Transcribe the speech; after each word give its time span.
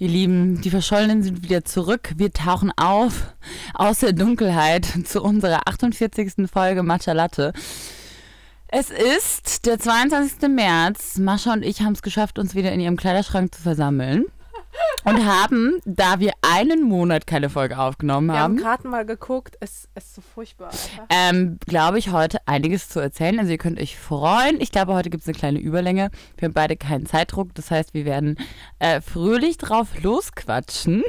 Ihr 0.00 0.08
Lieben, 0.08 0.60
die 0.60 0.70
Verschollenen 0.70 1.24
sind 1.24 1.42
wieder 1.42 1.64
zurück. 1.64 2.12
Wir 2.16 2.32
tauchen 2.32 2.70
auf 2.76 3.34
aus 3.74 3.98
der 3.98 4.12
Dunkelheit 4.12 4.86
zu 5.04 5.20
unserer 5.20 5.66
48. 5.66 6.48
Folge 6.48 6.84
Matcha 6.84 7.10
Latte. 7.14 7.52
Es 8.68 8.90
ist 8.90 9.66
der 9.66 9.80
22. 9.80 10.48
März. 10.50 11.18
Mascha 11.18 11.52
und 11.52 11.64
ich 11.64 11.80
haben 11.80 11.94
es 11.94 12.02
geschafft, 12.02 12.38
uns 12.38 12.54
wieder 12.54 12.70
in 12.70 12.78
ihrem 12.78 12.96
Kleiderschrank 12.96 13.52
zu 13.52 13.60
versammeln. 13.60 14.26
Und 15.04 15.24
haben, 15.24 15.80
da 15.84 16.20
wir 16.20 16.32
einen 16.42 16.82
Monat 16.82 17.26
keine 17.26 17.48
Folge 17.50 17.78
aufgenommen 17.78 18.28
Wir 18.28 18.40
haben 18.40 18.54
haben, 18.54 18.56
gerade 18.56 18.88
mal 18.88 19.06
geguckt, 19.06 19.56
es 19.60 19.88
es 19.94 20.04
ist 20.04 20.14
so 20.16 20.20
furchtbar. 20.20 20.70
Ähm, 21.10 21.58
glaube 21.66 21.98
ich, 21.98 22.10
heute 22.10 22.38
einiges 22.46 22.88
zu 22.88 23.00
erzählen. 23.00 23.38
Also 23.38 23.52
ihr 23.52 23.58
könnt 23.58 23.80
euch 23.80 23.98
freuen. 23.98 24.60
Ich 24.60 24.70
glaube, 24.70 24.94
heute 24.94 25.10
gibt 25.10 25.22
es 25.22 25.28
eine 25.28 25.36
kleine 25.36 25.58
Überlänge. 25.58 26.10
Wir 26.36 26.46
haben 26.46 26.54
beide 26.54 26.76
keinen 26.76 27.06
Zeitdruck. 27.06 27.54
Das 27.54 27.70
heißt, 27.70 27.94
wir 27.94 28.04
werden 28.04 28.36
äh, 28.78 29.00
fröhlich 29.00 29.58
drauf 29.58 29.88
losquatschen. 30.02 31.02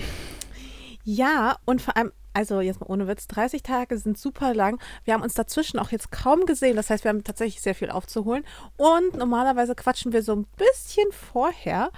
Ja, 1.04 1.58
und 1.66 1.82
vor 1.82 1.96
allem, 1.98 2.12
also 2.34 2.62
jetzt 2.62 2.80
mal 2.82 2.88
ohne 2.88 3.08
Witz, 3.08 3.28
30 3.28 3.64
Tage 3.64 3.98
sind 3.98 4.18
super 4.18 4.54
lang. 4.54 4.80
Wir 5.04 5.14
haben 5.14 5.24
uns 5.24 5.34
dazwischen 5.34 5.80
auch 5.80 5.92
jetzt 5.92 6.12
kaum 6.12 6.46
gesehen. 6.46 6.76
Das 6.76 6.90
heißt, 6.90 7.04
wir 7.04 7.10
haben 7.10 7.24
tatsächlich 7.24 7.62
sehr 7.62 7.76
viel 7.76 7.90
aufzuholen. 7.90 8.44
Und 8.78 9.16
normalerweise 9.16 9.76
quatschen 9.76 10.14
wir 10.14 10.24
so 10.24 10.36
ein 10.36 10.46
bisschen 10.58 11.12
vorher, 11.12 11.92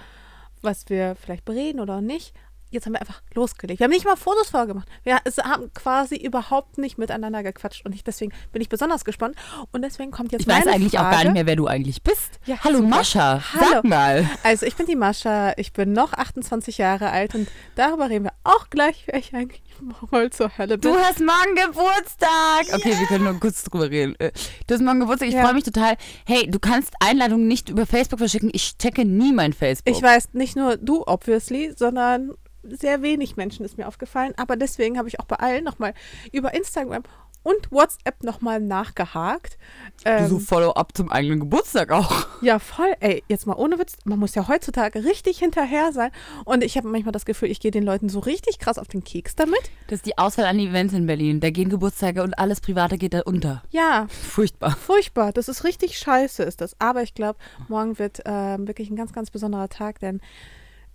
was 0.62 0.88
wir 0.88 1.14
vielleicht 1.16 1.44
bereden 1.44 1.80
oder 1.80 2.00
nicht. 2.00 2.34
Jetzt 2.72 2.86
haben 2.86 2.94
wir 2.94 3.00
einfach 3.00 3.20
losgelegt. 3.34 3.80
Wir 3.80 3.84
haben 3.84 3.90
nicht 3.92 4.04
mal 4.04 4.16
Fotos 4.16 4.48
vorgemacht. 4.50 4.88
Wir 5.04 5.16
haben 5.44 5.72
quasi 5.74 6.16
überhaupt 6.16 6.78
nicht 6.78 6.96
miteinander 6.98 7.42
gequatscht. 7.42 7.84
Und 7.84 7.94
ich, 7.94 8.02
deswegen 8.02 8.32
bin 8.52 8.62
ich 8.62 8.68
besonders 8.68 9.04
gespannt. 9.04 9.36
Und 9.72 9.82
deswegen 9.82 10.10
kommt 10.10 10.32
jetzt 10.32 10.42
Ich 10.42 10.46
weiß 10.48 10.64
meine 10.64 10.76
eigentlich 10.76 10.92
Frage. 10.92 11.06
auch 11.06 11.10
gar 11.12 11.24
nicht 11.24 11.32
mehr, 11.34 11.46
wer 11.46 11.56
du 11.56 11.66
eigentlich 11.66 12.02
bist. 12.02 12.40
Ja, 12.46 12.56
Hallo 12.64 12.78
super. 12.78 12.88
Mascha, 12.88 13.42
Hallo. 13.52 13.66
sag 13.72 13.84
mal. 13.84 14.28
Also 14.42 14.66
ich 14.66 14.74
bin 14.74 14.86
die 14.86 14.96
Mascha, 14.96 15.52
ich 15.56 15.72
bin 15.72 15.92
noch 15.92 16.12
28 16.14 16.78
Jahre 16.78 17.10
alt 17.10 17.34
und 17.34 17.48
darüber 17.74 18.08
reden 18.08 18.24
wir 18.24 18.32
auch 18.44 18.70
gleich, 18.70 19.04
wer 19.06 19.18
ich 19.18 19.34
eigentlich 19.34 19.62
wohl 20.10 20.30
zur 20.30 20.56
Hölle 20.56 20.78
bin. 20.78 20.90
Du 20.92 20.98
hast 20.98 21.20
morgen 21.20 21.54
Geburtstag. 21.56 22.74
Okay, 22.74 22.98
wir 22.98 23.06
können 23.06 23.24
nur 23.24 23.38
kurz 23.40 23.64
drüber 23.64 23.90
reden. 23.90 24.14
Äh, 24.18 24.32
Du 24.66 24.74
hast 24.74 24.80
morgen 24.82 25.00
Geburtstag. 25.00 25.28
Ich 25.28 25.34
Ja. 25.34 25.42
freue 25.44 25.54
mich 25.54 25.64
total. 25.64 25.96
Hey, 26.26 26.50
du 26.50 26.58
kannst 26.58 26.94
Einladungen 27.00 27.46
nicht 27.48 27.68
über 27.68 27.86
Facebook 27.86 28.18
verschicken. 28.18 28.50
Ich 28.52 28.78
checke 28.78 29.04
nie 29.04 29.32
mein 29.32 29.52
Facebook. 29.52 29.94
Ich 29.94 30.02
weiß, 30.02 30.30
nicht 30.32 30.56
nur 30.56 30.76
du, 30.76 31.02
obviously, 31.06 31.72
sondern 31.76 32.32
sehr 32.62 33.02
wenig 33.02 33.36
Menschen 33.36 33.64
ist 33.64 33.78
mir 33.78 33.88
aufgefallen. 33.88 34.32
Aber 34.36 34.56
deswegen 34.56 34.98
habe 34.98 35.08
ich 35.08 35.20
auch 35.20 35.24
bei 35.26 35.36
allen 35.36 35.64
nochmal 35.64 35.94
über 36.32 36.54
Instagram 36.54 37.02
und 37.44 37.72
WhatsApp 37.72 38.22
nochmal 38.22 38.60
nachgehakt. 38.60 39.58
Du 40.04 40.10
Ähm, 40.10 40.28
so 40.28 40.38
Follow-up 40.38 40.96
zum 40.96 41.10
eigenen 41.10 41.40
Geburtstag 41.40 41.90
auch. 41.90 42.26
ja, 42.40 42.60
voll. 42.60 42.92
Ey, 43.00 43.24
jetzt 43.28 43.48
mal 43.48 43.56
ohne 43.56 43.80
Witz. 43.80 43.96
Man 44.04 44.20
muss 44.20 44.36
ja 44.36 44.46
heutzutage 44.46 45.02
richtig 45.04 45.40
hinterher 45.40 45.92
sein. 45.92 46.12
Und 46.44 46.62
ich 46.62 46.76
habe 46.76 46.86
manchmal 46.86 47.10
das 47.10 47.24
Gefühl, 47.24 47.50
ich 47.50 47.58
gehe 47.58 47.72
den 47.72 47.82
Leuten 47.82 48.08
so 48.08 48.20
richtig 48.20 48.60
krass 48.60 48.78
auf 48.78 48.86
den 48.86 49.02
Keks 49.02 49.34
damit. 49.34 49.58
Das 49.88 49.96
ist 49.96 50.06
die 50.06 50.18
Auswahl 50.18 50.44
an 50.46 50.60
Events 50.60 50.94
in 50.94 51.06
Berlin. 51.06 51.40
Da 51.40 51.50
gehen 51.50 51.68
Geburtstage 51.68 52.22
und 52.22 52.34
alles 52.38 52.60
Private 52.60 52.96
geht 52.96 53.12
da 53.12 53.22
unter. 53.22 53.64
Ja, 53.70 54.06
Furchtbar. 54.08 54.76
furchtbar. 54.76 55.32
Das 55.32 55.48
ist 55.48 55.64
richtig 55.64 55.98
scheiße, 55.98 56.44
ist 56.44 56.60
das. 56.60 56.76
Aber 56.78 57.02
ich 57.02 57.12
glaube, 57.14 57.40
morgen 57.66 57.98
wird 57.98 58.20
ähm, 58.24 58.68
wirklich 58.68 58.88
ein 58.88 58.94
ganz, 58.96 59.12
ganz 59.12 59.32
besonderer 59.32 59.68
Tag, 59.68 59.98
denn, 59.98 60.20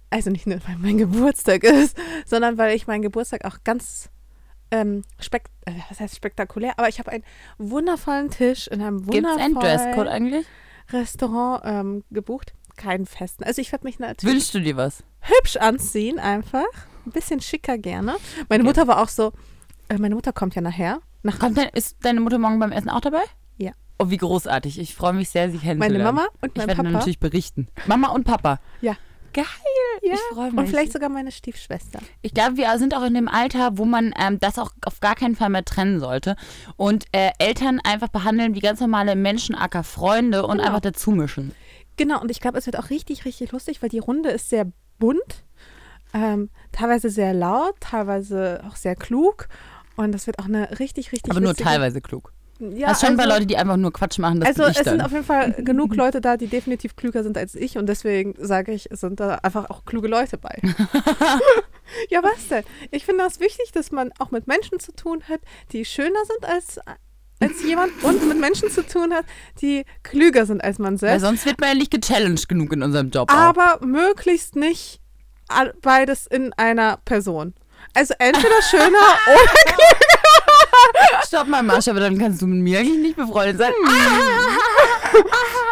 also 0.10 0.30
nicht 0.30 0.48
nur, 0.48 0.60
weil 0.68 0.78
mein 0.78 0.98
Geburtstag 0.98 1.64
ist, 1.64 1.98
sondern 2.26 2.58
weil 2.58 2.76
ich 2.76 2.88
meinen 2.88 3.02
Geburtstag 3.02 3.46
auch 3.46 3.58
ganz 3.64 4.10
ähm, 4.72 5.04
spek 5.20 5.44
äh, 5.66 5.72
was 5.90 6.00
heißt 6.00 6.16
spektakulär, 6.16 6.74
aber 6.78 6.90
ich 6.90 7.00
habe 7.00 7.12
einen 7.12 7.24
wundervollen 7.58 8.30
Tisch 8.30 8.68
in 8.68 8.82
einem 8.82 8.98
einen 8.98 9.08
wundervollen 9.08 9.56
Dresscode 9.56 10.08
eigentlich? 10.08 10.46
Restaurant 10.92 11.62
ähm, 11.66 12.04
gebucht. 12.12 12.54
Keinen 12.76 13.06
festen. 13.06 13.44
Also 13.44 13.62
ich 13.62 13.72
werde 13.72 13.86
mich 13.86 13.98
natürlich 14.00 14.34
Wünschst 14.36 14.54
du 14.54 14.60
dir 14.62 14.78
was? 14.78 15.04
hübsch 15.22 15.58
anziehen 15.58 16.20
einfach. 16.20 16.66
Ein 17.06 17.12
bisschen 17.12 17.42
schicker 17.42 17.78
gerne. 17.78 18.16
Meine 18.50 18.64
Okay. 18.64 18.64
Mutter 18.64 18.88
war 18.88 19.02
auch 19.02 19.08
so, 19.10 19.34
äh, 19.90 19.98
meine 19.98 20.16
Mutter 20.16 20.32
kommt 20.34 20.54
ja 20.56 20.62
nachher. 20.62 21.00
Nach 21.24 21.40
Kommt 21.40 21.58
dein, 21.58 21.70
ist 21.70 21.98
deine 22.04 22.20
Mutter 22.20 22.38
morgen 22.38 22.60
beim 22.60 22.72
Essen 22.72 22.90
auch 22.90 23.02
dabei? 23.02 23.24
Ja. 23.58 23.72
Oh, 24.00 24.10
wie 24.10 24.18
großartig. 24.18 24.80
Ich 24.80 24.94
freue 24.96 25.14
mich 25.14 25.30
sehr, 25.30 25.50
sie 25.50 25.58
kennenzulernen. 25.58 26.04
meine 26.04 26.04
Mama 26.04 26.28
und 26.42 26.52
Ich 26.52 26.58
mein 26.58 26.68
werde 26.68 26.84
Papa. 26.84 26.92
natürlich 26.92 27.20
berichten. 27.20 27.68
Mama 27.88 28.10
und 28.10 28.26
Papa. 28.26 28.60
Ja. 28.82 28.96
Geil. 29.38 29.46
Ja, 30.04 30.14
Ich 30.16 30.20
freue 30.36 30.50
mich. 30.52 30.58
Und 30.60 30.68
vielleicht 30.68 30.94
sogar 30.94 31.10
meine 31.10 31.32
Stiefschwester. 31.32 32.00
Ich 32.22 32.34
glaube, 32.34 32.58
wir 32.58 32.78
sind 32.80 32.96
auch 32.96 33.04
in 33.04 33.14
dem 33.14 33.28
Alter, 33.28 33.78
wo 33.78 33.86
man 33.86 34.14
ähm, 34.20 34.40
das 34.40 34.58
auch 34.58 34.72
auf 34.86 35.00
gar 35.00 35.16
keinen 35.16 35.36
Fall 35.36 35.50
mehr 35.50 35.64
trennen 35.64 36.00
sollte. 36.00 36.36
Und 36.76 37.06
äh, 37.12 37.32
Eltern 37.40 37.80
einfach 37.84 38.08
behandeln 38.08 38.56
wie 38.56 38.60
ganz 38.60 38.80
normale 38.80 39.16
Menschen, 39.16 39.56
acker 39.56 39.84
Freunde 39.84 40.46
und 40.46 40.58
Genau. 40.58 40.64
einfach 40.68 40.82
dazu 40.82 41.12
mischen. 41.12 41.54
Genau, 41.98 42.22
und 42.22 42.32
ich 42.32 42.40
glaube, 42.42 42.58
es 42.58 42.66
wird 42.66 42.78
auch 42.80 42.90
richtig, 42.90 43.26
richtig 43.26 43.52
lustig, 43.52 43.82
weil 43.82 43.90
die 43.90 44.00
Runde 44.00 44.30
ist 44.30 44.50
sehr 44.50 44.72
bunt, 45.00 45.44
ähm, 46.14 46.50
teilweise 46.72 47.10
sehr 47.10 47.34
laut, 47.34 47.76
teilweise 47.80 48.64
auch 48.68 48.76
sehr 48.76 48.96
klug. 48.96 49.48
Und 49.96 50.12
das 50.12 50.28
wird 50.28 50.40
auch 50.40 50.46
eine 50.46 50.80
richtig, 50.80 51.12
richtig 51.12 51.32
Aber 51.32 51.42
nur 51.42 51.56
teilweise 51.56 52.02
klug. 52.02 52.34
Ja, 52.60 52.88
ein 52.88 52.96
paar 52.96 53.26
also, 53.26 53.30
Leute, 53.36 53.46
die 53.46 53.56
einfach 53.58 53.78
nur 53.78 53.94
Quatsch 53.94 54.18
machen, 54.20 54.40
das 54.40 54.50
Also 54.50 54.64
es 54.64 54.72
ich 54.72 54.78
sind 54.78 54.88
dann. 55.00 55.02
auf 55.02 55.12
jeden 55.12 55.24
Fall 55.26 55.52
genug 55.64 55.96
Leute 55.96 56.22
da, 56.22 56.38
die 56.38 56.48
definitiv 56.48 56.96
klüger 56.96 57.24
sind 57.24 57.38
als 57.38 57.54
ich. 57.56 57.78
Und 57.78 57.86
deswegen 57.88 58.34
sage 58.40 58.72
ich, 58.74 58.90
es 58.92 59.02
sind 59.02 59.20
da 59.20 59.36
einfach 59.44 59.70
auch 59.70 59.86
kluge 59.86 60.08
Leute 60.08 60.38
bei. 60.38 60.60
ja, 62.10 62.24
was 62.24 62.48
denn? 62.50 62.64
Ich 62.92 63.06
finde 63.06 63.24
das 63.24 63.40
wichtig, 63.40 63.72
dass 63.74 63.92
man 63.92 64.12
auch 64.20 64.32
mit 64.32 64.48
Menschen 64.48 64.80
zu 64.80 64.92
tun 64.94 65.24
hat, 65.30 65.40
die 65.72 65.86
schöner 65.86 66.20
sind 66.26 66.52
als, 66.52 66.80
als 67.40 67.64
jemand 67.64 67.92
und 68.04 68.28
mit 68.28 68.40
Menschen 68.40 68.70
zu 68.72 68.86
tun 68.86 69.14
hat, 69.14 69.26
die 69.62 69.86
klüger 70.04 70.46
sind 70.46 70.64
als 70.64 70.80
man 70.80 70.94
Weil 70.94 70.98
selbst. 71.00 71.26
sonst 71.26 71.46
wird 71.46 71.60
man 71.60 71.70
ja 71.70 71.76
nicht 71.76 71.92
gechallenged 71.92 72.50
genug 72.50 72.74
in 72.74 72.82
unserem 72.82 73.10
Job. 73.12 73.32
auch. 73.32 73.36
aber 73.36 73.86
möglichst 73.86 74.56
nicht 74.56 75.00
beides 75.82 76.28
in 76.28 76.54
einer 76.54 76.98
Person. 77.06 77.54
Also 77.94 78.14
entweder 78.20 78.62
schöner 78.70 78.88
oder 79.28 80.17
Stopp 81.26 81.48
mal, 81.48 81.64
Mascha, 81.64 81.92
aber 81.92 82.00
dann 82.00 82.18
kannst 82.18 82.42
du 82.42 82.48
mit 82.48 82.60
mir 82.60 82.80
eigentlich 82.80 83.00
nicht 83.00 83.16
befreundet 83.18 83.58
sein. 83.58 83.72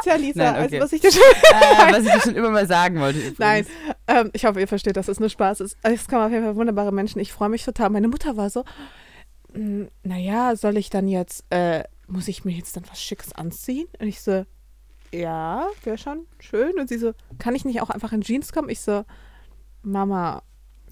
Tja, 0.04 0.16
Lisa, 0.16 0.52
Nein, 0.52 0.66
okay. 0.66 0.80
also 0.80 0.80
was 0.86 0.94
ich 0.94 1.02
dir 1.02 1.12
schon 1.12 1.22
äh, 1.22 1.94
was 1.94 2.06
ich 2.06 2.12
dir 2.12 2.22
schon 2.22 2.36
immer 2.36 2.50
mal 2.52 2.68
sagen 2.68 3.00
wollte. 3.00 3.20
Übrigens. 3.20 3.40
Nein, 3.40 3.66
ähm, 4.08 4.30
ich 4.34 4.46
hoffe, 4.46 4.60
ihr 4.60 4.68
versteht, 4.68 4.98
dass 4.98 5.08
es 5.08 5.20
nur 5.20 5.30
Spaß 5.30 5.62
ist. 5.62 5.78
Es 5.84 6.08
kommen 6.08 6.24
auf 6.24 6.32
jeden 6.32 6.44
Fall 6.44 6.56
wunderbare 6.56 6.92
Menschen. 6.92 7.20
Ich 7.20 7.32
freue 7.34 7.50
mich 7.50 7.64
total. 7.64 7.90
Meine 7.90 8.08
Mutter 8.08 8.38
war 8.38 8.50
so, 8.50 8.64
"Mm, 9.54 9.86
naja, 10.04 10.56
soll 10.56 10.78
ich 10.78 10.90
dann 10.90 11.08
jetzt, 11.08 11.44
äh, 11.50 11.84
muss 12.08 12.28
ich 12.28 12.46
mir 12.46 12.52
jetzt 12.56 12.76
dann 12.76 12.84
was 12.90 13.02
Schickes 13.02 13.34
anziehen? 13.34 13.88
Und 14.00 14.08
ich 14.08 14.22
so, 14.22 14.46
ja, 15.12 15.68
wäre 15.84 15.98
schon 15.98 16.28
schön. 16.40 16.80
Und 16.80 16.90
sie 16.90 16.98
so, 16.98 17.14
kann 17.40 17.56
ich 17.56 17.66
nicht 17.66 17.82
auch 17.82 17.90
einfach 17.90 18.12
in 18.14 18.22
Jeans 18.22 18.52
kommen? 18.54 18.70
Ich 18.70 18.82
so, 18.82 19.06
Mama, 19.82 20.44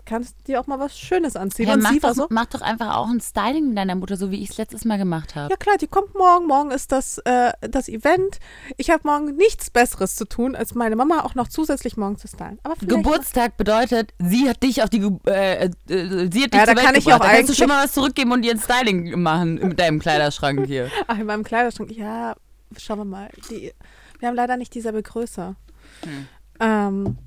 kannst 0.06 0.40
du 0.40 0.44
dir 0.46 0.60
auch 0.60 0.68
mal 0.68 0.80
was 0.80 0.98
Schönes 0.98 1.36
anziehen? 1.36 1.68
Hey, 1.68 1.76
Und 1.76 1.84
mach, 1.84 1.96
doch, 1.98 2.14
so, 2.14 2.28
mach 2.30 2.46
doch 2.46 2.62
einfach 2.62 2.96
auch 2.96 3.08
ein 3.08 3.22
Styling 3.22 3.70
mit 3.70 3.78
deiner 3.78 3.96
Mutter, 3.96 4.18
so 4.18 4.32
wie 4.32 4.42
ich 4.42 4.52
es 4.52 4.58
letztes 4.58 4.86
Mal 4.86 4.98
gemacht 4.98 5.36
habe. 5.36 5.50
ja 5.52 5.58
klar, 5.58 5.78
die 5.78 5.88
kommt 5.88 6.14
morgen. 6.16 6.48
Morgen 6.48 6.72
ist 6.72 6.92
das, 6.92 7.20
äh, 7.20 7.52
das 7.62 7.88
Event. 7.88 8.40
Ich 8.78 8.90
habe 8.90 9.02
morgen 9.06 9.36
nichts 9.36 9.70
Besseres 9.70 10.16
zu 10.16 10.26
tun, 10.26 10.56
als 10.56 10.76
meine 10.76 10.96
Mama 10.96 11.22
auch 11.24 11.36
noch 11.36 11.48
zusätzlich 11.48 11.98
morgen 11.98 12.18
zu 12.18 12.28
stylen. 12.28 12.60
Aber 12.64 12.76
Geburtstag 12.86 13.58
bedeutet, 13.58 14.14
sie 14.20 14.50
hat 14.50 14.62
dich 14.64 14.84
auf 14.84 14.90
die, 14.90 15.02
äh, 15.26 15.66
äh, 15.66 15.70
sie 15.88 16.44
hat 16.44 16.54
dich 16.54 16.60
Ja, 16.60 16.66
da 16.66 16.74
kann 16.76 16.96
ich 16.96 17.12
auch 17.14 17.20
da 17.20 17.32
kannst 17.32 17.50
du 17.50 17.54
schon 17.54 17.68
mal 17.68 17.84
was 17.84 17.94
zurückgeben 17.94 18.32
und 18.32 18.42
dir 18.42 18.52
ein 18.52 18.60
Styling 18.60 19.20
machen 19.22 19.56
mit 19.56 19.80
deinem 19.80 20.00
Kleiderschrank 20.00 20.66
hier. 20.68 20.90
Ach, 21.08 21.18
in 21.18 21.26
meinem 21.26 21.44
Kleiderschrank, 21.44 21.92
ja, 21.92 22.36
schauen 22.78 23.00
wir 23.00 23.06
mal. 23.06 23.30
Die, 23.50 23.72
wir 24.20 24.28
haben 24.28 24.36
leider 24.36 24.58
nicht 24.58 24.74
dieselbe 24.74 25.04
Größe. 25.04 25.56
Hm. 26.04 26.28
Ähm, 26.60 27.18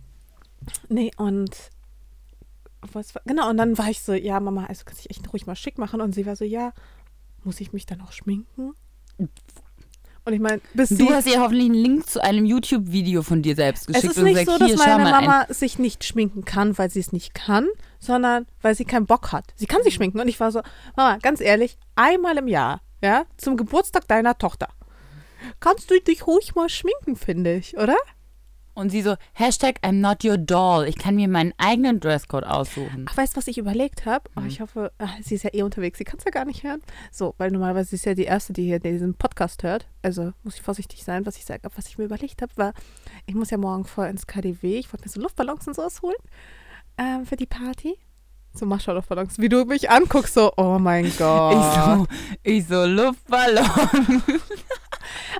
nee, 0.88 1.10
und 1.16 1.50
was 2.92 3.14
war, 3.14 3.22
genau, 3.24 3.50
und 3.50 3.56
dann 3.56 3.76
war 3.78 3.88
ich 3.88 4.00
so, 4.00 4.12
ja, 4.12 4.38
Mama, 4.40 4.66
also 4.66 4.82
kannst 4.84 5.04
dich 5.04 5.10
echt 5.10 5.32
ruhig 5.32 5.46
mal 5.46 5.56
schick 5.56 5.78
machen. 5.78 6.00
Und 6.00 6.14
sie 6.14 6.26
war 6.26 6.36
so, 6.36 6.44
ja, 6.44 6.72
muss 7.44 7.60
ich 7.60 7.72
mich 7.72 7.86
dann 7.86 8.00
auch 8.00 8.12
schminken? 8.12 8.74
Und 9.18 10.32
ich 10.32 10.40
meine, 10.40 10.60
bis. 10.74 10.88
Du 10.88 11.08
hast 11.10 11.26
ihr 11.28 11.40
hoffentlich 11.40 11.66
einen 11.66 11.74
Link 11.74 12.08
zu 12.08 12.22
einem 12.22 12.44
YouTube-Video 12.44 13.22
von 13.22 13.42
dir 13.42 13.54
selbst 13.54 13.82
es 13.82 13.94
geschickt 13.94 14.10
ist 14.12 14.18
und 14.18 14.24
nicht 14.24 14.40
gesagt, 14.40 14.58
so, 14.58 14.66
hier, 14.66 14.74
dass 14.74 14.84
schau 14.84 14.90
meine 14.90 15.04
mal 15.04 15.14
ein 15.14 15.24
Mama 15.24 15.46
sich 15.50 15.78
nicht 15.78 16.04
schminken 16.04 16.44
kann, 16.44 16.76
weil 16.76 16.90
sie 16.90 16.98
es 16.98 17.12
nicht 17.12 17.32
kann, 17.32 17.68
sondern 18.00 18.46
weil 18.60 18.74
sie 18.74 18.84
keinen 18.84 19.06
Bock 19.06 19.30
hat. 19.30 19.44
Sie 19.54 19.66
kann 19.66 19.82
sich 19.84 19.94
schminken. 19.94 20.18
Und 20.18 20.26
ich 20.26 20.40
war 20.40 20.50
so, 20.50 20.62
Mama, 20.96 21.18
ganz 21.18 21.40
ehrlich, 21.40 21.78
einmal 21.94 22.36
im 22.38 22.48
Jahr, 22.48 22.80
ja, 23.02 23.24
zum 23.36 23.56
Geburtstag 23.56 24.08
deiner 24.08 24.36
Tochter, 24.36 24.68
kannst 25.60 25.90
du 25.92 26.00
dich 26.00 26.26
ruhig 26.26 26.56
mal 26.56 26.68
schminken, 26.68 27.14
finde 27.14 27.54
ich, 27.54 27.78
oder? 27.78 27.96
Und 28.76 28.90
sie 28.90 29.00
so, 29.00 29.16
Hashtag 29.32 29.78
I'm 29.82 30.00
not 30.00 30.22
your 30.22 30.36
doll. 30.36 30.86
Ich 30.86 30.98
kann 30.98 31.16
mir 31.16 31.28
meinen 31.28 31.54
eigenen 31.56 31.98
Dresscode 31.98 32.44
aussuchen. 32.44 33.06
Ach, 33.08 33.16
weißt 33.16 33.32
du, 33.32 33.38
was 33.38 33.48
ich 33.48 33.56
überlegt 33.56 34.04
habe? 34.04 34.28
Oh, 34.36 34.42
ich 34.46 34.60
hoffe, 34.60 34.92
ah, 34.98 35.08
sie 35.22 35.36
ist 35.36 35.44
ja 35.44 35.54
eh 35.54 35.62
unterwegs. 35.62 35.96
Sie 35.96 36.04
kann 36.04 36.18
es 36.18 36.26
ja 36.26 36.30
gar 36.30 36.44
nicht 36.44 36.62
hören. 36.62 36.82
So, 37.10 37.34
weil 37.38 37.50
normalerweise 37.50 37.94
ist 37.94 38.02
sie 38.02 38.10
ja 38.10 38.14
die 38.14 38.24
Erste, 38.24 38.52
die 38.52 38.64
hier 38.64 38.78
diesen 38.78 39.14
Podcast 39.14 39.62
hört. 39.62 39.88
Also 40.02 40.34
muss 40.42 40.56
ich 40.56 40.62
vorsichtig 40.62 41.04
sein, 41.04 41.24
was 41.24 41.38
ich 41.38 41.46
sage. 41.46 41.62
Aber 41.64 41.74
was 41.78 41.88
ich 41.88 41.96
mir 41.96 42.04
überlegt 42.04 42.42
habe, 42.42 42.52
war, 42.56 42.74
ich 43.24 43.34
muss 43.34 43.48
ja 43.48 43.56
morgen 43.56 43.86
voll 43.86 44.08
ins 44.08 44.26
KDW. 44.26 44.78
Ich 44.78 44.92
wollte 44.92 45.06
mir 45.06 45.10
so 45.10 45.22
Luftballons 45.22 45.66
und 45.66 45.74
sowas 45.74 46.02
holen 46.02 46.14
ähm, 46.98 47.24
für 47.24 47.36
die 47.36 47.46
Party. 47.46 47.96
So 48.52 48.66
Mascha-Luftballons. 48.66 49.38
Wie 49.38 49.48
du 49.48 49.64
mich 49.64 49.90
anguckst, 49.90 50.34
so, 50.34 50.52
oh 50.58 50.78
mein 50.78 51.10
Gott. 51.18 51.54
Ich 51.54 51.74
so, 51.74 52.06
ich 52.42 52.66
so, 52.66 52.84
Luftballon. 52.84 53.64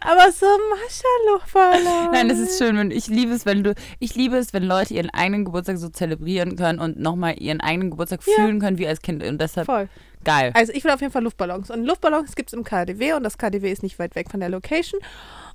Aber 0.00 0.30
so 0.32 0.46
Mascha-Luftballon. 0.46 2.10
Nein, 2.12 2.28
das 2.28 2.38
ist 2.38 2.58
schön. 2.58 2.76
Wenn, 2.76 2.90
ich 2.90 3.06
liebe 3.08 3.32
es, 3.32 3.46
wenn 3.46 3.64
du, 3.64 3.74
ich 3.98 4.14
liebe 4.14 4.36
es, 4.36 4.52
wenn 4.52 4.62
Leute 4.64 4.94
ihren 4.94 5.10
eigenen 5.10 5.44
Geburtstag 5.44 5.78
so 5.78 5.88
zelebrieren 5.88 6.56
können 6.56 6.78
und 6.78 6.98
nochmal 6.98 7.40
ihren 7.40 7.60
eigenen 7.60 7.90
Geburtstag 7.90 8.20
Ja. 8.26 8.34
fühlen 8.34 8.60
können 8.60 8.78
wie 8.78 8.86
als 8.86 9.00
Kind. 9.02 9.22
Und 9.24 9.40
deshalb 9.40 9.66
Voll. 9.66 9.88
geil. 10.24 10.52
Also 10.54 10.72
ich 10.72 10.84
will 10.84 10.90
auf 10.90 11.00
jeden 11.00 11.12
Fall 11.12 11.22
Luftballons. 11.22 11.70
Und 11.70 11.84
Luftballons 11.84 12.34
gibt 12.36 12.50
es 12.50 12.54
im 12.54 12.64
KDW 12.64 13.14
und 13.14 13.22
das 13.22 13.38
KDW 13.38 13.70
ist 13.70 13.82
nicht 13.82 13.98
weit 13.98 14.14
weg 14.14 14.30
von 14.30 14.40
der 14.40 14.48
Location. 14.48 15.00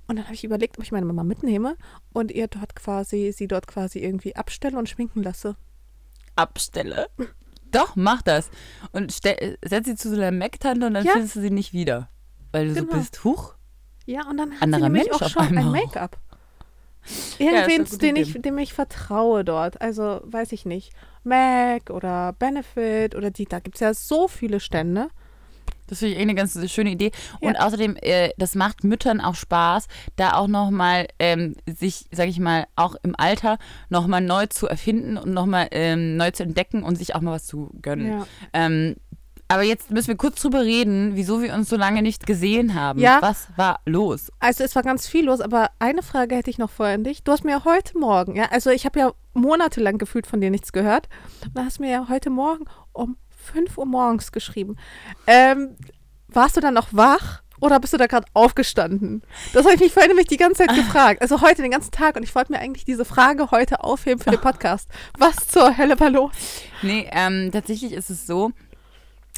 Und 0.07 0.15
dann 0.17 0.25
habe 0.25 0.33
ich 0.35 0.43
überlegt, 0.43 0.77
ob 0.77 0.83
ich 0.83 0.91
meine 0.91 1.05
Mama 1.05 1.23
mitnehme 1.23 1.77
und 2.11 2.31
ihr 2.31 2.47
dort 2.47 2.75
quasi, 2.75 3.31
sie 3.31 3.47
dort 3.47 3.67
quasi 3.67 3.99
irgendwie 3.99 4.35
abstelle 4.35 4.77
und 4.77 4.89
schminken 4.89 5.23
lasse. 5.23 5.55
Abstelle. 6.35 7.07
Doch, 7.71 7.95
mach 7.95 8.21
das. 8.21 8.49
Und 8.91 9.13
stell, 9.13 9.57
setz 9.63 9.85
sie 9.85 9.95
zu 9.95 10.09
so 10.09 10.15
einer 10.15 10.31
Mac-Tante 10.31 10.87
und 10.87 10.93
dann 10.95 11.05
Ja. 11.05 11.13
findest 11.13 11.35
du 11.37 11.41
sie 11.41 11.51
nicht 11.51 11.71
wieder. 11.71 12.09
Weil 12.51 12.67
du 12.69 12.73
Genau. 12.73 12.91
so 12.91 12.97
bist, 12.97 13.23
huch. 13.23 13.53
Ja, 14.11 14.27
und 14.29 14.37
dann 14.37 14.51
hat 14.51 14.61
Anderer 14.61 14.83
sie 14.83 14.89
Mensch 14.89 15.11
auch 15.11 15.29
schon 15.29 15.57
ein. 15.57 15.71
Make-up. 15.71 16.17
Ja, 17.39 17.65
Irgendwen, 17.65 17.85
gute 17.85 17.97
den 17.97 18.15
ich, 18.15 18.39
dem 18.39 18.59
ich 18.59 18.73
vertraue 18.73 19.43
dort. 19.43 19.81
Also, 19.81 20.21
weiß 20.23 20.51
ich 20.51 20.65
nicht. 20.65 20.93
Mac 21.23 21.89
oder 21.89 22.33
Benefit 22.33 23.15
oder 23.15 23.31
die, 23.31 23.45
da 23.45 23.57
gibt 23.57 23.77
es 23.77 23.79
ja 23.79 23.95
so 23.95 24.27
viele 24.27 24.59
Stände. 24.59 25.09
Das 25.87 25.99
finde 25.99 26.13
ich 26.15 26.21
eine 26.21 26.35
ganz 26.35 26.71
schöne 26.71 26.91
Idee. 26.91 27.11
Ja. 27.41 27.49
Und 27.49 27.59
außerdem, 27.59 27.97
äh, 28.01 28.29
das 28.37 28.55
macht 28.55 28.83
Müttern 28.83 29.19
auch 29.19 29.35
Spaß, 29.35 29.87
da 30.15 30.35
auch 30.35 30.47
nochmal 30.47 31.07
ähm, 31.19 31.55
sich, 31.65 32.05
sag 32.11 32.29
ich 32.29 32.39
mal, 32.39 32.65
auch 32.75 32.95
im 33.03 33.15
Alter 33.17 33.57
nochmal 33.89 34.21
neu 34.21 34.45
zu 34.45 34.67
erfinden 34.67 35.17
und 35.17 35.33
nochmal 35.33 35.67
ähm, 35.71 36.15
neu 36.15 36.31
zu 36.31 36.43
entdecken 36.43 36.83
und 36.83 36.97
sich 36.97 37.13
auch 37.13 37.21
mal 37.21 37.31
was 37.31 37.45
zu 37.45 37.71
gönnen. 37.81 38.07
Ja. 38.07 38.27
Ähm, 38.53 38.95
aber 39.51 39.63
jetzt 39.63 39.92
müssen 39.92 40.07
wir 40.07 40.18
kurz 40.18 40.42
drüber 40.42 40.62
reden, 40.62 41.15
wieso 41.15 41.42
wir 41.42 41.53
uns 41.53 41.69
so 41.69 41.75
lange 41.75 42.01
nicht 42.01 42.25
gesehen 42.25 42.74
haben. 42.74 43.00
Ja. 43.00 43.21
Was 43.21 43.48
war 43.56 43.80
los? 43.86 44.31
Also 44.39 44.63
es 44.63 44.75
war 44.75 44.83
ganz 44.83 45.07
viel 45.07 45.25
los, 45.25 45.42
aber 45.42 45.71
eine 45.80 46.03
Frage 46.03 46.36
hätte 46.36 46.50
ich 46.50 46.57
noch 46.57 46.69
vorher 46.69 46.95
an 46.95 47.03
dich. 47.03 47.24
Du 47.24 47.31
hast 47.31 47.44
mir 47.44 47.51
ja 47.51 47.65
heute 47.65 47.98
Morgen, 47.98 48.36
ja, 48.36 48.45
also 48.51 48.69
ich 48.69 48.86
habe 48.86 49.00
ja 49.00 49.12
monatelang 49.33 49.98
gefühlt 49.98 50.27
von 50.27 50.42
dir 50.42 50.51
nichts 50.51 50.71
gehört. 50.71 51.09
Und 51.45 51.57
da 51.57 51.65
hast 51.65 51.80
du 51.80 51.83
mir 51.83 51.92
ja 51.92 52.07
heute 52.09 52.30
Morgen 52.30 52.65
um 52.94 53.18
5 53.30 53.77
Uhr 53.77 53.86
morgens 53.86 54.31
geschrieben. 54.31 54.77
Ähm, 55.27 55.75
warst 56.27 56.56
du 56.56 56.62
dann 56.62 56.74
noch 56.74 56.89
wach 56.92 57.42
oder 57.59 57.80
bist 57.80 57.94
du 57.94 57.97
da 57.97 58.07
gerade 58.07 58.27
aufgestanden? 58.33 59.21
Das 59.54 59.65
habe 59.65 59.75
ich 59.75 59.81
mich 59.81 59.94
vorhin 59.94 60.09
nämlich 60.09 60.27
die 60.27 60.38
ganze 60.38 60.65
Zeit 60.65 60.75
gefragt. 60.75 61.21
Also 61.21 61.42
heute 61.42 61.62
den 61.62 61.71
ganzen 61.71 61.92
Tag 61.92 62.15
und 62.15 62.24
ich 62.24 62.33
wollte 62.33 62.51
mir 62.51 62.59
eigentlich 62.59 62.86
diese 62.86 63.06
Frage 63.06 63.51
heute 63.51 63.83
aufheben 63.83 64.21
für 64.21 64.31
den 64.31 64.42
Podcast. 64.42 64.89
Was 65.18 65.47
zur 65.47 65.77
Hölle 65.77 66.00
war 66.00 66.09
los? 66.09 66.31
Nee, 66.81 67.07
ähm, 67.12 67.51
tatsächlich 67.51 67.94
ist 67.94 68.09
es 68.09 68.25
so, 68.25 68.51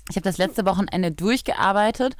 ich 0.09 0.15
habe 0.15 0.23
das 0.23 0.37
letzte 0.37 0.65
Wochenende 0.65 1.11
durchgearbeitet 1.11 2.15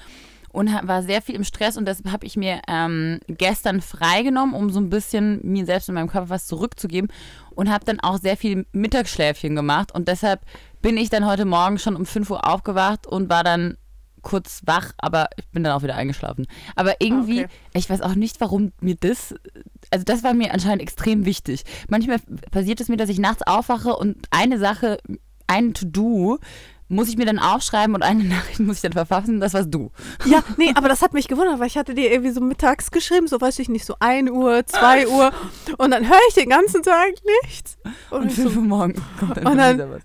und 0.49 0.71
war 0.87 1.01
sehr 1.01 1.21
viel 1.21 1.35
im 1.35 1.43
Stress 1.43 1.77
und 1.77 1.85
deshalb 1.85 2.11
habe 2.11 2.25
ich 2.25 2.37
mir 2.37 2.61
ähm, 2.67 3.19
gestern 3.27 3.81
freigenommen, 3.81 4.55
um 4.55 4.69
so 4.69 4.79
ein 4.79 4.89
bisschen 4.89 5.39
mir 5.43 5.65
selbst 5.65 5.89
und 5.89 5.95
meinem 5.95 6.09
Körper 6.09 6.29
was 6.29 6.45
zurückzugeben 6.45 7.11
und 7.51 7.71
habe 7.71 7.85
dann 7.85 7.99
auch 7.99 8.19
sehr 8.19 8.37
viel 8.37 8.65
Mittagsschläfchen 8.71 9.55
gemacht 9.55 9.93
und 9.93 10.07
deshalb 10.07 10.41
bin 10.81 10.95
ich 10.95 11.09
dann 11.09 11.25
heute 11.25 11.45
Morgen 11.45 11.79
schon 11.79 11.95
um 11.95 12.05
5 12.05 12.29
Uhr 12.29 12.47
aufgewacht 12.47 13.07
und 13.07 13.29
war 13.29 13.43
dann 13.43 13.77
kurz 14.21 14.61
wach, 14.65 14.93
aber 14.97 15.27
ich 15.37 15.47
bin 15.49 15.63
dann 15.63 15.73
auch 15.73 15.83
wieder 15.83 15.95
eingeschlafen. 15.95 16.47
Aber 16.75 16.95
irgendwie, 16.99 17.43
okay. 17.43 17.53
ich 17.73 17.89
weiß 17.89 18.01
auch 18.01 18.15
nicht, 18.15 18.41
warum 18.41 18.71
mir 18.79 18.95
das, 18.95 19.35
also 19.91 20.03
das 20.05 20.23
war 20.23 20.33
mir 20.33 20.53
anscheinend 20.53 20.81
extrem 20.81 21.25
wichtig. 21.25 21.63
Manchmal 21.89 22.19
passiert 22.49 22.81
es 22.81 22.87
mir, 22.87 22.97
dass 22.97 23.09
ich 23.09 23.19
nachts 23.19 23.43
aufwache 23.43 23.95
und 23.95 24.27
eine 24.31 24.57
Sache, 24.57 24.97
ein 25.45 25.73
To-Do 25.73 26.39
muss 26.89 27.07
ich 27.09 27.17
mir 27.17 27.25
dann 27.25 27.39
aufschreiben 27.39 27.95
und 27.95 28.03
eine 28.03 28.23
Nachricht 28.35 28.59
muss 28.59 28.77
ich 28.77 28.81
dann 28.81 28.91
verfassen, 28.93 29.39
das 29.39 29.53
warst 29.53 29.73
du. 29.73 29.91
Ja, 30.25 30.43
nee, 30.57 30.71
aber 30.75 30.89
das 30.89 31.01
hat 31.01 31.13
mich 31.13 31.27
gewundert, 31.27 31.59
weil 31.59 31.67
ich 31.67 31.77
hatte 31.77 31.93
dir 31.95 32.11
irgendwie 32.11 32.31
so 32.31 32.41
mittags 32.41 32.91
geschrieben, 32.91 33.27
so 33.27 33.39
weiß 33.41 33.59
ich 33.59 33.69
nicht, 33.69 33.85
so 33.85 33.95
1 33.99 34.29
Uhr, 34.29 34.65
2 34.65 35.07
Uhr 35.07 35.31
und 35.77 35.91
dann 35.91 36.07
höre 36.07 36.19
ich 36.29 36.35
den 36.35 36.49
ganzen 36.49 36.83
Tag 36.83 37.11
nichts. 37.43 37.77
Und, 38.09 38.21
Und 38.23 38.27
ich 38.27 38.35
5 38.35 38.53
so, 38.53 38.59
Uhr 38.59 38.65
morgens 38.65 39.01
kommt 39.19 39.37
dann 39.37 39.47
Und 39.47 39.57
dann- 39.57 40.01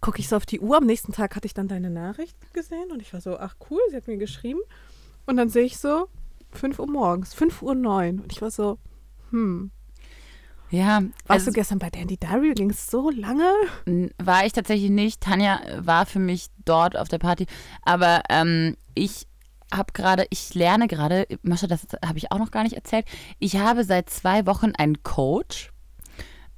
gucke 0.00 0.18
ich 0.18 0.28
so 0.28 0.36
auf 0.36 0.46
die 0.46 0.58
Uhr, 0.60 0.76
am 0.78 0.84
nächsten 0.86 1.12
Tag 1.12 1.36
hatte 1.36 1.46
ich 1.46 1.54
dann 1.54 1.68
deine 1.68 1.88
Nachricht 1.90 2.36
gesehen 2.52 2.90
und 2.92 3.00
ich 3.00 3.12
war 3.12 3.20
so, 3.20 3.38
ach 3.38 3.54
cool, 3.70 3.78
sie 3.90 3.96
hat 3.96 4.08
mir 4.08 4.16
geschrieben. 4.16 4.58
Und 5.26 5.36
dann 5.36 5.48
sehe 5.48 5.62
ich 5.64 5.78
so 5.78 6.08
5 6.50 6.78
Uhr 6.80 6.88
morgens, 6.90 7.34
5 7.34 7.62
Uhr 7.62 7.74
9 7.76 8.18
und 8.20 8.32
ich 8.32 8.42
war 8.42 8.50
so, 8.50 8.78
hm, 9.30 9.70
Ja, 10.72 11.02
warst 11.02 11.12
also 11.28 11.50
du 11.50 11.52
gestern 11.52 11.78
bei 11.78 11.90
Dandy 11.90 12.16
Dario, 12.16 12.54
ging 12.54 12.70
es 12.70 12.90
so 12.90 13.10
lange? 13.10 13.52
war 14.18 14.46
ich 14.46 14.54
tatsächlich 14.54 14.90
nicht. 14.90 15.20
Tanja 15.20 15.60
war 15.76 16.06
für 16.06 16.18
mich 16.18 16.46
dort 16.64 16.96
auf 16.96 17.08
der 17.08 17.18
Party, 17.18 17.46
aber 17.82 18.22
ähm, 18.30 18.78
ich 18.94 19.26
habe 19.70 19.92
gerade, 19.92 20.26
ich 20.30 20.54
lerne 20.54 20.88
gerade, 20.88 21.26
Mascha, 21.42 21.66
das 21.66 21.86
habe 22.02 22.16
ich 22.16 22.32
auch 22.32 22.38
noch 22.38 22.50
gar 22.50 22.62
nicht 22.62 22.74
erzählt, 22.74 23.04
ich 23.38 23.56
habe 23.56 23.84
seit 23.84 24.08
zwei 24.08 24.46
Wochen 24.46 24.72
einen 24.76 25.02
Coach. 25.02 25.72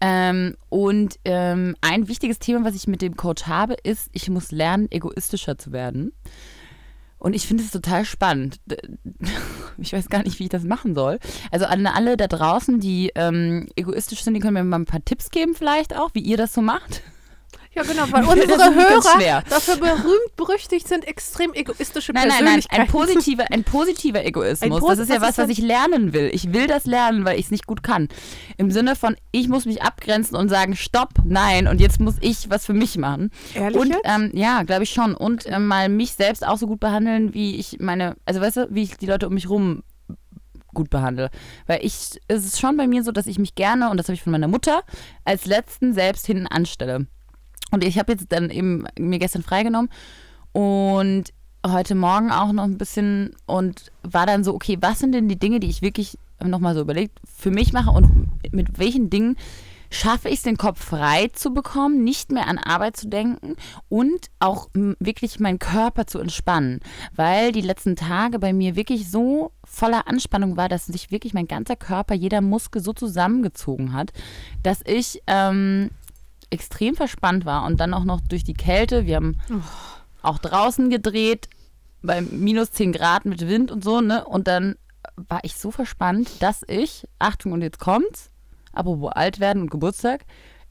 Ähm, 0.01 0.57
und 0.69 1.19
ähm, 1.25 1.75
ein 1.81 2.07
wichtiges 2.07 2.39
Thema, 2.39 2.65
was 2.65 2.77
ich 2.77 2.87
mit 2.87 3.03
dem 3.03 3.17
Coach 3.17 3.47
habe, 3.47 3.75
ist, 3.83 4.11
ich 4.13 4.31
muss 4.31 4.53
lernen, 4.53 4.87
egoistischer 4.93 5.59
zu 5.59 5.73
werden. 5.73 6.13
Und 7.25 7.33
ich 7.33 7.47
finde 7.47 7.65
es 7.65 7.71
total 7.71 8.05
spannend. 8.05 8.61
Ich 9.77 9.93
weiß 9.93 10.09
gar 10.09 10.23
nicht, 10.23 10.39
wie 10.39 10.45
ich 10.45 10.51
das 10.51 10.63
machen 10.63 10.95
soll. 10.95 11.19
Also 11.51 11.65
an 11.67 11.85
alle 11.89 12.17
da 12.17 12.29
draußen, 12.29 12.79
die 12.79 13.11
ähm, 13.17 13.67
egoistisch 13.75 14.23
sind, 14.23 14.35
die 14.35 14.41
können 14.41 14.55
mir 14.55 14.63
mal 14.63 14.79
ein 14.79 14.85
paar 14.85 15.05
Tipps 15.05 15.31
geben 15.31 15.57
vielleicht 15.57 15.97
auch, 15.97 16.11
wie 16.13 16.21
ihr 16.21 16.37
das 16.37 16.55
so 16.55 16.63
macht. 16.63 17.03
Ja, 17.75 17.83
genau, 17.83 18.05
weil 18.11 18.25
unsere 18.25 18.75
Hörer 18.75 19.43
dafür 19.49 19.77
berühmt 19.77 20.37
berüchtigt 20.37 20.87
sind, 20.89 21.07
extrem 21.07 21.53
egoistische 21.55 22.13
Nein, 22.13 22.29
nein, 22.29 22.45
nein, 22.45 22.63
ein 22.71 22.87
Persönlichkeiten. 22.87 22.93
positiver, 22.93 23.45
ein 23.51 23.65
positiver 23.65 24.25
Egoismus. 24.25 24.63
Ein 24.63 24.71
Pos- 24.79 24.89
das 24.91 24.99
ist 25.01 25.11
ja 25.11 25.21
was 25.21 25.39
was, 25.39 25.49
ich 25.49 25.59
lernen 25.59 26.13
will. 26.13 26.31
Ich 26.33 26.53
will 26.53 26.67
das 26.67 26.85
lernen, 26.87 27.25
weil 27.25 27.39
ich 27.39 27.47
es 27.47 27.51
nicht 27.51 27.67
gut 27.67 27.83
kann. 27.83 28.09
Im 28.57 28.71
Sinne 28.71 28.97
von, 28.97 29.17
ich 29.33 29.49
muss 29.49 29.65
mich 29.67 29.83
abgrenzen 29.83 30.37
und 30.37 30.49
sagen, 30.49 30.77
stopp, 30.77 31.11
nein, 31.25 31.67
und 31.67 31.81
jetzt 31.81 32.01
muss 32.01 32.15
ich 32.21 32.51
was 32.51 32.65
für 32.65 32.75
mich 32.75 32.97
machen. 32.99 33.31
Ehrlich 33.55 33.81
und 33.81 33.95
ähm, 34.05 34.31
ja, 34.35 34.63
glaube 34.63 34.85
ich 34.85 34.91
schon. 34.91 35.15
Und 35.15 35.45
ähm, 35.47 35.67
mal 35.67 35.89
mich 35.89 36.13
selbst 36.13 36.47
auch 36.47 36.59
so 36.59 36.67
gut 36.67 36.81
behandeln, 36.81 37.35
wie 37.35 37.57
ich 37.57 37.79
meine, 37.81 38.17
also 38.25 38.41
weißt 38.41 38.57
du, 38.57 38.67
wie 38.71 38.83
ich 38.85 38.97
die 38.97 39.07
Leute 39.07 39.27
um 39.27 39.35
mich 39.35 39.49
rum 39.49 39.83
gut 40.73 40.91
behandle. 40.91 41.31
Weil 41.67 41.81
ich, 41.85 42.21
es 42.29 42.45
ist 42.45 42.61
schon 42.61 42.77
bei 42.77 42.87
mir 42.87 43.03
so, 43.05 43.13
dass 43.13 43.27
ich 43.27 43.39
mich 43.39 43.55
gerne, 43.55 43.91
und 43.91 43.97
das 43.97 44.07
habe 44.09 44.15
ich 44.15 44.23
von 44.23 44.33
meiner 44.33 44.49
Mutter, 44.49 44.83
als 45.25 45.47
letzten 45.47 45.95
selbst 45.95 46.27
hinten 46.27 46.47
anstelle. 46.47 47.07
Und 47.75 47.85
ich 47.85 47.99
habe 47.99 48.13
jetzt 48.13 48.27
dann 48.31 48.51
eben 48.51 48.85
mir 48.99 49.19
gestern 49.19 49.43
freigenommen 49.43 49.91
und 50.53 51.25
heute 51.67 51.95
Morgen 51.95 52.31
auch 52.31 52.53
noch 52.53 52.65
ein 52.65 52.79
bisschen 52.79 53.35
und 53.47 53.91
war 54.03 54.27
dann 54.27 54.45
so, 54.45 54.55
okay, 54.55 54.79
was 54.81 55.01
sind 55.01 55.13
denn 55.13 55.29
die 55.29 55.39
Dinge, 55.39 55.59
die 55.59 55.69
ich 55.69 55.83
wirklich 55.83 56.19
nochmal 56.43 56.75
so 56.75 56.81
überlegt 56.81 57.19
für 57.25 57.51
mich 57.51 57.73
mache 57.73 57.91
und 57.91 58.29
mit 58.53 58.79
welchen 58.79 59.11
Dingen 59.11 59.37
schaffe 59.91 60.29
ich 60.29 60.37
es, 60.37 60.43
den 60.43 60.57
Kopf 60.57 60.85
frei 60.85 61.29
zu 61.33 61.53
bekommen, 61.53 62.05
nicht 62.05 62.31
mehr 62.31 62.49
an 62.49 62.59
Arbeit 62.59 62.97
zu 62.97 63.09
denken 63.09 63.57
und 63.89 64.27
auch 64.39 64.69
wirklich 64.75 65.41
meinen 65.41 65.59
Körper 65.59 66.07
zu 66.07 66.19
entspannen, 66.19 66.81
weil 67.15 67.53
die 67.53 67.61
letzten 67.61 67.97
Tage 67.97 68.39
bei 68.39 68.53
mir 68.53 68.77
wirklich 68.77 69.11
so 69.11 69.53
voller 69.65 70.07
Anspannung 70.07 70.57
war, 70.57 70.69
dass 70.69 70.87
sich 70.87 71.11
wirklich 71.11 71.35
mein 71.35 71.49
ganzer 71.49 71.77
Körper, 71.77 72.15
jeder 72.15 72.41
Muskel 72.41 72.83
so 72.83 72.93
zusammengezogen 72.93 73.93
hat, 73.93 74.13
dass 74.63 74.81
ich 74.85 75.23
ähm, 75.27 75.91
extrem 76.55 76.95
verspannt 76.95 77.45
war 77.45 77.65
und 77.67 77.81
dann 77.81 77.93
auch 77.93 78.05
noch 78.05 78.21
durch 78.21 78.45
die 78.45 78.55
Kälte. 78.55 79.07
Wir 79.07 79.17
haben 79.17 79.39
auch 80.23 80.39
draußen 80.39 80.89
gedreht 80.89 81.49
bei 82.03 82.21
minus 82.23 82.73
10 82.73 82.93
Grad 82.93 83.25
mit 83.25 83.47
Wind 83.47 83.71
und 83.71 83.85
so, 83.85 84.01
ne? 84.01 84.25
Und 84.25 84.47
dann 84.49 84.77
war 85.17 85.41
ich 85.43 85.57
so 85.57 85.71
verspannt, 85.71 86.43
dass 86.43 86.63
ich, 86.67 87.07
Achtung, 87.19 87.53
und 87.53 87.63
jetzt 87.63 87.79
kommt's, 87.79 88.31
apropos 88.73 89.13
alt 89.13 89.41
werden 89.41 89.63
und 89.63 89.71
Geburtstag, 89.71 90.25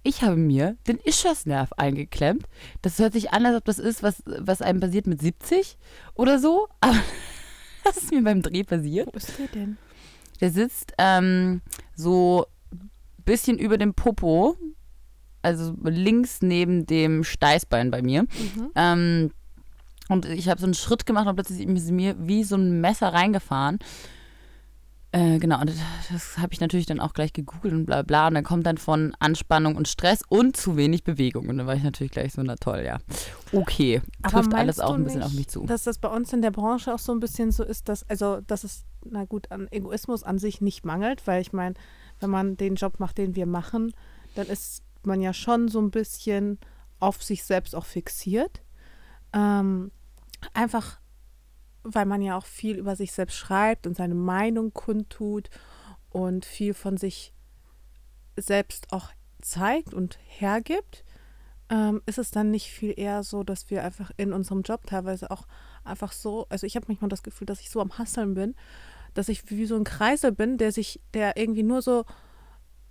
ich 0.03 0.21
habe 0.21 0.35
mir 0.35 0.75
den 0.87 0.99
Ischiasnerv 0.99 1.71
eingeklemmt. 1.77 2.45
Das 2.81 2.99
hört 2.99 3.13
sich 3.13 3.31
an, 3.31 3.45
als 3.45 3.57
ob 3.57 3.65
das 3.65 3.79
ist, 3.79 4.03
was, 4.03 4.21
was 4.25 4.61
einem 4.61 4.81
passiert 4.81 5.07
mit 5.07 5.21
70 5.21 5.77
oder 6.13 6.39
so. 6.39 6.67
Aber 6.81 6.99
das 7.83 7.97
ist 7.97 8.11
mir 8.11 8.21
beim 8.21 8.41
Dreh 8.41 8.63
passiert. 8.63 9.07
Wo 9.07 9.17
ist 9.17 9.39
der 9.39 9.47
denn? 9.47 9.77
Der 10.41 10.51
sitzt 10.51 10.93
ähm, 10.97 11.61
so 11.95 12.47
ein 12.71 12.91
bisschen 13.23 13.57
über 13.57 13.77
dem 13.77 13.93
Popo, 13.93 14.57
also 15.43 15.75
links 15.83 16.41
neben 16.41 16.85
dem 16.85 17.23
Steißbein 17.23 17.91
bei 17.91 18.01
mir. 18.01 18.23
Mhm. 18.23 18.71
Ähm, 18.75 19.31
und 20.09 20.25
ich 20.25 20.49
habe 20.49 20.59
so 20.59 20.65
einen 20.65 20.73
Schritt 20.73 21.05
gemacht 21.05 21.27
und 21.27 21.35
plötzlich 21.35 21.67
ist 21.67 21.91
mir 21.91 22.15
wie 22.19 22.43
so 22.43 22.55
ein 22.55 22.81
Messer 22.81 23.13
reingefahren. 23.13 23.79
Äh, 25.13 25.37
genau, 25.37 25.61
und 25.61 25.71
das 26.11 26.39
habe 26.39 26.53
ich 26.53 26.59
natürlich 26.59 26.87
dann 26.87 26.99
auch 26.99 27.13
gleich 27.13 27.33
gegoogelt 27.33 27.71
und 27.71 27.85
bla 27.85 28.01
bla. 28.01 28.27
Und 28.27 28.33
dann 28.33 28.43
kommt 28.43 28.65
dann 28.65 28.79
von 28.79 29.15
Anspannung 29.19 29.75
und 29.75 29.87
Stress 29.87 30.23
und 30.27 30.57
zu 30.57 30.75
wenig 30.75 31.03
Bewegung. 31.03 31.49
Und 31.49 31.59
dann 31.59 31.67
war 31.67 31.75
ich 31.75 31.83
natürlich 31.83 32.11
gleich 32.11 32.33
so, 32.33 32.41
na 32.41 32.55
toll, 32.55 32.81
ja. 32.83 32.97
Okay, 33.51 34.01
Aber 34.23 34.37
trifft 34.37 34.55
alles 34.55 34.79
auch 34.79 34.95
ein 34.95 35.03
bisschen 35.03 35.19
nicht, 35.19 35.27
auf 35.27 35.33
mich 35.33 35.47
zu. 35.49 35.65
Dass 35.67 35.83
das 35.83 35.99
bei 35.99 36.09
uns 36.09 36.33
in 36.33 36.41
der 36.41 36.49
Branche 36.49 36.91
auch 36.91 36.99
so 36.99 37.11
ein 37.11 37.19
bisschen 37.19 37.51
so 37.51 37.63
ist, 37.63 37.89
dass, 37.89 38.09
also, 38.09 38.41
dass 38.41 38.63
es, 38.63 38.85
na 39.05 39.25
gut, 39.25 39.51
an 39.51 39.67
Egoismus 39.69 40.23
an 40.23 40.39
sich 40.39 40.61
nicht 40.61 40.83
mangelt, 40.83 41.27
weil 41.27 41.43
ich 41.43 41.53
meine, 41.53 41.75
wenn 42.19 42.31
man 42.31 42.57
den 42.57 42.73
Job 42.73 42.99
macht, 42.99 43.19
den 43.19 43.35
wir 43.35 43.45
machen, 43.45 43.93
dann 44.33 44.47
ist 44.47 44.81
man 45.05 45.21
ja 45.21 45.33
schon 45.33 45.67
so 45.67 45.79
ein 45.79 45.91
bisschen 45.91 46.59
auf 46.99 47.23
sich 47.23 47.43
selbst 47.43 47.75
auch 47.75 47.85
fixiert. 47.85 48.61
Ähm, 49.33 49.91
einfach 50.53 50.99
weil 51.83 52.05
man 52.05 52.21
ja 52.21 52.37
auch 52.37 52.45
viel 52.45 52.77
über 52.77 52.95
sich 52.95 53.11
selbst 53.11 53.35
schreibt 53.35 53.85
und 53.85 53.95
seine 53.95 54.15
Meinung 54.15 54.73
kundtut 54.73 55.49
und 56.09 56.45
viel 56.45 56.73
von 56.73 56.97
sich 56.97 57.33
selbst 58.37 58.91
auch 58.91 59.09
zeigt 59.41 59.93
und 59.93 60.17
hergibt, 60.25 61.03
ähm, 61.69 62.01
ist 62.05 62.17
es 62.17 62.31
dann 62.31 62.51
nicht 62.51 62.71
viel 62.71 62.93
eher 62.97 63.23
so, 63.23 63.43
dass 63.43 63.69
wir 63.69 63.83
einfach 63.83 64.11
in 64.17 64.31
unserem 64.33 64.61
Job 64.61 64.85
teilweise 64.85 65.29
auch 65.29 65.45
einfach 65.83 66.13
so, 66.13 66.47
also 66.49 66.65
ich 66.65 66.75
habe 66.75 66.85
manchmal 66.87 67.09
das 67.09 67.23
Gefühl, 67.23 67.45
dass 67.45 67.59
ich 67.59 67.69
so 67.69 67.81
am 67.81 67.97
Hasseln 67.97 68.33
bin, 68.33 68.55
dass 69.13 69.29
ich 69.29 69.49
wie 69.49 69.65
so 69.65 69.75
ein 69.75 69.83
Kreisel 69.83 70.31
bin, 70.31 70.57
der 70.57 70.71
sich, 70.71 71.01
der 71.13 71.37
irgendwie 71.37 71.63
nur 71.63 71.81
so 71.81 72.05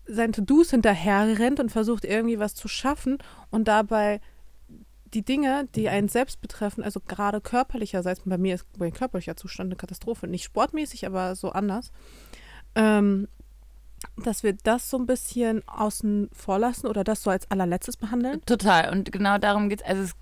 seinen 0.06 0.32
To-Dos 0.32 0.71
hinterher 0.71 1.38
rennt 1.38 1.61
und 1.61 1.71
versucht 1.71 2.04
irgendwie 2.04 2.38
was 2.38 2.54
zu 2.54 2.68
schaffen 2.68 3.18
und 3.50 3.68
dabei 3.68 4.21
die 5.14 5.23
Dinge, 5.23 5.68
die 5.75 5.88
einen 5.88 6.09
selbst 6.09 6.40
betreffen, 6.40 6.82
also 6.82 7.00
gerade 7.00 7.40
körperlicherseits, 7.40 8.23
bei 8.25 8.38
mir 8.38 8.54
ist 8.54 8.66
mein 8.78 8.92
körperlicher 8.92 9.37
Zustand 9.37 9.68
eine 9.68 9.76
Katastrophe, 9.76 10.26
nicht 10.26 10.44
sportmäßig, 10.44 11.06
aber 11.06 11.37
so 11.37 11.50
anders, 11.50 11.92
ähm, 12.75 13.28
dass 14.16 14.42
wir 14.42 14.54
das 14.54 14.90
so 14.90 14.99
ein 14.99 15.06
bisschen 15.06 15.66
außen 15.68 16.30
vor 16.32 16.59
lassen 16.59 16.87
oder 16.87 17.04
das 17.04 17.23
so 17.23 17.30
als 17.30 17.50
allerletztes 17.50 17.97
behandeln. 17.97 18.40
Total. 18.47 18.90
Und 18.90 19.12
genau 19.12 19.38
darum 19.38 19.68
geht 19.68 19.82
es. 19.82 19.87
Also 19.87 20.02
es, 20.02 20.12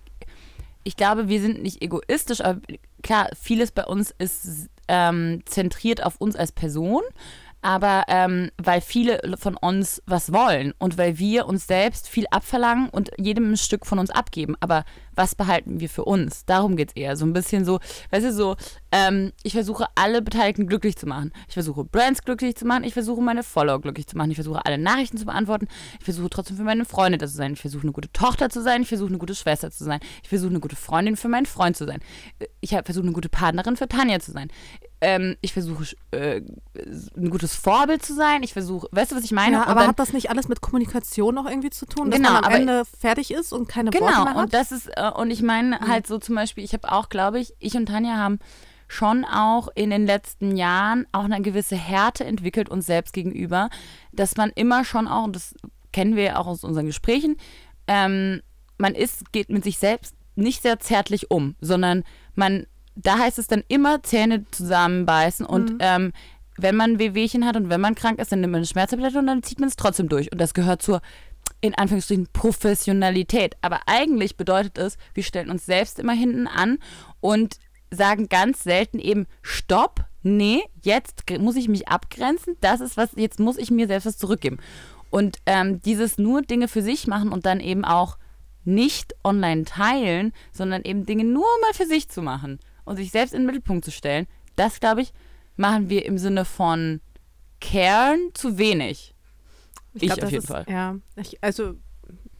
ich 0.82 0.96
glaube, 0.96 1.28
wir 1.28 1.40
sind 1.40 1.62
nicht 1.62 1.82
egoistisch, 1.82 2.40
aber 2.40 2.60
klar, 3.02 3.28
vieles 3.40 3.70
bei 3.70 3.84
uns 3.84 4.12
ist 4.18 4.68
ähm, 4.88 5.42
zentriert 5.46 6.02
auf 6.02 6.16
uns 6.16 6.36
als 6.36 6.52
Person 6.52 7.02
aber 7.62 8.04
ähm, 8.08 8.50
weil 8.56 8.80
viele 8.80 9.20
von 9.38 9.56
uns 9.56 10.02
was 10.06 10.32
wollen 10.32 10.72
und 10.78 10.98
weil 10.98 11.18
wir 11.18 11.46
uns 11.46 11.66
selbst 11.66 12.08
viel 12.08 12.26
abverlangen 12.30 12.88
und 12.88 13.10
jedem 13.18 13.52
ein 13.52 13.56
Stück 13.56 13.86
von 13.86 13.98
uns 13.98 14.10
abgeben. 14.10 14.56
Aber 14.60 14.84
was 15.14 15.34
behalten 15.34 15.80
wir 15.80 15.88
für 15.88 16.04
uns? 16.04 16.46
Darum 16.46 16.76
geht 16.76 16.90
es 16.90 16.96
eher. 16.96 17.16
So 17.16 17.26
ein 17.26 17.32
bisschen 17.32 17.64
so, 17.64 17.78
weißt 18.10 18.26
du, 18.26 18.32
so, 18.32 18.56
ähm, 18.92 19.32
ich 19.42 19.52
versuche 19.52 19.86
alle 19.94 20.22
Beteiligten 20.22 20.66
glücklich 20.66 20.96
zu 20.96 21.06
machen. 21.06 21.32
Ich 21.48 21.54
versuche 21.54 21.84
Brands 21.84 22.22
glücklich 22.22 22.56
zu 22.56 22.64
machen. 22.64 22.84
Ich 22.84 22.94
versuche 22.94 23.20
meine 23.20 23.42
Follower 23.42 23.80
glücklich 23.80 24.06
zu 24.06 24.16
machen. 24.16 24.30
Ich 24.30 24.36
versuche 24.36 24.64
alle 24.64 24.78
Nachrichten 24.78 25.18
zu 25.18 25.26
beantworten. 25.26 25.68
Ich 25.98 26.04
versuche 26.04 26.30
trotzdem 26.30 26.56
für 26.56 26.62
meine 26.62 26.86
Freunde 26.86 27.18
da 27.18 27.26
zu 27.26 27.34
sein. 27.34 27.52
Ich 27.52 27.60
versuche 27.60 27.82
eine 27.82 27.92
gute 27.92 28.10
Tochter 28.12 28.48
zu 28.48 28.62
sein. 28.62 28.82
Ich 28.82 28.88
versuche 28.88 29.08
eine 29.08 29.18
gute 29.18 29.34
Schwester 29.34 29.70
zu 29.70 29.84
sein. 29.84 30.00
Ich 30.22 30.28
versuche 30.28 30.50
eine 30.50 30.60
gute 30.60 30.76
Freundin 30.76 31.16
für 31.16 31.28
meinen 31.28 31.46
Freund 31.46 31.76
zu 31.76 31.84
sein. 31.84 32.00
Ich 32.60 32.70
versuche 32.70 33.04
eine 33.04 33.12
gute 33.12 33.28
Partnerin 33.28 33.76
für 33.76 33.88
Tanja 33.88 34.20
zu 34.20 34.32
sein 34.32 34.48
ähm, 35.00 35.36
ich 35.40 35.52
versuche 35.52 35.84
äh, 36.10 36.42
ein 37.16 37.30
gutes 37.30 37.54
Vorbild 37.54 38.04
zu 38.04 38.14
sein. 38.14 38.42
Ich 38.42 38.52
versuche, 38.52 38.88
weißt 38.92 39.12
du, 39.12 39.16
was 39.16 39.24
ich 39.24 39.32
meine? 39.32 39.56
Ja, 39.56 39.66
aber 39.66 39.80
dann, 39.80 39.88
hat 39.88 39.98
das 39.98 40.12
nicht 40.12 40.30
alles 40.30 40.48
mit 40.48 40.60
Kommunikation 40.60 41.34
noch 41.34 41.46
irgendwie 41.46 41.70
zu 41.70 41.86
tun, 41.86 42.10
dass 42.10 42.18
genau, 42.18 42.32
man 42.32 42.44
am 42.44 42.52
Ende 42.52 42.84
fertig 42.84 43.32
ist 43.32 43.52
und 43.52 43.68
keine 43.68 43.90
genau, 43.90 44.06
Worte 44.06 44.24
mehr 44.24 44.34
hat? 44.34 44.36
und 44.36 44.54
das 44.54 44.72
ist 44.72 44.88
äh, 44.96 45.10
und 45.10 45.30
ich 45.30 45.42
meine 45.42 45.78
mhm. 45.80 45.88
halt 45.88 46.06
so 46.06 46.18
zum 46.18 46.34
Beispiel, 46.34 46.64
ich 46.64 46.72
habe 46.72 46.90
auch, 46.92 47.08
glaube 47.08 47.40
ich, 47.40 47.54
ich 47.58 47.74
und 47.76 47.86
Tanja 47.86 48.16
haben 48.16 48.38
schon 48.88 49.24
auch 49.24 49.68
in 49.74 49.90
den 49.90 50.04
letzten 50.04 50.56
Jahren 50.56 51.06
auch 51.12 51.24
eine 51.24 51.40
gewisse 51.40 51.76
Härte 51.76 52.24
entwickelt 52.24 52.68
uns 52.68 52.86
selbst 52.86 53.12
gegenüber, 53.12 53.70
dass 54.12 54.36
man 54.36 54.50
immer 54.50 54.84
schon 54.84 55.06
auch, 55.06 55.24
und 55.24 55.36
das 55.36 55.54
kennen 55.92 56.16
wir 56.16 56.24
ja 56.24 56.36
auch 56.36 56.46
aus 56.46 56.64
unseren 56.64 56.86
Gesprächen, 56.86 57.36
ähm, 57.86 58.42
man 58.78 58.94
ist, 58.94 59.32
geht 59.32 59.48
mit 59.48 59.62
sich 59.62 59.78
selbst 59.78 60.14
nicht 60.34 60.62
sehr 60.62 60.80
zärtlich 60.80 61.30
um, 61.30 61.54
sondern 61.60 62.02
man 62.34 62.66
da 62.94 63.18
heißt 63.18 63.38
es 63.38 63.46
dann 63.46 63.62
immer 63.68 64.02
Zähne 64.02 64.44
zusammenbeißen 64.50 65.46
und 65.46 65.72
mhm. 65.72 65.78
ähm, 65.80 66.12
wenn 66.62 66.76
man 66.76 66.98
Wehwehchen 66.98 67.46
hat 67.46 67.56
und 67.56 67.70
wenn 67.70 67.80
man 67.80 67.94
krank 67.94 68.18
ist, 68.18 68.32
dann 68.32 68.40
nimmt 68.40 68.52
man 68.52 68.58
eine 68.58 68.66
Schmerztablette 68.66 69.18
und 69.18 69.26
dann 69.26 69.42
zieht 69.42 69.60
man 69.60 69.68
es 69.68 69.76
trotzdem 69.76 70.08
durch. 70.08 70.30
Und 70.32 70.40
das 70.40 70.54
gehört 70.54 70.82
zur, 70.82 71.00
in 71.60 71.74
Anführungsstrichen, 71.74 72.28
Professionalität. 72.32 73.56
Aber 73.62 73.80
eigentlich 73.86 74.36
bedeutet 74.36 74.78
es, 74.78 74.98
wir 75.14 75.22
stellen 75.22 75.50
uns 75.50 75.66
selbst 75.66 75.98
immer 75.98 76.12
hinten 76.12 76.46
an 76.46 76.78
und 77.20 77.56
sagen 77.90 78.28
ganz 78.28 78.62
selten 78.62 78.98
eben 78.98 79.26
Stopp, 79.42 80.04
nee, 80.22 80.62
jetzt 80.82 81.24
muss 81.38 81.56
ich 81.56 81.68
mich 81.68 81.88
abgrenzen, 81.88 82.56
das 82.60 82.80
ist 82.80 82.96
was, 82.96 83.10
jetzt 83.16 83.40
muss 83.40 83.56
ich 83.56 83.70
mir 83.70 83.86
selbst 83.86 84.06
was 84.06 84.18
zurückgeben. 84.18 84.58
Und 85.08 85.38
ähm, 85.46 85.80
dieses 85.82 86.18
nur 86.18 86.42
Dinge 86.42 86.68
für 86.68 86.82
sich 86.82 87.06
machen 87.06 87.32
und 87.32 87.46
dann 87.46 87.60
eben 87.60 87.84
auch 87.84 88.16
nicht 88.64 89.14
online 89.24 89.64
teilen, 89.64 90.32
sondern 90.52 90.82
eben 90.82 91.06
Dinge 91.06 91.24
nur 91.24 91.46
mal 91.62 91.72
für 91.72 91.86
sich 91.86 92.08
zu 92.08 92.22
machen 92.22 92.60
und 92.90 92.96
sich 92.96 93.12
selbst 93.12 93.32
in 93.32 93.42
den 93.42 93.46
Mittelpunkt 93.46 93.84
zu 93.84 93.92
stellen, 93.92 94.26
das, 94.56 94.80
glaube 94.80 95.02
ich, 95.02 95.12
machen 95.56 95.88
wir 95.88 96.04
im 96.06 96.18
Sinne 96.18 96.44
von 96.44 97.00
Kern 97.60 98.30
zu 98.34 98.58
wenig. 98.58 99.14
Ich, 99.94 100.02
ich 100.02 100.08
glaub, 100.08 100.24
auf 100.24 100.30
jeden 100.30 100.42
ist, 100.42 100.48
Fall. 100.48 100.64
Ja, 100.68 100.96
ich, 101.14 101.42
also 101.42 101.74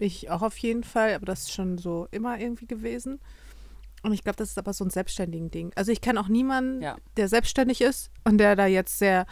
ich 0.00 0.28
auch 0.28 0.42
auf 0.42 0.58
jeden 0.58 0.82
Fall, 0.82 1.14
aber 1.14 1.24
das 1.24 1.42
ist 1.42 1.52
schon 1.52 1.78
so 1.78 2.08
immer 2.10 2.40
irgendwie 2.40 2.66
gewesen. 2.66 3.20
Und 4.02 4.12
ich 4.12 4.24
glaube, 4.24 4.36
das 4.36 4.50
ist 4.50 4.58
aber 4.58 4.72
so 4.72 4.84
ein 4.84 4.90
selbstständigen 4.90 5.52
Ding. 5.52 5.72
Also 5.76 5.92
ich 5.92 6.00
kenne 6.00 6.20
auch 6.20 6.26
niemanden, 6.26 6.82
ja. 6.82 6.96
der 7.16 7.28
selbstständig 7.28 7.80
ist 7.80 8.10
und 8.24 8.38
der 8.38 8.56
da 8.56 8.66
jetzt 8.66 8.98
sehr 8.98 9.26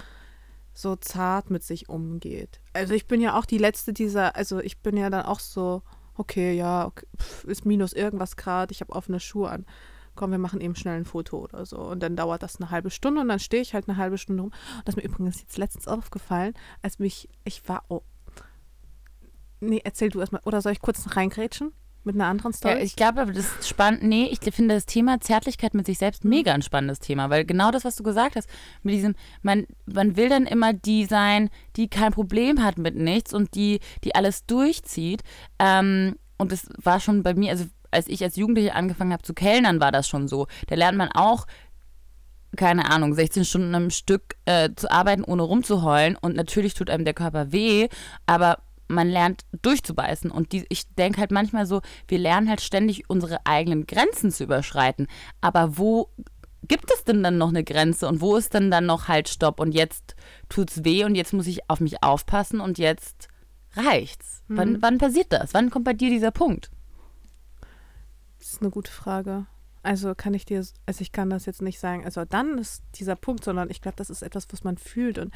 so 0.72 0.94
zart 0.94 1.50
mit 1.50 1.64
sich 1.64 1.88
umgeht. 1.88 2.60
Also 2.74 2.94
ich 2.94 3.08
bin 3.08 3.20
ja 3.20 3.36
auch 3.36 3.44
die 3.44 3.58
letzte 3.58 3.92
dieser, 3.92 4.36
also 4.36 4.60
ich 4.60 4.78
bin 4.78 4.96
ja 4.96 5.10
dann 5.10 5.26
auch 5.26 5.40
so, 5.40 5.82
okay, 6.14 6.52
ja, 6.52 6.86
okay, 6.86 7.06
pff, 7.20 7.42
ist 7.44 7.66
minus 7.66 7.92
irgendwas 7.92 8.36
Grad, 8.36 8.70
ich 8.70 8.82
habe 8.82 8.92
offene 8.92 9.18
Schuhe 9.18 9.50
an 9.50 9.66
komm, 10.18 10.32
wir 10.32 10.38
machen 10.38 10.60
eben 10.60 10.74
schnell 10.74 10.96
ein 10.96 11.04
Foto 11.04 11.38
oder 11.38 11.64
so. 11.64 11.78
Und 11.78 12.02
dann 12.02 12.16
dauert 12.16 12.42
das 12.42 12.60
eine 12.60 12.70
halbe 12.70 12.90
Stunde 12.90 13.20
und 13.20 13.28
dann 13.28 13.38
stehe 13.38 13.62
ich 13.62 13.72
halt 13.72 13.88
eine 13.88 13.96
halbe 13.96 14.18
Stunde 14.18 14.42
rum. 14.42 14.50
Und 14.50 14.82
das 14.84 14.96
ist 14.96 15.02
mir 15.02 15.08
übrigens 15.08 15.40
jetzt 15.40 15.56
letztens 15.56 15.86
aufgefallen, 15.86 16.54
als 16.82 16.98
mich, 16.98 17.28
ich 17.44 17.66
war, 17.68 17.84
oh, 17.88 18.02
nee, 19.60 19.80
erzähl 19.84 20.10
du 20.10 20.20
erstmal, 20.20 20.42
oder 20.44 20.60
soll 20.60 20.72
ich 20.72 20.80
kurz 20.80 21.16
reingrätschen? 21.16 21.72
Mit 22.04 22.14
einer 22.14 22.26
anderen 22.26 22.52
Story? 22.52 22.74
Ja, 22.74 22.80
ich 22.80 22.96
glaube, 22.96 23.26
das 23.26 23.58
ist 23.58 23.68
spannend. 23.68 24.02
Nee, 24.02 24.28
ich 24.30 24.38
finde 24.54 24.74
das 24.74 24.86
Thema 24.86 25.20
Zärtlichkeit 25.20 25.74
mit 25.74 25.86
sich 25.86 25.98
selbst 25.98 26.24
mega 26.24 26.52
ein 26.52 26.62
spannendes 26.62 27.00
Thema, 27.00 27.28
weil 27.28 27.44
genau 27.44 27.70
das, 27.70 27.84
was 27.84 27.96
du 27.96 28.02
gesagt 28.02 28.34
hast, 28.34 28.48
mit 28.82 28.94
diesem, 28.94 29.14
man, 29.42 29.66
man 29.84 30.16
will 30.16 30.28
dann 30.28 30.46
immer 30.46 30.72
die 30.72 31.04
sein, 31.04 31.50
die 31.76 31.88
kein 31.88 32.12
Problem 32.12 32.64
hat 32.64 32.78
mit 32.78 32.96
nichts 32.96 33.34
und 33.34 33.54
die, 33.54 33.80
die 34.04 34.14
alles 34.14 34.46
durchzieht. 34.46 35.22
Ähm, 35.58 36.16
und 36.38 36.52
das 36.52 36.68
war 36.82 36.98
schon 36.98 37.22
bei 37.22 37.34
mir, 37.34 37.50
also 37.50 37.66
als 37.90 38.08
ich 38.08 38.22
als 38.22 38.36
Jugendliche 38.36 38.74
angefangen 38.74 39.12
habe 39.12 39.22
zu 39.22 39.34
kellnern, 39.34 39.80
war 39.80 39.92
das 39.92 40.08
schon 40.08 40.28
so. 40.28 40.46
Da 40.66 40.74
lernt 40.74 40.98
man 40.98 41.10
auch, 41.12 41.46
keine 42.56 42.90
Ahnung, 42.90 43.14
16 43.14 43.44
Stunden 43.44 43.74
am 43.74 43.90
Stück 43.90 44.36
äh, 44.44 44.70
zu 44.74 44.90
arbeiten, 44.90 45.24
ohne 45.24 45.42
rumzuheulen. 45.42 46.16
Und 46.16 46.36
natürlich 46.36 46.74
tut 46.74 46.90
einem 46.90 47.04
der 47.04 47.14
Körper 47.14 47.52
weh, 47.52 47.88
aber 48.26 48.58
man 48.88 49.08
lernt 49.08 49.42
durchzubeißen. 49.62 50.30
Und 50.30 50.52
die, 50.52 50.64
ich 50.68 50.92
denke 50.94 51.20
halt 51.20 51.30
manchmal 51.30 51.66
so, 51.66 51.82
wir 52.08 52.18
lernen 52.18 52.48
halt 52.48 52.60
ständig 52.60 53.08
unsere 53.08 53.44
eigenen 53.46 53.86
Grenzen 53.86 54.30
zu 54.30 54.44
überschreiten. 54.44 55.06
Aber 55.40 55.76
wo 55.76 56.10
gibt 56.66 56.90
es 56.92 57.04
denn 57.04 57.22
dann 57.22 57.38
noch 57.38 57.50
eine 57.50 57.64
Grenze 57.64 58.08
und 58.08 58.20
wo 58.20 58.36
ist 58.36 58.54
denn 58.54 58.70
dann 58.70 58.86
noch 58.86 59.08
halt 59.08 59.28
Stopp 59.28 59.60
und 59.60 59.72
jetzt 59.72 60.16
tut's 60.48 60.84
weh 60.84 61.04
und 61.04 61.14
jetzt 61.14 61.32
muss 61.32 61.46
ich 61.46 61.70
auf 61.70 61.80
mich 61.80 62.02
aufpassen 62.02 62.60
und 62.60 62.78
jetzt 62.78 63.28
reicht's? 63.74 64.42
Mhm. 64.48 64.56
Wann, 64.56 64.82
wann 64.82 64.98
passiert 64.98 65.32
das? 65.32 65.54
Wann 65.54 65.70
kommt 65.70 65.84
bei 65.84 65.94
dir 65.94 66.10
dieser 66.10 66.30
Punkt? 66.30 66.70
Das 68.48 68.54
ist 68.54 68.62
eine 68.62 68.70
gute 68.70 68.90
Frage. 68.90 69.44
Also 69.82 70.14
kann 70.14 70.32
ich 70.32 70.46
dir, 70.46 70.64
also 70.86 71.02
ich 71.02 71.12
kann 71.12 71.28
das 71.28 71.44
jetzt 71.44 71.60
nicht 71.60 71.78
sagen, 71.78 72.06
also 72.06 72.24
dann 72.24 72.56
ist 72.56 72.82
dieser 72.94 73.14
Punkt, 73.14 73.44
sondern 73.44 73.68
ich 73.68 73.82
glaube, 73.82 73.96
das 73.96 74.08
ist 74.08 74.22
etwas, 74.22 74.46
was 74.50 74.64
man 74.64 74.78
fühlt. 74.78 75.18
Und 75.18 75.34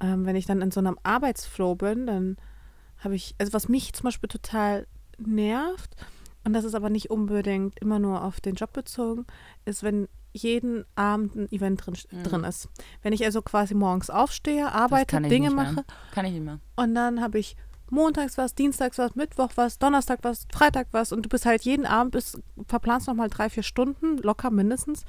ähm, 0.00 0.26
wenn 0.26 0.34
ich 0.34 0.46
dann 0.46 0.60
in 0.60 0.72
so 0.72 0.80
einem 0.80 0.98
Arbeitsflow 1.04 1.76
bin, 1.76 2.08
dann 2.08 2.38
habe 2.98 3.14
ich, 3.14 3.36
also 3.38 3.52
was 3.52 3.68
mich 3.68 3.92
zum 3.92 4.02
Beispiel 4.02 4.28
total 4.28 4.88
nervt, 5.16 5.94
und 6.42 6.52
das 6.52 6.64
ist 6.64 6.74
aber 6.74 6.90
nicht 6.90 7.08
unbedingt 7.08 7.78
immer 7.78 8.00
nur 8.00 8.24
auf 8.24 8.40
den 8.40 8.56
Job 8.56 8.72
bezogen, 8.72 9.26
ist, 9.64 9.84
wenn 9.84 10.08
jeden 10.32 10.84
Abend 10.96 11.36
ein 11.36 11.52
Event 11.52 11.86
drin, 11.86 11.94
mhm. 12.10 12.22
drin 12.24 12.42
ist. 12.42 12.68
Wenn 13.02 13.12
ich 13.12 13.24
also 13.24 13.42
quasi 13.42 13.74
morgens 13.74 14.10
aufstehe, 14.10 14.72
arbeite, 14.72 15.20
Dinge 15.20 15.52
mache. 15.52 15.84
Kann 16.10 16.24
ich 16.24 16.32
nicht 16.32 16.44
mehr. 16.44 16.58
Und 16.74 16.96
dann 16.96 17.20
habe 17.20 17.38
ich 17.38 17.56
montags 17.90 18.38
was, 18.38 18.54
dienstags 18.54 18.98
was, 18.98 19.14
Mittwoch 19.14 19.50
was, 19.56 19.78
Donnerstag 19.78 20.20
was, 20.22 20.46
Freitag 20.52 20.88
was 20.92 21.12
und 21.12 21.22
du 21.22 21.28
bist 21.28 21.46
halt 21.46 21.62
jeden 21.62 21.86
Abend, 21.86 22.12
bis, 22.12 22.38
verplanst 22.66 23.08
nochmal 23.08 23.28
drei, 23.28 23.50
vier 23.50 23.62
Stunden, 23.62 24.18
locker 24.18 24.50
mindestens, 24.50 25.04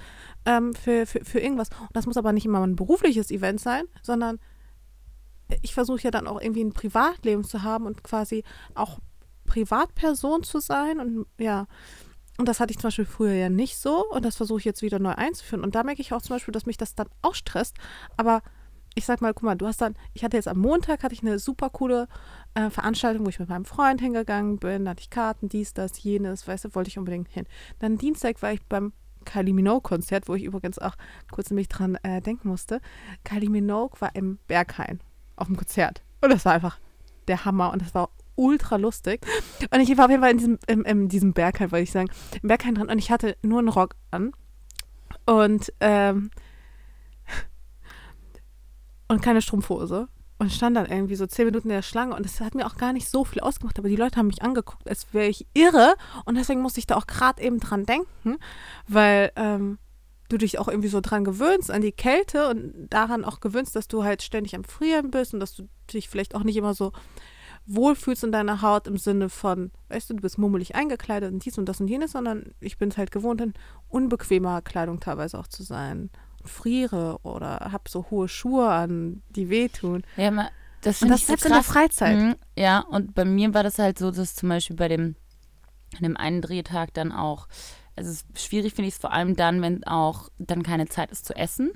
ähm, 0.46 0.74
für, 0.74 1.06
für, 1.06 1.24
für 1.24 1.40
irgendwas. 1.40 1.70
Und 1.80 1.96
das 1.96 2.06
muss 2.06 2.18
aber 2.18 2.34
nicht 2.34 2.46
immer 2.46 2.66
ein 2.66 2.76
berufliches 2.76 3.32
Event 3.32 3.60
sein, 3.60 3.84
sondern 4.02 4.40
ich 5.62 5.74
versuche 5.74 6.02
ja 6.02 6.12
dann 6.12 6.28
auch 6.28 6.42
irgendwie 6.42 6.64
ein 6.64 6.74
Privatleben 6.74 7.44
zu 7.44 7.64
haben 7.64 7.86
und 7.86 8.04
quasi 8.04 8.44
auch 8.74 9.00
Privatperson 9.46 10.44
zu 10.44 10.60
sein 10.60 11.00
und 11.00 11.26
ja. 11.38 11.68
Und 12.38 12.48
das 12.48 12.60
hatte 12.60 12.72
ich 12.72 12.80
zum 12.80 12.88
Beispiel 12.88 13.06
früher 13.06 13.34
ja 13.34 13.50
nicht 13.50 13.78
so 13.78 14.06
und 14.10 14.26
das 14.26 14.38
versuche 14.38 14.60
ich 14.60 14.66
jetzt 14.66 14.82
wieder 14.82 14.98
neu 14.98 15.12
einzuführen. 15.12 15.64
Und 15.64 15.76
da 15.76 15.84
merke 15.84 16.02
ich 16.02 16.14
auch 16.14 16.22
zum 16.22 16.36
Beispiel, 16.36 16.54
dass 16.54 16.66
mich 16.66 16.78
das 16.78 16.96
dann 16.96 17.08
auch 17.22 17.36
stresst. 17.36 17.76
Aber 18.18 18.42
ich 18.96 19.06
sag 19.06 19.22
mal, 19.22 19.34
guck 19.34 19.44
mal, 19.44 19.56
du 19.56 19.68
hast 19.68 19.82
dann, 19.82 19.96
ich 20.14 20.24
hatte 20.24 20.38
jetzt 20.38 20.48
am 20.48 20.58
Montag, 20.58 21.04
hatte 21.04 21.14
ich 21.14 21.22
eine 21.22 21.40
super 21.40 21.70
coole 21.70 22.08
äh, 22.53 22.70
Veranstaltung, 22.70 23.25
wo 23.25 23.29
ich 23.29 23.39
mit 23.39 23.50
meinem 23.50 23.65
Freund 23.65 24.01
hingegangen 24.01 24.58
bin, 24.58 24.86
da 24.86 24.91
hatte 24.91 25.01
ich 25.01 25.10
Karten, 25.10 25.50
dies, 25.50 25.74
das, 25.74 26.01
jenes, 26.03 26.48
weißt 26.48 26.65
du, 26.65 26.75
wollte 26.75 26.89
ich 26.89 26.98
unbedingt 26.98 27.29
hin. 27.29 27.46
Dann 27.79 27.98
Dienstag 27.98 28.41
war 28.41 28.51
ich 28.51 28.63
beim 28.65 28.93
Kylie 29.25 29.53
Minogue-Konzert, 29.53 30.27
wo 30.27 30.36
ich 30.36 30.43
übrigens 30.43 30.79
auch 30.79 30.96
kurz 31.31 31.50
nämlich 31.50 31.67
dran 31.70 31.96
äh, 32.03 32.22
denken 32.22 32.50
musste. 32.50 32.81
Kylie 33.24 33.50
Minogue 33.50 34.00
war 34.01 34.15
im 34.15 34.39
Berghain 34.48 35.00
auf 35.36 35.48
dem 35.48 35.58
Konzert. 35.58 36.01
Und 36.22 36.31
das 36.31 36.46
war 36.46 36.53
einfach 36.53 36.79
der 37.27 37.46
Hammer 37.46 37.72
und 37.72 37.81
das 37.81 37.93
war 37.93 38.10
ultra 38.36 38.77
lustig. 38.77 39.25
Und 39.72 39.79
ich 39.79 39.98
war 39.98 40.05
auf 40.05 40.12
jeden 40.12 40.22
Fall 40.22 40.31
in 40.31 40.38
diesem, 40.38 40.60
in, 40.67 40.81
in 40.84 41.10
diesem 41.10 41.34
Berghain, 41.34 41.72
wollte 41.72 41.84
ich 41.84 41.91
sagen, 41.91 42.10
im 42.41 42.48
Berghain 42.48 42.75
dran 42.75 42.89
und 42.89 42.98
ich 42.98 43.12
hatte 43.12 43.38
nur 43.41 43.60
einen 43.60 43.70
Rock 43.70 43.96
an 44.10 44.31
und, 45.25 45.72
ähm, 45.79 46.31
und 49.08 49.22
keine 49.22 49.41
Strumpfhose. 49.41 50.08
Und 50.42 50.52
stand 50.52 50.76
dann 50.76 50.88
irgendwie 50.88 51.14
so 51.14 51.28
zehn 51.28 51.46
Minuten 51.46 51.70
in 51.70 51.76
der 51.76 51.84
Schlange 51.84 52.16
und 52.16 52.26
es 52.26 52.42
hat 52.42 52.56
mir 52.56 52.66
auch 52.66 52.76
gar 52.76 52.94
nicht 52.94 53.08
so 53.08 53.24
viel 53.24 53.42
ausgemacht, 53.42 53.78
aber 53.78 53.90
die 53.90 53.96
Leute 53.96 54.18
haben 54.18 54.26
mich 54.26 54.42
angeguckt, 54.42 54.90
als 54.90 55.14
wäre 55.14 55.28
ich 55.28 55.46
irre. 55.54 55.94
Und 56.26 56.34
deswegen 56.34 56.62
musste 56.62 56.80
ich 56.80 56.88
da 56.88 56.96
auch 56.96 57.06
gerade 57.06 57.44
eben 57.44 57.60
dran 57.60 57.86
denken, 57.86 58.40
weil 58.88 59.32
ähm, 59.36 59.78
du 60.30 60.40
dich 60.40 60.58
auch 60.58 60.68
irgendwie 60.68 60.88
so 60.88 61.00
dran 61.00 61.26
gewöhnst, 61.26 61.70
an 61.70 61.84
die 61.84 61.92
Kälte 61.92 62.50
und 62.50 62.88
daran 62.90 63.24
auch 63.24 63.40
gewöhnst, 63.40 63.76
dass 63.76 63.88
du 63.88 64.04
halt 64.04 64.24
ständig 64.24 64.56
am 64.56 64.64
Frieren 64.64 65.12
bist 65.12 65.36
und 65.36 65.42
dass 65.42 65.54
du 65.54 65.70
dich 65.94 66.10
vielleicht 66.10 66.34
auch 66.34 66.44
nicht 66.44 66.58
immer 66.58 66.74
so 66.74 66.92
wohlfühlst 67.68 68.24
in 68.24 68.32
deiner 68.32 68.64
Haut 68.64 68.88
im 68.88 68.98
Sinne 68.98 69.30
von, 69.30 69.70
weißt 69.90 70.10
du, 70.10 70.16
du 70.16 70.22
bist 70.24 70.40
mummelig 70.40 70.74
eingekleidet 70.74 71.32
und 71.32 71.46
dies 71.46 71.60
und 71.60 71.70
das 71.70 71.82
und 71.82 71.88
jenes, 71.88 72.14
sondern 72.14 72.56
ich 72.60 72.80
bin 72.80 72.90
es 72.90 72.98
halt 72.98 73.12
gewohnt, 73.12 73.42
in 73.42 73.54
unbequemer 73.90 74.64
Kleidung 74.64 75.00
teilweise 75.00 75.38
auch 75.38 75.46
zu 75.46 75.62
sein 75.62 76.10
friere 76.46 77.20
oder 77.24 77.70
habe 77.72 77.90
so 77.90 78.06
hohe 78.12 78.28
Schuhe 78.28 78.70
an, 78.70 79.22
die 79.30 79.50
wehtun. 79.50 80.04
Ja, 80.18 80.32
ma- 80.32 80.50
das 80.82 81.02
Und 81.02 81.10
finde 81.10 81.14
das 81.14 81.20
ich 81.22 81.26
so 81.26 81.32
selbst 81.32 81.46
in 81.46 81.54
der. 81.54 81.64
Freizeit. 81.64 82.18
Mhm, 82.18 82.36
ja, 82.58 82.80
und 82.80 83.14
bei 83.14 83.26
mir 83.26 83.54
war 83.54 83.64
das 83.64 83.78
halt 83.80 84.00
so, 84.00 84.12
dass 84.12 84.36
zum 84.36 84.50
Beispiel 84.50 84.76
bei 84.76 84.88
dem, 84.88 85.16
dem 86.00 86.18
einen 86.18 86.42
Drehtag 86.42 86.94
dann 86.94 87.12
auch, 87.12 87.48
also 87.96 88.10
es 88.10 88.22
ist 88.22 88.40
schwierig 88.48 88.74
finde 88.74 88.88
ich 88.88 88.96
es 88.96 89.02
vor 89.02 89.12
allem 89.14 89.36
dann, 89.36 89.62
wenn 89.62 89.84
auch 89.84 90.30
dann 90.40 90.64
keine 90.64 90.88
Zeit 90.88 91.12
ist 91.12 91.26
zu 91.26 91.36
essen. 91.36 91.72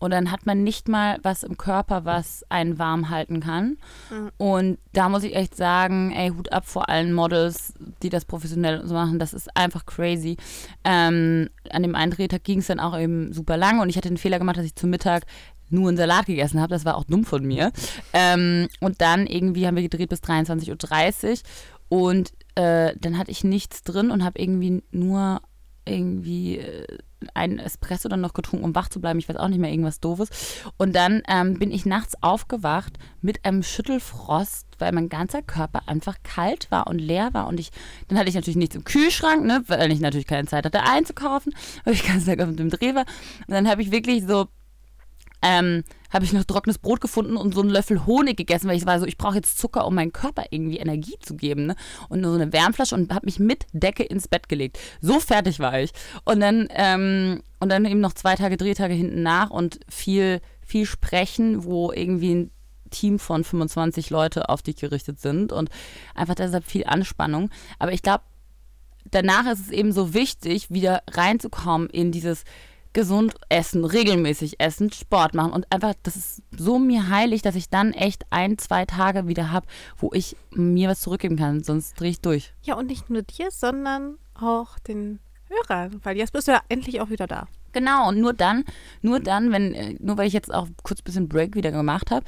Und 0.00 0.10
dann 0.10 0.32
hat 0.32 0.46
man 0.46 0.64
nicht 0.64 0.88
mal 0.88 1.18
was 1.22 1.42
im 1.42 1.56
Körper, 1.56 2.04
was 2.04 2.44
einen 2.48 2.78
warm 2.78 3.10
halten 3.10 3.40
kann. 3.40 3.76
Mhm. 4.10 4.30
Und 4.38 4.78
da 4.92 5.08
muss 5.08 5.22
ich 5.22 5.36
echt 5.36 5.54
sagen, 5.54 6.10
ey, 6.10 6.30
Hut 6.30 6.50
ab 6.52 6.66
vor 6.66 6.88
allen 6.88 7.12
Models, 7.12 7.74
die 8.02 8.08
das 8.08 8.24
professionell 8.24 8.86
so 8.86 8.94
machen. 8.94 9.18
Das 9.18 9.34
ist 9.34 9.54
einfach 9.56 9.86
crazy. 9.86 10.38
Ähm, 10.84 11.50
an 11.70 11.82
dem 11.82 11.94
einen 11.94 12.10
Drehtag 12.10 12.42
ging 12.44 12.60
es 12.60 12.66
dann 12.66 12.80
auch 12.80 12.98
eben 12.98 13.32
super 13.32 13.56
lange 13.56 13.82
und 13.82 13.90
ich 13.90 13.96
hatte 13.96 14.08
den 14.08 14.16
Fehler 14.16 14.38
gemacht, 14.38 14.56
dass 14.56 14.64
ich 14.64 14.74
zum 14.74 14.90
Mittag 14.90 15.24
nur 15.68 15.88
einen 15.88 15.96
Salat 15.96 16.26
gegessen 16.26 16.60
habe. 16.60 16.72
Das 16.72 16.84
war 16.84 16.96
auch 16.96 17.04
dumm 17.04 17.24
von 17.24 17.44
mir. 17.44 17.70
Ähm, 18.12 18.68
und 18.80 19.00
dann 19.00 19.26
irgendwie 19.26 19.66
haben 19.66 19.76
wir 19.76 19.82
gedreht 19.82 20.08
bis 20.08 20.22
23.30 20.22 21.42
Uhr 21.90 22.00
und 22.00 22.32
äh, 22.54 22.94
dann 22.98 23.18
hatte 23.18 23.30
ich 23.30 23.44
nichts 23.44 23.82
drin 23.82 24.10
und 24.10 24.24
habe 24.24 24.40
irgendwie 24.40 24.82
nur 24.90 25.42
irgendwie 25.84 26.58
äh, 26.58 26.98
einen 27.34 27.58
Espresso 27.58 28.08
dann 28.08 28.20
noch 28.20 28.32
getrunken, 28.32 28.64
um 28.64 28.74
wach 28.74 28.88
zu 28.88 29.00
bleiben. 29.00 29.18
Ich 29.18 29.28
weiß 29.28 29.36
auch 29.36 29.48
nicht 29.48 29.58
mehr, 29.58 29.70
irgendwas 29.70 30.00
Doofes. 30.00 30.28
Und 30.76 30.94
dann 30.94 31.22
ähm, 31.28 31.58
bin 31.58 31.70
ich 31.70 31.86
nachts 31.86 32.14
aufgewacht 32.22 32.98
mit 33.20 33.44
einem 33.44 33.62
Schüttelfrost, 33.62 34.66
weil 34.78 34.92
mein 34.92 35.08
ganzer 35.08 35.42
Körper 35.42 35.82
einfach 35.86 36.16
kalt 36.22 36.70
war 36.70 36.86
und 36.86 36.98
leer 36.98 37.30
war. 37.32 37.46
Und 37.46 37.60
ich, 37.60 37.70
dann 38.08 38.18
hatte 38.18 38.28
ich 38.28 38.34
natürlich 38.34 38.56
nichts 38.56 38.76
im 38.76 38.84
Kühlschrank, 38.84 39.44
ne, 39.44 39.62
weil 39.66 39.92
ich 39.92 40.00
natürlich 40.00 40.26
keine 40.26 40.48
Zeit 40.48 40.64
hatte 40.64 40.82
einzukaufen, 40.82 41.54
weil 41.84 41.94
ich 41.94 42.06
ganz 42.06 42.24
Tag 42.24 42.40
auf 42.40 42.54
dem 42.54 42.70
Dreh 42.70 42.94
war. 42.94 43.04
Und 43.46 43.54
dann 43.54 43.68
habe 43.68 43.82
ich 43.82 43.90
wirklich 43.90 44.24
so 44.26 44.48
ähm, 45.42 45.84
habe 46.10 46.24
ich 46.24 46.32
noch 46.32 46.44
trockenes 46.44 46.78
Brot 46.78 47.00
gefunden 47.00 47.36
und 47.36 47.54
so 47.54 47.60
einen 47.60 47.70
Löffel 47.70 48.04
Honig 48.04 48.36
gegessen, 48.36 48.68
weil 48.68 48.76
ich 48.76 48.86
war 48.86 48.98
so, 48.98 49.06
ich 49.06 49.16
brauche 49.16 49.36
jetzt 49.36 49.58
Zucker, 49.58 49.86
um 49.86 49.94
meinem 49.94 50.12
Körper 50.12 50.44
irgendwie 50.50 50.78
Energie 50.78 51.16
zu 51.20 51.36
geben. 51.36 51.66
Ne? 51.66 51.76
Und 52.08 52.20
nur 52.20 52.32
so 52.32 52.40
eine 52.40 52.52
Wärmflasche 52.52 52.94
und 52.94 53.14
habe 53.14 53.26
mich 53.26 53.38
mit 53.38 53.66
Decke 53.72 54.02
ins 54.02 54.28
Bett 54.28 54.48
gelegt. 54.48 54.78
So 55.00 55.20
fertig 55.20 55.60
war 55.60 55.80
ich. 55.80 55.92
Und 56.24 56.40
dann, 56.40 56.68
ähm, 56.70 57.42
und 57.60 57.70
dann 57.70 57.84
eben 57.84 58.00
noch 58.00 58.12
zwei 58.12 58.34
Tage 58.34 58.56
Drehtage 58.56 58.94
hinten 58.94 59.22
nach 59.22 59.50
und 59.50 59.80
viel, 59.88 60.40
viel 60.60 60.86
sprechen, 60.86 61.64
wo 61.64 61.92
irgendwie 61.92 62.34
ein 62.34 62.50
Team 62.90 63.18
von 63.20 63.44
25 63.44 64.10
Leute 64.10 64.48
auf 64.48 64.62
dich 64.62 64.76
gerichtet 64.76 65.20
sind 65.20 65.52
und 65.52 65.70
einfach 66.14 66.34
deshalb 66.34 66.64
viel 66.64 66.84
Anspannung. 66.84 67.50
Aber 67.78 67.92
ich 67.92 68.02
glaube, 68.02 68.24
danach 69.10 69.50
ist 69.50 69.60
es 69.60 69.70
eben 69.70 69.92
so 69.92 70.12
wichtig, 70.12 70.70
wieder 70.70 71.02
reinzukommen 71.08 71.88
in 71.88 72.10
dieses 72.12 72.44
gesund 72.92 73.34
essen, 73.48 73.84
regelmäßig 73.84 74.60
essen, 74.60 74.90
Sport 74.92 75.34
machen 75.34 75.52
und 75.52 75.70
einfach, 75.72 75.94
das 76.02 76.16
ist 76.16 76.42
so 76.56 76.78
mir 76.78 77.08
heilig, 77.08 77.42
dass 77.42 77.54
ich 77.54 77.70
dann 77.70 77.92
echt 77.92 78.24
ein, 78.30 78.58
zwei 78.58 78.84
Tage 78.84 79.26
wieder 79.26 79.52
habe, 79.52 79.66
wo 79.96 80.10
ich 80.12 80.36
mir 80.50 80.88
was 80.88 81.00
zurückgeben 81.00 81.36
kann, 81.36 81.62
sonst 81.62 81.98
drehe 82.00 82.10
ich 82.10 82.20
durch. 82.20 82.52
Ja, 82.62 82.74
und 82.74 82.86
nicht 82.86 83.10
nur 83.10 83.22
dir, 83.22 83.50
sondern 83.50 84.18
auch 84.34 84.78
den 84.80 85.20
Hörern, 85.44 86.00
weil 86.02 86.16
jetzt 86.16 86.32
bist 86.32 86.48
du 86.48 86.52
ja 86.52 86.62
endlich 86.68 87.00
auch 87.00 87.10
wieder 87.10 87.26
da. 87.26 87.46
Genau, 87.72 88.08
und 88.08 88.20
nur 88.20 88.32
dann, 88.32 88.64
nur 89.02 89.20
dann, 89.20 89.52
wenn, 89.52 89.74
äh, 89.74 89.94
nur 90.00 90.18
weil 90.18 90.26
ich 90.26 90.32
jetzt 90.32 90.52
auch 90.52 90.66
kurz 90.82 91.00
ein 91.00 91.04
bisschen 91.04 91.28
Break 91.28 91.54
wieder 91.54 91.70
gemacht 91.70 92.10
habe, 92.10 92.24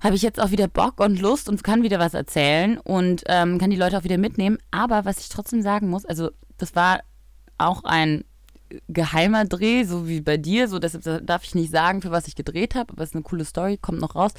habe 0.00 0.16
ich 0.16 0.22
jetzt 0.22 0.40
auch 0.40 0.50
wieder 0.50 0.68
Bock 0.68 1.00
und 1.00 1.20
Lust 1.20 1.48
und 1.48 1.62
kann 1.62 1.82
wieder 1.82 1.98
was 1.98 2.14
erzählen 2.14 2.78
und 2.78 3.22
ähm, 3.26 3.58
kann 3.58 3.70
die 3.70 3.76
Leute 3.76 3.98
auch 3.98 4.04
wieder 4.04 4.18
mitnehmen. 4.18 4.58
Aber 4.70 5.04
was 5.04 5.20
ich 5.20 5.28
trotzdem 5.28 5.62
sagen 5.62 5.88
muss, 5.88 6.04
also 6.04 6.30
das 6.58 6.74
war 6.74 7.00
auch 7.58 7.84
ein 7.84 8.24
geheimer 8.88 9.44
Dreh, 9.44 9.84
so 9.84 10.08
wie 10.08 10.20
bei 10.20 10.36
dir, 10.36 10.68
so 10.68 10.78
deshalb 10.78 11.26
darf 11.26 11.44
ich 11.44 11.54
nicht 11.54 11.70
sagen, 11.70 12.02
für 12.02 12.10
was 12.10 12.28
ich 12.28 12.34
gedreht 12.34 12.74
habe, 12.74 12.92
aber 12.92 13.02
es 13.02 13.10
ist 13.10 13.14
eine 13.14 13.22
coole 13.22 13.44
Story, 13.44 13.78
kommt 13.80 14.00
noch 14.00 14.14
raus. 14.14 14.32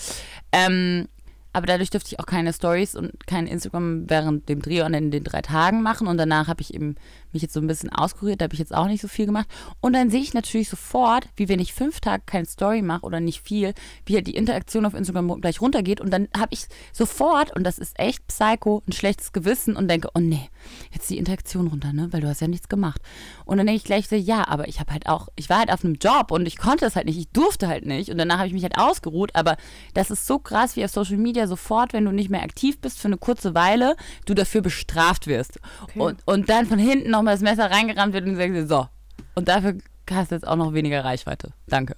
Ähm, 0.51 1.07
aber 1.53 1.67
dadurch 1.67 1.91
dürfte 1.91 2.09
ich 2.11 2.19
auch 2.19 2.25
keine 2.25 2.51
Stories 2.51 2.95
und 2.95 3.27
kein 3.27 3.47
Instagram 3.47 4.09
während 4.09 4.49
dem 4.49 4.61
Dreh 4.61 4.81
und 4.81 4.93
in 4.93 5.11
den 5.11 5.23
drei 5.23 5.41
Tagen 5.41 5.81
machen. 5.81 6.07
Und 6.07 6.17
danach 6.17 6.47
habe 6.47 6.61
ich 6.61 6.73
eben 6.73 6.95
mich 7.31 7.41
jetzt 7.41 7.53
so 7.53 7.59
ein 7.59 7.67
bisschen 7.67 7.91
auskuriert, 7.91 8.41
da 8.41 8.45
habe 8.45 8.53
ich 8.53 8.59
jetzt 8.59 8.73
auch 8.73 8.87
nicht 8.87 9.01
so 9.01 9.07
viel 9.07 9.25
gemacht. 9.25 9.47
Und 9.79 9.93
dann 9.93 10.09
sehe 10.09 10.21
ich 10.21 10.33
natürlich 10.33 10.69
sofort, 10.69 11.27
wie 11.35 11.49
wenn 11.49 11.59
ich 11.59 11.73
fünf 11.73 11.99
Tage 11.99 12.23
keine 12.25 12.45
Story 12.45 12.81
mache 12.81 13.05
oder 13.05 13.19
nicht 13.19 13.41
viel, 13.41 13.73
wie 14.05 14.15
halt 14.15 14.27
die 14.27 14.35
Interaktion 14.35 14.85
auf 14.85 14.93
Instagram 14.93 15.41
gleich 15.41 15.61
runtergeht. 15.61 16.01
Und 16.01 16.11
dann 16.11 16.27
habe 16.35 16.49
ich 16.51 16.65
sofort, 16.91 17.55
und 17.55 17.63
das 17.63 17.79
ist 17.79 17.99
echt 17.99 18.25
psycho, 18.27 18.81
ein 18.87 18.93
schlechtes 18.93 19.31
Gewissen 19.31 19.75
und 19.75 19.87
denke, 19.87 20.09
oh 20.13 20.19
nee, 20.19 20.49
jetzt 20.91 21.09
die 21.09 21.17
Interaktion 21.17 21.67
runter, 21.67 21.93
ne? 21.93 22.07
Weil 22.11 22.21
du 22.21 22.27
hast 22.27 22.41
ja 22.41 22.47
nichts 22.47 22.69
gemacht. 22.69 23.01
Und 23.45 23.57
dann 23.57 23.67
denke 23.67 23.77
ich 23.77 23.83
gleich 23.83 24.07
so, 24.07 24.15
ja, 24.15 24.47
aber 24.47 24.67
ich 24.67 24.79
habe 24.79 24.91
halt 24.91 25.07
auch, 25.07 25.27
ich 25.35 25.49
war 25.49 25.59
halt 25.59 25.71
auf 25.71 25.83
einem 25.83 25.95
Job 25.95 26.31
und 26.31 26.45
ich 26.45 26.57
konnte 26.57 26.85
es 26.85 26.95
halt 26.95 27.05
nicht, 27.05 27.17
ich 27.17 27.29
durfte 27.29 27.67
halt 27.67 27.85
nicht. 27.85 28.09
Und 28.09 28.17
danach 28.17 28.37
habe 28.37 28.47
ich 28.47 28.53
mich 28.53 28.63
halt 28.63 28.77
ausgeruht. 28.77 29.35
Aber 29.35 29.57
das 29.93 30.11
ist 30.11 30.25
so 30.25 30.39
krass, 30.39 30.75
wie 30.75 30.83
auf 30.85 30.91
Social 30.91 31.17
Media 31.17 31.42
sofort, 31.47 31.93
wenn 31.93 32.05
du 32.05 32.11
nicht 32.11 32.29
mehr 32.29 32.43
aktiv 32.43 32.79
bist 32.79 32.99
für 32.99 33.07
eine 33.07 33.17
kurze 33.17 33.53
Weile, 33.55 33.95
du 34.25 34.33
dafür 34.33 34.61
bestraft 34.61 35.27
wirst. 35.27 35.59
Okay. 35.83 35.99
Und, 35.99 36.19
und 36.25 36.49
dann 36.49 36.65
von 36.65 36.79
hinten 36.79 37.11
nochmal 37.11 37.35
das 37.35 37.41
Messer 37.41 37.69
reingerammt 37.71 38.13
wird 38.13 38.25
und 38.25 38.33
du 38.33 38.37
sagst 38.37 38.69
so. 38.69 38.87
Und 39.35 39.47
dafür 39.47 39.77
hast 40.11 40.31
du 40.31 40.35
jetzt 40.35 40.47
auch 40.47 40.55
noch 40.55 40.73
weniger 40.73 41.03
Reichweite. 41.03 41.53
Danke. 41.67 41.95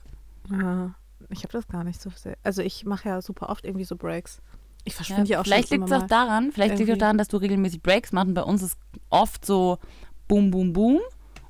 Ja, 0.52 0.94
ich 1.30 1.40
habe 1.40 1.54
das 1.54 1.68
gar 1.68 1.84
nicht 1.84 2.02
so 2.02 2.10
sehr. 2.16 2.38
Also 2.44 2.62
ich 2.62 2.86
mache 2.86 3.10
ja 3.10 3.22
super 3.22 3.50
oft 3.50 3.66
irgendwie 3.66 3.86
so 3.86 3.96
Breaks. 3.96 4.42
Ich 4.84 4.94
Ja, 4.94 4.98
verschwinde 4.98 5.32
ja, 5.32 5.40
auch 5.40 5.44
vielleicht 5.44 5.72
liegt 5.72 5.86
es 5.86 5.92
auch 5.92 6.06
daran, 6.06 6.52
vielleicht 6.52 6.78
liegt 6.78 6.90
es 6.90 6.96
auch 6.96 7.00
daran, 7.00 7.18
dass 7.18 7.28
du 7.28 7.38
regelmäßig 7.38 7.82
Breaks 7.82 8.12
machst. 8.12 8.28
Und 8.28 8.34
bei 8.36 8.44
uns 8.44 8.62
ist 8.62 8.78
oft 9.10 9.46
so 9.46 9.80
boom, 10.28 10.52
boom, 10.52 10.74
boom. 10.74 11.00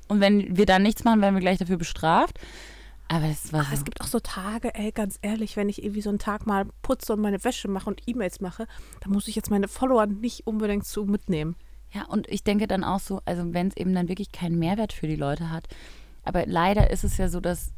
Und 0.08 0.20
wenn 0.20 0.56
wir 0.56 0.66
dann 0.66 0.82
nichts 0.82 1.04
machen, 1.04 1.20
werden 1.20 1.34
wir 1.34 1.40
gleich 1.40 1.58
dafür 1.58 1.76
bestraft. 1.76 2.38
Aber 3.08 3.28
das 3.28 3.52
war 3.52 3.60
Aber 3.60 3.68
so. 3.68 3.74
es 3.74 3.84
gibt 3.84 4.00
auch 4.00 4.06
so 4.06 4.20
Tage, 4.20 4.74
ey, 4.74 4.90
ganz 4.90 5.18
ehrlich, 5.22 5.56
wenn 5.56 5.68
ich 5.68 5.82
irgendwie 5.82 6.02
so 6.02 6.08
einen 6.08 6.18
Tag 6.18 6.46
mal 6.46 6.66
putze 6.82 7.12
und 7.12 7.20
meine 7.20 7.42
Wäsche 7.44 7.68
mache 7.68 7.88
und 7.88 8.02
E-Mails 8.06 8.40
mache, 8.40 8.66
dann 9.00 9.12
muss 9.12 9.28
ich 9.28 9.36
jetzt 9.36 9.50
meine 9.50 9.68
Follower 9.68 10.06
nicht 10.06 10.46
unbedingt 10.46 10.86
zu 10.86 11.04
mitnehmen. 11.04 11.56
Ja, 11.92 12.04
und 12.06 12.28
ich 12.28 12.42
denke 12.42 12.66
dann 12.66 12.84
auch 12.84 13.00
so, 13.00 13.20
also 13.24 13.54
wenn 13.54 13.68
es 13.68 13.76
eben 13.76 13.94
dann 13.94 14.08
wirklich 14.08 14.32
keinen 14.32 14.58
Mehrwert 14.58 14.92
für 14.92 15.06
die 15.06 15.16
Leute 15.16 15.50
hat. 15.50 15.68
Aber 16.24 16.44
leider 16.46 16.90
ist 16.90 17.04
es 17.04 17.16
ja 17.16 17.28
so, 17.28 17.40
dass 17.40 17.72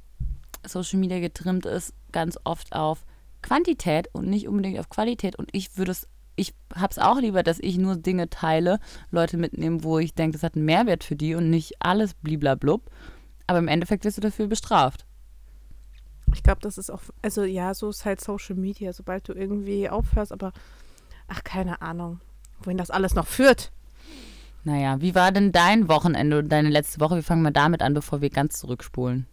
Social 0.67 0.99
Media 0.99 1.21
getrimmt 1.21 1.67
ist 1.67 1.95
ganz 2.12 2.38
oft 2.45 2.75
auf 2.75 3.05
Quantität 3.43 4.09
und 4.12 4.29
nicht 4.29 4.49
unbedingt 4.49 4.79
auf 4.79 4.88
Qualität. 4.88 5.37
Und 5.37 5.49
ich 5.53 5.77
würde 5.77 5.93
es, 5.93 6.09
ich 6.37 6.55
habe 6.75 6.91
es 6.91 6.99
auch 6.99 7.21
lieber, 7.21 7.43
dass 7.43 7.59
ich 7.61 7.79
nur 7.79 7.97
Dinge 7.97 8.31
teile, 8.31 8.81
Leute 9.11 9.37
mitnehmen, 9.37 9.85
wo 9.85 9.99
ich 9.99 10.14
denke, 10.14 10.33
das 10.33 10.43
hat 10.43 10.57
einen 10.57 10.64
Mehrwert 10.64 11.05
für 11.05 11.17
die 11.17 11.35
und 11.35 11.51
nicht 11.51 11.75
alles 11.81 12.14
bliblablub. 12.14 12.91
Aber 13.47 13.59
im 13.59 13.69
Endeffekt 13.69 14.05
wirst 14.05 14.17
du 14.17 14.23
dafür 14.23 14.47
bestraft. 14.47 15.05
Ich 16.35 16.43
glaube, 16.43 16.61
das 16.61 16.79
ist 16.79 16.91
auch, 16.91 17.01
also 17.23 17.45
ja, 17.45 17.75
so 17.75 17.88
ist 17.91 18.05
halt 18.05 18.21
Social 18.21 18.57
Media, 18.57 18.93
sobald 18.93 19.29
du 19.29 19.33
irgendwie 19.33 19.88
aufhörst, 19.88 20.33
aber 20.33 20.53
ach, 21.29 21.45
keine 21.45 21.83
Ahnung, 21.83 22.21
wohin 22.62 22.79
das 22.79 22.91
alles 22.91 23.14
noch 23.14 23.27
führt. 23.27 23.73
Naja, 24.64 25.01
wie 25.01 25.14
war 25.14 25.33
denn 25.33 25.53
dein 25.53 25.88
Wochenende 25.88 26.38
und 26.41 26.49
deine 26.49 26.69
letzte 26.69 27.01
Woche? 27.01 27.17
Wir 27.17 27.23
fangen 27.23 27.43
mal 27.43 27.53
damit 27.53 27.83
an, 27.83 27.95
bevor 27.95 28.21
wir 28.21 28.31
ganz 28.31 28.59
zurückspulen. 28.59 29.27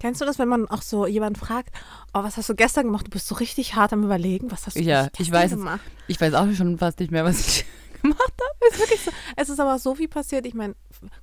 Kennst 0.00 0.20
du 0.20 0.24
das, 0.24 0.38
wenn 0.38 0.48
man 0.48 0.68
auch 0.68 0.82
so 0.82 1.06
jemanden 1.06 1.38
fragt, 1.38 1.70
oh, 2.12 2.22
was 2.22 2.36
hast 2.36 2.48
du 2.48 2.54
gestern 2.54 2.86
gemacht? 2.86 3.06
Du 3.06 3.10
bist 3.10 3.28
so 3.28 3.36
richtig 3.36 3.76
hart 3.76 3.92
am 3.92 4.02
Überlegen, 4.02 4.50
was 4.50 4.66
hast 4.66 4.76
du 4.76 4.82
Ja, 4.82 5.04
gestern 5.04 5.22
ich 5.22 5.32
weiß 5.32 5.50
gemacht? 5.52 5.80
Ich 6.08 6.20
weiß 6.20 6.34
auch 6.34 6.52
schon 6.52 6.78
fast 6.78 6.98
nicht 6.98 7.12
mehr, 7.12 7.24
was 7.24 7.40
ich 7.40 7.64
gemacht 8.02 8.20
habe. 8.32 8.70
Ist 8.72 8.78
wirklich 8.80 9.00
so. 9.00 9.10
Es 9.36 9.48
ist 9.48 9.60
aber 9.60 9.78
so 9.78 9.94
viel 9.94 10.08
passiert. 10.08 10.46
Ich 10.46 10.54
meine, 10.54 10.74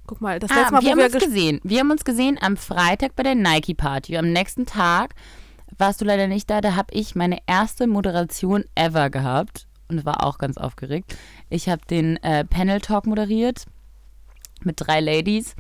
guck 0.08 0.22
mal, 0.22 0.40
das 0.40 0.52
Ah, 0.52 0.56
letzte 0.56 0.74
Mal, 0.74 0.82
wir 0.84 0.92
haben 0.92 0.98
wir 1.00 1.06
uns 1.06 1.16
ges- 1.16 1.26
gesehen. 1.26 1.62
Wir 1.64 1.80
haben 1.80 1.92
uns 1.92 2.06
gesehen 2.06 2.38
am 2.42 2.58
Freitag 2.58 3.16
bei 3.16 3.24
der 3.24 3.36
Nike-Party. 3.36 4.18
Am 4.18 4.32
nächsten 4.32 4.66
Tag 4.66 5.16
warst 5.78 6.02
du 6.02 6.06
leider 6.06 6.28
nicht 6.28 6.50
da. 6.50 6.62
Da 6.62 6.76
habe 6.76 6.94
ich 6.94 7.16
meine 7.16 7.40
erste 7.48 7.88
Moderation 7.88 8.64
ever 8.76 9.10
gehabt 9.10 9.68
und 9.88 10.06
war 10.06 10.24
auch 10.26 10.38
ganz 10.38 10.58
aufgeregt. 10.58 11.16
Ich 11.50 11.70
habe 11.70 11.82
den 11.90 12.18
äh, 12.24 12.44
Panel 12.46 12.82
Talk 12.82 13.06
moderiert 13.06 13.66
mit 14.64 14.76
drei 14.80 15.00
Ladies. 15.00 15.56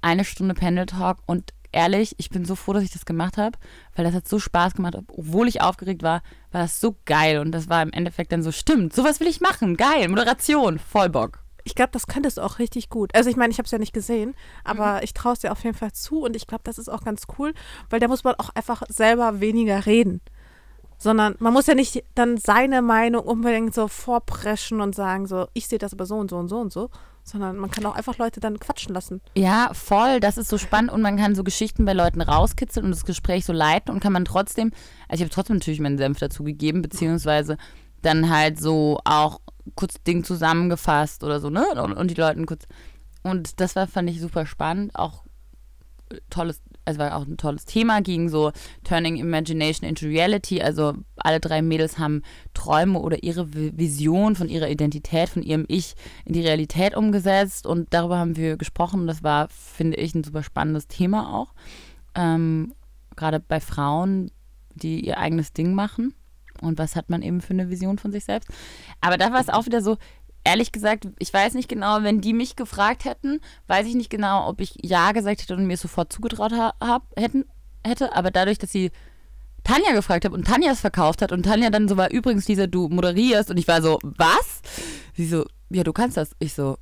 Eine 0.00 0.24
Stunde 0.24 0.54
Panel 0.54 0.86
Talk 0.86 1.18
und 1.26 1.52
ehrlich, 1.72 2.14
ich 2.18 2.30
bin 2.30 2.44
so 2.44 2.54
froh, 2.54 2.72
dass 2.72 2.82
ich 2.82 2.90
das 2.92 3.04
gemacht 3.06 3.36
habe, 3.36 3.58
weil 3.96 4.04
das 4.04 4.14
hat 4.14 4.28
so 4.28 4.38
Spaß 4.38 4.74
gemacht. 4.74 4.94
Obwohl 4.96 5.48
ich 5.48 5.60
aufgeregt 5.60 6.02
war, 6.02 6.22
war 6.52 6.62
das 6.62 6.80
so 6.80 6.96
geil 7.04 7.38
und 7.38 7.52
das 7.52 7.68
war 7.68 7.82
im 7.82 7.92
Endeffekt 7.92 8.32
dann 8.32 8.42
so, 8.42 8.52
stimmt, 8.52 8.92
sowas 8.94 9.20
will 9.20 9.26
ich 9.28 9.40
machen, 9.40 9.76
geil, 9.76 10.08
Moderation, 10.08 10.78
voll 10.78 11.08
Bock. 11.08 11.40
ich 11.64 11.74
glaube, 11.74 11.90
das 11.92 12.06
könntest 12.06 12.38
du 12.38 12.42
auch 12.42 12.58
richtig 12.60 12.88
gut. 12.88 13.14
Also 13.14 13.28
ich 13.28 13.36
meine, 13.36 13.50
ich 13.50 13.58
habe 13.58 13.66
es 13.66 13.70
ja 13.72 13.78
nicht 13.78 13.92
gesehen, 13.92 14.34
aber 14.64 14.94
Mhm. 14.94 15.00
ich 15.02 15.12
traue 15.12 15.34
es 15.34 15.40
dir 15.40 15.52
auf 15.52 15.62
jeden 15.64 15.76
Fall 15.76 15.92
zu 15.92 16.22
und 16.22 16.34
ich 16.34 16.46
glaube, 16.46 16.64
das 16.64 16.78
ist 16.78 16.88
auch 16.88 17.02
ganz 17.04 17.24
cool, 17.38 17.52
weil 17.90 18.00
da 18.00 18.08
muss 18.08 18.24
man 18.24 18.34
auch 18.36 18.48
einfach 18.54 18.82
selber 18.88 19.40
weniger 19.40 19.84
reden. 19.84 20.22
Sondern 20.98 21.36
man 21.38 21.52
muss 21.52 21.66
ja 21.66 21.74
nicht 21.74 22.02
dann 22.14 22.38
seine 22.38 22.82
Meinung 22.82 23.22
unbedingt 23.24 23.72
so 23.72 23.86
vorpreschen 23.86 24.80
und 24.80 24.94
sagen, 24.94 25.26
so, 25.26 25.46
ich 25.54 25.68
sehe 25.68 25.78
das 25.78 25.92
aber 25.92 26.06
so 26.06 26.16
und 26.16 26.30
so 26.30 26.36
und 26.36 26.48
so 26.48 26.58
und 26.58 26.72
so, 26.72 26.90
sondern 27.22 27.56
man 27.56 27.70
kann 27.70 27.86
auch 27.86 27.94
einfach 27.94 28.18
Leute 28.18 28.40
dann 28.40 28.58
quatschen 28.58 28.94
lassen. 28.94 29.20
Ja, 29.36 29.70
voll. 29.74 30.18
Das 30.18 30.38
ist 30.38 30.48
so 30.48 30.58
spannend 30.58 30.90
und 30.90 31.02
man 31.02 31.16
kann 31.16 31.34
so 31.34 31.44
Geschichten 31.44 31.84
bei 31.84 31.92
Leuten 31.92 32.20
rauskitzeln 32.20 32.84
und 32.84 32.90
das 32.90 33.04
Gespräch 33.04 33.44
so 33.44 33.52
leiten 33.52 33.92
und 33.92 34.00
kann 34.00 34.12
man 34.12 34.24
trotzdem, 34.24 34.72
also 35.08 35.22
ich 35.22 35.28
habe 35.28 35.34
trotzdem 35.34 35.56
natürlich 35.56 35.80
meinen 35.80 35.98
Senf 35.98 36.18
dazu 36.18 36.42
gegeben, 36.42 36.82
beziehungsweise 36.82 37.58
dann 38.02 38.30
halt 38.30 38.60
so 38.60 38.98
auch 39.04 39.40
kurz 39.74 40.02
Ding 40.02 40.24
zusammengefasst 40.24 41.22
oder 41.24 41.40
so, 41.40 41.50
ne? 41.50 41.66
Und, 41.82 41.92
und 41.92 42.10
die 42.10 42.20
Leuten 42.20 42.46
kurz. 42.46 42.66
Und 43.22 43.60
das 43.60 43.76
war, 43.76 43.86
fand 43.86 44.08
ich 44.08 44.20
super 44.20 44.46
spannend. 44.46 44.94
Auch 44.94 45.24
tolles, 46.30 46.60
also 46.88 46.98
war 46.98 47.14
auch 47.16 47.26
ein 47.26 47.36
tolles 47.36 47.64
Thema, 47.64 48.00
ging 48.00 48.28
so 48.28 48.50
Turning 48.82 49.16
Imagination 49.16 49.88
into 49.88 50.06
Reality. 50.06 50.60
Also 50.60 50.94
alle 51.16 51.38
drei 51.38 51.62
Mädels 51.62 51.98
haben 51.98 52.22
Träume 52.54 52.98
oder 52.98 53.22
ihre 53.22 53.42
Vi- 53.42 53.76
Vision 53.76 54.34
von 54.34 54.48
ihrer 54.48 54.68
Identität, 54.68 55.28
von 55.28 55.42
ihrem 55.42 55.64
Ich 55.68 55.94
in 56.24 56.32
die 56.32 56.40
Realität 56.40 56.96
umgesetzt. 56.96 57.66
Und 57.66 57.88
darüber 57.94 58.18
haben 58.18 58.36
wir 58.36 58.56
gesprochen. 58.56 59.06
Das 59.06 59.22
war, 59.22 59.48
finde 59.50 59.98
ich, 59.98 60.14
ein 60.14 60.24
super 60.24 60.42
spannendes 60.42 60.88
Thema 60.88 61.34
auch. 61.34 61.54
Ähm, 62.14 62.72
Gerade 63.14 63.38
bei 63.38 63.60
Frauen, 63.60 64.30
die 64.74 65.04
ihr 65.04 65.18
eigenes 65.18 65.52
Ding 65.52 65.74
machen. 65.74 66.14
Und 66.60 66.78
was 66.78 66.96
hat 66.96 67.08
man 67.10 67.22
eben 67.22 67.40
für 67.40 67.52
eine 67.52 67.70
Vision 67.70 67.98
von 67.98 68.10
sich 68.10 68.24
selbst? 68.24 68.48
Aber 69.00 69.16
da 69.16 69.32
war 69.32 69.40
es 69.40 69.48
auch 69.48 69.66
wieder 69.66 69.80
so, 69.80 69.96
ehrlich 70.44 70.72
gesagt, 70.72 71.08
ich 71.18 71.32
weiß 71.32 71.54
nicht 71.54 71.68
genau, 71.68 72.02
wenn 72.02 72.20
die 72.20 72.32
mich 72.32 72.56
gefragt 72.56 73.04
hätten, 73.04 73.40
weiß 73.66 73.86
ich 73.86 73.94
nicht 73.94 74.10
genau, 74.10 74.48
ob 74.48 74.60
ich 74.60 74.76
Ja 74.82 75.12
gesagt 75.12 75.42
hätte 75.42 75.56
und 75.56 75.66
mir 75.66 75.74
es 75.74 75.82
sofort 75.82 76.12
zugetraut 76.12 76.52
ha 76.52 76.74
hab, 76.80 77.02
hätten, 77.16 77.44
hätte. 77.84 78.14
Aber 78.14 78.30
dadurch, 78.30 78.58
dass 78.58 78.72
sie 78.72 78.90
Tanja 79.64 79.92
gefragt 79.92 80.24
hat 80.24 80.32
und 80.32 80.46
Tanja 80.46 80.72
es 80.72 80.80
verkauft 80.80 81.22
hat 81.22 81.32
und 81.32 81.42
Tanja 81.42 81.70
dann 81.70 81.88
so 81.88 81.96
war, 81.96 82.10
übrigens, 82.10 82.48
Lisa, 82.48 82.66
du 82.66 82.88
moderierst 82.88 83.50
und 83.50 83.58
ich 83.58 83.68
war 83.68 83.82
so, 83.82 83.98
was? 84.02 84.62
Sie 85.14 85.26
so, 85.26 85.44
ja, 85.70 85.84
du 85.84 85.92
kannst 85.92 86.16
das. 86.16 86.30
Ich 86.38 86.54
so, 86.54 86.78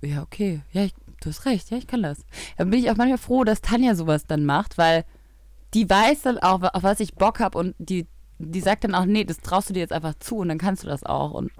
ja, 0.00 0.22
okay, 0.22 0.62
ja, 0.72 0.84
ich, 0.84 0.94
du 1.20 1.28
hast 1.28 1.44
recht, 1.44 1.70
ja, 1.70 1.76
ich 1.76 1.86
kann 1.86 2.02
das. 2.02 2.24
Dann 2.56 2.70
bin 2.70 2.80
ich 2.80 2.90
auch 2.90 2.96
manchmal 2.96 3.18
froh, 3.18 3.44
dass 3.44 3.60
Tanja 3.60 3.94
sowas 3.94 4.26
dann 4.26 4.44
macht, 4.44 4.78
weil 4.78 5.04
die 5.74 5.88
weiß 5.88 6.22
dann 6.22 6.38
auch, 6.38 6.62
auf 6.62 6.82
was 6.82 7.00
ich 7.00 7.14
Bock 7.14 7.40
habe 7.40 7.58
und 7.58 7.74
die, 7.78 8.06
die 8.38 8.60
sagt 8.60 8.84
dann 8.84 8.94
auch, 8.94 9.04
nee, 9.04 9.24
das 9.24 9.38
traust 9.38 9.68
du 9.68 9.74
dir 9.74 9.80
jetzt 9.80 9.92
einfach 9.92 10.14
zu 10.18 10.36
und 10.36 10.48
dann 10.48 10.58
kannst 10.58 10.84
du 10.84 10.88
das 10.88 11.04
auch 11.04 11.32
und 11.32 11.50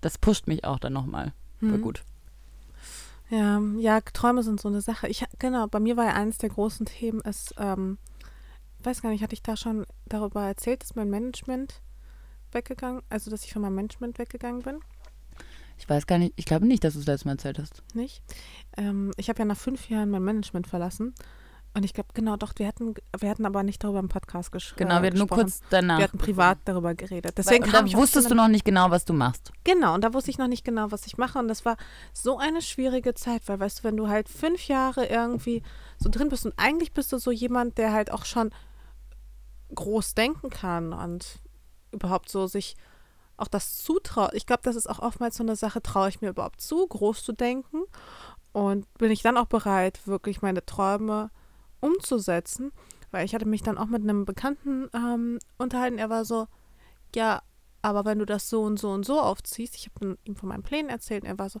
das 0.00 0.18
pusht 0.18 0.46
mich 0.46 0.64
auch 0.64 0.78
dann 0.78 0.92
nochmal. 0.92 1.32
Mhm. 1.60 1.82
gut. 1.82 2.04
Ja, 3.30 3.60
ja, 3.78 4.00
Träume 4.00 4.42
sind 4.42 4.60
so 4.60 4.68
eine 4.68 4.80
Sache. 4.80 5.08
Ich, 5.08 5.24
genau, 5.38 5.66
bei 5.66 5.80
mir 5.80 5.96
war 5.96 6.06
ja 6.06 6.14
eines 6.14 6.38
der 6.38 6.48
großen 6.48 6.86
Themen, 6.86 7.20
ist, 7.20 7.54
ähm, 7.58 7.98
weiß 8.82 9.02
gar 9.02 9.10
nicht, 9.10 9.22
hatte 9.22 9.34
ich 9.34 9.42
da 9.42 9.56
schon 9.56 9.84
darüber 10.06 10.46
erzählt, 10.46 10.82
dass 10.82 10.94
mein 10.94 11.10
Management 11.10 11.82
weggegangen, 12.52 13.02
also 13.10 13.30
dass 13.30 13.44
ich 13.44 13.52
von 13.52 13.62
meinem 13.62 13.74
Management 13.74 14.18
weggegangen 14.18 14.62
bin? 14.62 14.80
Ich 15.78 15.88
weiß 15.88 16.06
gar 16.06 16.18
nicht, 16.18 16.32
ich 16.36 16.46
glaube 16.46 16.66
nicht, 16.66 16.82
dass 16.82 16.94
du 16.94 17.00
es 17.00 17.06
letztes 17.06 17.26
Mal 17.26 17.32
erzählt 17.32 17.58
hast. 17.58 17.82
Nicht? 17.94 18.22
Ähm, 18.76 19.12
ich 19.16 19.28
habe 19.28 19.40
ja 19.40 19.44
nach 19.44 19.56
fünf 19.56 19.90
Jahren 19.90 20.10
mein 20.10 20.24
Management 20.24 20.66
verlassen. 20.66 21.14
Und 21.78 21.84
ich 21.84 21.94
glaube, 21.94 22.08
genau, 22.12 22.36
doch, 22.36 22.54
wir 22.56 22.66
hatten, 22.66 22.94
wir 23.16 23.30
hatten 23.30 23.46
aber 23.46 23.62
nicht 23.62 23.84
darüber 23.84 24.00
im 24.00 24.08
Podcast 24.08 24.50
gesch 24.50 24.74
Genau, 24.74 24.96
wir 24.96 25.04
äh, 25.04 25.06
hatten 25.06 25.18
nur 25.18 25.28
kurz 25.28 25.60
danach. 25.70 25.98
Wir 25.98 26.04
hatten 26.04 26.18
privat 26.18 26.58
darüber 26.64 26.92
geredet. 26.96 27.38
Deswegen 27.38 27.62
und 27.62 27.70
kam 27.70 27.86
da 27.86 27.92
zu 27.92 27.96
wusstest 27.98 28.28
du 28.28 28.34
noch 28.34 28.48
nicht 28.48 28.64
genau, 28.64 28.90
was 28.90 29.04
du 29.04 29.12
machst. 29.12 29.52
Genau, 29.62 29.94
und 29.94 30.02
da 30.02 30.12
wusste 30.12 30.32
ich 30.32 30.38
noch 30.38 30.48
nicht 30.48 30.64
genau, 30.64 30.90
was 30.90 31.06
ich 31.06 31.18
mache. 31.18 31.38
Und 31.38 31.46
das 31.46 31.64
war 31.64 31.76
so 32.12 32.36
eine 32.36 32.62
schwierige 32.62 33.14
Zeit, 33.14 33.42
weil, 33.46 33.60
weißt 33.60 33.78
du, 33.78 33.84
wenn 33.84 33.96
du 33.96 34.08
halt 34.08 34.28
fünf 34.28 34.66
Jahre 34.66 35.06
irgendwie 35.06 35.62
so 35.98 36.08
drin 36.08 36.30
bist 36.30 36.46
und 36.46 36.54
eigentlich 36.56 36.92
bist 36.92 37.12
du 37.12 37.18
so 37.18 37.30
jemand, 37.30 37.78
der 37.78 37.92
halt 37.92 38.10
auch 38.10 38.24
schon 38.24 38.50
groß 39.72 40.14
denken 40.14 40.50
kann 40.50 40.92
und 40.92 41.38
überhaupt 41.92 42.28
so 42.28 42.48
sich 42.48 42.74
auch 43.36 43.46
das 43.46 43.76
zutraut. 43.76 44.34
Ich 44.34 44.46
glaube, 44.46 44.62
das 44.64 44.74
ist 44.74 44.90
auch 44.90 44.98
oftmals 44.98 45.36
so 45.36 45.44
eine 45.44 45.54
Sache, 45.54 45.80
traue 45.80 46.08
ich 46.08 46.20
mir 46.20 46.30
überhaupt 46.30 46.60
zu, 46.60 46.84
groß 46.84 47.22
zu 47.22 47.32
denken 47.32 47.84
und 48.50 48.92
bin 48.94 49.12
ich 49.12 49.22
dann 49.22 49.36
auch 49.36 49.46
bereit, 49.46 50.00
wirklich 50.08 50.42
meine 50.42 50.66
Träume 50.66 51.30
umzusetzen, 51.80 52.72
weil 53.10 53.24
ich 53.24 53.34
hatte 53.34 53.46
mich 53.46 53.62
dann 53.62 53.78
auch 53.78 53.86
mit 53.86 54.02
einem 54.02 54.24
Bekannten 54.24 54.88
ähm, 54.94 55.38
unterhalten, 55.56 55.98
er 55.98 56.10
war 56.10 56.24
so, 56.24 56.46
ja, 57.14 57.42
aber 57.82 58.04
wenn 58.04 58.18
du 58.18 58.26
das 58.26 58.50
so 58.50 58.62
und 58.62 58.78
so 58.78 58.90
und 58.90 59.04
so 59.04 59.20
aufziehst, 59.20 59.76
ich 59.76 59.88
habe 59.88 60.18
ihm 60.24 60.36
von 60.36 60.48
meinen 60.48 60.62
Plänen 60.62 60.90
erzählt, 60.90 61.24
er 61.24 61.38
war 61.38 61.48
so, 61.48 61.60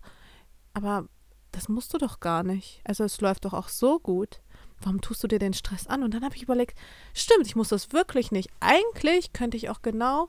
aber 0.74 1.08
das 1.52 1.68
musst 1.68 1.94
du 1.94 1.98
doch 1.98 2.20
gar 2.20 2.42
nicht. 2.42 2.80
Also 2.84 3.04
es 3.04 3.20
läuft 3.20 3.44
doch 3.44 3.54
auch 3.54 3.68
so 3.68 3.98
gut. 3.98 4.42
Warum 4.80 5.00
tust 5.00 5.22
du 5.24 5.28
dir 5.28 5.38
den 5.38 5.54
Stress 5.54 5.86
an? 5.86 6.02
Und 6.02 6.14
dann 6.14 6.24
habe 6.24 6.36
ich 6.36 6.42
überlegt, 6.42 6.78
stimmt, 7.14 7.46
ich 7.46 7.56
muss 7.56 7.68
das 7.68 7.92
wirklich 7.92 8.30
nicht. 8.30 8.50
Eigentlich 8.60 9.32
könnte 9.32 9.56
ich 9.56 9.70
auch 9.70 9.82
genau, 9.82 10.28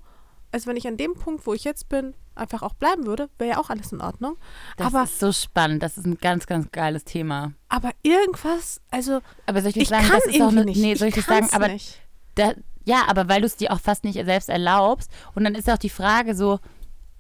also 0.51 0.67
wenn 0.67 0.77
ich 0.77 0.88
an 0.88 0.97
dem 0.97 1.13
Punkt, 1.13 1.45
wo 1.45 1.53
ich 1.53 1.63
jetzt 1.63 1.89
bin, 1.89 2.13
einfach 2.35 2.62
auch 2.62 2.73
bleiben 2.73 3.05
würde, 3.05 3.29
wäre 3.38 3.51
ja 3.51 3.57
auch 3.59 3.69
alles 3.69 3.91
in 3.91 4.01
Ordnung. 4.01 4.38
Das 4.77 4.88
aber, 4.88 5.03
ist 5.03 5.19
so 5.19 5.31
spannend. 5.31 5.83
Das 5.83 5.97
ist 5.97 6.05
ein 6.05 6.17
ganz, 6.17 6.45
ganz 6.47 6.71
geiles 6.71 7.03
Thema. 7.03 7.53
aber 7.67 7.91
irgendwas, 8.01 8.81
also 8.91 9.19
Aber 9.45 9.62
soll 9.62 9.71
ich 9.71 9.77
ich 9.77 9.89
sagen, 9.89 10.07
kann 10.07 10.17
das 10.17 10.25
ist 10.25 10.35
auch 10.35 10.51
irgendwie 10.51 10.57
eine, 10.57 10.65
nicht. 10.65 10.81
nee, 10.81 10.95
soll 10.95 11.09
ich, 11.09 11.15
dir 11.15 11.21
sagen, 11.21 11.49
aber 11.51 11.67
nicht. 11.67 11.99
da, 12.35 12.53
ja, 12.85 13.03
aber 13.07 13.27
weil 13.27 13.41
du 13.41 13.47
es 13.47 13.57
dir 13.57 13.71
auch 13.71 13.79
fast 13.79 14.03
nicht 14.03 14.23
selbst 14.23 14.49
erlaubst. 14.49 15.12
Und 15.35 15.43
dann 15.43 15.53
ist 15.55 15.69
auch 15.69 15.77
die 15.77 15.89
Frage 15.89 16.33
so, 16.35 16.59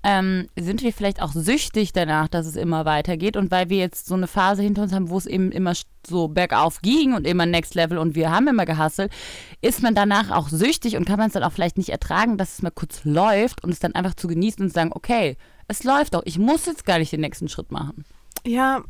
ähm, 0.03 0.47
sind 0.57 0.81
wir 0.81 0.93
vielleicht 0.93 1.21
auch 1.21 1.33
süchtig 1.33 1.91
danach, 1.91 2.27
dass 2.27 2.45
es 2.45 2.55
immer 2.55 2.85
weitergeht? 2.85 3.35
Und 3.35 3.51
weil 3.51 3.69
wir 3.69 3.77
jetzt 3.77 4.05
so 4.05 4.15
eine 4.15 4.27
Phase 4.27 4.61
hinter 4.61 4.83
uns 4.83 4.93
haben, 4.93 5.09
wo 5.09 5.17
es 5.17 5.25
eben 5.25 5.51
immer 5.51 5.73
so 6.07 6.29
bergauf 6.29 6.81
ging 6.81 7.13
und 7.13 7.27
immer 7.27 7.45
Next 7.45 7.75
Level 7.75 7.97
und 7.97 8.15
wir 8.15 8.31
haben 8.31 8.47
immer 8.47 8.65
gehasselt, 8.65 9.11
ist 9.61 9.81
man 9.81 9.95
danach 9.95 10.31
auch 10.31 10.47
süchtig 10.49 10.95
und 10.95 11.05
kann 11.05 11.17
man 11.17 11.27
es 11.27 11.33
dann 11.33 11.43
auch 11.43 11.51
vielleicht 11.51 11.77
nicht 11.77 11.89
ertragen, 11.89 12.37
dass 12.37 12.53
es 12.53 12.61
mal 12.61 12.71
kurz 12.71 13.03
läuft 13.03 13.63
und 13.63 13.71
es 13.71 13.79
dann 13.79 13.95
einfach 13.95 14.15
zu 14.15 14.27
genießen 14.27 14.63
und 14.63 14.73
sagen, 14.73 14.91
okay, 14.93 15.35
es 15.67 15.83
läuft 15.83 16.13
doch, 16.13 16.23
ich 16.25 16.39
muss 16.39 16.65
jetzt 16.65 16.85
gar 16.85 16.97
nicht 16.97 17.11
den 17.11 17.21
nächsten 17.21 17.49
Schritt 17.49 17.71
machen. 17.71 18.05
Ja, 18.45 18.81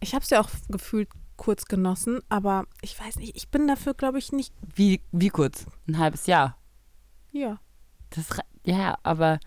ich 0.00 0.14
habe 0.14 0.22
es 0.22 0.30
ja 0.30 0.40
auch 0.40 0.48
gefühlt 0.68 1.08
kurz 1.36 1.66
genossen, 1.66 2.20
aber 2.30 2.64
ich 2.80 2.98
weiß 2.98 3.16
nicht, 3.16 3.36
ich 3.36 3.50
bin 3.50 3.68
dafür, 3.68 3.92
glaube 3.92 4.18
ich, 4.18 4.32
nicht. 4.32 4.54
Wie, 4.74 5.02
wie 5.12 5.28
kurz? 5.28 5.66
Ein 5.86 5.98
halbes 5.98 6.26
Jahr. 6.26 6.56
Ja. 7.32 7.60
Das, 8.10 8.28
ja, 8.64 8.96
aber 9.02 9.38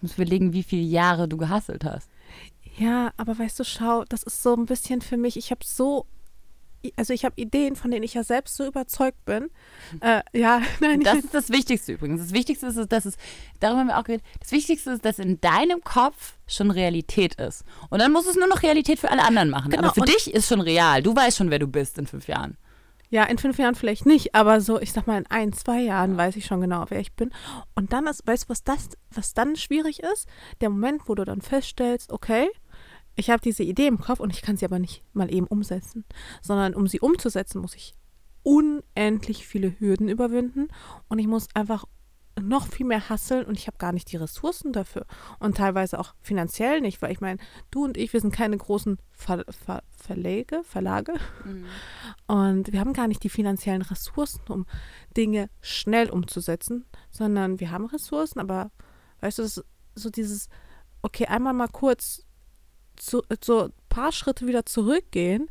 du 0.00 0.06
musst 0.06 0.18
überlegen, 0.18 0.52
wie 0.52 0.62
viele 0.62 0.82
Jahre 0.82 1.28
du 1.28 1.36
gehasselt 1.36 1.84
hast. 1.84 2.08
Ja, 2.78 3.12
aber 3.16 3.38
weißt 3.38 3.58
du, 3.58 3.64
schau, 3.64 4.04
das 4.08 4.22
ist 4.22 4.42
so 4.42 4.54
ein 4.54 4.66
bisschen 4.66 5.00
für 5.00 5.16
mich, 5.16 5.36
ich 5.36 5.50
habe 5.50 5.64
so, 5.64 6.06
also 6.96 7.12
ich 7.12 7.24
habe 7.24 7.34
Ideen, 7.40 7.74
von 7.74 7.90
denen 7.90 8.04
ich 8.04 8.14
ja 8.14 8.22
selbst 8.22 8.56
so 8.56 8.66
überzeugt 8.66 9.24
bin. 9.24 9.50
Äh, 10.00 10.22
ja, 10.32 10.62
nein, 10.80 11.00
Das 11.00 11.18
ist 11.18 11.34
das 11.34 11.50
Wichtigste 11.50 11.92
übrigens. 11.92 12.20
Das 12.20 12.32
Wichtigste 12.32 12.66
ist, 12.68 12.92
dass 12.92 13.04
es, 13.04 13.16
darüber 13.58 13.80
haben 13.80 13.88
wir 13.88 13.98
auch 13.98 14.04
geredet, 14.04 14.24
das 14.40 14.52
Wichtigste 14.52 14.92
ist, 14.92 15.04
dass 15.04 15.18
in 15.18 15.40
deinem 15.40 15.82
Kopf 15.82 16.34
schon 16.46 16.70
Realität 16.70 17.34
ist. 17.34 17.64
Und 17.90 17.98
dann 17.98 18.12
muss 18.12 18.26
es 18.26 18.36
nur 18.36 18.46
noch 18.46 18.62
Realität 18.62 19.00
für 19.00 19.10
alle 19.10 19.24
anderen 19.24 19.50
machen. 19.50 19.70
Genau, 19.72 19.88
Aber 19.88 19.94
für 19.94 20.02
dich 20.02 20.32
ist 20.32 20.48
schon 20.48 20.60
real. 20.60 21.02
Du 21.02 21.16
weißt 21.16 21.36
schon, 21.36 21.50
wer 21.50 21.58
du 21.58 21.66
bist 21.66 21.98
in 21.98 22.06
fünf 22.06 22.28
Jahren. 22.28 22.56
Ja, 23.10 23.24
in 23.24 23.38
fünf 23.38 23.58
Jahren 23.58 23.74
vielleicht 23.74 24.06
nicht, 24.06 24.34
aber 24.34 24.60
so, 24.60 24.80
ich 24.80 24.92
sag 24.92 25.06
mal, 25.06 25.18
in 25.18 25.26
ein, 25.26 25.52
zwei 25.52 25.80
Jahren 25.80 26.16
weiß 26.16 26.36
ich 26.36 26.46
schon 26.46 26.60
genau, 26.60 26.84
wer 26.88 27.00
ich 27.00 27.12
bin. 27.14 27.30
Und 27.74 27.92
dann 27.92 28.06
ist, 28.06 28.26
weißt 28.26 28.44
du, 28.44 28.48
was 28.50 28.64
das, 28.64 28.90
was 29.10 29.34
dann 29.34 29.56
schwierig 29.56 30.02
ist? 30.02 30.28
Der 30.60 30.68
Moment, 30.68 31.02
wo 31.06 31.14
du 31.14 31.24
dann 31.24 31.40
feststellst, 31.40 32.12
okay, 32.12 32.48
ich 33.16 33.30
habe 33.30 33.40
diese 33.40 33.62
Idee 33.62 33.86
im 33.86 33.98
Kopf 33.98 34.20
und 34.20 34.32
ich 34.32 34.42
kann 34.42 34.56
sie 34.56 34.64
aber 34.64 34.78
nicht 34.78 35.02
mal 35.12 35.32
eben 35.32 35.46
umsetzen, 35.46 36.04
sondern 36.42 36.74
um 36.74 36.86
sie 36.86 37.00
umzusetzen, 37.00 37.60
muss 37.60 37.74
ich 37.74 37.94
unendlich 38.42 39.46
viele 39.46 39.78
Hürden 39.80 40.08
überwinden 40.08 40.68
und 41.08 41.18
ich 41.18 41.26
muss 41.26 41.48
einfach 41.54 41.84
noch 42.40 42.66
viel 42.66 42.86
mehr 42.86 43.08
hasseln 43.08 43.44
und 43.44 43.56
ich 43.56 43.66
habe 43.66 43.78
gar 43.78 43.92
nicht 43.92 44.10
die 44.12 44.16
Ressourcen 44.16 44.72
dafür. 44.72 45.06
Und 45.38 45.56
teilweise 45.56 45.98
auch 45.98 46.14
finanziell 46.20 46.80
nicht, 46.80 47.00
weil 47.02 47.12
ich 47.12 47.20
meine, 47.20 47.38
du 47.70 47.84
und 47.84 47.96
ich, 47.96 48.12
wir 48.12 48.20
sind 48.20 48.32
keine 48.32 48.56
großen 48.56 48.98
Ver 49.10 49.44
Ver 49.48 49.82
Verlage, 49.90 50.62
Verlage 50.64 51.14
und 52.28 52.72
wir 52.72 52.80
haben 52.80 52.92
gar 52.92 53.08
nicht 53.08 53.22
die 53.24 53.28
finanziellen 53.28 53.82
Ressourcen, 53.82 54.40
um 54.48 54.66
Dinge 55.16 55.50
schnell 55.60 56.08
umzusetzen, 56.08 56.84
sondern 57.10 57.60
wir 57.60 57.70
haben 57.70 57.86
Ressourcen, 57.86 58.38
aber 58.38 58.70
weißt 59.20 59.38
du, 59.38 59.42
das 59.42 59.58
ist 59.58 59.64
so 59.96 60.10
dieses, 60.10 60.48
okay, 61.02 61.26
einmal 61.26 61.52
mal 61.52 61.68
kurz 61.68 62.24
zu, 62.96 63.22
so 63.42 63.64
ein 63.64 63.72
paar 63.88 64.12
Schritte 64.12 64.46
wieder 64.46 64.66
zurückgehen, 64.66 65.50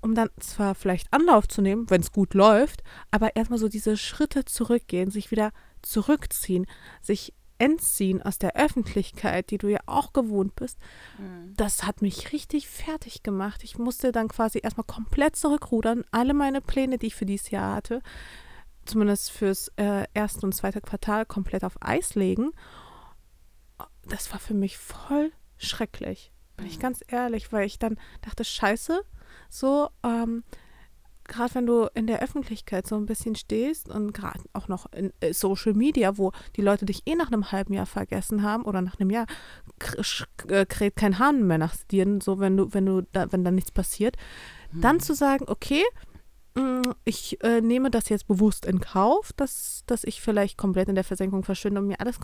um 0.00 0.14
dann 0.14 0.30
zwar 0.40 0.74
vielleicht 0.74 1.12
Anlauf 1.12 1.46
zu 1.48 1.62
nehmen, 1.62 1.90
wenn 1.90 2.00
es 2.00 2.12
gut 2.12 2.34
läuft, 2.34 2.82
aber 3.10 3.36
erstmal 3.36 3.58
so 3.58 3.68
diese 3.68 3.96
Schritte 3.96 4.44
zurückgehen, 4.44 5.10
sich 5.10 5.30
wieder 5.30 5.52
zurückziehen, 5.82 6.66
sich 7.00 7.34
entziehen 7.60 8.22
aus 8.22 8.38
der 8.38 8.56
Öffentlichkeit, 8.56 9.50
die 9.50 9.58
du 9.58 9.68
ja 9.68 9.80
auch 9.84 10.12
gewohnt 10.14 10.56
bist, 10.56 10.78
das 11.56 11.84
hat 11.84 12.00
mich 12.00 12.32
richtig 12.32 12.68
fertig 12.68 13.22
gemacht. 13.22 13.62
Ich 13.62 13.78
musste 13.78 14.12
dann 14.12 14.28
quasi 14.28 14.60
erstmal 14.62 14.86
komplett 14.86 15.36
zurückrudern, 15.36 16.04
alle 16.10 16.32
meine 16.32 16.62
Pläne, 16.62 16.96
die 16.96 17.08
ich 17.08 17.14
für 17.14 17.26
dieses 17.26 17.50
Jahr 17.50 17.74
hatte, 17.76 18.00
zumindest 18.86 19.30
fürs 19.30 19.68
äh, 19.76 20.06
erste 20.14 20.46
und 20.46 20.54
zweite 20.54 20.80
Quartal 20.80 21.26
komplett 21.26 21.62
auf 21.62 21.76
Eis 21.80 22.14
legen. 22.14 22.52
Das 24.06 24.32
war 24.32 24.40
für 24.40 24.54
mich 24.54 24.78
voll 24.78 25.30
schrecklich. 25.58 26.32
bin 26.56 26.66
ich 26.66 26.80
ganz 26.80 27.04
ehrlich, 27.08 27.52
weil 27.52 27.66
ich 27.66 27.78
dann 27.78 27.98
dachte, 28.22 28.44
scheiße, 28.44 29.02
so, 29.50 29.90
ähm, 30.02 30.44
gerade 31.30 31.54
wenn 31.54 31.66
du 31.66 31.88
in 31.94 32.06
der 32.06 32.20
Öffentlichkeit 32.20 32.86
so 32.86 32.96
ein 32.96 33.06
bisschen 33.06 33.34
stehst 33.34 33.88
und 33.88 34.12
gerade 34.12 34.40
auch 34.52 34.68
noch 34.68 34.92
in 34.92 35.12
äh, 35.20 35.32
Social 35.32 35.72
Media, 35.72 36.18
wo 36.18 36.32
die 36.56 36.60
Leute 36.60 36.84
dich 36.84 37.02
eh 37.06 37.14
nach 37.14 37.28
einem 37.28 37.52
halben 37.52 37.72
Jahr 37.72 37.86
vergessen 37.86 38.42
haben 38.42 38.64
oder 38.64 38.82
nach 38.82 38.98
einem 39.00 39.10
Jahr 39.10 39.26
äh, 40.48 40.66
kräht 40.66 40.96
kein 40.96 41.18
Hahn 41.18 41.46
mehr 41.46 41.58
nach 41.58 41.74
dir, 41.90 42.18
so 42.22 42.40
wenn 42.40 42.56
du, 42.56 42.74
wenn 42.74 42.84
du 42.84 43.02
da, 43.12 43.32
wenn 43.32 43.44
da 43.44 43.50
nichts 43.50 43.70
passiert, 43.70 44.16
hm. 44.72 44.80
dann 44.82 45.00
zu 45.00 45.14
sagen, 45.14 45.46
okay, 45.48 45.84
mm, 46.56 46.90
ich 47.04 47.42
äh, 47.42 47.60
nehme 47.60 47.90
das 47.90 48.08
jetzt 48.08 48.26
bewusst 48.26 48.66
in 48.66 48.80
Kauf, 48.80 49.32
dass, 49.34 49.84
dass 49.86 50.04
ich 50.04 50.20
vielleicht 50.20 50.58
komplett 50.58 50.88
in 50.88 50.96
der 50.96 51.04
Versenkung 51.04 51.44
verschwinde 51.44 51.80
und 51.80 51.86
mir 51.86 52.00
alles 52.00 52.18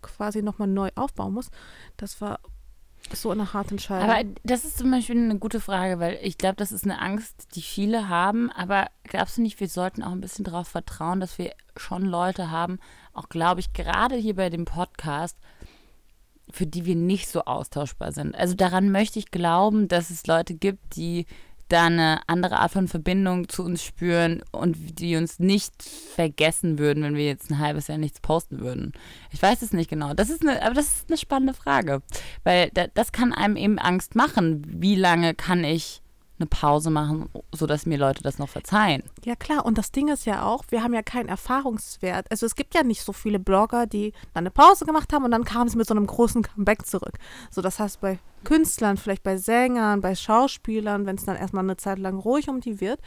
quasi 0.00 0.40
nochmal 0.40 0.68
neu 0.68 0.88
aufbauen 0.94 1.34
muss. 1.34 1.50
Das 1.96 2.20
war 2.20 2.38
so 3.16 3.30
eine 3.30 3.52
harte 3.52 3.72
Entscheidung. 3.72 4.08
Aber 4.08 4.22
das 4.44 4.64
ist 4.64 4.78
zum 4.78 4.90
Beispiel 4.90 5.16
eine 5.16 5.38
gute 5.38 5.60
Frage, 5.60 5.98
weil 6.00 6.18
ich 6.22 6.38
glaube, 6.38 6.56
das 6.56 6.72
ist 6.72 6.84
eine 6.84 7.00
Angst, 7.00 7.54
die 7.54 7.62
viele 7.62 8.08
haben. 8.08 8.50
Aber 8.50 8.86
glaubst 9.04 9.36
du 9.36 9.42
nicht, 9.42 9.60
wir 9.60 9.68
sollten 9.68 10.02
auch 10.02 10.12
ein 10.12 10.20
bisschen 10.20 10.44
darauf 10.44 10.68
vertrauen, 10.68 11.20
dass 11.20 11.38
wir 11.38 11.52
schon 11.76 12.04
Leute 12.04 12.50
haben, 12.50 12.78
auch 13.12 13.28
glaube 13.28 13.60
ich, 13.60 13.72
gerade 13.72 14.16
hier 14.16 14.36
bei 14.36 14.50
dem 14.50 14.64
Podcast, 14.64 15.36
für 16.50 16.66
die 16.66 16.84
wir 16.84 16.96
nicht 16.96 17.28
so 17.28 17.44
austauschbar 17.44 18.12
sind. 18.12 18.34
Also 18.34 18.54
daran 18.54 18.90
möchte 18.90 19.18
ich 19.18 19.30
glauben, 19.30 19.88
dass 19.88 20.10
es 20.10 20.26
Leute 20.26 20.54
gibt, 20.54 20.96
die 20.96 21.26
da 21.72 21.86
eine 21.86 22.20
andere 22.26 22.58
Art 22.58 22.72
von 22.72 22.88
Verbindung 22.88 23.48
zu 23.48 23.64
uns 23.64 23.82
spüren 23.82 24.42
und 24.50 25.00
die 25.00 25.16
uns 25.16 25.38
nicht 25.38 25.72
vergessen 25.82 26.78
würden, 26.78 27.02
wenn 27.02 27.16
wir 27.16 27.24
jetzt 27.24 27.50
ein 27.50 27.58
halbes 27.58 27.88
Jahr 27.88 27.98
nichts 27.98 28.20
posten 28.20 28.60
würden. 28.60 28.92
Ich 29.30 29.42
weiß 29.42 29.62
es 29.62 29.72
nicht 29.72 29.88
genau. 29.88 30.14
Das 30.14 30.30
ist 30.30 30.42
eine, 30.42 30.62
aber 30.62 30.74
das 30.74 30.88
ist 30.88 31.08
eine 31.08 31.16
spannende 31.16 31.54
Frage, 31.54 32.02
weil 32.44 32.70
das 32.94 33.12
kann 33.12 33.32
einem 33.32 33.56
eben 33.56 33.78
Angst 33.78 34.14
machen. 34.14 34.62
Wie 34.66 34.96
lange 34.96 35.34
kann 35.34 35.64
ich 35.64 36.01
eine 36.42 36.48
Pause 36.48 36.90
machen, 36.90 37.28
sodass 37.52 37.86
mir 37.86 37.98
Leute 37.98 38.22
das 38.22 38.38
noch 38.38 38.48
verzeihen. 38.48 39.02
Ja 39.24 39.36
klar, 39.36 39.64
und 39.64 39.78
das 39.78 39.92
Ding 39.92 40.08
ist 40.08 40.26
ja 40.26 40.44
auch, 40.44 40.64
wir 40.68 40.82
haben 40.82 40.92
ja 40.92 41.02
keinen 41.02 41.28
Erfahrungswert. 41.28 42.30
Also 42.30 42.46
es 42.46 42.54
gibt 42.54 42.74
ja 42.74 42.82
nicht 42.82 43.02
so 43.02 43.12
viele 43.12 43.38
Blogger, 43.38 43.86
die 43.86 44.12
dann 44.34 44.42
eine 44.42 44.50
Pause 44.50 44.84
gemacht 44.84 45.12
haben 45.12 45.24
und 45.24 45.30
dann 45.30 45.44
kamen 45.44 45.70
sie 45.70 45.78
mit 45.78 45.86
so 45.86 45.94
einem 45.94 46.06
großen 46.06 46.42
Comeback 46.42 46.84
zurück. 46.86 47.18
So, 47.50 47.62
das 47.62 47.78
heißt 47.78 48.00
bei 48.00 48.18
Künstlern, 48.44 48.96
vielleicht 48.96 49.22
bei 49.22 49.36
Sängern, 49.36 50.00
bei 50.00 50.14
Schauspielern, 50.14 51.06
wenn 51.06 51.16
es 51.16 51.24
dann 51.24 51.36
erstmal 51.36 51.64
eine 51.64 51.76
Zeit 51.76 51.98
lang 51.98 52.18
ruhig 52.18 52.48
um 52.48 52.60
die 52.60 52.80
wird. 52.80 53.00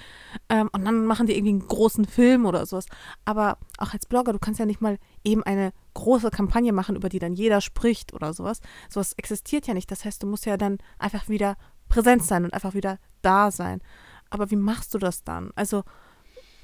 Ähm, 0.50 0.69
und 0.71 0.86
dann 0.86 1.06
machen 1.06 1.28
die 1.28 1.36
irgendwie 1.36 1.52
einen 1.52 1.67
großen 1.67 2.06
Film 2.06 2.45
oder 2.45 2.65
sowas. 2.65 2.86
Aber 3.26 3.58
auch 3.78 3.93
als 3.93 4.06
Blogger, 4.06 4.34
du 4.34 4.39
kannst 4.39 4.60
ja 4.60 4.65
nicht 4.65 4.82
mal 4.82 4.98
eben 5.24 5.43
eine 5.43 5.74
große 5.93 6.30
Kampagne 6.30 6.74
machen, 6.74 6.95
über 6.95 7.10
die 7.10 7.19
dann 7.19 7.34
jeder 7.34 7.62
spricht 7.62 8.13
oder 8.13 8.34
sowas. 8.34 8.60
Sowas 8.89 9.13
existiert 9.13 9.67
ja 9.67 9.74
nicht. 9.74 9.91
Das 9.91 10.06
heißt, 10.06 10.24
du 10.24 10.28
musst 10.28 10.45
ja 10.45 10.58
dann 10.58 10.78
einfach 11.00 11.28
wieder 11.28 11.58
präsent 11.89 12.24
sein 12.24 12.43
und 12.43 12.54
einfach 12.54 12.74
wieder 12.74 12.98
da 13.21 13.52
sein. 13.52 13.82
Aber 14.30 14.52
wie 14.52 14.56
machst 14.56 14.93
du 14.93 14.98
das 14.98 15.24
dann? 15.24 15.52
Also, 15.56 15.84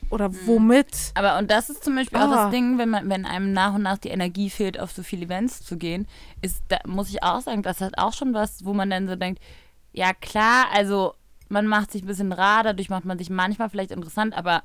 oder 0.10 0.30
mhm. 0.30 0.38
womit? 0.46 1.12
Aber 1.16 1.38
und 1.38 1.50
das 1.50 1.70
ist 1.70 1.84
zum 1.84 1.96
Beispiel 1.96 2.20
oh. 2.20 2.24
auch 2.24 2.30
das 2.30 2.40
ah. 2.40 2.50
Ding, 2.50 2.78
wenn 2.78 2.90
man, 2.90 3.10
wenn 3.10 3.26
einem 3.26 3.54
nach 3.54 3.74
und 3.74 3.84
nach 3.84 3.98
die 3.98 4.10
Energie 4.10 4.50
fehlt, 4.50 4.80
auf 4.80 4.92
so 4.92 5.04
viele 5.04 5.26
Events 5.26 5.64
zu 5.64 5.78
gehen, 5.78 6.08
ist, 6.42 6.64
da 6.68 6.80
muss 6.86 7.10
ich 7.10 7.24
auch 7.24 7.42
sagen, 7.42 7.64
das 7.64 7.82
hat 7.82 7.98
auch 7.98 8.14
schon 8.14 8.34
was, 8.34 8.66
wo 8.66 8.74
man 8.74 8.90
dann 8.90 9.08
so 9.08 9.16
denkt, 9.16 9.42
ja 9.94 10.14
klar, 10.14 10.66
also 10.74 11.16
man 11.50 11.68
macht 11.68 11.92
sich 11.92 12.04
ein 12.04 12.08
bisschen 12.08 12.32
rar, 12.32 12.64
dadurch 12.64 12.90
macht 12.90 13.06
man 13.06 13.18
sich 13.18 13.30
manchmal 13.30 13.70
vielleicht 13.70 13.92
interessant, 13.92 14.36
aber 14.36 14.64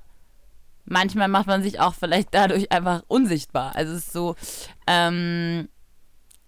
manchmal 0.85 1.29
macht 1.29 1.47
man 1.47 1.62
sich 1.62 1.81
auch 1.81 1.95
vielleicht 1.95 2.29
dadurch 2.33 2.73
einfach 2.73 3.03
unsichtbar. 3.09 3.75
Also 3.75 3.92
es 3.92 4.07
ist 4.07 4.12
so, 4.12 4.37
ähm, 4.87 5.69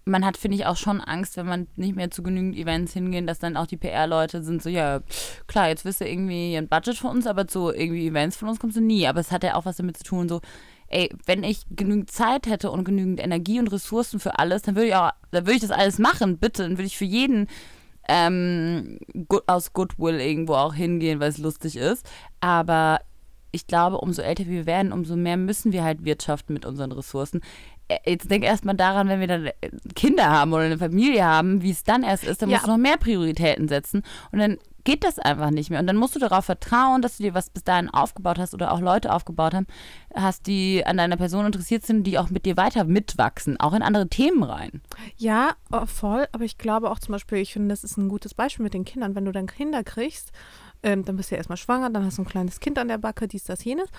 man 0.09 0.25
hat, 0.25 0.37
finde 0.37 0.57
ich, 0.57 0.65
auch 0.65 0.77
schon 0.77 1.01
Angst, 1.01 1.37
wenn 1.37 1.45
man 1.45 1.67
nicht 1.75 1.95
mehr 1.95 2.11
zu 2.11 2.23
genügend 2.23 2.55
Events 2.55 2.93
hingehen, 2.93 3.27
dass 3.27 3.39
dann 3.39 3.57
auch 3.57 3.67
die 3.67 3.77
PR-Leute 3.77 4.43
sind 4.43 4.61
so, 4.61 4.69
ja, 4.69 5.01
klar, 5.47 5.69
jetzt 5.69 5.85
wirst 5.85 6.01
du 6.01 6.07
irgendwie 6.07 6.55
ein 6.55 6.67
Budget 6.67 6.97
von 6.97 7.11
uns, 7.11 7.27
aber 7.27 7.47
zu 7.47 7.71
irgendwie 7.71 8.07
Events 8.07 8.37
von 8.37 8.49
uns 8.49 8.59
kommst 8.59 8.77
du 8.77 8.81
nie. 8.81 9.07
Aber 9.07 9.19
es 9.19 9.31
hat 9.31 9.43
ja 9.43 9.55
auch 9.55 9.65
was 9.65 9.77
damit 9.77 9.97
zu 9.97 10.03
tun, 10.03 10.29
so, 10.29 10.41
ey, 10.87 11.09
wenn 11.25 11.43
ich 11.43 11.65
genügend 11.69 12.11
Zeit 12.11 12.47
hätte 12.47 12.71
und 12.71 12.83
genügend 12.83 13.19
Energie 13.19 13.59
und 13.59 13.71
Ressourcen 13.71 14.19
für 14.19 14.39
alles, 14.39 14.63
dann 14.63 14.75
würde 14.75 14.87
ich 14.87 14.95
auch, 14.95 15.11
dann 15.31 15.45
würde 15.45 15.55
ich 15.55 15.61
das 15.61 15.71
alles 15.71 15.99
machen, 15.99 16.37
bitte. 16.37 16.63
Dann 16.63 16.73
würde 16.73 16.87
ich 16.87 16.97
für 16.97 17.05
jeden 17.05 17.47
ähm, 18.07 18.99
aus 19.47 19.73
Goodwill 19.73 20.19
irgendwo 20.19 20.55
auch 20.55 20.73
hingehen, 20.73 21.19
weil 21.19 21.29
es 21.29 21.37
lustig 21.37 21.77
ist. 21.77 22.09
Aber 22.39 22.99
ich 23.51 23.67
glaube, 23.67 23.97
umso 23.97 24.21
älter 24.21 24.45
wir 24.47 24.65
werden, 24.65 24.91
umso 24.91 25.15
mehr 25.15 25.37
müssen 25.37 25.71
wir 25.71 25.83
halt 25.83 26.05
wirtschaften 26.05 26.53
mit 26.53 26.65
unseren 26.65 26.91
Ressourcen. 26.91 27.41
Äh, 27.89 28.11
jetzt 28.11 28.31
denk 28.31 28.43
erst 28.45 28.63
mal 28.63 28.73
daran, 28.73 29.09
wenn 29.09 29.19
wir 29.19 29.27
dann 29.27 29.47
äh, 29.47 29.53
Kinder 29.95 30.29
haben 30.29 30.53
oder 30.53 30.63
eine 30.63 30.77
Familie 30.77 31.25
haben, 31.25 31.61
wie 31.61 31.71
es 31.71 31.83
dann 31.83 32.03
erst 32.03 32.23
ist, 32.23 32.41
dann 32.41 32.49
ja. 32.49 32.57
musst 32.57 32.67
du 32.67 32.71
noch 32.71 32.77
mehr 32.77 32.97
Prioritäten 32.97 33.67
setzen 33.67 34.03
und 34.31 34.39
dann 34.39 34.57
geht 34.85 35.03
das 35.03 35.19
einfach 35.19 35.51
nicht 35.51 35.69
mehr. 35.69 35.79
Und 35.79 35.87
dann 35.87 35.97
musst 35.97 36.15
du 36.15 36.19
darauf 36.19 36.45
vertrauen, 36.45 37.01
dass 37.01 37.17
du 37.17 37.23
dir 37.23 37.33
was 37.33 37.49
bis 37.49 37.63
dahin 37.63 37.89
aufgebaut 37.89 38.39
hast 38.39 38.53
oder 38.53 38.71
auch 38.71 38.79
Leute 38.79 39.13
aufgebaut 39.13 39.53
haben, 39.53 39.67
hast, 40.15 40.47
die 40.47 40.83
an 40.85 40.97
deiner 40.97 41.17
Person 41.17 41.45
interessiert 41.45 41.85
sind, 41.85 42.05
die 42.05 42.17
auch 42.17 42.29
mit 42.29 42.45
dir 42.45 42.57
weiter 42.57 42.85
mitwachsen, 42.85 43.59
auch 43.59 43.73
in 43.73 43.81
andere 43.81 44.07
Themen 44.07 44.41
rein. 44.41 44.81
Ja, 45.17 45.51
oh, 45.71 45.85
voll. 45.85 46.27
Aber 46.31 46.43
ich 46.43 46.57
glaube 46.57 46.89
auch 46.89 46.99
zum 46.99 47.11
Beispiel, 47.11 47.39
ich 47.39 47.53
finde, 47.53 47.69
das 47.69 47.83
ist 47.83 47.97
ein 47.97 48.09
gutes 48.09 48.33
Beispiel 48.33 48.63
mit 48.63 48.73
den 48.73 48.85
Kindern. 48.85 49.15
Wenn 49.15 49.25
du 49.25 49.31
dann 49.31 49.47
Kinder 49.47 49.83
kriegst, 49.83 50.31
ähm, 50.81 51.03
dann 51.03 51.17
bist 51.17 51.29
du 51.29 51.35
ja 51.35 51.37
erstmal 51.37 51.57
schwanger, 51.57 51.89
dann 51.89 52.05
hast 52.05 52.17
du 52.17 52.23
ein 52.23 52.27
kleines 52.27 52.59
Kind 52.59 52.79
an 52.79 52.87
der 52.87 52.97
Backe, 52.97 53.27
dies, 53.27 53.43
das, 53.43 53.63
jenes. 53.63 53.89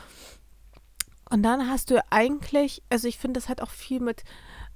Und 1.30 1.44
dann 1.44 1.68
hast 1.68 1.90
du 1.90 2.04
eigentlich, 2.10 2.82
also 2.90 3.06
ich 3.06 3.18
finde, 3.18 3.38
das 3.38 3.48
hat 3.48 3.60
auch 3.60 3.70
viel 3.70 4.00
mit 4.00 4.24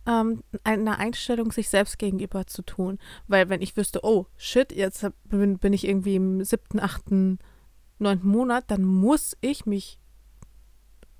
ähm, 0.07 0.45
einer 0.63 0.99
Einstellung 0.99 1.51
sich 1.51 1.69
selbst 1.69 1.99
gegenüber 1.99 2.47
zu 2.47 2.63
tun. 2.63 2.99
Weil 3.27 3.49
wenn 3.49 3.61
ich 3.61 3.77
wüsste, 3.77 4.01
oh 4.05 4.27
shit, 4.37 4.73
jetzt 4.73 5.05
bin, 5.25 5.59
bin 5.59 5.73
ich 5.73 5.87
irgendwie 5.87 6.15
im 6.15 6.45
siebten, 6.45 6.79
achten, 6.79 7.39
neunten 7.99 8.29
Monat, 8.29 8.65
dann 8.69 8.85
muss 8.85 9.37
ich 9.41 9.67
mich, 9.67 9.99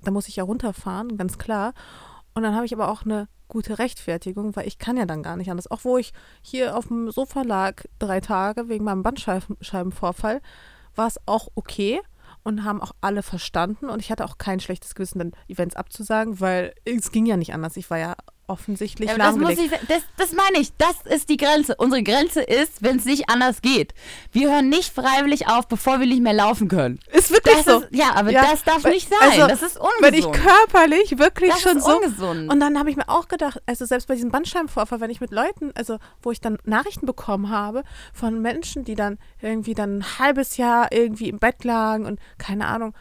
da 0.01 0.11
muss 0.11 0.29
ich 0.29 0.37
ja 0.37 0.43
runterfahren, 0.43 1.17
ganz 1.17 1.37
klar. 1.37 1.73
Und 2.33 2.43
dann 2.43 2.55
habe 2.55 2.65
ich 2.65 2.73
aber 2.73 2.89
auch 2.89 3.03
eine 3.03 3.27
gute 3.47 3.77
Rechtfertigung, 3.77 4.55
weil 4.55 4.67
ich 4.67 4.77
kann 4.77 4.97
ja 4.97 5.05
dann 5.05 5.21
gar 5.21 5.35
nicht 5.35 5.51
anders. 5.51 5.69
Auch 5.69 5.83
wo 5.83 5.97
ich 5.97 6.13
hier 6.41 6.77
auf 6.77 6.87
dem 6.87 7.11
Sofa 7.11 7.41
lag, 7.41 7.83
drei 7.99 8.21
Tage 8.21 8.69
wegen 8.69 8.85
meinem 8.85 9.03
Bandscheibenvorfall, 9.03 10.41
war 10.95 11.07
es 11.07 11.19
auch 11.25 11.49
okay 11.55 12.01
und 12.45 12.63
haben 12.63 12.79
auch 12.79 12.93
alle 13.01 13.23
verstanden. 13.23 13.89
Und 13.89 13.99
ich 13.99 14.11
hatte 14.11 14.23
auch 14.23 14.37
kein 14.37 14.59
schlechtes 14.59 14.95
Gewissen, 14.95 15.19
dann 15.19 15.31
Events 15.49 15.75
abzusagen, 15.75 16.39
weil 16.39 16.73
es 16.85 17.11
ging 17.11 17.25
ja 17.25 17.35
nicht 17.35 17.53
anders. 17.53 17.75
Ich 17.75 17.89
war 17.89 17.97
ja 17.97 18.15
offensichtlich 18.47 19.09
ja, 19.09 19.17
das, 19.17 19.35
muss 19.35 19.57
ich, 19.57 19.69
das, 19.87 20.03
das 20.17 20.31
meine 20.33 20.59
ich, 20.59 20.75
das 20.77 20.95
ist 21.05 21.29
die 21.29 21.37
Grenze. 21.37 21.75
Unsere 21.77 22.03
Grenze 22.03 22.41
ist, 22.41 22.83
wenn 22.83 22.97
es 22.97 23.05
nicht 23.05 23.29
anders 23.29 23.61
geht. 23.61 23.93
Wir 24.31 24.51
hören 24.51 24.69
nicht 24.69 24.93
freiwillig 24.93 25.47
auf, 25.47 25.67
bevor 25.67 25.99
wir 25.99 26.07
nicht 26.07 26.21
mehr 26.21 26.33
laufen 26.33 26.67
können. 26.67 26.99
Ist 27.11 27.31
wirklich 27.31 27.55
das 27.55 27.65
so. 27.65 27.81
Ist, 27.81 27.95
ja, 27.95 28.15
aber 28.15 28.31
ja, 28.31 28.43
das 28.51 28.63
darf 28.63 28.83
weil, 28.83 28.93
nicht 28.93 29.09
sein. 29.09 29.17
Also, 29.21 29.47
das 29.47 29.61
ist 29.61 29.77
ungesund. 29.77 30.01
Wenn 30.01 30.13
ich 30.13 30.31
körperlich 30.31 31.17
wirklich 31.17 31.51
das 31.51 31.61
schon 31.61 31.77
ist 31.77 31.85
so. 31.85 31.95
Ungesund. 31.97 32.51
Und 32.51 32.59
dann 32.59 32.77
habe 32.77 32.89
ich 32.89 32.95
mir 32.95 33.09
auch 33.09 33.27
gedacht, 33.27 33.61
also 33.65 33.85
selbst 33.85 34.07
bei 34.07 34.15
diesem 34.15 34.31
Bandscheibenvorfall, 34.31 34.99
wenn 34.99 35.09
ich 35.09 35.21
mit 35.21 35.31
Leuten, 35.31 35.71
also 35.75 35.97
wo 36.21 36.31
ich 36.31 36.41
dann 36.41 36.57
Nachrichten 36.63 37.05
bekommen 37.05 37.49
habe 37.49 37.83
von 38.13 38.41
Menschen, 38.41 38.83
die 38.83 38.95
dann 38.95 39.17
irgendwie 39.41 39.73
dann 39.73 39.99
ein 39.99 40.19
halbes 40.19 40.57
Jahr 40.57 40.91
irgendwie 40.91 41.29
im 41.29 41.39
Bett 41.39 41.63
lagen 41.63 42.05
und 42.05 42.19
keine 42.37 42.67
Ahnung, 42.67 42.93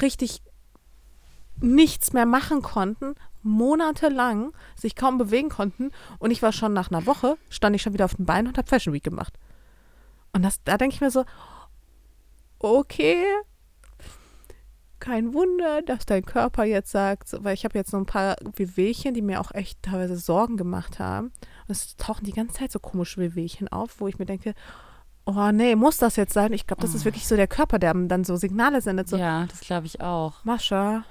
richtig 0.00 0.42
nichts 1.62 2.12
mehr 2.12 2.26
machen 2.26 2.62
konnten, 2.62 3.14
monatelang 3.42 4.52
sich 4.76 4.94
kaum 4.94 5.18
bewegen 5.18 5.48
konnten 5.48 5.90
und 6.18 6.30
ich 6.30 6.42
war 6.42 6.52
schon 6.52 6.72
nach 6.72 6.90
einer 6.90 7.06
Woche, 7.06 7.36
stand 7.48 7.76
ich 7.76 7.82
schon 7.82 7.92
wieder 7.92 8.04
auf 8.04 8.14
den 8.14 8.26
Beinen 8.26 8.48
und 8.48 8.58
habe 8.58 8.68
Fashion 8.68 8.92
Week 8.92 9.04
gemacht. 9.04 9.38
Und 10.32 10.42
das, 10.42 10.62
da 10.64 10.76
denke 10.76 10.94
ich 10.94 11.00
mir 11.00 11.10
so, 11.10 11.24
okay, 12.58 13.24
kein 15.00 15.32
Wunder, 15.32 15.82
dass 15.82 16.04
dein 16.06 16.24
Körper 16.24 16.64
jetzt 16.64 16.90
sagt, 16.90 17.32
weil 17.42 17.54
ich 17.54 17.64
habe 17.64 17.76
jetzt 17.76 17.90
so 17.90 17.96
ein 17.96 18.06
paar 18.06 18.36
Wehwehchen, 18.54 19.14
die 19.14 19.22
mir 19.22 19.40
auch 19.40 19.52
echt 19.52 19.82
teilweise 19.82 20.16
Sorgen 20.16 20.56
gemacht 20.56 20.98
haben. 20.98 21.32
Und 21.66 21.70
es 21.70 21.96
tauchen 21.96 22.24
die 22.24 22.32
ganze 22.32 22.58
Zeit 22.58 22.70
so 22.70 22.78
komische 22.78 23.20
Wehwehchen 23.20 23.68
auf, 23.68 24.00
wo 24.00 24.08
ich 24.08 24.18
mir 24.18 24.26
denke, 24.26 24.54
oh 25.24 25.50
nee, 25.52 25.74
muss 25.74 25.96
das 25.96 26.16
jetzt 26.16 26.34
sein? 26.34 26.52
Ich 26.52 26.66
glaube, 26.66 26.82
das 26.82 26.92
oh. 26.92 26.96
ist 26.96 27.04
wirklich 27.04 27.26
so 27.26 27.34
der 27.34 27.48
Körper, 27.48 27.78
der 27.78 27.94
dann 27.94 28.24
so 28.24 28.36
Signale 28.36 28.82
sendet. 28.82 29.08
So, 29.08 29.16
ja, 29.16 29.46
das 29.46 29.60
glaube 29.60 29.86
ich 29.86 30.00
auch. 30.00 30.44
Mascha, 30.44 31.04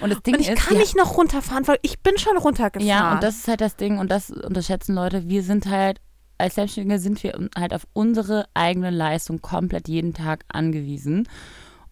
und 0.00 0.10
das 0.10 0.22
Ding 0.22 0.34
und 0.34 0.40
ich 0.40 0.48
ist, 0.48 0.58
kann 0.58 0.76
nicht 0.76 0.96
noch 0.96 1.16
runterfahren, 1.16 1.66
weil 1.66 1.78
ich 1.82 2.00
bin 2.00 2.18
schon 2.18 2.36
runtergefahren. 2.36 2.86
Ja, 2.86 3.14
und 3.14 3.22
das 3.22 3.36
ist 3.36 3.48
halt 3.48 3.60
das 3.60 3.76
Ding 3.76 3.98
und 3.98 4.10
das 4.10 4.30
unterschätzen 4.30 4.94
Leute. 4.94 5.28
Wir 5.28 5.42
sind 5.42 5.66
halt, 5.66 6.00
als 6.38 6.56
Selbstständige 6.56 6.98
sind 6.98 7.22
wir 7.22 7.48
halt 7.56 7.74
auf 7.74 7.86
unsere 7.92 8.46
eigene 8.54 8.90
Leistung 8.90 9.40
komplett 9.40 9.88
jeden 9.88 10.14
Tag 10.14 10.44
angewiesen. 10.48 11.28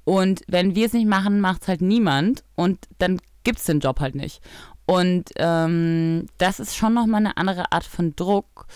Und 0.04 0.42
wenn 0.48 0.74
wir 0.74 0.86
es 0.86 0.92
nicht 0.92 1.06
machen, 1.06 1.40
macht 1.40 1.62
es 1.62 1.68
halt 1.68 1.82
niemand 1.82 2.42
und 2.56 2.78
dann 2.98 3.20
gibt 3.44 3.58
es 3.58 3.64
den 3.64 3.80
Job 3.80 4.00
halt 4.00 4.14
nicht. 4.14 4.40
Und 4.86 5.30
ähm, 5.36 6.26
das 6.38 6.58
ist 6.58 6.76
schon 6.76 6.94
nochmal 6.94 7.20
eine 7.20 7.36
andere 7.36 7.70
Art 7.70 7.84
von 7.84 8.16
Druck, 8.16 8.66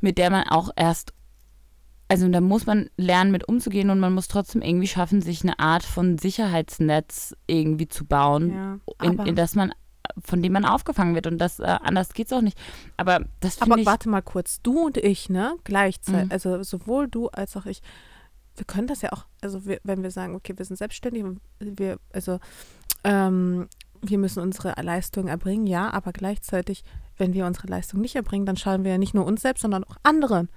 mit 0.00 0.18
der 0.18 0.30
man 0.30 0.44
auch 0.48 0.70
erst 0.76 1.12
also 2.10 2.28
da 2.28 2.40
muss 2.40 2.66
man 2.66 2.90
lernen, 2.96 3.30
mit 3.30 3.48
umzugehen 3.48 3.88
und 3.90 4.00
man 4.00 4.12
muss 4.12 4.28
trotzdem 4.28 4.62
irgendwie 4.62 4.88
schaffen, 4.88 5.22
sich 5.22 5.42
eine 5.42 5.58
Art 5.58 5.84
von 5.84 6.18
Sicherheitsnetz 6.18 7.34
irgendwie 7.46 7.88
zu 7.88 8.04
bauen, 8.04 8.50
ja, 8.52 8.78
in, 9.02 9.18
in 9.20 9.36
das 9.36 9.54
man 9.54 9.72
von 10.24 10.42
dem 10.42 10.52
man 10.52 10.64
aufgefangen 10.64 11.14
wird 11.14 11.28
und 11.28 11.38
das 11.38 11.60
äh, 11.60 11.62
anders 11.64 12.12
geht's 12.14 12.32
auch 12.32 12.40
nicht. 12.40 12.58
Aber 12.96 13.20
das 13.38 13.62
Aber 13.62 13.78
ich. 13.78 13.86
warte 13.86 14.08
mal 14.08 14.22
kurz, 14.22 14.60
du 14.60 14.86
und 14.86 14.96
ich, 14.96 15.28
ne? 15.28 15.54
Gleichzeitig, 15.62 16.26
Mhm. 16.26 16.32
also 16.32 16.62
sowohl 16.64 17.06
du 17.06 17.28
als 17.28 17.56
auch 17.56 17.64
ich, 17.64 17.80
wir 18.56 18.64
können 18.66 18.88
das 18.88 19.02
ja 19.02 19.12
auch, 19.12 19.26
also 19.40 19.64
wir, 19.66 19.78
wenn 19.84 20.02
wir 20.02 20.10
sagen, 20.10 20.34
okay, 20.34 20.52
wir 20.56 20.64
sind 20.64 20.76
selbstständig, 20.76 21.24
wir, 21.60 21.98
also 22.12 22.40
ähm, 23.04 23.68
wir 24.02 24.18
müssen 24.18 24.42
unsere 24.42 24.74
Leistung 24.82 25.28
erbringen, 25.28 25.68
ja, 25.68 25.90
aber 25.92 26.12
gleichzeitig, 26.12 26.82
wenn 27.16 27.32
wir 27.32 27.46
unsere 27.46 27.68
Leistung 27.68 28.00
nicht 28.00 28.16
erbringen, 28.16 28.46
dann 28.46 28.56
schaden 28.56 28.82
wir 28.84 28.90
ja 28.92 28.98
nicht 28.98 29.14
nur 29.14 29.26
uns 29.26 29.42
selbst, 29.42 29.60
sondern 29.60 29.84
auch 29.84 29.96
anderen. 30.02 30.48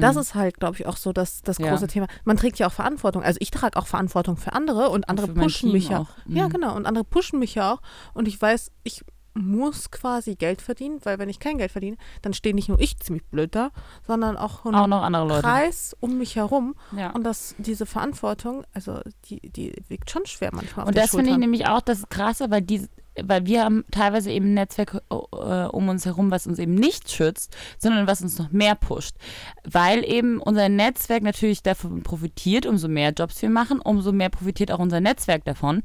Das 0.00 0.16
ist 0.16 0.34
halt, 0.34 0.58
glaube 0.58 0.76
ich, 0.76 0.86
auch 0.86 0.96
so 0.96 1.12
das, 1.12 1.42
das 1.42 1.58
Mhm. 1.58 1.64
Ja. 1.66 1.70
große 1.72 1.86
Thema. 1.86 2.06
Man 2.24 2.36
trägt 2.36 2.58
ja 2.58 2.66
auch 2.68 2.72
Verantwortung. 2.72 3.22
Also 3.22 3.38
ich 3.40 3.50
trage 3.50 3.78
auch 3.78 3.86
Verantwortung 3.86 4.36
für 4.36 4.52
andere 4.52 4.88
und 4.90 5.08
andere 5.08 5.28
mein 5.28 5.44
pushen 5.44 5.72
mich 5.72 5.88
ja. 5.90 6.00
auch. 6.00 6.08
Ja, 6.26 6.46
Mhm. 6.48 6.52
genau. 6.52 6.74
Und 6.76 6.86
andere 6.86 7.04
pushen 7.04 7.38
mich 7.38 7.54
ja 7.54 7.74
auch. 7.74 7.82
Und 8.14 8.26
ich 8.28 8.40
weiß, 8.40 8.70
ich 8.84 9.04
muss 9.34 9.90
quasi 9.90 10.34
Geld 10.34 10.60
verdienen, 10.60 11.00
weil 11.04 11.18
wenn 11.18 11.30
ich 11.30 11.38
kein 11.40 11.56
Geld 11.56 11.72
verdiene, 11.72 11.96
dann 12.20 12.34
stehe 12.34 12.54
nicht 12.54 12.68
nur 12.68 12.78
ich 12.78 12.98
ziemlich 12.98 13.24
blöd 13.24 13.54
da, 13.54 13.70
sondern 14.06 14.36
auch 14.36 14.66
ein 14.66 14.74
auch 14.74 14.86
noch 14.86 15.02
andere 15.02 15.26
Leute. 15.26 15.40
Kreis 15.42 15.96
um 16.00 16.18
mich 16.18 16.36
herum. 16.36 16.74
Ja. 16.94 17.10
Und 17.12 17.24
das, 17.24 17.54
diese 17.56 17.86
Verantwortung, 17.86 18.64
also 18.74 19.00
die, 19.26 19.40
die 19.50 19.74
wiegt 19.88 20.10
schon 20.10 20.26
schwer 20.26 20.50
manchmal 20.52 20.82
auf 20.84 20.88
Und 20.88 20.96
den 20.96 21.02
das 21.02 21.10
finde 21.12 21.30
ich 21.30 21.38
nämlich 21.38 21.66
auch 21.66 21.80
das 21.80 22.08
Krasse, 22.10 22.50
weil 22.50 22.60
die, 22.60 22.86
weil 23.20 23.46
wir 23.46 23.64
haben 23.64 23.84
teilweise 23.90 24.30
eben 24.30 24.46
ein 24.46 24.54
Netzwerk 24.54 25.02
äh, 25.10 25.14
um 25.14 25.88
uns 25.88 26.06
herum, 26.06 26.30
was 26.30 26.46
uns 26.46 26.58
eben 26.58 26.74
nicht 26.74 27.10
schützt, 27.10 27.56
sondern 27.78 28.06
was 28.06 28.22
uns 28.22 28.38
noch 28.38 28.50
mehr 28.50 28.74
pusht. 28.74 29.16
Weil 29.64 30.04
eben 30.04 30.38
unser 30.38 30.68
Netzwerk 30.68 31.22
natürlich 31.22 31.62
davon 31.62 32.02
profitiert, 32.02 32.66
umso 32.66 32.88
mehr 32.88 33.12
Jobs 33.12 33.42
wir 33.42 33.50
machen, 33.50 33.80
umso 33.80 34.12
mehr 34.12 34.30
profitiert 34.30 34.70
auch 34.70 34.78
unser 34.78 35.00
Netzwerk 35.00 35.44
davon 35.44 35.82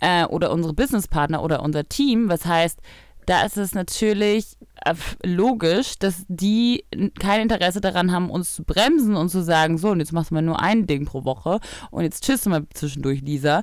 äh, 0.00 0.24
oder 0.24 0.50
unsere 0.50 0.74
Businesspartner 0.74 1.42
oder 1.42 1.62
unser 1.62 1.88
Team. 1.88 2.28
Was 2.28 2.44
heißt, 2.46 2.80
da 3.26 3.44
ist 3.44 3.56
es 3.56 3.74
natürlich 3.74 4.56
äh, 4.84 4.94
logisch, 5.24 5.98
dass 5.98 6.24
die 6.28 6.84
kein 7.18 7.42
Interesse 7.42 7.80
daran 7.80 8.12
haben, 8.12 8.30
uns 8.30 8.54
zu 8.54 8.64
bremsen 8.64 9.16
und 9.16 9.28
zu 9.28 9.42
sagen, 9.42 9.78
so, 9.78 9.90
und 9.90 10.00
jetzt 10.00 10.12
machst 10.12 10.30
du 10.30 10.34
mal 10.34 10.42
nur 10.42 10.60
ein 10.60 10.86
Ding 10.86 11.04
pro 11.06 11.24
Woche 11.24 11.60
und 11.90 12.04
jetzt 12.04 12.24
tschüss 12.24 12.46
mal 12.46 12.66
zwischendurch, 12.74 13.20
Lisa. 13.22 13.62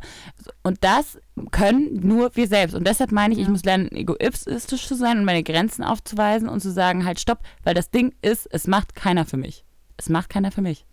Und 0.64 0.84
das 0.84 1.20
können 1.52 2.00
nur 2.06 2.36
wir 2.36 2.48
selbst. 2.48 2.76
Und 2.76 2.88
deshalb 2.88 3.12
meine 3.12 3.34
ich, 3.34 3.40
ich 3.40 3.48
muss 3.48 3.64
lernen, 3.64 3.92
egoistisch 3.92 4.88
zu 4.88 4.96
sein 4.96 5.20
und 5.20 5.26
meine 5.26 5.44
Grenzen 5.44 5.84
aufzuweisen 5.84 6.50
und 6.50 6.62
zu 6.62 6.72
sagen, 6.72 7.06
halt 7.06 7.20
stopp, 7.20 7.40
weil 7.64 7.74
das 7.74 7.90
Ding 7.90 8.14
ist, 8.22 8.48
es 8.52 8.68
macht 8.68 8.96
keiner 8.96 9.26
für 9.26 9.38
mich. 9.38 9.64
Es 9.98 10.10
macht 10.10 10.30
keiner 10.30 10.52
für 10.52 10.62
mich. 10.62 10.86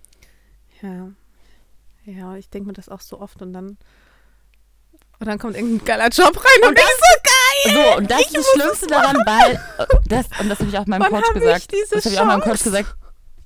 Ja. 0.82 1.10
Ja, 2.04 2.36
ich 2.36 2.48
denke 2.48 2.68
mir 2.68 2.72
das 2.72 2.88
auch 2.88 3.00
so 3.00 3.20
oft 3.20 3.42
und 3.42 3.52
dann 3.52 3.76
und 5.20 5.26
dann 5.26 5.38
kommt 5.38 5.56
irgendein 5.56 5.84
geiler 5.84 6.08
Job 6.10 6.36
rein 6.36 6.68
und, 6.68 6.78
ich 6.78 6.84
so 6.84 7.20
geil. 7.24 7.37
So, 7.64 7.96
und 7.98 8.10
das 8.10 8.20
ist 8.22 8.36
das 8.36 8.46
Schlimmste 8.54 8.86
daran, 8.86 9.16
weil 9.26 9.54
äh, 9.78 9.86
das, 10.06 10.26
und 10.40 10.48
das 10.48 10.58
habe 10.60 10.70
ich 10.70 10.78
auch 10.78 10.86
meinem 10.86 11.02
Wann 11.02 11.10
Coach 11.10 11.28
ich 11.34 11.40
gesagt. 11.40 11.72
Das 11.92 12.04
habe 12.04 12.14
ich 12.14 12.20
auch 12.20 12.24
meinem 12.26 12.40
Coach 12.40 12.62
gesagt. 12.62 12.94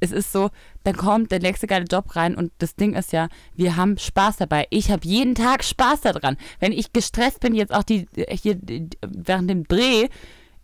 Es 0.00 0.10
ist 0.10 0.32
so, 0.32 0.50
dann 0.82 0.96
kommt 0.96 1.30
der 1.30 1.38
nächste 1.38 1.68
geile 1.68 1.84
Job 1.84 2.16
rein 2.16 2.34
und 2.34 2.52
das 2.58 2.74
Ding 2.74 2.94
ist 2.94 3.12
ja, 3.12 3.28
wir 3.54 3.76
haben 3.76 3.98
Spaß 3.98 4.36
dabei. 4.38 4.66
Ich 4.70 4.90
habe 4.90 5.06
jeden 5.06 5.36
Tag 5.36 5.62
Spaß 5.62 6.00
daran. 6.00 6.36
Wenn 6.58 6.72
ich 6.72 6.92
gestresst 6.92 7.38
bin, 7.40 7.54
jetzt 7.54 7.72
auch 7.72 7.84
die 7.84 8.08
hier 8.28 8.56
die- 8.56 8.88
während 9.00 9.48
dem 9.48 9.62
Dreh, 9.68 10.08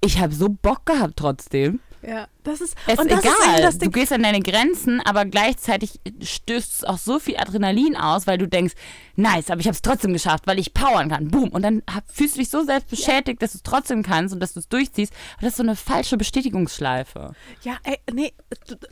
ich 0.00 0.18
habe 0.18 0.34
so 0.34 0.48
Bock 0.48 0.86
gehabt 0.86 1.14
trotzdem. 1.16 1.78
Ja, 2.02 2.28
das 2.44 2.60
ist 2.60 2.76
Es 2.86 2.98
und 2.98 3.06
ist 3.06 3.24
das 3.24 3.24
ist 3.24 3.44
egal. 3.44 3.62
das 3.62 3.78
du 3.78 3.90
gehst 3.90 4.12
an 4.12 4.22
deine 4.22 4.40
Grenzen, 4.40 5.00
aber 5.00 5.24
gleichzeitig 5.24 6.00
stößt 6.20 6.72
es 6.72 6.84
auch 6.84 6.98
so 6.98 7.18
viel 7.18 7.36
Adrenalin 7.36 7.96
aus, 7.96 8.26
weil 8.26 8.38
du 8.38 8.46
denkst, 8.46 8.74
nice, 9.16 9.50
aber 9.50 9.60
ich 9.60 9.66
habe 9.66 9.74
es 9.74 9.82
trotzdem 9.82 10.12
geschafft, 10.12 10.46
weil 10.46 10.58
ich 10.58 10.74
powern 10.74 11.08
kann. 11.08 11.28
Boom. 11.28 11.48
Und 11.50 11.62
dann 11.62 11.82
hab, 11.92 12.04
fühlst 12.10 12.36
du 12.36 12.40
dich 12.40 12.50
so 12.50 12.62
selbst 12.62 12.88
beschädigt, 12.90 13.42
dass 13.42 13.52
du 13.52 13.58
es 13.58 13.62
trotzdem 13.62 14.02
kannst 14.02 14.32
und 14.32 14.40
dass 14.40 14.54
du 14.54 14.60
es 14.60 14.68
durchziehst. 14.68 15.12
Aber 15.34 15.42
das 15.42 15.50
ist 15.50 15.56
so 15.56 15.62
eine 15.64 15.76
falsche 15.76 16.16
Bestätigungsschleife. 16.16 17.32
Ja, 17.62 17.76
ey, 17.82 17.98
nee, 18.12 18.32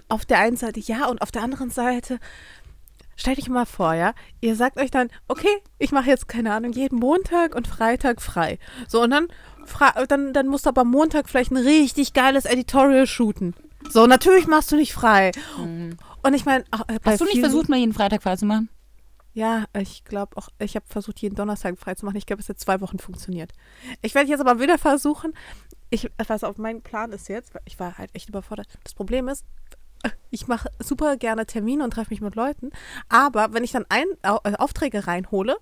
auf 0.09 0.25
der 0.27 0.38
einen 0.40 0.57
Seite 0.57 0.81
ja 0.81 1.07
und 1.07 1.23
auf 1.23 1.31
der 1.31 1.42
anderen 1.42 1.71
Seite 1.71 2.19
Stellt 3.19 3.38
euch 3.38 3.49
mal 3.49 3.64
vor, 3.64 3.95
ja, 3.95 4.12
ihr 4.42 4.55
sagt 4.57 4.79
euch 4.79 4.90
dann, 4.90 5.09
okay, 5.27 5.62
ich 5.79 5.90
mache 5.90 6.11
jetzt, 6.11 6.29
keine 6.29 6.53
Ahnung, 6.53 6.73
jeden 6.73 6.99
Montag 6.99 7.55
und 7.55 7.66
Freitag 7.66 8.21
frei. 8.21 8.59
So, 8.88 9.03
und 9.03 9.11
dann, 9.11 9.29
dann, 10.09 10.33
dann 10.33 10.48
musst 10.48 10.66
du 10.66 10.70
aber 10.70 10.85
Montag 10.85 11.29
vielleicht 11.29 11.50
ein 11.50 11.57
richtig 11.57 12.12
geiles 12.12 12.44
Editorial 12.44 13.07
shooten. 13.07 13.55
So, 13.90 14.07
natürlich 14.07 14.46
machst 14.46 14.72
du 14.72 14.76
nicht 14.76 14.92
frei. 14.92 15.33
Und 15.59 16.35
ich 16.35 16.44
meine, 16.44 16.64
Mhm. 16.64 16.98
Hast 17.05 17.20
du 17.20 17.24
nicht 17.24 17.40
versucht, 17.40 17.68
mal 17.68 17.79
jeden 17.79 17.92
Freitag 17.92 18.22
frei 18.22 18.37
zu 18.37 18.46
machen? 18.46 18.68
Ja, 19.33 19.64
ich 19.79 20.05
glaube 20.05 20.37
auch, 20.38 20.48
ich 20.59 20.76
habe 20.76 20.87
versucht, 20.88 21.20
jeden 21.20 21.37
Donnerstag 21.37 21.79
frei 21.79 21.94
zu 21.94 22.07
machen. 22.07 22.16
Ich 22.16 22.24
glaube, 22.26 22.40
es 22.40 22.48
hat 22.48 22.59
zwei 22.59 22.81
Wochen 22.81 22.98
funktioniert. 22.98 23.52
Ich 24.02 24.14
werde 24.14 24.31
jetzt 24.31 24.40
aber 24.40 24.59
wieder 24.61 24.79
versuchen, 24.79 25.35
ich, 25.90 26.11
was 26.26 26.42
auf 26.42 26.57
mein 26.57 26.81
Plan 26.83 27.12
ist 27.12 27.29
jetzt, 27.29 27.55
weil 27.55 27.61
ich 27.66 27.79
war 27.79 27.98
halt 27.98 28.11
echt 28.14 28.29
überfordert. 28.31 28.66
Das 28.83 28.94
Problem 28.94 29.29
ist, 29.29 29.44
ich 30.31 30.46
mache 30.48 30.68
super 30.79 31.16
gerne 31.16 31.46
Termine 31.46 31.85
und 31.85 31.90
treffe 31.92 32.11
mich 32.11 32.20
mit 32.20 32.35
Leuten, 32.35 32.70
aber 33.09 33.52
wenn 33.52 33.62
ich 33.64 33.72
dann 33.72 33.85
ein, 33.88 34.07
Au- 34.22 34.40
äh, 34.44 34.55
Aufträge 34.57 35.07
reinhole, 35.07 35.57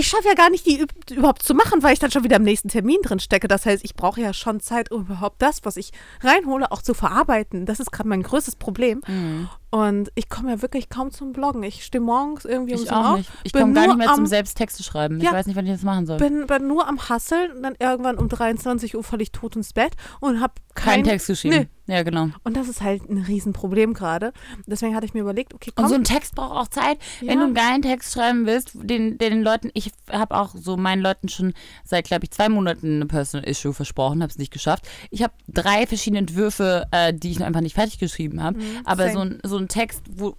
ich 0.00 0.08
schaffe 0.08 0.28
ja 0.28 0.34
gar 0.34 0.50
nicht, 0.50 0.66
die 0.66 0.82
üb- 0.82 1.12
überhaupt 1.14 1.42
zu 1.42 1.54
machen, 1.54 1.82
weil 1.82 1.92
ich 1.92 1.98
dann 1.98 2.10
schon 2.10 2.24
wieder 2.24 2.36
im 2.36 2.42
nächsten 2.42 2.68
Termin 2.68 2.98
drin 3.02 3.20
stecke. 3.20 3.48
Das 3.48 3.66
heißt, 3.66 3.84
ich 3.84 3.94
brauche 3.94 4.20
ja 4.20 4.32
schon 4.32 4.60
Zeit, 4.60 4.90
um 4.90 5.02
überhaupt 5.02 5.40
das, 5.42 5.60
was 5.64 5.76
ich 5.76 5.92
reinhole, 6.22 6.72
auch 6.72 6.82
zu 6.82 6.94
verarbeiten. 6.94 7.66
Das 7.66 7.80
ist 7.80 7.92
gerade 7.92 8.08
mein 8.08 8.22
größtes 8.22 8.56
Problem. 8.56 9.02
Mhm. 9.06 9.48
Und 9.70 10.10
ich 10.16 10.28
komme 10.28 10.50
ja 10.50 10.62
wirklich 10.62 10.88
kaum 10.88 11.12
zum 11.12 11.32
Bloggen. 11.32 11.62
Ich 11.62 11.84
stehe 11.84 12.02
morgens 12.02 12.44
irgendwie 12.44 12.74
um 12.74 12.82
Ich 12.82 12.90
auch 12.90 13.10
auf, 13.10 13.18
nicht. 13.18 13.30
Ich 13.44 13.52
komme 13.52 13.72
gar 13.72 13.86
nicht 13.86 13.98
mehr 13.98 14.08
zum 14.08 14.20
am- 14.20 14.26
selbst 14.26 14.56
Texte 14.56 14.82
schreiben. 14.82 15.18
Ich 15.18 15.24
Ja. 15.24 15.32
weiß 15.32 15.46
nicht, 15.46 15.54
wann 15.56 15.64
ich 15.66 15.72
das 15.72 15.82
machen 15.82 16.06
soll. 16.06 16.18
bin, 16.18 16.46
bin 16.46 16.66
nur 16.66 16.88
am 16.88 17.08
Hasseln 17.08 17.52
und 17.52 17.62
dann 17.62 17.74
irgendwann 17.78 18.18
um 18.18 18.28
23 18.28 18.96
Uhr 18.96 19.04
falle 19.04 19.22
ich 19.22 19.30
tot 19.32 19.54
ins 19.56 19.72
Bett 19.72 19.92
und 20.20 20.40
habe 20.40 20.54
Keinen 20.74 21.02
kein, 21.02 21.04
Text 21.04 21.26
geschrieben. 21.28 21.68
Ja, 21.86 22.04
genau. 22.04 22.28
Und 22.44 22.56
das 22.56 22.68
ist 22.68 22.82
halt 22.82 23.08
ein 23.10 23.18
Riesenproblem 23.18 23.94
gerade. 23.94 24.32
Deswegen 24.66 24.94
hatte 24.94 25.06
ich 25.06 25.14
mir 25.14 25.20
überlegt, 25.22 25.54
okay, 25.54 25.72
komm. 25.74 25.86
Und 25.86 25.88
so 25.90 25.96
ein 25.96 26.04
Text 26.04 26.36
braucht 26.36 26.52
auch 26.52 26.68
Zeit. 26.68 26.98
Ja. 27.20 27.28
Wenn 27.32 27.38
du 27.38 27.44
einen 27.46 27.54
geilen 27.54 27.82
Text 27.82 28.12
schreiben 28.14 28.46
willst, 28.46 28.70
den, 28.74 29.18
den, 29.18 29.42
Leuten, 29.42 29.70
ich 29.74 29.90
habe 30.08 30.36
auch 30.36 30.54
so 30.54 30.76
meinen 30.76 31.02
Leuten 31.02 31.28
schon 31.28 31.52
seit, 31.84 32.04
glaube 32.06 32.24
ich, 32.24 32.30
zwei 32.30 32.48
Monaten 32.48 32.96
eine 32.96 33.06
Personal 33.06 33.48
Issue 33.48 33.72
versprochen, 33.72 34.22
habe 34.22 34.30
es 34.30 34.38
nicht 34.38 34.52
geschafft. 34.52 34.88
Ich 35.10 35.24
habe 35.24 35.32
drei 35.48 35.84
verschiedene 35.86 36.20
Entwürfe, 36.20 36.86
äh, 36.92 37.12
die 37.12 37.32
ich 37.32 37.42
einfach 37.42 37.60
nicht 37.60 37.74
fertig 37.74 37.98
geschrieben 37.98 38.40
habe. 38.40 38.60
Aber 38.84 39.10
same. 39.10 39.12
so 39.12 39.20
ein, 39.20 39.38
so 39.42 39.58
ein 39.60 39.68
Text, 39.68 40.02
wo, 40.10 40.36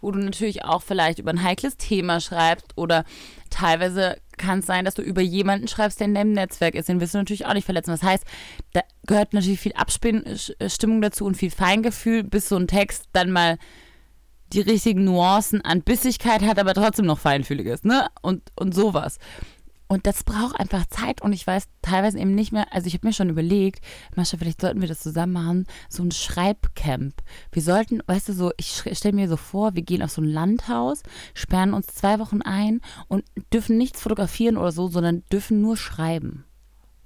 wo 0.00 0.10
du 0.10 0.18
natürlich 0.18 0.64
auch 0.64 0.82
vielleicht 0.82 1.18
über 1.18 1.30
ein 1.30 1.42
heikles 1.42 1.76
Thema 1.76 2.20
schreibst 2.20 2.76
oder 2.76 3.04
teilweise 3.50 4.16
kann 4.38 4.60
es 4.60 4.66
sein, 4.66 4.84
dass 4.84 4.94
du 4.94 5.02
über 5.02 5.20
jemanden 5.20 5.68
schreibst, 5.68 6.00
der 6.00 6.06
in 6.06 6.14
deinem 6.14 6.32
Netzwerk 6.32 6.74
ist. 6.74 6.88
Den 6.88 7.00
willst 7.00 7.14
du 7.14 7.18
natürlich 7.18 7.46
auch 7.46 7.54
nicht 7.54 7.64
verletzen. 7.64 7.90
Das 7.90 8.02
heißt, 8.02 8.24
da 8.72 8.80
gehört 9.06 9.34
natürlich 9.34 9.60
viel 9.60 9.74
Abstimmung 9.74 11.02
dazu 11.02 11.24
und 11.24 11.36
viel 11.36 11.50
Feingefühl, 11.50 12.24
bis 12.24 12.48
so 12.48 12.56
ein 12.56 12.66
Text 12.66 13.08
dann 13.12 13.30
mal 13.30 13.58
die 14.52 14.60
richtigen 14.60 15.04
Nuancen 15.04 15.62
an 15.62 15.82
Bissigkeit 15.82 16.42
hat, 16.42 16.58
aber 16.58 16.74
trotzdem 16.74 17.06
noch 17.06 17.18
feinfühlig 17.18 17.66
ist, 17.66 17.84
ne? 17.84 18.08
Und, 18.20 18.42
und 18.54 18.74
sowas. 18.74 19.18
Und 19.92 20.06
das 20.06 20.24
braucht 20.24 20.58
einfach 20.58 20.86
Zeit 20.86 21.20
und 21.20 21.34
ich 21.34 21.46
weiß 21.46 21.64
teilweise 21.82 22.18
eben 22.18 22.34
nicht 22.34 22.50
mehr, 22.50 22.72
also 22.72 22.86
ich 22.86 22.94
habe 22.94 23.06
mir 23.06 23.12
schon 23.12 23.28
überlegt, 23.28 23.84
Mascha, 24.16 24.38
vielleicht 24.38 24.62
sollten 24.62 24.80
wir 24.80 24.88
das 24.88 25.00
zusammen 25.00 25.34
machen, 25.34 25.66
so 25.90 26.02
ein 26.02 26.10
Schreibcamp. 26.10 27.12
Wir 27.52 27.60
sollten, 27.60 28.00
weißt 28.06 28.30
du, 28.30 28.32
so, 28.32 28.52
ich 28.56 28.82
stelle 28.94 29.14
mir 29.14 29.28
so 29.28 29.36
vor, 29.36 29.74
wir 29.74 29.82
gehen 29.82 30.00
auf 30.02 30.10
so 30.10 30.22
ein 30.22 30.28
Landhaus, 30.28 31.02
sperren 31.34 31.74
uns 31.74 31.88
zwei 31.88 32.18
Wochen 32.20 32.40
ein 32.40 32.80
und 33.08 33.22
dürfen 33.52 33.76
nichts 33.76 34.00
fotografieren 34.00 34.56
oder 34.56 34.72
so, 34.72 34.88
sondern 34.88 35.24
dürfen 35.30 35.60
nur 35.60 35.76
schreiben. 35.76 36.46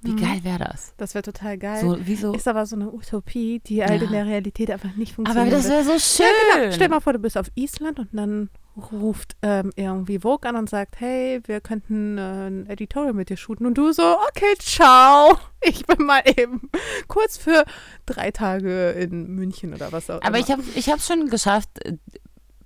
Wie 0.01 0.15
geil 0.15 0.45
wäre 0.45 0.59
das? 0.59 0.93
das 0.95 1.13
wäre 1.13 1.23
total 1.23 1.57
geil. 1.57 1.81
So, 1.81 1.97
so, 2.15 2.33
Ist 2.35 2.47
aber 2.47 2.65
so 2.65 2.77
eine 2.77 2.89
Utopie, 2.93 3.59
die 3.59 3.83
halt 3.83 3.99
Ja. 3.99 4.07
in 4.07 4.13
der 4.13 4.25
Realität 4.27 4.71
einfach 4.71 4.95
nicht 4.95 5.13
funktioniert. 5.13 5.53
aber 5.53 5.61
das 5.61 5.69
wäre 5.69 5.83
so 5.83 5.99
schön. 5.99 6.25
Ja, 6.53 6.59
genau. 6.61 6.71
Stell 6.73 6.87
mal 6.87 7.01
vor, 7.01 7.11
du 7.11 7.19
bist 7.19 7.37
auf 7.37 7.51
Island 7.55 7.99
und 7.99 8.07
dann 8.13 8.49
ruft 8.91 9.35
ähm, 9.41 9.71
irgendwie 9.75 10.19
Vogue 10.19 10.47
an 10.47 10.55
und 10.55 10.69
sagt, 10.69 10.99
hey, 10.99 11.41
wir 11.45 11.61
könnten 11.61 12.17
äh, 12.17 12.47
ein 12.47 12.69
Editorial 12.69 13.13
mit 13.13 13.29
dir 13.29 13.37
shooten. 13.37 13.65
Und 13.65 13.77
du 13.77 13.91
so, 13.91 14.17
okay, 14.29 14.55
ciao. 14.59 15.37
Ich 15.59 15.87
bin 15.87 16.05
mal 16.05 16.21
eben 16.23 16.69
kurz 17.07 17.35
für 17.35 17.65
drei 18.05 18.29
Tage 18.29 18.91
in 18.91 19.33
München 19.33 19.73
oder 19.73 19.91
was 19.91 20.07
auch 20.07 20.21
Aber 20.21 20.27
immer. 20.27 20.37
ich 20.37 20.51
habe 20.51 20.61
ich 20.75 20.87
es 20.87 21.07
schon 21.07 21.29
geschafft, 21.29 21.69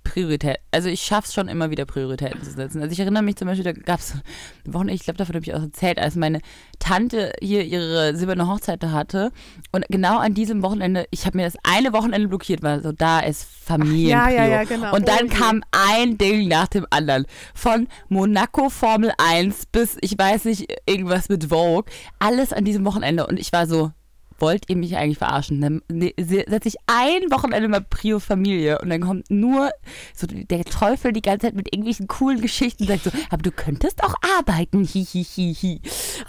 Priorität, 0.04 0.58
also 0.70 0.88
ich 0.88 1.02
schaffe 1.02 1.28
es 1.28 1.34
schon 1.34 1.48
immer 1.48 1.70
wieder 1.70 1.84
Prioritäten 1.84 2.42
zu 2.42 2.50
setzen. 2.50 2.82
Also 2.82 2.92
ich 2.92 3.00
erinnere 3.00 3.22
mich 3.22 3.36
zum 3.36 3.48
Beispiel, 3.48 3.64
da 3.64 3.72
gab 3.72 4.00
es 4.00 4.14
Wochen, 4.66 4.88
ich 4.88 5.04
glaube, 5.04 5.16
davon 5.16 5.34
habe 5.34 5.44
ich 5.44 5.54
auch 5.54 5.62
erzählt, 5.62 5.98
als 5.98 6.16
meine 6.16 6.40
Tante 6.78 7.32
hier 7.40 7.64
ihre 7.64 8.14
silberne 8.14 8.48
Hochzeit 8.48 8.84
hatte 8.84 9.30
und 9.70 9.86
genau 9.88 10.18
an 10.18 10.34
diesem 10.34 10.62
Wochenende, 10.62 11.06
ich 11.10 11.24
habe 11.26 11.38
mir 11.38 11.44
das 11.44 11.56
eine 11.62 11.92
Wochenende 11.92 12.28
blockiert, 12.28 12.62
weil 12.62 12.82
so 12.82 12.92
da 12.92 13.20
ist 13.20 13.44
Familien. 13.44 14.10
ja, 14.10 14.28
ja, 14.28 14.46
ja, 14.46 14.64
genau. 14.64 14.94
Und 14.94 15.08
dann 15.08 15.22
Oh 15.22 15.28
kam 15.28 15.62
ein 15.70 16.18
Ding 16.18 16.48
nach 16.48 16.68
dem 16.68 16.86
anderen. 16.90 17.26
Von 17.54 17.88
Monaco 18.08 18.68
Formel 18.70 19.12
1 19.18 19.66
bis, 19.66 19.96
ich 20.00 20.18
weiß 20.18 20.46
nicht, 20.46 20.72
irgendwas 20.86 21.28
mit 21.28 21.44
Vogue. 21.44 21.90
Alles 22.18 22.52
an 22.52 22.64
diesem 22.64 22.84
Wochenende. 22.84 23.26
Und 23.26 23.38
ich 23.38 23.52
war 23.52 23.66
so, 23.66 23.92
wollt 24.38 24.68
ihr 24.68 24.76
mich 24.76 24.96
eigentlich 24.96 25.18
verarschen? 25.18 25.60
Dann 25.60 25.82
ne, 25.90 26.14
setze 26.18 26.68
ich 26.68 26.76
ein 26.86 27.30
Wochenende 27.30 27.68
mal 27.68 27.80
Prio 27.80 28.18
Familie 28.18 28.78
und 28.80 28.90
dann 28.90 29.00
kommt 29.00 29.30
nur 29.30 29.70
so 30.14 30.26
der 30.26 30.64
Teufel 30.64 31.12
die 31.12 31.22
ganze 31.22 31.46
Zeit 31.46 31.54
mit 31.54 31.72
irgendwelchen 31.72 32.06
coolen 32.06 32.40
Geschichten 32.40 32.84
und 32.84 32.88
sagt 32.88 33.04
so, 33.04 33.10
aber 33.30 33.42
du 33.42 33.50
könntest 33.50 34.02
auch 34.02 34.14
arbeiten, 34.38 34.84
hihihihi. 34.84 35.52
Hi, 35.52 35.80
hi. 35.80 35.80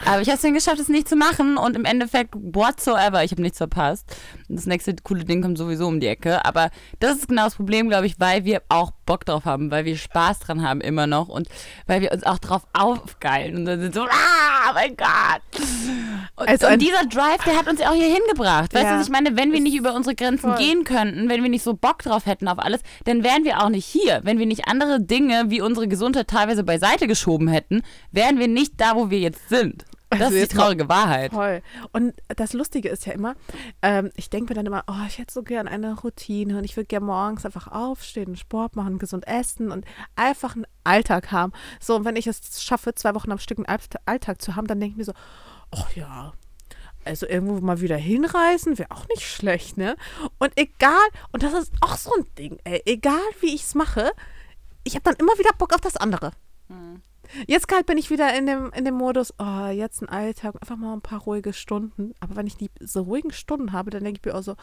Aber 0.05 0.21
ich 0.21 0.27
habe 0.27 0.35
es 0.35 0.41
dann 0.41 0.53
geschafft, 0.53 0.79
es 0.79 0.89
nicht 0.89 1.07
zu 1.07 1.15
machen 1.15 1.57
und 1.57 1.75
im 1.75 1.85
Endeffekt 1.85 2.35
whatsoever, 2.35 3.23
ich 3.23 3.31
habe 3.31 3.41
nichts 3.41 3.57
verpasst. 3.57 4.15
Das 4.55 4.65
nächste 4.65 4.95
coole 5.03 5.25
Ding 5.25 5.41
kommt 5.41 5.57
sowieso 5.57 5.87
um 5.87 5.99
die 5.99 6.07
Ecke, 6.07 6.45
aber 6.45 6.69
das 6.99 7.17
ist 7.17 7.27
genau 7.27 7.45
das 7.45 7.55
Problem, 7.55 7.89
glaube 7.89 8.05
ich, 8.05 8.19
weil 8.19 8.45
wir 8.45 8.61
auch 8.69 8.91
Bock 9.05 9.25
drauf 9.25 9.45
haben, 9.45 9.71
weil 9.71 9.85
wir 9.85 9.97
Spaß 9.97 10.39
dran 10.39 10.61
haben 10.61 10.81
immer 10.81 11.07
noch 11.07 11.27
und 11.29 11.47
weil 11.87 12.01
wir 12.01 12.11
uns 12.11 12.23
auch 12.23 12.37
drauf 12.39 12.63
aufgeilen 12.73 13.55
und 13.57 13.65
dann 13.65 13.81
sind 13.81 13.93
so, 13.93 14.01
ah, 14.03 14.73
mein 14.73 14.95
Gott. 14.95 15.41
Und, 16.35 16.47
Also 16.47 16.67
und 16.67 16.81
dieser 16.81 17.05
Drive, 17.05 17.43
der 17.45 17.57
hat 17.57 17.67
uns 17.67 17.79
ja 17.79 17.89
auch 17.89 17.95
hier 17.95 18.13
hingebracht. 18.13 18.73
Weißt 18.73 18.85
du, 18.85 18.95
was 18.95 19.05
ich 19.05 19.11
meine? 19.11 19.37
Wenn 19.37 19.51
wir 19.51 19.59
nicht 19.59 19.75
über 19.75 19.93
unsere 19.93 20.15
Grenzen 20.15 20.51
Voll. 20.51 20.57
gehen 20.57 20.83
könnten, 20.83 21.29
wenn 21.29 21.43
wir 21.43 21.49
nicht 21.49 21.63
so 21.63 21.73
Bock 21.73 21.99
drauf 21.99 22.25
hätten 22.25 22.47
auf 22.47 22.59
alles, 22.59 22.81
dann 23.05 23.23
wären 23.23 23.43
wir 23.43 23.61
auch 23.61 23.69
nicht 23.69 23.85
hier. 23.85 24.21
Wenn 24.23 24.39
wir 24.39 24.45
nicht 24.45 24.67
andere 24.67 25.01
Dinge 25.01 25.45
wie 25.47 25.61
unsere 25.61 25.87
Gesundheit 25.87 26.27
teilweise 26.27 26.63
beiseite 26.63 27.07
geschoben 27.07 27.47
hätten, 27.47 27.81
wären 28.11 28.39
wir 28.39 28.47
nicht 28.47 28.79
da, 28.79 28.95
wo 28.95 29.09
wir 29.09 29.19
jetzt 29.19 29.49
sind. 29.49 29.85
Das 30.19 30.21
Also 30.27 30.35
ist 30.35 30.41
jetzt 30.41 30.51
die 30.53 30.57
traurige 30.57 30.89
Wahrheit. 30.89 31.31
Voll. 31.31 31.61
Und 31.91 32.13
das 32.27 32.53
Lustige 32.53 32.89
ist 32.89 33.05
ja 33.05 33.13
immer, 33.13 33.35
ähm, 33.81 34.11
ich 34.15 34.29
denke 34.29 34.51
mir 34.51 34.55
dann 34.55 34.65
immer, 34.65 34.83
oh, 34.87 35.05
ich 35.07 35.17
hätte 35.17 35.33
so 35.33 35.43
gern 35.43 35.67
eine 35.67 35.99
Routine 35.99 36.57
und 36.57 36.63
ich 36.63 36.75
würde 36.75 36.87
gern 36.87 37.03
morgens 37.03 37.45
einfach 37.45 37.67
aufstehen, 37.67 38.35
Sport 38.35 38.75
machen, 38.75 38.99
gesund 38.99 39.27
essen 39.27 39.71
und 39.71 39.85
einfach 40.15 40.55
einen 40.55 40.65
Alltag 40.83 41.31
haben. 41.31 41.53
So, 41.79 41.95
und 41.95 42.05
wenn 42.05 42.15
ich 42.15 42.27
es 42.27 42.63
schaffe, 42.63 42.93
zwei 42.95 43.15
Wochen 43.15 43.31
am 43.31 43.39
Stück 43.39 43.57
einen 43.57 43.79
Alltag 44.05 44.41
zu 44.41 44.55
haben, 44.55 44.67
dann 44.67 44.79
denke 44.79 44.93
ich 44.93 44.97
mir 44.97 45.05
so, 45.05 45.13
oh 45.71 45.85
ja, 45.95 46.33
also 47.05 47.27
irgendwo 47.27 47.59
mal 47.59 47.81
wieder 47.81 47.97
hinreisen 47.97 48.77
wäre 48.77 48.91
auch 48.91 49.07
nicht 49.09 49.23
schlecht, 49.23 49.77
ne? 49.77 49.95
Und 50.39 50.53
egal, 50.55 51.05
und 51.31 51.43
das 51.43 51.53
ist 51.53 51.73
auch 51.81 51.97
so 51.97 52.11
ein 52.17 52.25
Ding, 52.37 52.59
ey, 52.63 52.81
egal 52.85 53.19
wie 53.41 53.53
ich 53.53 53.63
es 53.63 53.75
mache, 53.75 54.11
ich 54.83 54.95
habe 54.95 55.03
dann 55.03 55.15
immer 55.15 55.37
wieder 55.37 55.51
Bock 55.57 55.73
auf 55.73 55.81
das 55.81 55.97
andere. 55.97 56.31
Jetzt 57.47 57.67
gerade 57.67 57.83
bin 57.83 57.97
ich 57.97 58.09
wieder 58.09 58.37
in 58.37 58.45
dem, 58.45 58.71
in 58.73 58.85
dem 58.85 58.95
Modus, 58.95 59.33
oh, 59.39 59.67
jetzt 59.67 60.01
ein 60.01 60.09
Alltag, 60.09 60.55
einfach 60.61 60.77
mal 60.77 60.93
ein 60.93 61.01
paar 61.01 61.21
ruhige 61.21 61.53
Stunden. 61.53 62.13
Aber 62.19 62.35
wenn 62.35 62.47
ich 62.47 62.57
die 62.57 62.69
so 62.79 63.01
ruhigen 63.01 63.31
Stunden 63.31 63.71
habe, 63.71 63.89
dann 63.89 64.03
denke 64.03 64.19
ich 64.19 64.25
mir 64.25 64.37
auch 64.37 64.43
so, 64.43 64.55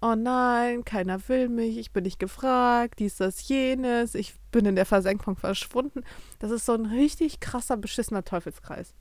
oh 0.00 0.14
nein, 0.14 0.84
keiner 0.84 1.28
will 1.28 1.48
mich, 1.48 1.78
ich 1.78 1.92
bin 1.92 2.04
nicht 2.04 2.18
gefragt, 2.18 2.98
dies, 2.98 3.16
das, 3.16 3.48
jenes, 3.48 4.14
ich 4.14 4.34
bin 4.52 4.66
in 4.66 4.76
der 4.76 4.86
Versenkung 4.86 5.36
verschwunden. 5.36 6.02
Das 6.38 6.50
ist 6.50 6.66
so 6.66 6.72
ein 6.72 6.86
richtig 6.86 7.40
krasser, 7.40 7.76
beschissener 7.76 8.24
Teufelskreis. 8.24 8.94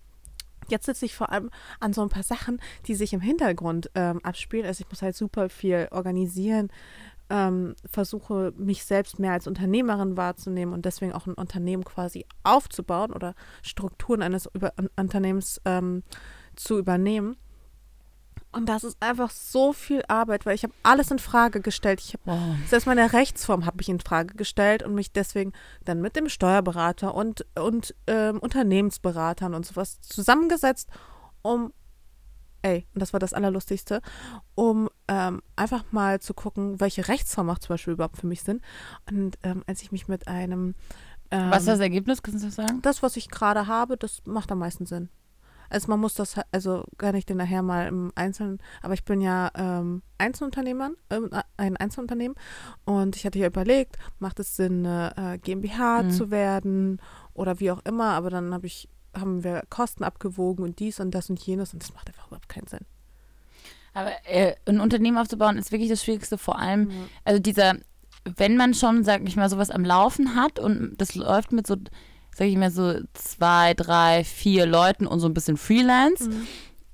Jetzt 0.68 0.86
sitze 0.86 1.06
ich 1.06 1.16
vor 1.16 1.32
allem 1.32 1.52
an 1.80 1.94
so 1.94 2.02
ein 2.02 2.10
paar 2.10 2.24
Sachen, 2.24 2.60
die 2.88 2.96
sich 2.96 3.14
im 3.14 3.22
Hintergrund 3.22 3.92
ähm, 3.94 4.20
abspielen. 4.24 4.66
Also 4.66 4.84
ich 4.84 4.90
muss 4.90 5.02
halt 5.02 5.16
super 5.16 5.50
viel 5.50 5.88
organisieren, 5.92 6.72
ähm, 7.30 7.76
versuche 7.86 8.54
mich 8.58 8.86
selbst 8.86 9.20
mehr 9.20 9.32
als 9.34 9.48
Unternehmerin 9.48 10.18
wahrzunehmen 10.18 10.74
und 10.74 10.86
deswegen 10.86 11.14
auch 11.14 11.26
ein 11.28 11.34
Unternehmen 11.34 11.84
quasi 11.84 12.26
aufzubauen 12.44 13.12
oder 13.12 13.34
Strukturen 13.64 14.22
eines 14.22 14.48
Über 14.54 14.74
Unternehmens 14.96 15.62
ähm, 15.66 16.04
zu 16.56 16.78
übernehmen. 16.78 17.36
Und 18.52 18.70
das 18.70 18.86
ist 18.86 18.96
einfach 19.02 19.32
so 19.32 19.74
viel 19.74 20.02
Arbeit, 20.08 20.46
weil 20.46 20.56
ich 20.56 20.64
habe 20.64 20.74
alles 20.82 21.12
in 21.12 21.20
Frage 21.20 21.60
gestellt. 21.60 22.00
Ich 22.00 22.14
habe 22.14 22.24
Wow. 22.26 22.56
selbst 22.70 22.86
meine 22.86 23.12
Rechtsform 23.12 23.66
habe 23.66 23.82
ich 23.82 23.90
in 23.90 24.00
Frage 24.00 24.34
gestellt 24.36 24.82
und 24.82 24.96
mich 24.96 25.12
deswegen 25.12 25.52
dann 25.84 26.00
mit 26.00 26.16
dem 26.16 26.30
Steuerberater 26.30 27.14
und, 27.14 27.46
und 27.60 27.94
ähm, 28.08 28.40
Unternehmensberatern 28.40 29.54
und 29.54 29.66
sowas 29.66 30.00
zusammengesetzt, 30.00 30.90
um, 31.42 31.74
ey, 32.62 32.88
und 32.94 33.02
das 33.02 33.12
war 33.12 33.20
das 33.20 33.34
Allerlustigste, 33.34 34.02
um 34.56 34.90
ähm, 35.08 35.42
einfach 35.56 35.84
mal 35.92 36.20
zu 36.20 36.34
gucken, 36.34 36.80
welche 36.80 37.08
Rechtsform 37.08 37.48
macht 37.48 37.62
zum 37.64 37.74
Beispiel 37.74 37.94
überhaupt 37.94 38.18
für 38.18 38.28
mich 38.28 38.42
Sinn. 38.42 38.62
Und 39.10 39.38
ähm, 39.44 39.64
als 39.68 39.82
ich 39.82 39.92
mich 39.92 40.08
mit 40.08 40.28
einem 40.28 40.76
ähm, 41.32 41.50
Was 41.50 41.64
ist 41.64 41.68
das 41.70 41.80
Ergebnis? 41.80 42.22
Kannst 42.24 42.44
du 42.44 42.48
das 42.48 42.56
sagen? 42.56 42.82
das, 42.82 43.02
was 43.04 43.18
ich 43.18 43.30
gerade 43.30 43.68
habe, 43.68 43.98
das 43.98 44.22
macht 44.26 44.52
am 44.52 44.60
meisten 44.60 44.86
Sinn. 44.86 45.10
Also 45.68 45.88
man 45.90 46.00
muss 46.00 46.14
das, 46.14 46.36
also 46.52 46.86
kann 47.00 47.16
ich 47.16 47.26
den 47.26 47.38
nachher 47.38 47.64
mal 47.64 47.88
im 47.88 48.12
Einzelnen, 48.14 48.60
aber 48.84 48.94
ich 48.94 49.04
bin 49.04 49.20
ja 49.20 49.50
ähm, 49.56 50.04
Einzelunternehmer, 50.20 50.92
ähm, 51.10 51.32
ein 51.58 51.76
Einzelunternehmen 51.76 52.38
und 52.86 53.16
ich 53.16 53.26
hatte 53.26 53.40
ja 53.40 53.48
überlegt, 53.48 53.98
macht 54.20 54.40
es 54.40 54.56
Sinn, 54.56 54.86
eine 54.86 55.34
äh, 55.34 55.38
GmbH 55.40 56.04
Mhm. 56.04 56.12
zu 56.12 56.30
werden 56.30 57.02
oder 57.34 57.60
wie 57.60 57.72
auch 57.72 57.82
immer, 57.84 58.12
aber 58.12 58.30
dann 58.30 58.54
habe 58.54 58.68
ich, 58.68 58.88
haben 59.18 59.44
wir 59.44 59.64
Kosten 59.72 60.04
abgewogen 60.04 60.64
und 60.64 60.78
dies 60.78 61.00
und 61.00 61.10
das 61.16 61.32
und 61.32 61.40
jenes 61.40 61.74
und 61.74 61.82
das 61.82 61.94
macht 61.96 62.10
einfach 62.10 62.28
überhaupt 62.28 62.48
keinen 62.48 62.68
Sinn. 62.68 62.86
Aber 63.96 64.12
äh, 64.26 64.54
ein 64.68 64.80
Unternehmen 64.80 65.18
aufzubauen 65.18 65.58
ist 65.58 65.72
wirklich 65.72 65.90
das 65.90 66.04
Schwierigste, 66.04 66.38
vor 66.38 66.60
allem, 66.60 66.92
Ja. 66.92 66.96
also 67.24 67.40
dieser, 67.42 67.74
wenn 68.38 68.58
man 68.58 68.74
schon, 68.76 69.04
sag 69.04 69.28
ich 69.28 69.36
mal, 69.36 69.50
sowas 69.50 69.72
am 69.72 69.84
Laufen 69.84 70.36
hat 70.36 70.60
und 70.60 70.94
das 70.98 71.16
läuft 71.16 71.52
mit 71.52 71.66
so, 71.66 71.76
sag 72.36 72.48
ich 72.48 72.58
mal, 72.58 72.72
so 72.72 72.94
zwei, 73.14 73.74
drei, 73.74 74.24
vier 74.24 74.66
Leuten 74.66 75.08
und 75.08 75.20
so 75.20 75.28
ein 75.28 75.34
bisschen 75.34 75.58
Freelance 75.58 76.30
Mhm. 76.30 76.48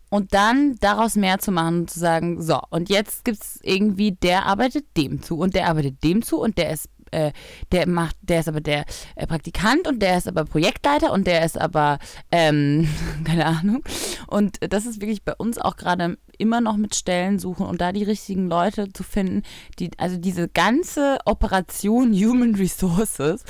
und 0.09 0.33
dann 0.33 0.75
daraus 0.79 1.15
mehr 1.15 1.39
zu 1.39 1.51
machen 1.51 1.79
und 1.81 1.89
zu 1.89 1.99
sagen, 1.99 2.41
so, 2.41 2.59
und 2.69 2.89
jetzt 2.89 3.25
gibt 3.25 3.41
es 3.43 3.59
irgendwie, 3.63 4.11
der 4.11 4.45
arbeitet 4.45 4.85
dem 4.97 5.21
zu 5.23 5.37
und 5.39 5.55
der 5.55 5.67
arbeitet 5.69 6.03
dem 6.03 6.21
zu 6.21 6.39
und 6.39 6.57
der 6.57 6.71
ist 6.71 6.87
äh, 7.13 7.33
der 7.73 7.89
macht, 7.89 8.15
der 8.21 8.39
ist 8.39 8.47
aber 8.47 8.61
der 8.61 8.85
äh, 9.17 9.27
Praktikant 9.27 9.85
und 9.85 9.99
der 9.99 10.17
ist 10.17 10.29
aber 10.29 10.45
Projektleiter 10.45 11.11
und 11.11 11.27
der 11.27 11.43
ist 11.43 11.59
aber, 11.59 11.99
ähm, 12.31 12.87
keine 13.25 13.45
Ahnung. 13.47 13.83
Und 14.27 14.59
das 14.61 14.85
ist 14.85 15.01
wirklich 15.01 15.21
bei 15.21 15.33
uns 15.35 15.57
auch 15.57 15.75
gerade 15.75 16.17
immer 16.41 16.59
noch 16.59 16.75
mit 16.75 16.95
Stellen 16.95 17.39
suchen 17.39 17.65
und 17.65 17.79
da 17.79 17.91
die 17.91 18.03
richtigen 18.03 18.47
Leute 18.47 18.91
zu 18.91 19.03
finden, 19.03 19.43
die, 19.79 19.91
also 19.97 20.17
diese 20.17 20.49
ganze 20.49 21.19
Operation 21.25 22.13
Human 22.13 22.55
Resources 22.55 23.43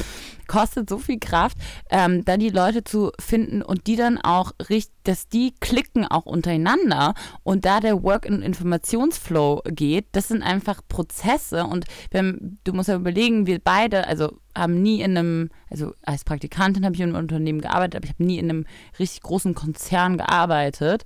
kostet 0.48 0.90
so 0.90 0.98
viel 0.98 1.18
Kraft, 1.18 1.58
ähm, 1.90 2.26
da 2.26 2.36
die 2.36 2.50
Leute 2.50 2.84
zu 2.84 3.12
finden 3.20 3.62
und 3.62 3.88
die 3.88 3.96
dann 3.96 4.18
auch 4.18 4.52
richtig, 4.70 4.94
dass 5.04 5.30
die 5.30 5.54
klicken 5.60 6.06
auch 6.06 6.26
untereinander 6.26 7.14
und 7.44 7.64
da 7.66 7.80
der 7.80 8.04
Work- 8.04 8.28
und 8.28 8.42
Informationsflow 8.42 9.62
geht, 9.66 10.08
das 10.12 10.28
sind 10.28 10.44
einfach 10.44 10.82
Prozesse 10.88 11.66
und 11.66 11.86
wenn, 12.12 12.60
du 12.66 12.74
musst 12.74 12.90
ja 12.90 12.96
überlegen, 12.96 13.48
wir 13.48 13.60
beide, 13.60 14.08
also 14.08 14.42
haben 14.56 14.82
nie 14.82 15.02
in 15.02 15.18
einem, 15.18 15.50
also 15.70 15.94
als 16.04 16.24
Praktikantin 16.24 16.84
habe 16.86 16.96
ich 16.96 17.02
in 17.02 17.10
einem 17.10 17.24
Unternehmen 17.24 17.62
gearbeitet, 17.62 17.96
aber 17.96 18.06
ich 18.06 18.12
habe 18.12 18.24
nie 18.24 18.38
in 18.38 18.50
einem 18.50 18.66
richtig 19.00 19.22
großen 19.22 19.56
Konzern 19.56 20.18
gearbeitet. 20.18 21.06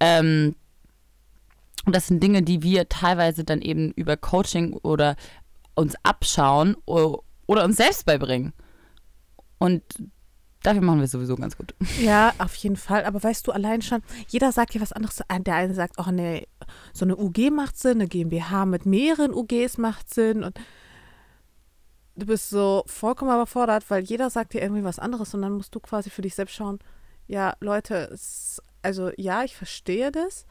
Ähm, 0.00 0.54
und 1.86 1.94
das 1.94 2.08
sind 2.08 2.22
Dinge, 2.22 2.42
die 2.42 2.62
wir 2.62 2.88
teilweise 2.88 3.44
dann 3.44 3.62
eben 3.62 3.92
über 3.92 4.16
Coaching 4.16 4.74
oder 4.74 5.16
uns 5.74 5.94
abschauen 6.02 6.76
oder 6.84 7.64
uns 7.64 7.76
selbst 7.76 8.04
beibringen. 8.06 8.52
Und 9.58 9.82
dafür 10.62 10.82
machen 10.82 10.98
wir 10.98 11.04
es 11.04 11.12
sowieso 11.12 11.36
ganz 11.36 11.56
gut. 11.56 11.74
Ja, 12.00 12.34
auf 12.38 12.54
jeden 12.56 12.76
Fall. 12.76 13.04
Aber 13.04 13.22
weißt 13.22 13.46
du, 13.46 13.52
allein 13.52 13.82
schon, 13.82 14.02
jeder 14.28 14.50
sagt 14.50 14.74
ja 14.74 14.80
was 14.80 14.92
anderes. 14.92 15.22
Der 15.30 15.54
eine 15.54 15.74
sagt, 15.74 15.96
oh 15.98 16.10
nee, 16.10 16.48
so 16.92 17.04
eine 17.04 17.16
UG 17.16 17.50
macht 17.52 17.78
Sinn, 17.78 18.00
eine 18.00 18.08
GmbH 18.08 18.66
mit 18.66 18.84
mehreren 18.84 19.32
UGs 19.32 19.78
macht 19.78 20.12
Sinn. 20.12 20.42
Und 20.42 20.58
du 22.16 22.26
bist 22.26 22.50
so 22.50 22.82
vollkommen 22.86 23.30
überfordert, 23.30 23.88
weil 23.90 24.02
jeder 24.02 24.28
sagt 24.28 24.54
dir 24.54 24.62
irgendwie 24.62 24.84
was 24.84 24.98
anderes 24.98 25.34
und 25.34 25.42
dann 25.42 25.52
musst 25.52 25.74
du 25.74 25.80
quasi 25.80 26.10
für 26.10 26.22
dich 26.22 26.34
selbst 26.34 26.54
schauen, 26.54 26.80
ja, 27.28 27.54
Leute, 27.60 28.16
also 28.82 29.10
ja, 29.16 29.44
ich 29.44 29.56
verstehe 29.56 30.12
das, 30.12 30.46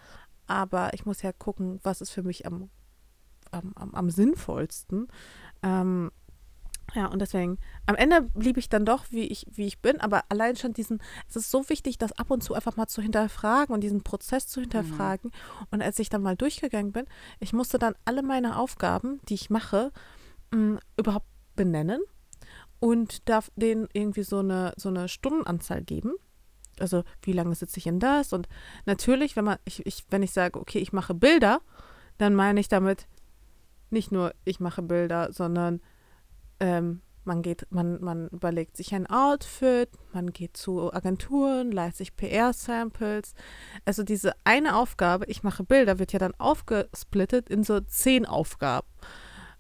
aber 0.48 0.94
ich 0.94 1.06
muss 1.06 1.22
ja 1.22 1.32
gucken, 1.32 1.80
was 1.84 2.02
ist 2.02 2.12
für 2.12 2.24
mich 2.24 2.46
am, 2.46 2.70
am, 3.52 3.74
am, 3.76 3.94
am 3.94 4.10
sinnvollsten. 4.10 5.08
Ähm, 5.64 6.12
ja, 6.94 7.08
und 7.08 7.20
deswegen, 7.20 7.58
am 7.88 7.96
Ende 7.96 8.22
blieb 8.22 8.58
ich 8.58 8.70
dann 8.70 8.86
doch, 8.86 9.06
wie 9.10 9.24
ich, 9.28 9.48
wie 9.50 9.66
ich 9.66 9.82
bin, 9.82 10.00
aber 10.00 10.24
allein 10.30 10.56
schon 10.56 10.74
diesen, 10.74 11.02
es 11.28 11.36
ist 11.36 11.50
so 11.50 11.68
wichtig, 11.70 11.98
das 11.98 12.12
ab 12.14 12.30
und 12.30 12.44
zu 12.44 12.54
einfach 12.54 12.78
mal 12.78 12.88
zu 12.88 13.02
hinterfragen 13.02 13.74
und 13.74 13.82
diesen 13.82 14.04
Prozess 14.04 14.48
zu 14.48 14.62
hinterfragen. 14.62 15.32
Und 15.72 15.82
als 15.82 15.98
ich 16.00 16.10
dann 16.10 16.22
mal 16.22 16.36
durchgegangen 16.36 16.92
bin, 16.92 17.06
ich 17.40 17.54
musste 17.54 17.80
dann 17.80 17.96
alle 18.06 18.22
meine 18.22 18.58
Aufgaben, 18.58 19.20
die 19.28 19.34
ich 19.34 19.50
mache, 19.50 19.92
mh, 20.54 20.80
überhaupt 20.98 21.28
benennen 21.56 22.02
und 22.80 23.28
darf 23.28 23.52
denen 23.56 23.88
irgendwie 23.94 24.24
so 24.24 24.40
eine, 24.40 24.74
so 24.78 24.90
eine 24.90 25.10
Stundenanzahl 25.10 25.84
geben. 25.84 26.14
Also 26.80 27.04
wie 27.22 27.34
lange 27.34 27.56
sitze 27.56 27.80
ich 27.80 27.88
in 27.88 28.00
das? 28.00 28.34
Und 28.34 28.48
natürlich, 28.86 29.36
wenn 29.36 29.46
man, 29.46 29.58
ich, 29.66 29.86
ich, 29.86 30.06
wenn 30.10 30.24
ich 30.24 30.32
sage, 30.32 30.60
okay, 30.60 30.80
ich 30.80 30.94
mache 30.94 31.14
Bilder, 31.14 31.62
dann 32.18 32.36
meine 32.36 32.60
ich 32.60 32.68
damit 32.68 33.08
nicht 33.90 34.12
nur, 34.12 34.34
ich 34.44 34.60
mache 34.60 34.82
Bilder, 34.82 35.32
sondern 35.32 35.82
ähm, 36.60 37.02
man 37.26 37.42
geht, 37.42 37.68
man, 37.72 38.02
man 38.02 38.28
überlegt 38.30 38.78
sich 38.78 38.94
ein 38.94 39.08
Outfit, 39.08 39.90
man 40.14 40.32
geht 40.32 40.56
zu 40.56 40.94
Agenturen, 40.94 41.72
leitet 41.72 41.98
sich 41.98 42.16
PR-Samples. 42.16 43.34
Also 43.84 44.04
diese 44.04 44.34
eine 44.44 44.76
Aufgabe, 44.76 45.26
ich 45.26 45.44
mache 45.44 45.64
Bilder, 45.64 46.00
wird 46.00 46.14
ja 46.14 46.20
dann 46.20 46.36
aufgesplittet 46.38 47.50
in 47.50 47.64
so 47.64 47.80
zehn 47.80 48.26
Aufgaben. 48.26 48.88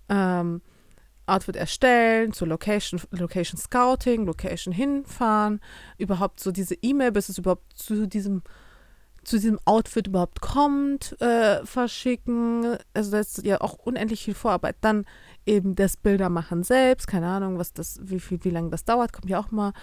Ähm, 0.09 0.61
Outfit 1.27 1.55
erstellen, 1.55 2.33
zu 2.33 2.45
Location, 2.45 3.01
Location 3.11 3.57
Scouting, 3.59 4.25
Location 4.25 4.73
hinfahren, 4.73 5.59
überhaupt 5.97 6.39
so 6.39 6.51
diese 6.51 6.75
E-Mail, 6.81 7.11
bis 7.11 7.29
es 7.29 7.37
überhaupt 7.37 7.73
zu 7.77 8.07
diesem 8.07 8.41
zu 9.23 9.37
diesem 9.37 9.57
Outfit 9.65 10.05
überhaupt 10.05 10.39
kommt, 10.39 11.19
äh, 11.19 11.65
verschicken. 11.65 12.77
Also 12.93 13.09
das 13.09 13.39
ist 13.39 13.43
ja 13.43 13.59
auch 13.59 13.73
unendlich 13.73 14.23
viel 14.23 14.35
Vorarbeit. 14.35 14.75
Dann 14.81 15.03
eben 15.47 15.73
das 15.73 15.97
Bildermachen 15.97 16.61
selbst, 16.61 17.07
keine 17.07 17.25
Ahnung, 17.25 17.57
was 17.57 17.73
das, 17.73 17.99
wie 18.03 18.19
viel, 18.19 18.37
wie 18.43 18.51
lange 18.51 18.69
das 18.69 18.85
dauert, 18.85 19.13
kommt 19.13 19.27
ja 19.27 19.39
auch 19.39 19.49
mal 19.49 19.73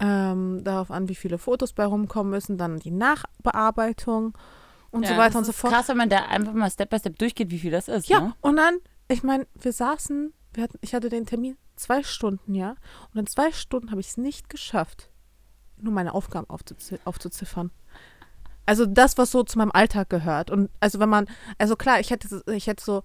ähm, 0.00 0.64
darauf 0.64 0.90
an, 0.90 1.08
wie 1.08 1.14
viele 1.14 1.38
Fotos 1.38 1.74
bei 1.74 1.84
rumkommen 1.84 2.30
müssen, 2.32 2.58
dann 2.58 2.80
die 2.80 2.90
Nachbearbeitung 2.90 4.36
und 4.90 5.04
Ja, 5.04 5.10
so 5.10 5.16
weiter 5.16 5.38
und 5.38 5.44
so 5.44 5.52
fort. 5.52 5.72
Krass, 5.72 5.88
wenn 5.88 5.96
man 5.96 6.08
da 6.08 6.24
einfach 6.26 6.52
mal 6.52 6.68
Step 6.70 6.90
by 6.90 6.98
Step 6.98 7.18
durchgeht, 7.18 7.50
wie 7.52 7.58
viel 7.60 7.70
das 7.70 7.86
ist. 7.86 8.08
Ja, 8.08 8.20
Ne? 8.20 8.34
und 8.40 8.56
dann, 8.56 8.78
ich 9.08 9.22
meine, 9.22 9.46
wir 9.60 9.72
saßen, 9.72 10.32
hatten, 10.62 10.78
ich 10.80 10.94
hatte 10.94 11.08
den 11.08 11.26
Termin 11.26 11.56
zwei 11.76 12.02
Stunden, 12.02 12.54
ja, 12.54 12.74
und 13.12 13.20
in 13.20 13.26
zwei 13.26 13.52
Stunden 13.52 13.90
habe 13.90 14.00
ich 14.00 14.08
es 14.08 14.16
nicht 14.16 14.48
geschafft, 14.48 15.10
nur 15.76 15.92
meine 15.92 16.14
Aufgaben 16.14 16.48
aufzuzi 16.48 16.98
aufzuziffern. 17.04 17.70
Also 18.66 18.84
das, 18.84 19.16
was 19.16 19.30
so 19.30 19.44
zu 19.44 19.56
meinem 19.56 19.72
Alltag 19.72 20.10
gehört. 20.10 20.50
Und 20.50 20.70
also 20.78 21.00
wenn 21.00 21.08
man, 21.08 21.26
also 21.56 21.74
klar, 21.74 22.00
ich 22.00 22.10
hätte, 22.10 22.42
ich 22.52 22.66
hätte 22.66 22.84
so 22.84 23.02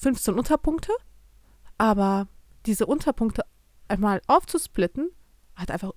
15 0.00 0.34
Unterpunkte, 0.34 0.92
aber 1.78 2.28
diese 2.66 2.86
Unterpunkte 2.86 3.44
einmal 3.88 4.22
aufzusplitten, 4.28 5.10
hat 5.56 5.70
einfach, 5.70 5.92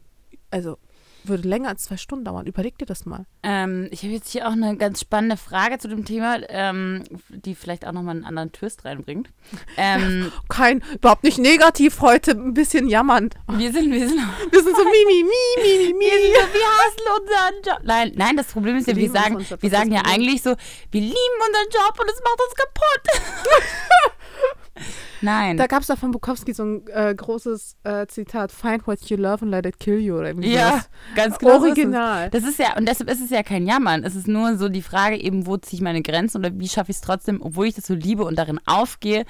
also 0.50 0.80
würde 1.28 1.48
länger 1.48 1.70
als 1.70 1.84
zwei 1.84 1.98
Stunden 1.98 2.26
dauern. 2.26 2.46
Überleg 2.46 2.78
dir 2.78 2.86
das 2.86 3.06
mal. 3.06 3.26
Ähm, 3.44 3.88
ich 3.92 4.04
habe 4.04 4.14
jetzt 4.14 4.30
hier 4.30 4.48
auch 4.48 4.52
eine 4.52 4.78
ganz 4.78 5.02
spannende 5.02 5.38
Frage 5.38 5.78
zu 5.78 5.88
dem 5.88 6.06
Thema, 6.06 6.40
ähm, 6.50 7.04
die 7.30 7.56
vielleicht 7.56 7.86
auch 7.86 7.92
nochmal 7.92 8.16
einen 8.16 8.26
anderen 8.26 8.52
Twist 8.52 8.86
reinbringt. 8.86 9.30
Ähm, 9.78 10.32
Kein, 10.48 10.84
überhaupt 10.94 11.24
nicht 11.24 11.38
negativ 11.38 12.00
heute, 12.02 12.32
ein 12.32 12.54
bisschen 12.54 12.88
jammernd. 12.88 13.36
wir 13.48 13.72
sind, 13.72 13.92
wir 13.92 14.08
sind, 14.08 14.20
Wir 14.52 14.64
sind 14.64 14.76
so 14.76 14.84
mi, 14.84 15.06
mi, 15.06 15.24
mi, 15.24 15.62
mi, 15.62 15.94
mi, 15.94 16.00
wir, 16.00 16.12
sind, 16.12 16.54
wir 16.54 16.68
hassen 16.68 17.06
unseren 17.20 17.62
Job. 17.66 17.80
Nein, 17.84 18.12
nein, 18.16 18.38
das 18.38 18.48
Problem 18.48 18.78
ist 18.78 18.88
ja, 18.88 18.96
Wir 18.96 19.04
wir 19.04 19.12
sagen, 19.12 19.40
Job, 19.40 19.62
wir 19.62 19.70
sagen 19.70 19.92
ja 19.92 20.02
eigentlich 20.06 20.42
so, 20.42 20.56
wir 20.92 21.02
lieben 21.02 21.16
unseren 21.16 21.70
Job 21.72 22.00
und 22.00 22.10
es 22.10 22.22
macht 22.24 22.40
uns 22.42 22.56
kaputt. 22.56 23.04
nein. 25.26 25.58
Da 25.58 25.68
gab 25.68 25.82
es 25.82 25.88
doch 25.88 25.98
von 25.98 26.12
Bukowski 26.12 26.54
so 26.54 26.64
ein 26.64 26.88
äh, 26.88 27.14
großes 27.14 27.76
äh, 27.84 28.08
Zitat: 28.08 28.52
Find 28.52 28.88
what 28.88 29.02
you 29.10 29.18
love 29.18 29.42
and 29.44 29.52
let 29.52 29.66
it 29.66 29.80
kill 29.80 30.00
you. 30.00 30.16
Oder 30.18 30.30
irgendwie 30.30 30.54
ja, 30.54 30.70
sowas. 30.70 30.90
ganz 31.16 31.38
genau. 31.40 31.60
Original. 31.60 32.30
Das 32.30 32.44
ist 32.44 32.60
ja, 32.60 32.78
und 32.78 32.88
deshalb 32.88 33.10
ist 33.12 33.22
es 33.22 33.30
ja 33.30 33.44
kein 33.44 33.68
Jammern. 33.68 34.04
Es 34.04 34.16
ist 34.16 34.28
nur 34.28 34.58
so 34.58 34.70
die 34.70 34.82
Frage 34.82 35.18
eben, 35.18 35.46
wo 35.48 35.58
ziehe 35.58 35.78
ich 35.80 35.82
meine 35.84 36.02
Grenzen 36.02 36.38
oder 36.38 36.52
wie 36.58 36.70
schaffe 36.70 36.92
ich 36.92 36.98
es 36.98 37.02
trotzdem, 37.02 37.42
obwohl 37.42 37.68
ich 37.68 37.76
das 37.76 37.86
so 37.88 37.94
liebe 37.94 38.24
und 38.24 38.38
darin 38.40 38.60
aufgehe, 38.66 39.26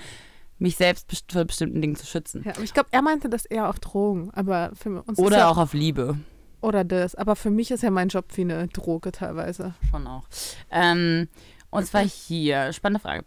mich 0.60 0.76
selbst 0.78 1.08
best- 1.08 1.32
vor 1.32 1.46
bestimmten 1.46 1.82
Dingen 1.82 1.96
zu 1.96 2.06
schützen. 2.06 2.44
Ja, 2.46 2.52
aber 2.54 2.64
ich 2.64 2.74
glaube, 2.74 2.90
er 2.92 3.02
meinte 3.02 3.28
das 3.30 3.46
eher 3.46 3.68
auf 3.70 3.80
Drogen, 3.80 4.30
aber 4.34 4.72
für 4.74 5.02
uns 5.04 5.18
ist 5.20 5.26
Oder 5.26 5.40
ja, 5.40 5.50
auch 5.50 5.58
auf 5.58 5.74
Liebe. 5.74 6.18
oder 6.62 6.84
das. 6.84 7.16
Aber 7.16 7.36
für 7.36 7.50
mich 7.50 7.72
ist 7.72 7.84
ja 7.84 7.92
mein 7.92 8.08
Job 8.10 8.26
wie 8.36 8.42
eine 8.42 8.68
Droge 8.70 9.12
teilweise. 9.12 9.74
Schon 9.90 10.08
auch. 10.08 10.24
Ähm, 10.72 11.28
und 11.72 11.86
zwar 11.86 12.02
hier, 12.28 12.72
spannende 12.72 13.02
Frage. 13.02 13.26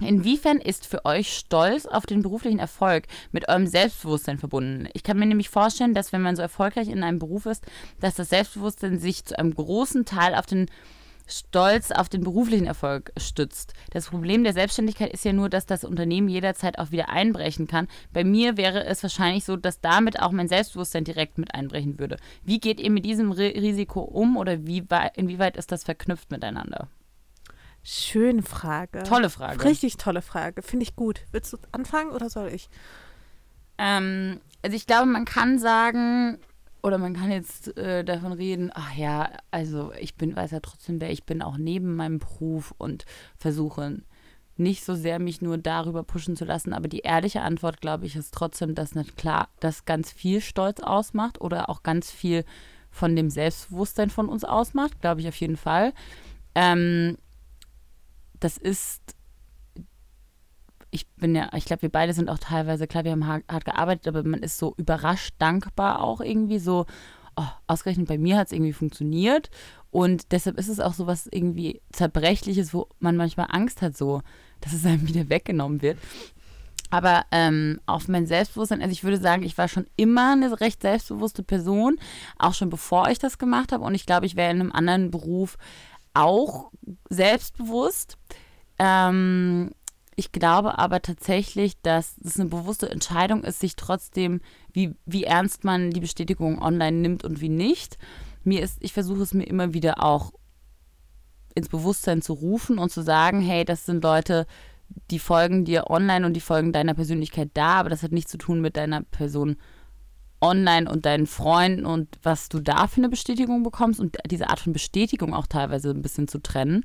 Inwiefern 0.00 0.58
ist 0.58 0.86
für 0.86 1.04
euch 1.04 1.36
Stolz 1.36 1.86
auf 1.86 2.06
den 2.06 2.22
beruflichen 2.22 2.58
Erfolg 2.58 3.06
mit 3.32 3.48
eurem 3.48 3.66
Selbstbewusstsein 3.66 4.38
verbunden? 4.38 4.88
Ich 4.92 5.02
kann 5.02 5.18
mir 5.18 5.26
nämlich 5.26 5.48
vorstellen, 5.48 5.94
dass 5.94 6.12
wenn 6.12 6.22
man 6.22 6.36
so 6.36 6.42
erfolgreich 6.42 6.88
in 6.88 7.02
einem 7.02 7.18
Beruf 7.18 7.46
ist, 7.46 7.64
dass 8.00 8.14
das 8.14 8.28
Selbstbewusstsein 8.28 8.98
sich 8.98 9.24
zu 9.24 9.38
einem 9.38 9.54
großen 9.54 10.04
Teil 10.04 10.34
auf 10.34 10.46
den 10.46 10.66
Stolz 11.30 11.90
auf 11.90 12.08
den 12.08 12.22
beruflichen 12.24 12.66
Erfolg 12.66 13.12
stützt. 13.18 13.74
Das 13.90 14.06
Problem 14.08 14.44
der 14.44 14.54
Selbstständigkeit 14.54 15.12
ist 15.12 15.26
ja 15.26 15.34
nur, 15.34 15.50
dass 15.50 15.66
das 15.66 15.84
Unternehmen 15.84 16.28
jederzeit 16.28 16.78
auch 16.78 16.90
wieder 16.90 17.10
einbrechen 17.10 17.66
kann. 17.66 17.86
Bei 18.14 18.24
mir 18.24 18.56
wäre 18.56 18.86
es 18.86 19.02
wahrscheinlich 19.02 19.44
so, 19.44 19.56
dass 19.56 19.80
damit 19.82 20.20
auch 20.20 20.32
mein 20.32 20.48
Selbstbewusstsein 20.48 21.04
direkt 21.04 21.36
mit 21.36 21.54
einbrechen 21.54 21.98
würde. 21.98 22.16
Wie 22.44 22.60
geht 22.60 22.80
ihr 22.80 22.90
mit 22.90 23.04
diesem 23.04 23.30
Ri 23.30 23.48
Risiko 23.48 24.00
um 24.00 24.38
oder 24.38 24.66
wie 24.66 24.88
wei- 24.88 25.12
inwieweit 25.16 25.58
ist 25.58 25.70
das 25.70 25.84
verknüpft 25.84 26.30
miteinander? 26.30 26.88
Schöne 27.90 28.42
Frage. 28.42 29.02
Tolle 29.04 29.30
Frage. 29.30 29.64
Richtig 29.64 29.96
tolle 29.96 30.20
Frage. 30.20 30.60
Finde 30.60 30.82
ich 30.82 30.94
gut. 30.94 31.22
Willst 31.32 31.54
du 31.54 31.56
anfangen 31.72 32.10
oder 32.10 32.28
soll 32.28 32.48
ich? 32.52 32.68
Ähm, 33.78 34.42
also 34.60 34.76
ich 34.76 34.86
glaube, 34.86 35.06
man 35.06 35.24
kann 35.24 35.58
sagen, 35.58 36.36
oder 36.82 36.98
man 36.98 37.14
kann 37.14 37.30
jetzt 37.30 37.78
äh, 37.78 38.04
davon 38.04 38.32
reden, 38.32 38.70
ach 38.74 38.94
ja, 38.94 39.30
also 39.50 39.90
ich 39.98 40.16
bin, 40.16 40.36
weiß 40.36 40.50
ja 40.50 40.60
trotzdem, 40.60 41.00
wer 41.00 41.10
ich 41.10 41.24
bin, 41.24 41.40
auch 41.40 41.56
neben 41.56 41.96
meinem 41.96 42.18
Beruf 42.18 42.74
und 42.76 43.06
versuche 43.38 44.02
nicht 44.58 44.84
so 44.84 44.94
sehr 44.94 45.18
mich 45.18 45.40
nur 45.40 45.56
darüber 45.56 46.02
pushen 46.02 46.36
zu 46.36 46.44
lassen. 46.44 46.74
Aber 46.74 46.88
die 46.88 47.00
ehrliche 47.00 47.40
Antwort, 47.40 47.80
glaube 47.80 48.04
ich, 48.04 48.16
ist 48.16 48.34
trotzdem, 48.34 48.74
dass 48.74 48.94
nicht 48.94 49.16
klar, 49.16 49.48
dass 49.60 49.86
ganz 49.86 50.12
viel 50.12 50.42
Stolz 50.42 50.80
ausmacht 50.80 51.40
oder 51.40 51.70
auch 51.70 51.82
ganz 51.82 52.10
viel 52.10 52.44
von 52.90 53.16
dem 53.16 53.30
Selbstbewusstsein 53.30 54.10
von 54.10 54.28
uns 54.28 54.44
ausmacht, 54.44 55.00
glaube 55.00 55.22
ich 55.22 55.28
auf 55.28 55.36
jeden 55.36 55.56
Fall. 55.56 55.94
Ähm, 56.54 57.16
das 58.40 58.56
ist 58.56 59.16
ich 60.90 61.06
bin 61.16 61.34
ja, 61.34 61.50
ich 61.54 61.64
glaube, 61.64 61.82
wir 61.82 61.90
beide 61.90 62.14
sind 62.14 62.30
auch 62.30 62.38
teilweise, 62.38 62.86
klar, 62.86 63.04
wir 63.04 63.12
haben 63.12 63.26
hart, 63.26 63.64
gearbeitet, 63.64 64.08
aber 64.08 64.22
man 64.22 64.42
ist 64.42 64.58
so 64.58 64.74
überrascht 64.78 65.34
dankbar 65.38 66.02
auch 66.02 66.20
irgendwie 66.20 66.58
so, 66.58 66.86
oh, 67.36 67.46
ausgerechnet 67.66 68.08
bei 68.08 68.18
mir 68.18 68.38
hat 68.38 68.46
es 68.46 68.52
irgendwie 68.52 68.72
funktioniert 68.72 69.50
und 69.90 70.32
deshalb 70.32 70.58
ist 70.58 70.68
es 70.68 70.80
auch 70.80 70.94
so 70.94 71.06
was 71.06 71.26
irgendwie 71.26 71.80
Zerbrechliches, 71.92 72.72
wo 72.72 72.88
man 73.00 73.16
manchmal 73.16 73.48
Angst 73.50 73.82
hat, 73.82 73.96
so, 73.96 74.22
dass 74.60 74.72
es 74.72 74.86
einem 74.86 75.06
wieder 75.06 75.28
weggenommen 75.28 75.82
wird. 75.82 75.98
Aber 76.90 77.26
ähm, 77.32 77.80
auf 77.84 78.08
mein 78.08 78.26
Selbstbewusstsein, 78.26 78.80
also 78.80 78.92
ich 78.92 79.04
würde 79.04 79.18
sagen, 79.18 79.42
ich 79.42 79.58
war 79.58 79.68
schon 79.68 79.86
immer 79.96 80.32
eine 80.32 80.58
recht 80.60 80.80
selbstbewusste 80.80 81.42
Person, 81.42 81.98
auch 82.38 82.54
schon 82.54 82.70
bevor 82.70 83.10
ich 83.10 83.18
das 83.18 83.36
gemacht 83.36 83.72
habe. 83.72 83.84
Und 83.84 83.94
ich 83.94 84.06
glaube, 84.06 84.24
ich 84.24 84.36
wäre 84.36 84.50
in 84.50 84.60
einem 84.60 84.72
anderen 84.72 85.10
Beruf 85.10 85.58
auch 86.14 86.70
selbstbewusst. 87.08 88.16
Ähm, 88.78 89.70
ich 90.16 90.32
glaube 90.32 90.78
aber 90.78 91.00
tatsächlich, 91.00 91.80
dass 91.82 92.16
es 92.24 92.40
eine 92.40 92.48
bewusste 92.48 92.90
Entscheidung 92.90 93.44
ist, 93.44 93.60
sich 93.60 93.76
trotzdem, 93.76 94.40
wie, 94.72 94.94
wie 95.06 95.24
ernst 95.24 95.62
man 95.62 95.90
die 95.90 96.00
Bestätigung 96.00 96.60
online 96.60 96.96
nimmt 96.96 97.24
und 97.24 97.40
wie 97.40 97.48
nicht. 97.48 97.98
Mir 98.42 98.62
ist, 98.62 98.78
ich 98.80 98.92
versuche 98.92 99.22
es 99.22 99.32
mir 99.32 99.44
immer 99.44 99.74
wieder 99.74 100.02
auch 100.02 100.32
ins 101.54 101.68
Bewusstsein 101.68 102.22
zu 102.22 102.32
rufen 102.32 102.78
und 102.78 102.90
zu 102.90 103.02
sagen, 103.02 103.40
hey, 103.40 103.64
das 103.64 103.86
sind 103.86 104.02
Leute, 104.02 104.46
die 105.10 105.18
folgen 105.18 105.64
dir 105.64 105.90
online 105.90 106.26
und 106.26 106.34
die 106.34 106.40
folgen 106.40 106.72
deiner 106.72 106.94
Persönlichkeit 106.94 107.50
da, 107.54 107.74
aber 107.74 107.90
das 107.90 108.02
hat 108.02 108.12
nichts 108.12 108.30
zu 108.30 108.38
tun 108.38 108.60
mit 108.60 108.76
deiner 108.76 109.02
Person 109.02 109.56
online 110.40 110.90
und 110.90 111.06
deinen 111.06 111.26
Freunden 111.26 111.84
und 111.84 112.08
was 112.22 112.48
du 112.48 112.60
da 112.60 112.86
für 112.86 112.98
eine 112.98 113.08
Bestätigung 113.08 113.62
bekommst 113.62 114.00
und 114.00 114.16
diese 114.30 114.50
Art 114.50 114.60
von 114.60 114.72
Bestätigung 114.72 115.34
auch 115.34 115.46
teilweise 115.46 115.90
ein 115.90 116.02
bisschen 116.02 116.28
zu 116.28 116.40
trennen. 116.40 116.84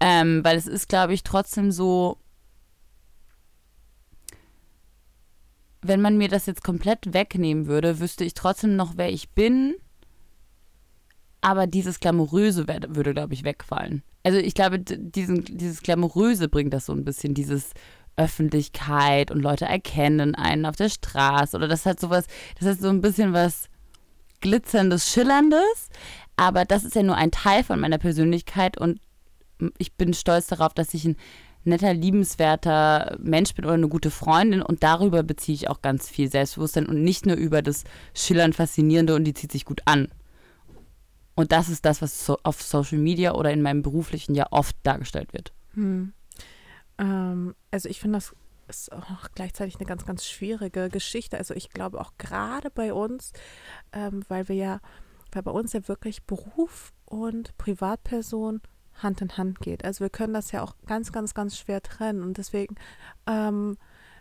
Ähm, 0.00 0.44
weil 0.44 0.56
es 0.56 0.66
ist, 0.66 0.88
glaube 0.88 1.12
ich, 1.12 1.24
trotzdem 1.24 1.70
so, 1.72 2.18
wenn 5.82 6.00
man 6.00 6.16
mir 6.16 6.28
das 6.28 6.46
jetzt 6.46 6.64
komplett 6.64 7.12
wegnehmen 7.12 7.66
würde, 7.66 8.00
wüsste 8.00 8.24
ich 8.24 8.34
trotzdem 8.34 8.76
noch, 8.76 8.92
wer 8.96 9.10
ich 9.10 9.30
bin. 9.30 9.74
Aber 11.40 11.66
dieses 11.66 12.00
Glamouröse 12.00 12.66
würde, 12.66 13.14
glaube 13.14 13.34
ich, 13.34 13.44
wegfallen. 13.44 14.02
Also 14.24 14.38
ich 14.38 14.54
glaube, 14.54 14.80
diesen, 14.80 15.44
dieses 15.44 15.82
Glamouröse 15.82 16.48
bringt 16.48 16.74
das 16.74 16.86
so 16.86 16.92
ein 16.92 17.04
bisschen, 17.04 17.34
dieses 17.34 17.74
Öffentlichkeit 18.18 19.30
und 19.30 19.40
Leute 19.40 19.64
erkennen 19.64 20.34
einen 20.34 20.66
auf 20.66 20.76
der 20.76 20.88
Straße. 20.88 21.56
Oder 21.56 21.68
das 21.68 21.86
hat 21.86 22.00
sowas, 22.00 22.26
das 22.58 22.68
hat 22.68 22.80
so 22.80 22.88
ein 22.88 23.00
bisschen 23.00 23.32
was 23.32 23.68
glitzerndes, 24.40 25.10
schillerndes. 25.10 25.88
Aber 26.36 26.64
das 26.64 26.84
ist 26.84 26.94
ja 26.94 27.02
nur 27.02 27.16
ein 27.16 27.30
Teil 27.30 27.64
von 27.64 27.80
meiner 27.80 27.98
Persönlichkeit 27.98 28.78
und 28.78 29.00
ich 29.78 29.94
bin 29.94 30.14
stolz 30.14 30.46
darauf, 30.46 30.72
dass 30.74 30.94
ich 30.94 31.04
ein 31.04 31.16
netter, 31.64 31.92
liebenswerter 31.92 33.16
Mensch 33.20 33.54
bin 33.54 33.64
oder 33.64 33.74
eine 33.74 33.88
gute 33.88 34.10
Freundin 34.10 34.62
und 34.62 34.82
darüber 34.82 35.22
beziehe 35.22 35.54
ich 35.54 35.68
auch 35.68 35.82
ganz 35.82 36.08
viel 36.08 36.30
Selbstbewusstsein 36.30 36.86
und 36.86 37.02
nicht 37.02 37.26
nur 37.26 37.36
über 37.36 37.62
das 37.62 37.84
schillernd 38.14 38.54
Faszinierende 38.54 39.14
und 39.14 39.24
die 39.24 39.34
zieht 39.34 39.52
sich 39.52 39.64
gut 39.64 39.82
an. 39.84 40.08
Und 41.34 41.52
das 41.52 41.68
ist 41.68 41.84
das, 41.84 42.02
was 42.02 42.26
so 42.26 42.38
auf 42.42 42.62
Social 42.62 42.98
Media 42.98 43.34
oder 43.34 43.52
in 43.52 43.62
meinem 43.62 43.82
beruflichen 43.82 44.34
ja 44.34 44.46
oft 44.50 44.76
dargestellt 44.82 45.32
wird. 45.32 45.52
Hm. 45.74 46.12
Ähm, 46.98 47.54
also 47.70 47.88
ich 47.88 48.00
finde, 48.00 48.18
das 48.18 48.34
ist 48.68 48.92
auch 48.92 49.28
gleichzeitig 49.34 49.76
eine 49.76 49.86
ganz, 49.86 50.04
ganz 50.04 50.26
schwierige 50.26 50.88
Geschichte. 50.90 51.38
Also 51.38 51.54
ich 51.54 51.70
glaube 51.70 52.00
auch 52.00 52.12
gerade 52.18 52.70
bei 52.70 52.92
uns, 52.92 53.32
ähm, 53.92 54.22
weil 54.28 54.48
wir 54.48 54.56
ja, 54.56 54.80
weil 55.32 55.42
bei 55.42 55.50
uns 55.50 55.72
ja 55.72 55.86
wirklich 55.88 56.24
Beruf 56.24 56.92
und 57.06 57.56
Privatperson 57.58 58.60
Hand 59.02 59.20
in 59.20 59.36
Hand 59.36 59.60
geht. 59.60 59.84
Also 59.84 60.00
wir 60.00 60.10
können 60.10 60.34
das 60.34 60.52
ja 60.52 60.62
auch 60.62 60.74
ganz, 60.86 61.12
ganz, 61.12 61.34
ganz 61.34 61.56
schwer 61.56 61.82
trennen. 61.82 62.22
Und 62.22 62.36
deswegen 62.36 62.74
ähm, 63.26 63.78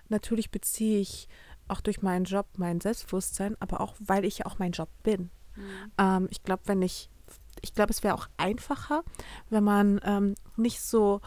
natürlich 0.09 0.51
beziehe 0.51 0.99
ich 0.99 1.27
auch 1.67 1.81
durch 1.81 2.01
meinen 2.01 2.25
Job 2.25 2.47
mein 2.57 2.79
Selbstbewusstsein, 2.79 3.57
aber 3.59 3.81
auch, 3.81 3.95
weil 3.99 4.23
ich 4.23 4.39
ja 4.39 4.45
auch 4.45 4.59
mein 4.59 4.71
Job 4.71 4.89
bin. 5.03 5.29
Ähm, 5.97 6.27
ich 6.29 6.43
glaube, 6.43 6.63
wenn 6.65 6.81
ich, 6.81 7.09
ich 7.61 7.73
glaube, 7.73 7.91
es 7.91 8.03
wäre 8.03 8.13
auch 8.13 8.27
einfacher, 8.37 9.03
wenn 9.49 9.63
man 9.63 9.99
ähm, 10.03 10.35
nicht 10.55 10.81
so 10.81 11.21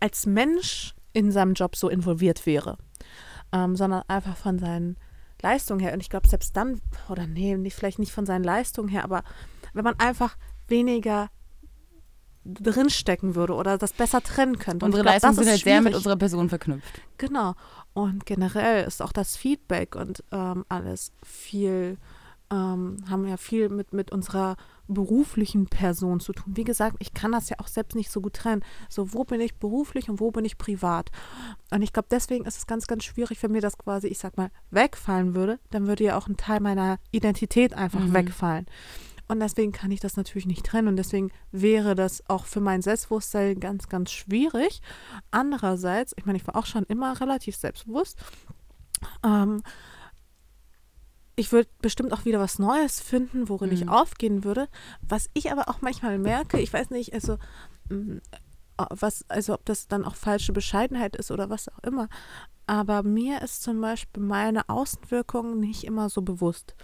als 0.00 0.26
Mensch 0.26 0.94
in 1.12 1.32
seinem 1.32 1.54
Job 1.54 1.76
so 1.76 1.88
involviert 1.88 2.46
wäre, 2.46 2.78
ähm, 3.52 3.76
sondern 3.76 4.02
einfach 4.08 4.36
von 4.36 4.58
seinen 4.58 4.96
Leistungen 5.42 5.80
her. 5.80 5.92
Und 5.92 6.00
ich 6.00 6.10
glaube, 6.10 6.28
selbst 6.28 6.56
dann, 6.56 6.80
oder 7.08 7.26
nee, 7.26 7.56
nicht, 7.56 7.74
vielleicht 7.74 7.98
nicht 7.98 8.12
von 8.12 8.26
seinen 8.26 8.44
Leistungen 8.44 8.88
her, 8.88 9.04
aber 9.04 9.22
wenn 9.72 9.84
man 9.84 9.98
einfach 9.98 10.36
weniger 10.68 11.30
drinstecken 12.44 13.34
würde 13.34 13.54
oder 13.54 13.76
das 13.76 13.92
besser 13.92 14.22
trennen 14.22 14.58
könnte. 14.58 14.86
Unsere 14.86 15.02
glaub, 15.02 15.14
Leistungen 15.14 15.34
sind 15.34 15.48
halt 15.48 15.60
sehr 15.60 15.82
mit 15.82 15.94
unserer 15.94 16.16
Person 16.16 16.48
verknüpft. 16.48 17.02
Genau. 17.18 17.54
Und 17.92 18.26
generell 18.26 18.86
ist 18.86 19.02
auch 19.02 19.12
das 19.12 19.36
Feedback 19.36 19.96
und 19.96 20.24
ähm, 20.32 20.64
alles 20.68 21.12
viel, 21.22 21.98
ähm, 22.50 22.96
haben 23.10 23.26
ja 23.26 23.36
viel 23.36 23.68
mit, 23.68 23.92
mit 23.92 24.12
unserer 24.12 24.56
beruflichen 24.88 25.66
Person 25.66 26.20
zu 26.20 26.32
tun. 26.32 26.56
Wie 26.56 26.64
gesagt, 26.64 26.96
ich 26.98 27.14
kann 27.14 27.32
das 27.32 27.48
ja 27.50 27.56
auch 27.60 27.68
selbst 27.68 27.94
nicht 27.94 28.10
so 28.10 28.20
gut 28.20 28.34
trennen. 28.34 28.64
So, 28.88 29.12
wo 29.12 29.24
bin 29.24 29.40
ich 29.40 29.54
beruflich 29.56 30.08
und 30.08 30.20
wo 30.20 30.30
bin 30.30 30.44
ich 30.44 30.58
privat? 30.58 31.10
Und 31.70 31.82
ich 31.82 31.92
glaube, 31.92 32.08
deswegen 32.10 32.44
ist 32.46 32.56
es 32.58 32.66
ganz, 32.66 32.86
ganz 32.86 33.04
schwierig, 33.04 33.42
wenn 33.42 33.52
mir 33.52 33.60
das 33.60 33.78
quasi, 33.78 34.08
ich 34.08 34.18
sag 34.18 34.36
mal, 34.36 34.50
wegfallen 34.70 35.34
würde, 35.34 35.58
dann 35.70 35.86
würde 35.86 36.04
ja 36.04 36.16
auch 36.16 36.28
ein 36.28 36.36
Teil 36.36 36.60
meiner 36.60 36.98
Identität 37.10 37.74
einfach 37.74 38.00
Mhm. 38.00 38.14
wegfallen. 38.14 38.66
Und 39.30 39.40
deswegen 39.40 39.72
kann 39.72 39.90
ich 39.90 40.00
das 40.00 40.16
natürlich 40.16 40.46
nicht 40.46 40.64
trennen. 40.64 40.88
Und 40.88 40.96
deswegen 40.96 41.30
wäre 41.52 41.94
das 41.94 42.22
auch 42.28 42.46
für 42.46 42.60
mein 42.60 42.80
Selbstbewusstsein 42.80 43.60
ganz, 43.60 43.88
ganz 43.90 44.10
schwierig. 44.10 44.80
Andererseits, 45.30 46.14
ich 46.16 46.24
meine, 46.24 46.38
ich 46.38 46.46
war 46.46 46.56
auch 46.56 46.64
schon 46.64 46.84
immer 46.84 47.20
relativ 47.20 47.54
selbstbewusst. 47.56 48.18
Ähm, 49.24 49.62
ich 51.38 51.52
würde 51.52 51.68
bestimmt 51.80 52.12
auch 52.12 52.24
wieder 52.24 52.40
was 52.40 52.58
Neues 52.58 53.00
finden, 53.00 53.48
worin 53.48 53.72
ich 53.72 53.84
Mhm. 53.84 53.88
aufgehen 53.90 54.44
würde. 54.44 54.68
Was 55.00 55.30
ich 55.34 55.50
aber 55.52 55.68
auch 55.68 55.80
manchmal 55.80 56.18
merke, 56.18 56.58
ich 56.60 56.72
weiß 56.72 56.90
nicht, 56.90 57.14
also 57.14 57.38
mm, 57.88 58.18
äh, 58.78 58.84
was, 58.90 59.24
also 59.28 59.54
ob 59.54 59.64
das 59.64 59.88
dann 59.88 60.04
auch 60.04 60.14
falsche 60.16 60.52
Bescheidenheit 60.52 61.16
ist 61.16 61.30
oder 61.30 61.48
was 61.50 61.68
auch 61.68 61.78
immer. 61.84 62.08
Aber 62.66 63.02
mir 63.02 63.40
ist 63.42 63.62
zum 63.62 63.80
Beispiel 63.80 64.22
meine 64.22 64.68
Außenwirkung 64.68 65.58
nicht 65.58 65.84
immer 65.84 66.08
so 66.10 66.22
bewusst. 66.22 66.74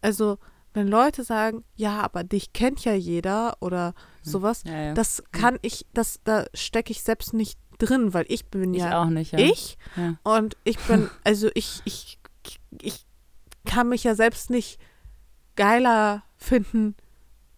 Also 0.00 0.38
wenn 0.72 0.88
Leute 0.88 1.24
sagen, 1.24 1.64
ja, 1.74 2.00
aber 2.02 2.22
dich 2.22 2.52
kennt 2.52 2.84
ja 2.84 2.92
jeder 2.94 3.56
oder 3.60 3.94
sowas, 4.22 4.62
Ja, 4.66 4.78
ja. 4.78 4.94
das 4.94 5.22
kann 5.32 5.58
ich, 5.62 5.86
das, 5.94 6.20
da 6.24 6.44
stecke 6.54 6.90
ich 6.92 7.02
selbst 7.02 7.32
nicht 7.34 7.58
drin, 7.78 8.12
weil 8.14 8.24
ich 8.28 8.46
bin 8.50 8.72
ich 8.74 8.82
ja 8.82 9.02
auch 9.02 9.08
nicht. 9.10 9.32
Ja. 9.32 9.38
ich 9.38 9.78
und 10.22 10.56
ich 10.64 10.78
bin, 10.80 11.08
also 11.24 11.48
ich, 11.54 11.80
ich, 11.84 12.18
ich 12.82 13.05
kann 13.66 13.90
mich 13.90 14.04
ja 14.04 14.14
selbst 14.14 14.48
nicht 14.48 14.80
geiler 15.56 16.22
finden, 16.36 16.96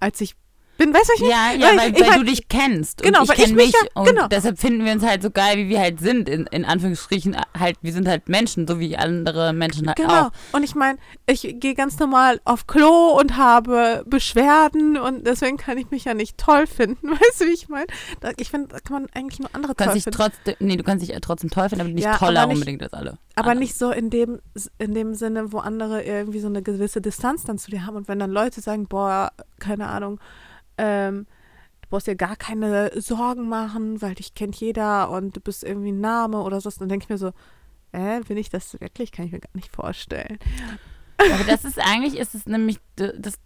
als 0.01 0.21
ich 0.21 0.35
bin. 0.79 0.95
Weißt 0.95 1.09
du, 1.11 1.13
was 1.13 1.21
ich 1.21 1.29
Ja, 1.29 1.37
meine? 1.37 1.63
ja, 1.63 1.77
weil, 1.77 1.93
ich 1.95 2.01
weil 2.01 2.09
mein- 2.11 2.19
du 2.21 2.25
dich 2.25 2.49
kennst. 2.49 3.03
Genau, 3.03 3.21
und 3.21 3.29
weil 3.29 3.37
ich 3.39 3.45
kenne 3.45 3.61
ich 3.61 3.67
mich 3.67 3.75
ja- 3.75 3.89
und 4.01 4.07
genau. 4.07 4.29
deshalb 4.29 4.59
finden 4.59 4.85
wir 4.87 4.93
uns 4.93 5.05
halt 5.05 5.23
so 5.23 5.31
geil, 5.31 5.59
wie 5.59 5.69
wir 5.69 5.81
halt 5.81 6.01
sind. 6.01 6.29
In, 6.29 6.47
in 6.47 6.65
Anführungsstrichen 6.65 7.37
halt, 7.59 7.77
wir 7.83 7.93
sind 7.93 8.09
halt 8.09 8.29
Menschen, 8.31 8.67
so 8.67 8.81
wie 8.81 8.97
andere 8.97 9.53
Menschen 9.53 9.87
halt 9.89 9.97
Genau. 9.99 10.29
auch. 10.29 10.31
Und 10.53 10.63
ich 10.63 10.75
meine, 10.75 10.99
ich 11.27 11.57
gehe 11.61 11.75
ganz 11.75 11.99
normal 11.99 12.41
auf 12.47 12.67
Klo 12.67 13.19
und 13.21 13.37
habe 13.37 14.05
Beschwerden 14.07 14.97
und 14.97 15.27
deswegen 15.27 15.57
kann 15.57 15.79
ich 15.79 15.91
mich 15.91 16.05
ja 16.05 16.15
nicht 16.15 16.39
toll 16.39 16.67
finden. 16.67 17.11
Weißt 17.11 17.41
du, 17.41 17.47
wie 17.47 17.53
ich 17.53 17.69
meine? 17.69 17.87
Ich 18.39 18.51
finde, 18.51 18.69
da 18.69 18.79
kann 18.81 19.03
man 19.03 19.07
eigentlich 19.15 19.41
nur 19.41 19.51
andere 19.53 19.75
Du 19.75 19.85
kannst 19.85 19.95
toll 19.95 20.01
finden. 20.13 20.17
trotzdem, 20.19 20.55
nee, 20.61 20.77
du 20.77 20.85
kannst 20.85 21.03
dich 21.03 21.11
ja 21.15 21.21
trotzdem 21.21 21.51
toll 21.51 21.69
finden, 21.69 21.83
aber 21.83 21.91
nicht 21.91 22.05
Ja, 22.05 22.17
toller 22.17 22.41
aber 22.43 22.49
nicht- 22.53 22.57
unbedingt 22.61 22.83
als 22.83 22.93
alle. 22.93 23.19
Aber 23.35 23.51
anderen. 23.51 23.59
nicht 23.61 23.77
so 23.79 23.91
in 23.91 24.11
dem, 24.11 24.41
in 24.79 24.95
dem 24.95 25.15
Sinne, 25.15 25.53
wo 25.53 25.59
andere 25.59 26.03
irgendwie 26.05 26.41
so 26.41 26.47
eine 26.49 26.63
gewisse 26.63 27.01
Distanz 27.01 27.45
dann 27.45 27.59
zu 27.59 27.71
dir 27.71 27.87
haben. 27.87 27.97
Und 27.97 28.09
wenn 28.09 28.19
dann 28.19 28.31
Leute 28.31 28.61
sagen, 28.61 28.87
boah, 28.87 29.33
keine 29.59 29.87
Ahnung, 29.89 30.19
ähm, 30.79 31.27
du 31.83 31.89
brauchst 31.91 32.07
dir 32.07 32.17
gar 32.17 32.37
keine 32.37 32.91
Sorgen 33.01 33.49
machen, 33.49 34.01
weil 34.01 34.15
dich 34.15 34.35
kennt 34.35 34.57
jeder 34.57 35.11
und 35.11 35.37
du 35.37 35.41
bist 35.41 35.65
irgendwie 35.65 35.93
ein 35.93 36.01
Name 36.01 36.43
oder 36.43 36.61
so, 36.61 36.71
dann 36.79 36.89
denke 36.89 37.05
ich 37.05 37.11
mir 37.11 37.19
so, 37.19 37.33
äh, 37.93 38.21
bin 38.21 38.37
ich 38.37 38.49
das 38.51 38.81
wirklich? 38.81 39.13
Kann 39.13 39.27
ich 39.27 39.33
mir 39.33 39.41
gar 39.41 39.55
nicht 39.55 39.75
vorstellen. 39.75 40.39
Aber 41.19 41.45
das 41.45 41.65
ist 41.65 41.79
eigentlich, 41.79 42.17
ist 42.17 42.35
es 42.35 42.47
nämlich, 42.47 42.79
das 42.97 43.39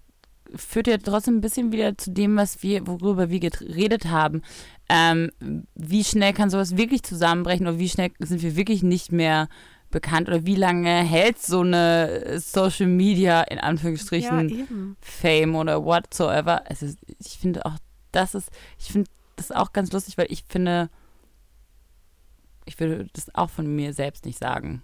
führt 0.55 0.87
ja 0.87 0.99
trotzdem 0.99 1.37
ein 1.37 1.41
bisschen 1.41 1.73
wieder 1.73 1.97
zu 1.97 2.11
dem, 2.11 2.37
was 2.37 2.63
wir, 2.63 2.87
worüber 2.87 3.31
wir 3.31 3.41
geredet 3.41 4.07
haben. 4.07 4.43
Ähm, 4.89 5.31
wie 5.75 6.05
schnell 6.05 6.33
kann 6.33 6.51
sowas 6.51 6.77
wirklich 6.77 7.03
zusammenbrechen 7.03 7.67
oder 7.67 7.79
wie 7.79 7.89
schnell 7.89 8.11
sind 8.19 8.43
wir 8.43 8.57
wirklich 8.57 8.83
nicht 8.83 9.13
mehr 9.13 9.49
bekannt 9.93 10.29
oder 10.29 10.45
wie 10.45 10.57
lange 10.57 11.03
hält 11.05 11.41
so 11.41 11.61
eine 11.61 12.41
Social 12.41 12.87
Media 12.89 13.43
in 13.43 13.59
Anführungsstrichen 13.61 14.49
eben. 14.49 14.97
Fame 15.01 15.55
oder 15.55 15.85
whatsoever. 15.85 16.63
Also 16.69 16.87
ich 17.21 17.39
finde 17.39 17.65
auch, 17.65 17.77
das 18.11 18.35
ist, 18.35 18.51
ich 18.79 18.87
finde 18.93 19.09
das 19.37 19.53
auch 19.53 19.73
ganz 19.73 19.93
lustig, 19.93 20.19
weil 20.19 20.27
ich 20.31 20.45
finde, 20.49 20.91
ich 22.65 22.79
würde 22.79 23.07
das 23.13 23.35
auch 23.35 23.51
von 23.51 23.67
mir 23.75 23.93
selbst 23.93 24.25
nicht 24.25 24.39
sagen, 24.39 24.83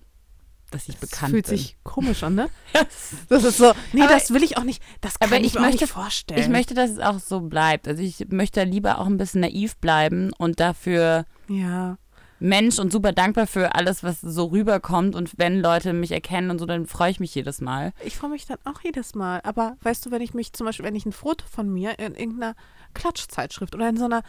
dass 0.70 0.88
ich 0.88 0.96
Das 0.98 1.08
bekannt 1.08 1.30
fühlt 1.30 1.46
bin. 1.46 1.56
sich 1.56 1.76
komisch 1.82 2.22
an, 2.22 2.34
ne? 2.34 2.48
Das 3.28 3.44
ist 3.44 3.58
so, 3.58 3.72
nee, 3.92 4.02
Aber- 4.02 4.12
das 4.12 4.30
will 4.32 4.42
ich 4.42 4.58
auch 4.58 4.64
nicht, 4.64 4.82
das 5.00 5.18
kann 5.18 5.28
aber 5.28 5.40
ich 5.40 5.46
ich 5.48 5.54
mir 5.54 5.60
möchte- 5.60 5.84
nicht 5.84 5.92
vorstellen. 5.92 6.40
Ich 6.40 6.48
möchte, 6.48 6.74
dass 6.74 6.90
es 6.90 6.98
auch 6.98 7.18
so 7.20 7.40
bleibt. 7.40 7.88
Also 7.88 8.02
ich 8.02 8.26
möchte 8.30 8.62
lieber 8.64 8.98
auch 8.98 9.06
ein 9.06 9.16
bisschen 9.16 9.40
naiv 9.42 9.76
bleiben 9.78 10.30
und 10.38 10.60
dafür 10.60 11.24
ja, 11.48 11.96
Mensch 12.40 12.78
und 12.78 12.92
super 12.92 13.12
dankbar 13.12 13.46
für 13.46 13.74
alles, 13.74 14.02
was 14.02 14.20
so 14.20 14.46
rüberkommt. 14.46 15.14
Und 15.14 15.32
wenn 15.36 15.60
Leute 15.60 15.92
mich 15.92 16.12
erkennen 16.12 16.50
und 16.50 16.58
so, 16.58 16.66
dann 16.66 16.86
freue 16.86 17.10
ich 17.10 17.20
mich 17.20 17.34
jedes 17.34 17.60
Mal. 17.60 17.92
ich 18.04 18.16
freue 18.16 18.30
mich 18.30 18.46
dann 18.46 18.58
auch 18.64 18.80
jedes 18.82 19.14
Mal. 19.14 19.40
Aber 19.44 19.76
weißt 19.82 20.06
du, 20.06 20.10
wenn 20.10 20.22
ich 20.22 20.34
mich 20.34 20.52
zum 20.52 20.66
Beispiel, 20.66 20.84
wenn 20.86 20.96
ich 20.96 21.06
ein 21.06 21.12
Foto 21.12 21.44
von 21.50 21.72
mir 21.72 21.98
in 21.98 22.14
irgendeiner 22.14 22.54
Klatschzeitschrift 22.94 23.74
oder 23.74 23.88
in 23.88 23.96
so 23.96 24.04
einer 24.04 24.22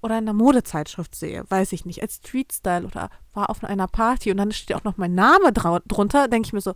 oder 0.00 0.16
in 0.16 0.24
einer 0.24 0.32
Modezeitschrift 0.32 1.14
sehe, 1.14 1.44
weiß 1.48 1.72
ich 1.72 1.84
nicht, 1.84 2.02
als 2.02 2.16
Street 2.16 2.52
Style 2.52 2.86
oder 2.86 3.10
war 3.34 3.50
auf 3.50 3.64
einer 3.64 3.88
Party 3.88 4.30
und 4.30 4.36
dann 4.36 4.52
steht 4.52 4.76
auch 4.76 4.84
noch 4.84 4.96
mein 4.96 5.14
Name 5.14 5.52
drunter, 5.52 6.28
denke 6.28 6.46
ich 6.46 6.52
mir 6.52 6.60
so, 6.60 6.74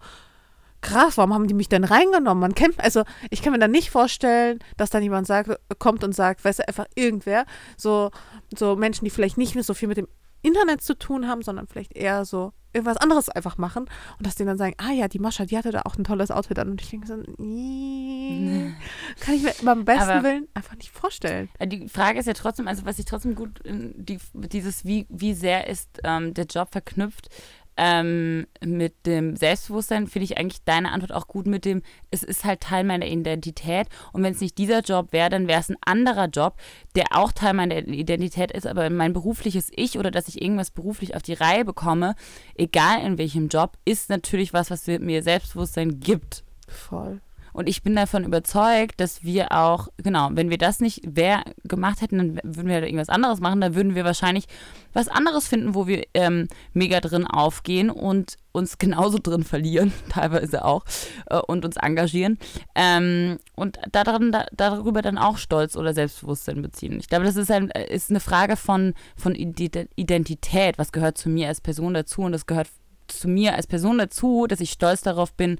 krass, 0.80 1.16
warum 1.16 1.32
haben 1.32 1.46
die 1.46 1.54
mich 1.54 1.68
denn 1.68 1.84
reingenommen? 1.84 2.40
Man 2.40 2.54
kennt, 2.54 2.78
also 2.80 3.04
ich 3.30 3.40
kann 3.40 3.52
mir 3.52 3.60
dann 3.60 3.70
nicht 3.70 3.90
vorstellen, 3.90 4.58
dass 4.76 4.90
dann 4.90 5.04
jemand 5.04 5.28
sagt, 5.28 5.50
kommt 5.78 6.02
und 6.02 6.14
sagt, 6.14 6.44
weißt 6.44 6.58
du, 6.58 6.68
einfach 6.68 6.86
irgendwer, 6.96 7.46
so, 7.76 8.10
so 8.56 8.74
Menschen, 8.74 9.04
die 9.04 9.10
vielleicht 9.10 9.38
nicht 9.38 9.54
mehr 9.54 9.64
so 9.64 9.74
viel 9.74 9.88
mit 9.88 9.96
dem 9.96 10.08
Internet 10.42 10.82
zu 10.82 10.98
tun 10.98 11.28
haben, 11.28 11.42
sondern 11.42 11.66
vielleicht 11.66 11.96
eher 11.96 12.24
so 12.24 12.52
irgendwas 12.74 12.96
anderes 12.96 13.28
einfach 13.28 13.58
machen 13.58 13.84
und 14.18 14.26
dass 14.26 14.34
die 14.34 14.44
dann 14.46 14.56
sagen, 14.56 14.74
ah 14.78 14.92
ja, 14.92 15.06
die 15.06 15.18
Mascha, 15.18 15.44
die 15.44 15.58
hatte 15.58 15.72
da 15.72 15.82
auch 15.84 15.96
ein 15.98 16.04
tolles 16.04 16.30
Outfit 16.30 16.58
an 16.58 16.70
und 16.70 16.80
ich 16.80 16.88
denke 16.88 17.06
so, 17.06 17.16
nee, 17.36 18.72
kann 19.20 19.34
ich 19.34 19.42
mir 19.42 19.52
beim 19.62 19.84
besten 19.84 20.10
Aber- 20.10 20.22
Willen 20.24 20.48
einfach 20.54 20.76
nicht 20.76 20.90
vorstellen. 20.90 21.48
Äh, 21.58 21.66
Die 21.68 21.88
Frage 21.88 22.18
ist 22.18 22.26
ja 22.26 22.32
trotzdem, 22.32 22.68
also 22.68 22.84
was 22.86 22.98
ich 22.98 23.04
trotzdem 23.04 23.34
gut, 23.34 23.60
in 23.60 23.92
die, 23.96 24.18
dieses, 24.32 24.84
wie, 24.84 25.06
wie 25.10 25.34
sehr 25.34 25.66
ist 25.68 26.00
ähm, 26.04 26.34
der 26.34 26.46
Job 26.46 26.68
verknüpft 26.72 27.28
ähm, 27.76 28.46
mit 28.64 29.06
dem 29.06 29.36
Selbstbewusstsein, 29.36 30.06
finde 30.06 30.24
ich 30.24 30.38
eigentlich 30.38 30.62
deine 30.64 30.92
Antwort 30.92 31.12
auch 31.12 31.26
gut 31.26 31.46
mit 31.46 31.64
dem, 31.64 31.82
es 32.10 32.22
ist 32.22 32.44
halt 32.44 32.60
Teil 32.60 32.84
meiner 32.84 33.06
Identität 33.06 33.88
und 34.12 34.22
wenn 34.22 34.32
es 34.32 34.40
nicht 34.40 34.58
dieser 34.58 34.80
Job 34.80 35.12
wäre, 35.12 35.30
dann 35.30 35.48
wäre 35.48 35.60
es 35.60 35.70
ein 35.70 35.76
anderer 35.84 36.26
Job, 36.26 36.56
der 36.94 37.06
auch 37.12 37.32
Teil 37.32 37.54
meiner 37.54 37.76
Identität 37.76 38.52
ist, 38.52 38.66
aber 38.66 38.90
mein 38.90 39.12
berufliches 39.12 39.70
Ich 39.74 39.98
oder 39.98 40.10
dass 40.10 40.28
ich 40.28 40.42
irgendwas 40.42 40.70
beruflich 40.70 41.16
auf 41.16 41.22
die 41.22 41.34
Reihe 41.34 41.64
bekomme, 41.64 42.14
egal 42.54 43.04
in 43.04 43.18
welchem 43.18 43.48
Job, 43.48 43.78
ist 43.84 44.10
natürlich 44.10 44.52
was, 44.52 44.70
was 44.70 44.86
mir 44.86 45.22
Selbstbewusstsein 45.22 46.00
gibt. 46.00 46.44
Voll. 46.68 47.20
Und 47.52 47.68
ich 47.68 47.82
bin 47.82 47.94
davon 47.94 48.24
überzeugt, 48.24 49.00
dass 49.00 49.22
wir 49.22 49.52
auch, 49.52 49.88
genau, 49.98 50.30
wenn 50.32 50.50
wir 50.50 50.58
das 50.58 50.80
nicht 50.80 51.02
wer 51.04 51.42
gemacht 51.64 52.00
hätten, 52.00 52.18
dann 52.18 52.40
würden 52.42 52.68
wir 52.68 52.82
irgendwas 52.82 53.08
anderes 53.08 53.40
machen. 53.40 53.60
Dann 53.60 53.74
würden 53.74 53.94
wir 53.94 54.04
wahrscheinlich 54.04 54.46
was 54.92 55.08
anderes 55.08 55.48
finden, 55.48 55.74
wo 55.74 55.86
wir 55.86 56.04
ähm, 56.14 56.48
mega 56.72 57.00
drin 57.00 57.26
aufgehen 57.26 57.90
und 57.90 58.36
uns 58.52 58.78
genauso 58.78 59.18
drin 59.22 59.44
verlieren, 59.44 59.92
teilweise 60.08 60.64
auch, 60.64 60.84
äh, 61.26 61.38
und 61.38 61.64
uns 61.64 61.76
engagieren. 61.76 62.38
Ähm, 62.74 63.38
und 63.54 63.78
daran, 63.92 64.32
da, 64.32 64.46
darüber 64.52 65.02
dann 65.02 65.18
auch 65.18 65.36
Stolz 65.36 65.76
oder 65.76 65.94
Selbstbewusstsein 65.94 66.62
beziehen. 66.62 66.98
Ich 66.98 67.08
glaube, 67.08 67.24
das 67.24 67.36
ist, 67.36 67.50
ein, 67.50 67.68
ist 67.68 68.10
eine 68.10 68.20
Frage 68.20 68.56
von, 68.56 68.94
von 69.16 69.34
Ide- 69.34 69.88
Identität. 69.96 70.78
Was 70.78 70.92
gehört 70.92 71.18
zu 71.18 71.28
mir 71.28 71.48
als 71.48 71.60
Person 71.60 71.94
dazu? 71.94 72.22
Und 72.22 72.32
das 72.32 72.46
gehört 72.46 72.68
zu 73.08 73.28
mir 73.28 73.54
als 73.54 73.66
Person 73.66 73.98
dazu, 73.98 74.46
dass 74.46 74.60
ich 74.60 74.70
stolz 74.70 75.02
darauf 75.02 75.34
bin, 75.34 75.58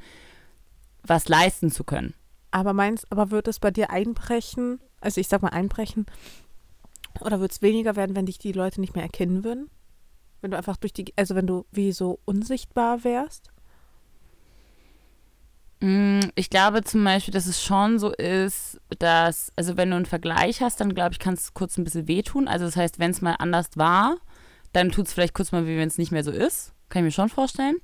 was 1.04 1.28
leisten 1.28 1.70
zu 1.70 1.84
können. 1.84 2.14
Aber 2.50 2.72
meinst, 2.72 3.10
aber 3.10 3.30
wird 3.30 3.48
es 3.48 3.58
bei 3.58 3.70
dir 3.70 3.90
einbrechen? 3.90 4.80
Also 5.00 5.20
ich 5.20 5.28
sag 5.28 5.42
mal 5.42 5.48
einbrechen. 5.48 6.06
Oder 7.20 7.40
wird 7.40 7.52
es 7.52 7.62
weniger 7.62 7.96
werden, 7.96 8.16
wenn 8.16 8.26
dich 8.26 8.38
die 8.38 8.52
Leute 8.52 8.80
nicht 8.80 8.94
mehr 8.94 9.04
erkennen 9.04 9.44
würden? 9.44 9.70
Wenn 10.40 10.50
du 10.50 10.56
einfach 10.56 10.76
durch 10.76 10.92
die, 10.92 11.12
also 11.16 11.34
wenn 11.34 11.46
du 11.46 11.66
wie 11.70 11.92
so 11.92 12.20
unsichtbar 12.24 13.04
wärst? 13.04 13.50
Mm, 15.80 16.20
Ich 16.36 16.50
glaube 16.50 16.82
zum 16.84 17.04
Beispiel, 17.04 17.32
dass 17.34 17.46
es 17.46 17.62
schon 17.62 17.98
so 17.98 18.12
ist, 18.12 18.80
dass, 18.98 19.52
also 19.56 19.76
wenn 19.76 19.90
du 19.90 19.96
einen 19.96 20.06
Vergleich 20.06 20.60
hast, 20.62 20.80
dann 20.80 20.94
glaube 20.94 21.12
ich, 21.12 21.18
kann 21.18 21.34
es 21.34 21.54
kurz 21.54 21.76
ein 21.76 21.84
bisschen 21.84 22.08
wehtun. 22.08 22.48
Also 22.48 22.64
das 22.64 22.76
heißt, 22.76 22.98
wenn 22.98 23.10
es 23.10 23.20
mal 23.20 23.36
anders 23.38 23.68
war, 23.76 24.16
dann 24.72 24.90
tut 24.90 25.06
es 25.06 25.12
vielleicht 25.12 25.34
kurz 25.34 25.52
mal 25.52 25.66
weh, 25.66 25.76
wenn 25.78 25.88
es 25.88 25.98
nicht 25.98 26.12
mehr 26.12 26.24
so 26.24 26.30
ist. 26.30 26.72
Kann 26.88 27.00
ich 27.02 27.04
mir 27.06 27.10
schon 27.12 27.28
vorstellen. 27.28 27.76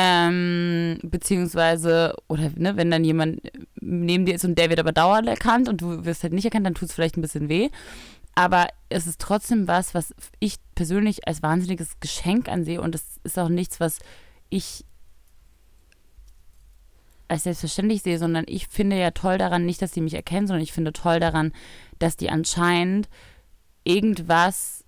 Ähm, 0.00 1.00
beziehungsweise, 1.02 2.14
oder 2.28 2.50
ne, 2.54 2.76
wenn 2.76 2.88
dann 2.88 3.02
jemand 3.02 3.40
neben 3.80 4.26
dir 4.26 4.36
ist 4.36 4.44
und 4.44 4.56
der 4.56 4.70
wird 4.70 4.78
aber 4.78 4.92
dauernd 4.92 5.26
erkannt 5.26 5.68
und 5.68 5.80
du 5.80 6.04
wirst 6.04 6.22
halt 6.22 6.32
nicht 6.32 6.44
erkannt, 6.44 6.66
dann 6.66 6.76
tut 6.76 6.88
es 6.88 6.94
vielleicht 6.94 7.16
ein 7.16 7.22
bisschen 7.22 7.48
weh. 7.48 7.68
Aber 8.36 8.68
es 8.90 9.08
ist 9.08 9.20
trotzdem 9.20 9.66
was, 9.66 9.94
was 9.94 10.14
ich 10.38 10.54
persönlich 10.76 11.26
als 11.26 11.42
wahnsinniges 11.42 11.98
Geschenk 11.98 12.48
ansehe 12.48 12.80
und 12.80 12.94
es 12.94 13.18
ist 13.24 13.40
auch 13.40 13.48
nichts, 13.48 13.80
was 13.80 13.98
ich 14.50 14.84
als 17.26 17.42
selbstverständlich 17.42 18.02
sehe, 18.02 18.20
sondern 18.20 18.44
ich 18.46 18.68
finde 18.68 18.96
ja 18.96 19.10
toll 19.10 19.36
daran, 19.36 19.66
nicht, 19.66 19.82
dass 19.82 19.92
sie 19.92 20.00
mich 20.00 20.14
erkennen, 20.14 20.46
sondern 20.46 20.62
ich 20.62 20.72
finde 20.72 20.92
toll 20.92 21.18
daran, 21.18 21.52
dass 21.98 22.16
die 22.16 22.30
anscheinend 22.30 23.08
irgendwas 23.82 24.84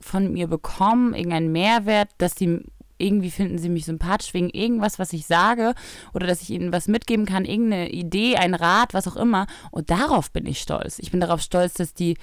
von 0.00 0.32
mir 0.32 0.46
bekommen, 0.46 1.14
irgendeinen 1.14 1.50
Mehrwert, 1.50 2.10
dass 2.18 2.36
die 2.36 2.60
irgendwie 2.98 3.30
finden 3.30 3.58
sie 3.58 3.68
mich 3.68 3.84
sympathisch 3.84 4.34
wegen 4.34 4.50
irgendwas, 4.50 4.98
was 4.98 5.12
ich 5.12 5.26
sage 5.26 5.74
oder 6.14 6.26
dass 6.26 6.42
ich 6.42 6.50
ihnen 6.50 6.72
was 6.72 6.88
mitgeben 6.88 7.26
kann, 7.26 7.44
irgendeine 7.44 7.90
Idee, 7.90 8.36
ein 8.36 8.54
Rat, 8.54 8.94
was 8.94 9.08
auch 9.08 9.16
immer. 9.16 9.46
Und 9.70 9.90
darauf 9.90 10.30
bin 10.30 10.46
ich 10.46 10.60
stolz. 10.60 10.98
Ich 10.98 11.10
bin 11.10 11.20
darauf 11.20 11.40
stolz, 11.40 11.74
dass 11.74 11.94
die, 11.94 12.16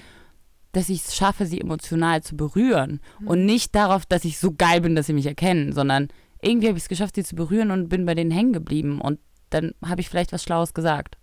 dass 0.72 0.88
ich 0.88 1.04
es 1.04 1.14
schaffe, 1.16 1.46
sie 1.46 1.60
emotional 1.60 2.22
zu 2.22 2.36
berühren 2.36 3.00
mhm. 3.20 3.28
und 3.28 3.46
nicht 3.46 3.74
darauf, 3.74 4.06
dass 4.06 4.24
ich 4.24 4.38
so 4.38 4.52
geil 4.52 4.80
bin, 4.80 4.94
dass 4.94 5.06
sie 5.06 5.12
mich 5.12 5.26
erkennen, 5.26 5.72
sondern 5.72 6.08
irgendwie 6.42 6.68
habe 6.68 6.78
ich 6.78 6.84
es 6.84 6.88
geschafft, 6.88 7.14
sie 7.14 7.24
zu 7.24 7.36
berühren 7.36 7.70
und 7.70 7.88
bin 7.88 8.06
bei 8.06 8.14
denen 8.14 8.30
hängen 8.30 8.52
geblieben 8.52 9.00
und 9.00 9.18
dann 9.50 9.74
habe 9.84 10.00
ich 10.00 10.08
vielleicht 10.08 10.32
was 10.32 10.42
Schlaues 10.42 10.74
gesagt. 10.74 11.18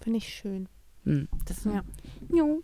Finde 0.00 0.18
ich 0.18 0.28
schön. 0.28 0.68
Hm, 1.04 1.28
das, 1.46 1.64
ja. 1.64 1.82
Jo, 2.30 2.62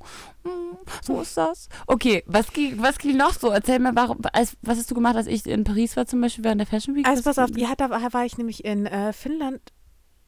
so 1.03 1.21
ist 1.23 1.37
das. 1.37 1.69
Okay, 1.87 2.23
was, 2.27 2.47
was 2.49 2.99
ging 2.99 3.17
noch 3.17 3.33
so? 3.33 3.49
Erzähl 3.49 3.79
mir, 3.79 3.95
warum, 3.95 4.19
als, 4.33 4.57
was 4.63 4.79
hast 4.79 4.91
du 4.91 4.95
gemacht, 4.95 5.17
als 5.17 5.27
ich 5.27 5.47
in 5.47 5.65
Paris 5.65 5.97
war, 5.97 6.07
zum 6.07 6.21
Beispiel 6.21 6.45
während 6.45 6.61
der 6.61 6.67
Fashion 6.67 6.95
Week? 6.95 7.07
Also, 7.07 7.23
pass 7.23 7.39
auf, 7.39 7.57
ja, 7.57 7.75
da 7.77 7.91
war 7.91 8.25
ich 8.25 8.37
nämlich 8.37 8.65
in 8.65 8.87
äh, 8.87 9.13
Finnland. 9.13 9.61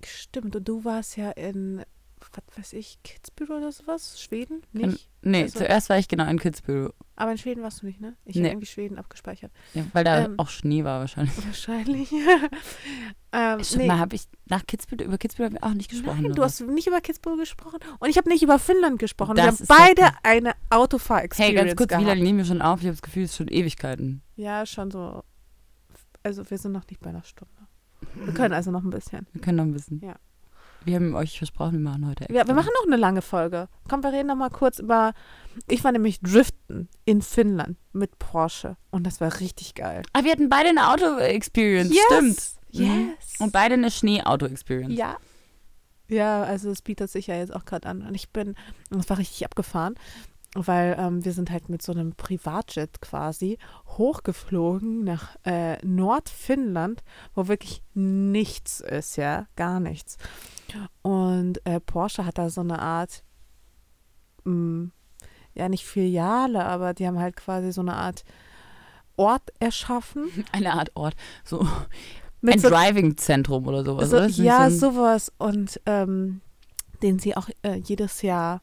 Stimmt, 0.04 0.56
und 0.56 0.68
du 0.68 0.84
warst 0.84 1.16
ja 1.16 1.30
in 1.30 1.82
was 2.18 2.58
weiß 2.58 2.72
ich, 2.74 2.98
Kitzbühel 3.02 3.52
oder 3.52 3.72
sowas? 3.72 4.20
Schweden? 4.20 4.62
Nicht? 4.72 5.08
Nee, 5.22 5.42
also, 5.42 5.60
zuerst 5.60 5.88
war 5.88 5.98
ich 5.98 6.08
genau 6.08 6.26
in 6.28 6.38
Kitzbühel. 6.38 6.92
Aber 7.18 7.32
in 7.32 7.38
Schweden 7.38 7.62
warst 7.62 7.80
du 7.80 7.86
nicht, 7.86 7.98
ne? 7.98 8.14
Ich 8.26 8.36
nee. 8.36 8.42
habe 8.42 8.50
irgendwie 8.50 8.66
Schweden 8.66 8.98
abgespeichert. 8.98 9.50
Ja, 9.72 9.84
weil 9.94 10.04
da 10.04 10.26
ähm, 10.26 10.34
auch 10.36 10.50
Schnee 10.50 10.84
war 10.84 11.00
wahrscheinlich. 11.00 11.34
Wahrscheinlich. 11.46 12.12
ähm, 13.32 13.64
Schon 13.64 13.78
nee. 13.78 13.86
mal 13.86 13.98
habe 13.98 14.14
ich 14.14 14.24
nach 14.44 14.66
Kitzbühel, 14.66 15.00
über 15.00 15.16
Kitzbühel 15.16 15.56
auch 15.62 15.72
nicht 15.72 15.90
gesprochen. 15.90 16.22
Nein, 16.22 16.32
du 16.32 16.42
hast 16.42 16.60
nicht 16.60 16.86
über 16.86 17.00
Kitzbühel 17.00 17.38
gesprochen 17.38 17.78
und 18.00 18.10
ich 18.10 18.18
habe 18.18 18.28
nicht 18.28 18.42
über 18.42 18.58
Finnland 18.58 18.98
gesprochen. 18.98 19.34
Das 19.34 19.66
wir 19.66 19.74
haben 19.74 19.82
beide 19.86 20.02
ja 20.02 20.12
eine 20.22 20.52
Autofahr-Experience 20.68 21.58
Hey, 21.58 21.66
ganz 21.66 21.76
kurz, 21.76 21.98
wie 21.98 22.04
lange 22.04 22.22
nehmen 22.22 22.38
wir 22.38 22.44
schon 22.44 22.60
auf? 22.60 22.80
Ich 22.80 22.86
habe 22.86 22.96
das 22.96 23.02
Gefühl, 23.02 23.22
es 23.22 23.30
ist 23.30 23.36
schon 23.38 23.48
Ewigkeiten. 23.48 24.22
Ja, 24.36 24.66
schon 24.66 24.90
so. 24.90 25.24
Also 26.22 26.48
wir 26.50 26.58
sind 26.58 26.72
noch 26.72 26.86
nicht 26.88 27.00
bei 27.00 27.10
einer 27.10 27.24
Stunde. 27.24 27.54
Wir 28.14 28.34
können 28.34 28.52
also 28.52 28.70
noch 28.70 28.84
ein 28.84 28.90
bisschen. 28.90 29.26
Wir 29.32 29.40
können 29.40 29.56
noch 29.56 29.64
ein 29.64 29.72
bisschen. 29.72 30.00
Ja. 30.00 30.16
Wir 30.86 30.94
haben 30.94 31.16
euch 31.16 31.36
versprochen, 31.36 31.72
wir 31.72 31.80
machen 31.80 32.06
heute 32.06 32.22
extra. 32.24 32.38
Ja, 32.38 32.46
wir 32.46 32.54
machen 32.54 32.70
noch 32.78 32.86
eine 32.86 32.96
lange 32.96 33.20
Folge. 33.20 33.68
Komm, 33.88 34.04
wir 34.04 34.12
reden 34.12 34.28
noch 34.28 34.36
mal 34.36 34.50
kurz 34.50 34.78
über. 34.78 35.14
Ich 35.68 35.82
war 35.82 35.90
nämlich 35.90 36.20
driften 36.20 36.88
in 37.04 37.22
Finnland 37.22 37.76
mit 37.92 38.20
Porsche 38.20 38.76
und 38.92 39.04
das 39.04 39.20
war 39.20 39.40
richtig 39.40 39.74
geil. 39.74 40.02
Ah, 40.12 40.22
wir 40.22 40.30
hatten 40.30 40.48
beide 40.48 40.68
eine 40.68 40.92
Auto-Experience, 40.92 41.92
yes. 41.92 42.04
stimmt. 42.06 42.38
Yes. 42.70 42.88
Mhm. 42.88 43.44
Und 43.44 43.52
beide 43.52 43.74
eine 43.74 43.90
Schnee-Auto-Experience. 43.90 44.96
Ja. 44.96 45.16
Ja, 46.08 46.44
also 46.44 46.70
es 46.70 46.82
bietet 46.82 47.10
sich 47.10 47.26
ja 47.26 47.34
jetzt 47.34 47.52
auch 47.52 47.64
gerade 47.64 47.88
an. 47.88 48.02
Und 48.02 48.14
ich 48.14 48.30
bin, 48.30 48.54
das 48.90 49.10
war 49.10 49.18
richtig 49.18 49.44
abgefahren 49.44 49.96
weil 50.58 50.96
ähm, 50.98 51.22
wir 51.22 51.32
sind 51.32 51.50
halt 51.50 51.68
mit 51.68 51.82
so 51.82 51.92
einem 51.92 52.14
Privatjet 52.14 53.02
quasi 53.02 53.58
hochgeflogen 53.88 55.04
nach 55.04 55.36
äh, 55.44 55.76
Nordfinnland, 55.84 57.02
wo 57.34 57.48
wirklich 57.48 57.82
nichts 57.92 58.80
ist, 58.80 59.16
ja, 59.16 59.46
gar 59.56 59.80
nichts. 59.80 60.16
Und 61.02 61.64
äh, 61.66 61.80
Porsche 61.80 62.24
hat 62.24 62.38
da 62.38 62.50
so 62.50 62.60
eine 62.60 62.80
Art, 62.80 63.22
mh, 64.44 64.52
mm, 64.52 64.92
ja 65.54 65.68
nicht 65.68 65.86
Filiale, 65.86 66.64
aber 66.64 66.94
die 66.94 67.06
haben 67.06 67.18
halt 67.18 67.36
quasi 67.36 67.72
so 67.72 67.80
eine 67.80 67.94
Art 67.94 68.24
Ort 69.16 69.50
erschaffen. 69.60 70.28
Eine 70.52 70.74
Art 70.74 70.90
Ort, 70.94 71.14
so 71.42 71.66
ein 72.42 72.58
so, 72.58 72.68
Driving-Zentrum 72.68 73.66
oder 73.66 73.82
sowas. 73.82 74.10
So, 74.10 74.16
oder? 74.18 74.26
Ja, 74.26 74.70
sowas 74.70 75.32
und 75.38 75.80
ähm, 75.86 76.42
den 77.02 77.18
sie 77.18 77.36
auch 77.36 77.48
äh, 77.62 77.76
jedes 77.76 78.22
Jahr 78.22 78.60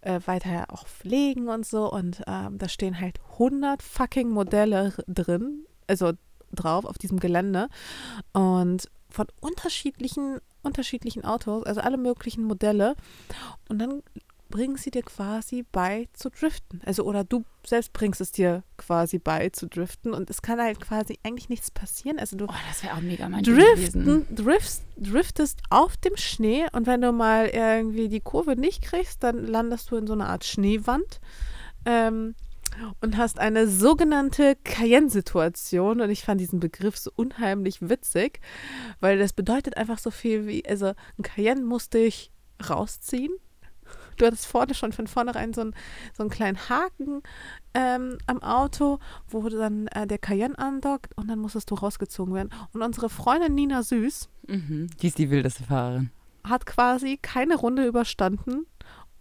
äh, 0.00 0.20
weiter 0.26 0.66
auch 0.68 0.86
pflegen 0.86 1.48
und 1.48 1.66
so. 1.66 1.90
Und 1.90 2.22
ähm, 2.26 2.58
da 2.58 2.68
stehen 2.68 3.00
halt 3.00 3.18
100 3.32 3.82
fucking 3.82 4.30
Modelle 4.30 4.92
drin, 5.06 5.66
also 5.86 6.12
drauf 6.52 6.84
auf 6.84 6.98
diesem 6.98 7.18
Gelände. 7.18 7.68
Und 8.32 8.88
von 9.10 9.26
unterschiedlichen, 9.40 10.38
unterschiedlichen 10.66 11.24
Autos, 11.24 11.64
also 11.64 11.80
alle 11.80 11.96
möglichen 11.96 12.44
Modelle. 12.44 12.94
Und 13.68 13.78
dann 13.78 14.02
bringen 14.48 14.76
sie 14.76 14.90
dir 14.90 15.02
quasi 15.02 15.64
bei 15.72 16.08
zu 16.12 16.30
driften. 16.30 16.80
Also 16.84 17.04
oder 17.04 17.24
du 17.24 17.44
selbst 17.64 17.92
bringst 17.92 18.20
es 18.20 18.30
dir 18.30 18.62
quasi 18.76 19.18
bei 19.18 19.48
zu 19.50 19.66
driften 19.66 20.12
und 20.12 20.30
es 20.30 20.40
kann 20.40 20.60
halt 20.60 20.80
quasi 20.80 21.18
eigentlich 21.24 21.48
nichts 21.48 21.70
passieren. 21.70 22.18
Also 22.18 22.36
du 22.36 22.44
oh, 22.44 22.54
das 22.68 22.82
wäre 22.82 22.94
auch 22.94 23.00
mega 23.00 23.28
mein 23.28 23.42
driften, 23.42 24.26
driftst, 24.34 24.84
driftest 24.96 25.60
auf 25.70 25.96
dem 25.96 26.16
Schnee 26.16 26.66
und 26.72 26.86
wenn 26.86 27.00
du 27.00 27.12
mal 27.12 27.48
irgendwie 27.48 28.08
die 28.08 28.20
Kurve 28.20 28.56
nicht 28.56 28.82
kriegst, 28.82 29.22
dann 29.22 29.44
landest 29.46 29.90
du 29.90 29.96
in 29.96 30.06
so 30.06 30.12
einer 30.12 30.28
Art 30.28 30.44
Schneewand. 30.44 31.20
Ähm, 31.84 32.34
und 33.00 33.16
hast 33.16 33.38
eine 33.38 33.68
sogenannte 33.68 34.56
Cayenne-Situation. 34.64 36.00
Und 36.00 36.10
ich 36.10 36.24
fand 36.24 36.40
diesen 36.40 36.60
Begriff 36.60 36.96
so 36.96 37.10
unheimlich 37.14 37.88
witzig, 37.88 38.40
weil 39.00 39.18
das 39.18 39.32
bedeutet 39.32 39.76
einfach 39.76 39.98
so 39.98 40.10
viel 40.10 40.46
wie, 40.46 40.66
also 40.66 40.92
ein 41.18 41.22
Cayenne 41.22 41.62
musste 41.62 41.98
ich 41.98 42.30
rausziehen 42.68 43.32
du 44.16 44.26
hattest 44.26 44.46
vorne 44.46 44.74
schon 44.74 44.92
von 44.92 45.06
vornherein 45.06 45.52
so, 45.52 45.62
ein, 45.62 45.74
so 46.14 46.22
einen 46.22 46.30
kleinen 46.30 46.68
Haken 46.68 47.22
ähm, 47.74 48.18
am 48.26 48.42
Auto, 48.42 48.98
wo 49.28 49.48
dann 49.48 49.88
äh, 49.88 50.06
der 50.06 50.18
Cayenne 50.18 50.58
andockt 50.58 51.16
und 51.16 51.28
dann 51.28 51.38
musstest 51.38 51.70
du 51.70 51.74
rausgezogen 51.74 52.34
werden. 52.34 52.50
Und 52.72 52.82
unsere 52.82 53.08
Freundin 53.08 53.54
Nina 53.54 53.82
Süß, 53.82 54.28
mhm, 54.48 54.88
die 55.00 55.08
ist 55.08 55.18
die 55.18 55.30
wildeste 55.30 55.64
Fahrerin, 55.64 56.10
hat 56.44 56.66
quasi 56.66 57.18
keine 57.20 57.56
Runde 57.56 57.86
überstanden 57.86 58.66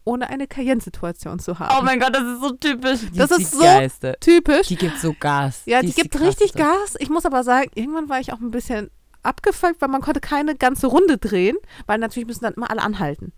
ohne 0.06 0.30
eine 0.30 0.48
Cayenne-Situation 0.48 1.40
zu 1.40 1.60
haben. 1.60 1.76
Oh 1.78 1.84
mein 1.84 2.00
Gott, 2.00 2.16
das 2.16 2.24
ist 2.24 2.42
so 2.42 2.52
typisch. 2.52 3.00
Die 3.12 3.18
das 3.18 3.32
ist, 3.32 3.40
ist 3.40 3.52
so 3.52 3.60
geilste. 3.60 4.16
typisch. 4.22 4.68
Die 4.68 4.76
gibt 4.76 5.00
so 5.00 5.14
Gas. 5.20 5.64
Ja, 5.66 5.82
die, 5.82 5.88
die 5.88 5.94
gibt 5.94 6.20
richtig 6.22 6.54
Gas. 6.54 6.96
Ich 7.00 7.10
muss 7.10 7.26
aber 7.26 7.44
sagen, 7.44 7.70
irgendwann 7.76 8.08
war 8.08 8.20
ich 8.20 8.32
auch 8.32 8.40
ein 8.40 8.52
bisschen 8.52 8.90
abgefuckt, 9.24 9.82
weil 9.82 9.90
man 9.90 10.02
konnte 10.02 10.22
keine 10.22 10.56
ganze 10.56 10.88
Runde 10.88 11.18
drehen, 11.18 11.58
weil 11.88 11.98
natürlich 11.98 12.28
müssen 12.28 12.44
dann 12.44 12.54
immer 12.54 12.70
alle 12.70 12.82
anhalten. 12.82 13.34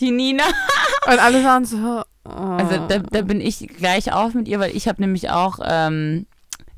Die 0.00 0.10
Nina. 0.10 0.44
Und 1.06 1.18
alle 1.18 1.44
waren 1.44 1.64
so. 1.64 2.02
Oh. 2.24 2.30
Also 2.30 2.86
da, 2.88 2.98
da, 2.98 3.22
bin 3.22 3.40
ich 3.40 3.68
gleich 3.68 4.12
auf 4.12 4.34
mit 4.34 4.48
ihr, 4.48 4.58
weil 4.58 4.74
ich 4.74 4.88
habe 4.88 5.00
nämlich 5.00 5.30
auch 5.30 5.60
ähm, 5.62 6.26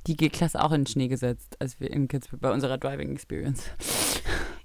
die 0.07 0.17
G-Klasse 0.17 0.63
auch 0.63 0.73
in 0.73 0.83
den 0.83 0.87
Schnee 0.87 1.09
gesetzt, 1.09 1.57
als 1.59 1.81
wir 1.81 1.91
in 1.91 2.09
Kitzbühel 2.09 2.41
bei 2.41 2.51
unserer 2.51 2.77
Driving 2.77 3.13
Experience. 3.13 3.63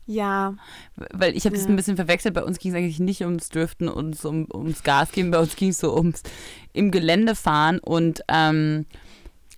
Ja. 0.06 0.56
Weil 0.96 1.36
ich 1.36 1.46
habe 1.46 1.56
es 1.56 1.64
ja. 1.64 1.70
ein 1.70 1.76
bisschen 1.76 1.96
verwechselt. 1.96 2.34
Bei 2.34 2.44
uns 2.44 2.60
ging 2.60 2.72
es 2.72 2.78
eigentlich 2.78 3.00
nicht 3.00 3.22
ums 3.22 3.50
Driften 3.50 3.88
und 3.88 4.24
um, 4.26 4.48
ums 4.54 4.84
Gas 4.84 5.12
geben. 5.12 5.32
Bei 5.32 5.40
uns 5.40 5.56
ging 5.56 5.70
es 5.70 5.80
so 5.80 5.96
ums 5.96 6.24
im 6.74 6.92
Gelände 6.92 7.36
fahren 7.36 7.80
und 7.80 8.24
ähm, 8.28 8.86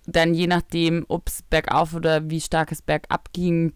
dann 0.06 0.34
je 0.34 0.46
nachdem, 0.46 1.04
ob 1.08 1.28
es 1.28 1.42
bergauf 1.42 1.94
oder 1.94 2.30
wie 2.30 2.40
stark 2.40 2.70
es 2.70 2.82
bergab 2.82 3.32
ging, 3.32 3.72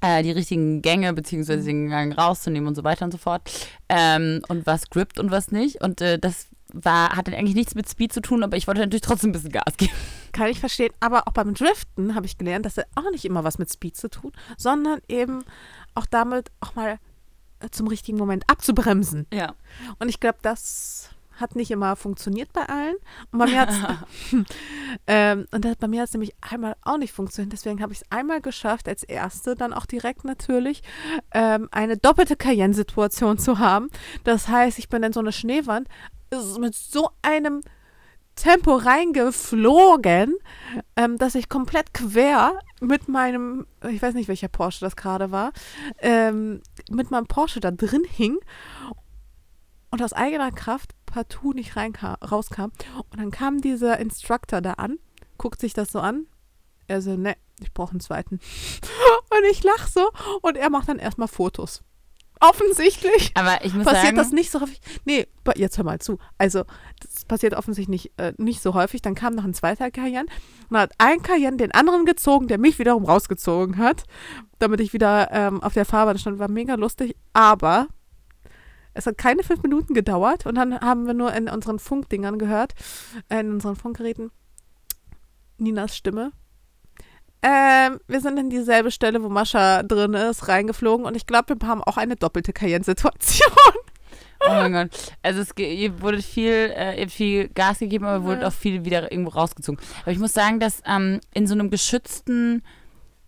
äh, 0.00 0.22
die 0.22 0.32
richtigen 0.32 0.82
Gänge 0.82 1.12
beziehungsweise 1.14 1.62
mhm. 1.62 1.66
den 1.66 1.88
Gang 1.88 2.18
rauszunehmen 2.18 2.68
und 2.68 2.74
so 2.74 2.84
weiter 2.84 3.06
und 3.06 3.12
so 3.12 3.18
fort. 3.18 3.50
Ähm, 3.88 4.42
und 4.48 4.66
was 4.66 4.90
grippt 4.90 5.18
und 5.18 5.30
was 5.30 5.50
nicht. 5.50 5.82
Und 5.82 6.00
äh, 6.00 6.18
das 6.18 6.48
war, 6.74 7.16
hatte 7.16 7.34
eigentlich 7.36 7.54
nichts 7.54 7.74
mit 7.74 7.88
Speed 7.88 8.12
zu 8.12 8.20
tun, 8.20 8.42
aber 8.42 8.56
ich 8.56 8.66
wollte 8.66 8.80
natürlich 8.80 9.02
trotzdem 9.02 9.30
ein 9.30 9.32
bisschen 9.32 9.52
Gas 9.52 9.76
geben. 9.76 9.92
Kann 10.32 10.48
ich 10.48 10.60
verstehen. 10.60 10.92
Aber 11.00 11.26
auch 11.26 11.32
beim 11.32 11.54
Driften 11.54 12.14
habe 12.14 12.26
ich 12.26 12.36
gelernt, 12.36 12.66
dass 12.66 12.76
er 12.76 12.86
auch 12.96 13.10
nicht 13.12 13.24
immer 13.24 13.44
was 13.44 13.58
mit 13.58 13.72
Speed 13.72 13.96
zu 13.96 14.10
tun, 14.10 14.32
sondern 14.58 15.00
eben 15.08 15.44
auch 15.94 16.06
damit 16.06 16.50
auch 16.60 16.74
mal 16.74 16.98
äh, 17.60 17.70
zum 17.70 17.86
richtigen 17.86 18.18
Moment 18.18 18.44
abzubremsen. 18.48 19.26
Ja. 19.32 19.54
Und 19.98 20.08
ich 20.08 20.20
glaube, 20.20 20.38
das 20.42 21.10
hat 21.36 21.56
nicht 21.56 21.70
immer 21.70 21.96
funktioniert 21.96 22.52
bei 22.52 22.68
allen. 22.68 22.94
Und 23.32 23.38
bei 23.38 23.46
mir 23.46 23.60
hat 23.60 23.70
es 23.70 23.78
ähm, 25.06 25.46
und 25.50 25.64
das, 25.64 25.76
bei 25.76 25.88
mir 25.88 26.02
hat 26.02 26.08
es 26.08 26.14
nämlich 26.14 26.34
einmal 26.40 26.76
auch 26.82 26.98
nicht 26.98 27.12
funktioniert. 27.12 27.52
Deswegen 27.52 27.82
habe 27.82 27.92
ich 27.92 28.02
es 28.02 28.10
einmal 28.10 28.40
geschafft, 28.40 28.88
als 28.88 29.02
erste 29.02 29.54
dann 29.54 29.72
auch 29.72 29.86
direkt 29.86 30.24
natürlich 30.24 30.82
ähm, 31.32 31.68
eine 31.72 31.96
doppelte 31.96 32.36
Cayenne-Situation 32.36 33.38
zu 33.38 33.58
haben. 33.58 33.88
Das 34.24 34.48
heißt, 34.48 34.78
ich 34.78 34.88
bin 34.88 35.02
in 35.02 35.12
so 35.12 35.20
eine 35.20 35.32
Schneewand 35.32 35.88
mit 36.58 36.74
so 36.74 37.10
einem 37.22 37.62
Tempo 38.36 38.76
reingeflogen, 38.76 40.36
ähm, 40.96 41.18
dass 41.18 41.34
ich 41.34 41.48
komplett 41.48 41.94
quer 41.94 42.58
mit 42.80 43.08
meinem, 43.08 43.66
ich 43.88 44.02
weiß 44.02 44.14
nicht, 44.14 44.28
welcher 44.28 44.48
Porsche 44.48 44.80
das 44.80 44.96
gerade 44.96 45.30
war, 45.30 45.52
ähm, 45.98 46.62
mit 46.90 47.10
meinem 47.10 47.26
Porsche 47.26 47.60
da 47.60 47.70
drin 47.70 48.04
hing 48.04 48.38
und 49.90 50.02
aus 50.02 50.12
eigener 50.12 50.50
Kraft 50.50 50.90
partout 51.06 51.52
nicht 51.52 51.76
reinkam, 51.76 52.16
rauskam. 52.16 52.72
Und 53.10 53.20
dann 53.20 53.30
kam 53.30 53.60
dieser 53.60 53.98
Instructor 53.98 54.60
da 54.60 54.72
an, 54.72 54.98
guckt 55.38 55.60
sich 55.60 55.72
das 55.72 55.92
so 55.92 56.00
an. 56.00 56.26
Er 56.86 57.00
so, 57.00 57.16
ne, 57.16 57.36
ich 57.60 57.72
brauche 57.72 57.92
einen 57.92 58.00
zweiten. 58.00 58.40
Und 59.30 59.44
ich 59.50 59.62
lach 59.62 59.88
so 59.88 60.10
und 60.42 60.56
er 60.56 60.70
macht 60.70 60.88
dann 60.88 60.98
erstmal 60.98 61.28
Fotos. 61.28 61.82
Offensichtlich 62.40 63.32
Aber 63.34 63.64
ich 63.64 63.74
muss 63.74 63.84
passiert 63.84 64.04
sagen, 64.04 64.16
das 64.16 64.32
nicht 64.32 64.50
so 64.50 64.60
häufig. 64.60 64.80
Nee, 65.04 65.26
jetzt 65.56 65.76
hör 65.78 65.84
mal 65.84 65.98
zu. 65.98 66.18
Also, 66.38 66.64
das 67.00 67.24
passiert 67.24 67.54
offensichtlich 67.54 68.06
nicht, 68.06 68.18
äh, 68.18 68.32
nicht 68.38 68.62
so 68.62 68.74
häufig. 68.74 69.02
Dann 69.02 69.14
kam 69.14 69.34
noch 69.34 69.44
ein 69.44 69.54
zweiter 69.54 69.90
Cayenne 69.90 70.28
und 70.68 70.76
hat 70.76 70.92
ein 70.98 71.22
Cayenne 71.22 71.56
den 71.56 71.72
anderen 71.72 72.04
gezogen, 72.04 72.48
der 72.48 72.58
mich 72.58 72.78
wiederum 72.78 73.04
rausgezogen 73.04 73.78
hat, 73.78 74.04
damit 74.58 74.80
ich 74.80 74.92
wieder 74.92 75.30
ähm, 75.32 75.62
auf 75.62 75.74
der 75.74 75.84
Fahrbahn 75.84 76.18
stand. 76.18 76.38
War 76.38 76.50
mega 76.50 76.74
lustig, 76.74 77.16
aber 77.32 77.88
es 78.94 79.06
hat 79.06 79.18
keine 79.18 79.42
fünf 79.42 79.62
Minuten 79.62 79.92
gedauert 79.92 80.46
und 80.46 80.54
dann 80.54 80.80
haben 80.80 81.06
wir 81.06 81.14
nur 81.14 81.32
in 81.34 81.48
unseren 81.48 81.78
Funkdingern 81.78 82.38
gehört, 82.38 82.74
äh, 83.28 83.40
in 83.40 83.52
unseren 83.52 83.76
Funkgeräten, 83.76 84.30
Ninas 85.58 85.96
Stimme. 85.96 86.32
Ähm, 87.46 88.00
wir 88.08 88.20
sind 88.22 88.38
in 88.38 88.48
dieselbe 88.48 88.90
Stelle, 88.90 89.22
wo 89.22 89.28
Mascha 89.28 89.82
drin 89.82 90.14
ist, 90.14 90.48
reingeflogen 90.48 91.04
und 91.04 91.14
ich 91.14 91.26
glaube, 91.26 91.54
wir 91.60 91.68
haben 91.68 91.82
auch 91.84 91.98
eine 91.98 92.16
doppelte 92.16 92.54
Cayenne-Situation. 92.54 93.52
oh 94.46 94.48
mein 94.48 94.72
Gott. 94.72 94.88
Also 95.22 95.42
es 95.42 95.50
ihr 95.58 96.00
wurde 96.00 96.22
viel, 96.22 96.72
äh, 96.74 96.94
ihr 96.96 97.02
habt 97.02 97.12
viel 97.12 97.48
Gas 97.48 97.80
gegeben, 97.80 98.06
aber 98.06 98.24
wurde 98.24 98.40
Ja. 98.42 98.48
auch 98.48 98.52
viel 98.52 98.84
wieder 98.86 99.12
irgendwo 99.12 99.30
rausgezogen. 99.32 99.78
Aber 100.02 100.12
ich 100.12 100.18
muss 100.18 100.32
sagen, 100.32 100.58
dass 100.58 100.80
ähm, 100.86 101.20
in 101.34 101.46
so 101.46 101.52
einem 101.52 101.68
geschützten, 101.68 102.62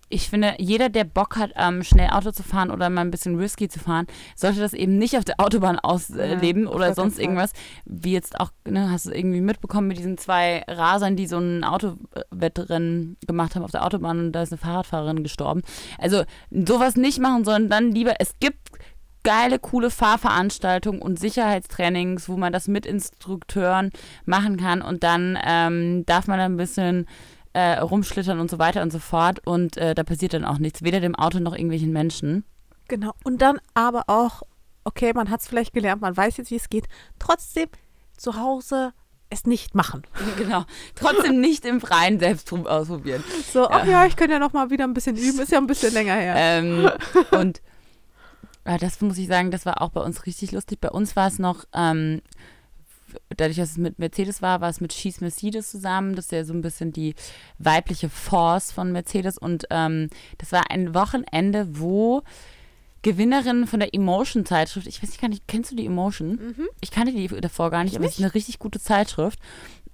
ich 0.09 0.31
finde, 0.31 0.55
jeder, 0.59 0.89
der 0.89 1.05
Bock 1.05 1.37
hat, 1.37 1.53
ähm, 1.57 1.83
schnell 1.83 2.11
Auto 2.11 2.31
zu 2.31 2.43
fahren 2.43 2.71
oder 2.71 2.91
mal 2.91 3.01
ein 3.01 3.11
bisschen 3.11 3.37
risky 3.37 3.69
zu 3.69 3.81
fahren, 3.81 4.07
sollte 4.37 4.61
das 4.61 4.73
eben 4.73 4.99
nicht 4.99 5.17
auf 5.19 5.25
der 5.25 5.41
Autobahn 5.41 5.79
ausleben 5.79 6.65
Ja, 6.65 6.71
oder 6.71 6.95
sonst 6.95 7.19
irgendwas. 7.19 7.53
Wie 7.85 8.13
jetzt 8.13 8.39
auch, 8.39 8.51
ne, 8.69 8.91
hast 8.91 9.07
du 9.07 9.11
irgendwie 9.11 9.41
mitbekommen 9.41 9.89
mit 9.89 9.99
diesen 9.99 10.17
zwei 10.17 10.63
Rasern, 10.69 11.17
die 11.17 11.27
so 11.27 11.39
ein 11.39 11.65
Autowettrennen 11.65 13.17
gemacht 13.27 13.57
haben 13.57 13.65
auf 13.65 13.73
der 13.73 13.85
Autobahn 13.85 14.19
und 14.19 14.33
da 14.33 14.43
ist 14.43 14.53
eine 14.53 14.59
Fahrradfahrerin 14.59 15.23
gestorben. 15.23 15.63
Also 15.99 16.23
sowas 16.51 16.97
nicht 16.97 17.19
machen, 17.19 17.45
sondern 17.45 17.69
dann 17.69 17.93
lieber, 17.93 18.15
es 18.21 18.39
gibt 18.39 18.71
geile, 19.25 19.59
coole 19.59 19.91
Fahrveranstaltungen 19.91 21.03
und 21.03 21.19
Sicherheitstrainings, 21.19 22.29
wo 22.29 22.37
man 22.37 22.53
das 22.53 22.69
mit 22.69 22.87
Instrukteuren 22.87 23.91
machen 24.25 24.57
kann 24.57 24.83
und 24.83 25.03
dann 25.03 25.37
ähm, 25.45 26.07
darf 26.07 26.29
man 26.29 26.39
ein 26.39 26.57
bisschen 26.57 27.07
äh, 27.57 27.79
rumschlittern 27.79 28.39
und 28.39 28.51
so 28.51 28.59
weiter 28.59 28.83
und 28.83 28.93
so 28.93 28.99
fort 28.99 29.41
und 29.47 29.79
äh, 29.79 29.95
da 29.95 30.05
passiert 30.05 30.35
dann 30.35 30.45
auch 30.45 30.59
nichts, 30.59 30.83
weder 30.83 31.01
dem 31.01 31.15
Auto 31.15 31.39
noch 31.39 31.55
irgendwelchen 31.55 31.91
Menschen. 31.91 32.45
Genau. 32.87 33.13
Und 33.25 33.41
dann 33.41 33.59
aber 33.73 34.05
auch, 34.09 34.43
okay, 34.85 35.15
man 35.15 35.31
hat 35.31 35.41
es 35.41 35.49
vielleicht 35.49 35.73
gelernt, 35.73 36.03
man 36.03 36.15
weiß 36.15 36.37
jetzt, 36.37 36.51
wie 36.51 36.57
es 36.57 36.69
geht. 36.69 36.85
Trotzdem 37.19 37.69
zu 38.19 38.39
Hause 38.39 38.93
es 39.31 39.47
nicht 39.47 39.75
machen. 39.75 40.03
genau. 40.37 40.65
Trotzdem 40.97 41.41
nicht 41.41 41.65
im 41.65 41.81
Freien 41.81 42.21
selbst 42.21 42.53
ausprobieren. 42.53 43.25
So, 43.51 43.67
ach 43.71 43.87
ja, 43.87 44.05
ich 44.05 44.17
könnte 44.17 44.35
ja 44.35 44.39
noch 44.39 44.53
mal 44.53 44.69
wieder 44.69 44.85
ein 44.85 44.93
bisschen 44.93 45.17
üben, 45.17 45.41
ist 45.41 45.51
ja 45.51 45.57
ein 45.57 45.67
bisschen 45.67 45.95
länger 45.95 46.15
her. 46.15 46.35
Ähm, 46.37 46.91
und 47.31 47.63
äh, 48.65 48.77
das 48.77 49.01
muss 49.01 49.17
ich 49.17 49.29
sagen, 49.29 49.51
das 49.51 49.65
war 49.65 49.81
auch 49.81 49.89
bei 49.89 50.03
uns 50.03 50.27
richtig 50.27 50.53
lustig. 50.53 50.79
Bei 50.79 50.91
uns 50.91 51.17
war 51.17 51.29
es 51.29 51.39
noch, 51.39 51.65
ähm, 51.73 52.21
dadurch, 53.37 53.57
dass 53.57 53.71
es 53.73 53.79
mit 53.79 53.99
Mercedes 53.99 54.43
war, 54.43 54.61
war 54.61 54.69
es 54.69 54.81
mit 54.81 54.93
She's 54.93 55.21
Mercedes 55.21 55.71
zusammen. 55.71 56.15
Das 56.17 56.27
ist 56.27 56.33
ja 56.33 56.45
so 56.45 56.53
ein 56.53 56.63
bisschen 56.63 56.93
die 56.93 57.15
weibliche 57.59 58.09
Force 58.09 58.73
von 58.73 58.93
Mercedes. 58.93 59.39
Und 59.39 59.67
ähm, 59.71 60.09
das 60.39 60.53
war 60.53 60.71
ein 60.71 60.95
Wochenende, 60.95 61.67
wo 61.79 62.23
Gewinnerinnen 63.03 63.67
von 63.67 63.79
der 63.81 63.95
Emotion-Zeitschrift, 63.95 64.87
ich 64.87 65.03
weiß 65.03 65.11
nicht, 65.11 65.21
gar 65.21 65.29
nicht, 65.29 65.47
kennst 65.47 65.71
du 65.71 65.77
die 65.77 65.87
Emotion? 65.87 66.31
Mhm. 66.31 66.69
Ich 66.81 66.91
kannte 66.91 67.13
die 67.13 67.29
davor 67.29 67.71
gar 67.71 67.85
nicht, 67.85 67.93
Ich 67.93 67.99
aber 67.99 68.07
es 68.07 68.15
ist 68.19 68.25
eine 68.25 68.35
richtig 68.35 68.59
gute 68.59 68.81
Zeitschrift. 68.81 69.39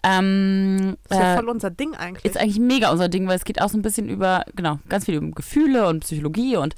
Ähm, 0.04 0.96
Ist 1.08 1.18
ja 1.18 1.34
äh, 1.34 1.36
voll 1.36 1.48
unser 1.48 1.70
Ding 1.70 1.94
eigentlich. 1.94 2.24
ist 2.24 2.36
eigentlich 2.36 2.58
mega 2.58 2.90
unser 2.90 3.08
Ding, 3.08 3.28
weil 3.28 3.36
es 3.36 3.44
geht 3.44 3.60
auch 3.62 3.68
so 3.68 3.78
ein 3.78 3.82
bisschen 3.82 4.08
über, 4.08 4.44
genau, 4.56 4.80
ganz 4.88 5.04
viel 5.04 5.16
um 5.18 5.32
Gefühle 5.32 5.86
und 5.86 6.00
Psychologie 6.00 6.56
und 6.56 6.74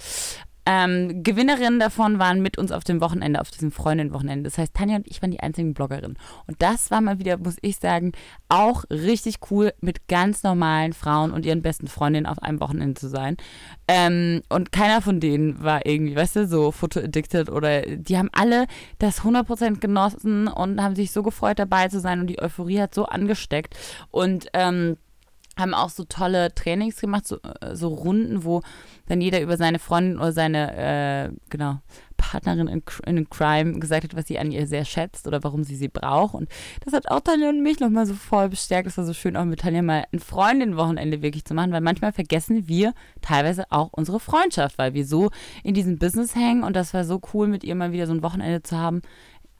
ähm, 0.66 1.22
Gewinnerinnen 1.22 1.78
davon 1.78 2.18
waren 2.18 2.40
mit 2.40 2.56
uns 2.56 2.72
auf 2.72 2.84
dem 2.84 3.00
Wochenende, 3.00 3.40
auf 3.40 3.50
diesem 3.50 3.70
Freundinnenwochenende. 3.70 4.44
Das 4.44 4.58
heißt, 4.58 4.74
Tanja 4.74 4.96
und 4.96 5.06
ich 5.06 5.20
waren 5.20 5.30
die 5.30 5.40
einzigen 5.40 5.74
Bloggerinnen. 5.74 6.16
Und 6.46 6.62
das 6.62 6.90
war 6.90 7.00
mal 7.00 7.18
wieder, 7.18 7.36
muss 7.36 7.56
ich 7.60 7.76
sagen, 7.76 8.12
auch 8.48 8.84
richtig 8.90 9.36
cool, 9.50 9.74
mit 9.80 10.08
ganz 10.08 10.42
normalen 10.42 10.92
Frauen 10.92 11.32
und 11.32 11.44
ihren 11.44 11.62
besten 11.62 11.86
Freundinnen 11.86 12.26
auf 12.26 12.42
einem 12.42 12.60
Wochenende 12.60 12.98
zu 12.98 13.08
sein. 13.08 13.36
Ähm, 13.88 14.42
und 14.48 14.72
keiner 14.72 15.02
von 15.02 15.20
denen 15.20 15.62
war 15.62 15.84
irgendwie, 15.84 16.16
weißt 16.16 16.36
du, 16.36 16.46
so 16.46 16.72
foto-addicted 16.72 17.50
oder 17.50 17.82
die 17.82 18.16
haben 18.16 18.30
alle 18.32 18.66
das 18.98 19.22
100% 19.22 19.80
genossen 19.80 20.48
und 20.48 20.82
haben 20.82 20.96
sich 20.96 21.12
so 21.12 21.22
gefreut, 21.22 21.58
dabei 21.58 21.88
zu 21.88 22.00
sein 22.00 22.20
und 22.20 22.28
die 22.28 22.40
Euphorie 22.40 22.80
hat 22.80 22.94
so 22.94 23.04
angesteckt. 23.04 23.76
Und 24.10 24.48
ähm, 24.54 24.96
haben 25.56 25.74
auch 25.74 25.90
so 25.90 26.04
tolle 26.04 26.54
Trainings 26.54 27.00
gemacht, 27.00 27.26
so, 27.26 27.38
äh, 27.60 27.74
so 27.74 27.88
Runden, 27.88 28.44
wo 28.44 28.62
dann 29.06 29.20
jeder 29.20 29.40
über 29.40 29.56
seine 29.56 29.78
Freundin 29.78 30.18
oder 30.18 30.32
seine, 30.32 30.76
äh, 30.76 31.30
genau, 31.50 31.78
Partnerin 32.16 32.68
in, 32.68 32.82
in 33.06 33.28
Crime 33.28 33.78
gesagt 33.78 34.04
hat, 34.04 34.16
was 34.16 34.26
sie 34.26 34.38
an 34.38 34.50
ihr 34.50 34.66
sehr 34.66 34.84
schätzt 34.84 35.26
oder 35.26 35.42
warum 35.44 35.64
sie 35.64 35.76
sie 35.76 35.88
braucht. 35.88 36.34
Und 36.34 36.48
das 36.84 36.94
hat 36.94 37.10
auch 37.10 37.20
Tanja 37.20 37.48
und 37.48 37.62
mich 37.62 37.80
nochmal 37.80 38.06
so 38.06 38.14
voll 38.14 38.48
bestärkt. 38.48 38.88
Es 38.88 38.96
war 38.96 39.04
so 39.04 39.12
schön, 39.12 39.36
auch 39.36 39.44
mit 39.44 39.60
Tanja 39.60 39.82
mal 39.82 40.04
ein 40.12 40.20
Freundinnenwochenende 40.20 41.22
wirklich 41.22 41.44
zu 41.44 41.54
machen, 41.54 41.72
weil 41.72 41.80
manchmal 41.80 42.12
vergessen 42.12 42.68
wir 42.68 42.94
teilweise 43.20 43.64
auch 43.70 43.90
unsere 43.92 44.20
Freundschaft, 44.20 44.78
weil 44.78 44.94
wir 44.94 45.06
so 45.06 45.30
in 45.62 45.74
diesem 45.74 45.98
Business 45.98 46.34
hängen 46.34 46.64
und 46.64 46.74
das 46.76 46.94
war 46.94 47.04
so 47.04 47.20
cool, 47.32 47.46
mit 47.46 47.64
ihr 47.64 47.74
mal 47.74 47.92
wieder 47.92 48.06
so 48.06 48.12
ein 48.12 48.22
Wochenende 48.22 48.62
zu 48.62 48.78
haben, 48.78 49.02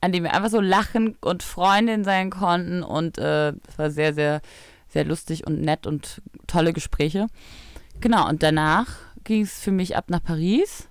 an 0.00 0.12
dem 0.12 0.24
wir 0.24 0.34
einfach 0.34 0.50
so 0.50 0.60
lachen 0.60 1.16
und 1.20 1.42
Freundin 1.42 2.04
sein 2.04 2.30
konnten 2.30 2.82
und 2.82 3.18
äh, 3.18 3.50
es 3.68 3.78
war 3.78 3.90
sehr, 3.90 4.14
sehr 4.14 4.40
sehr 4.94 5.04
lustig 5.04 5.46
und 5.46 5.60
nett 5.60 5.86
und 5.86 6.22
tolle 6.46 6.72
Gespräche. 6.72 7.26
Genau, 8.00 8.26
und 8.28 8.42
danach 8.42 8.88
ging 9.24 9.42
es 9.42 9.58
für 9.60 9.70
mich 9.72 9.96
ab 9.96 10.08
nach 10.08 10.22
Paris 10.22 10.88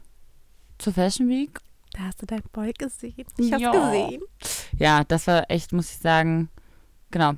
zur 0.77 0.93
Fashion 0.93 1.27
Week. 1.29 1.57
da 1.93 2.03
hast 2.03 2.21
du 2.21 2.25
deinen 2.25 2.43
Boy 2.51 2.73
gesehen. 2.73 3.25
Ich 3.37 3.51
hab's 3.53 3.61
Ja. 3.61 3.71
gesehen. 3.71 4.21
Ja, 4.77 5.03
das 5.03 5.27
war 5.27 5.49
echt, 5.49 5.71
muss 5.73 5.91
ich 5.91 5.97
sagen, 5.97 6.49
genau, 7.11 7.33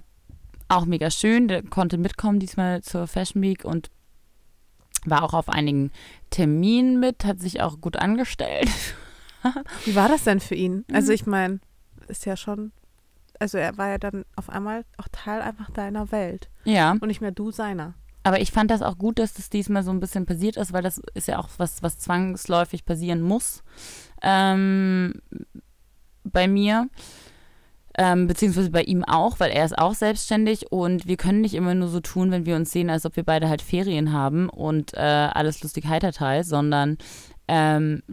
auch 0.70 0.86
mega 0.86 1.11
schön. 1.11 1.47
Der 1.47 1.61
konnte 1.61 1.97
mitkommen 1.97 2.39
diesmal 2.39 2.82
zur 2.82 3.05
Fashion 3.07 3.41
Week 3.41 3.63
und 3.66 3.89
war 5.05 5.24
auch 5.24 5.34
auf 5.34 5.49
einigen 5.49 5.91
Terminen 6.30 6.99
mit, 6.99 7.26
hat 7.26 7.39
sich 7.39 7.61
auch 7.61 7.80
gut 7.82 7.97
angestellt. 7.97 8.70
Wie 9.86 9.93
war 9.95 10.07
das 10.09 10.24
denn 10.24 10.39
für 10.39 10.55
ihn? 10.55 10.86
Also 10.91 11.09
Mhm. 11.09 11.16
ich 11.16 11.26
meine, 11.28 11.59
ist 12.07 12.26
ja 12.26 12.36
schon, 12.38 12.72
also 13.39 13.57
er 13.57 13.77
war 13.77 13.89
ja 13.89 13.97
dann 13.97 14.25
auf 14.36 14.49
einmal 14.49 14.86
auch 14.97 15.07
Teil 15.11 15.41
einfach 15.41 15.69
deiner 15.69 16.11
Welt 16.11 16.49
Ja, 16.63 16.91
und 16.91 17.07
nicht 17.07 17.21
mehr 17.21 17.31
du 17.31 17.51
seiner. 17.51 17.93
aber 18.23 18.39
ich 18.41 18.51
fand 18.51 18.71
das 18.71 18.81
auch 18.81 18.97
gut, 18.97 19.19
dass 19.19 19.33
das 19.33 19.49
diesmal 19.49 19.83
so 19.83 19.91
ein 19.91 19.99
bisschen 19.99 20.25
passiert 20.25 20.57
ist, 20.57 20.73
weil 20.73 20.83
das 20.83 20.99
ist 21.13 21.27
ja 21.27 21.38
auch 21.39 21.49
was, 21.57 21.83
was 21.83 21.97
zwangsläufig 21.99 22.86
passieren 22.86 23.21
muss 23.21 23.63
ähm, 24.21 25.13
bei 26.23 26.47
mir. 26.47 26.89
Ähm, 27.97 28.27
beziehungsweise 28.27 28.71
bei 28.71 28.81
ihm 28.83 29.05
auch, 29.05 29.39
weil 29.39 29.51
er 29.51 29.63
ist 29.63 29.77
auch 29.77 29.93
selbstständig 29.93 30.69
und 30.69 31.07
wir 31.07 31.15
können 31.15 31.39
nicht 31.39 31.53
immer 31.53 31.73
nur 31.75 31.88
so 31.88 32.01
tun, 32.01 32.29
wenn 32.29 32.45
wir 32.45 32.57
uns 32.57 32.71
sehen, 32.73 32.89
als 32.89 33.05
ob 33.05 33.15
wir 33.15 33.23
beide 33.23 33.47
halt 33.47 33.61
Ferien 33.61 34.11
haben 34.11 34.49
und 34.49 34.93
äh, 34.95 34.99
alles 34.99 35.63
lustig 35.63 35.86
heiterteil, 35.88 36.43
sondern 36.43 36.97
ähm, 37.47 38.03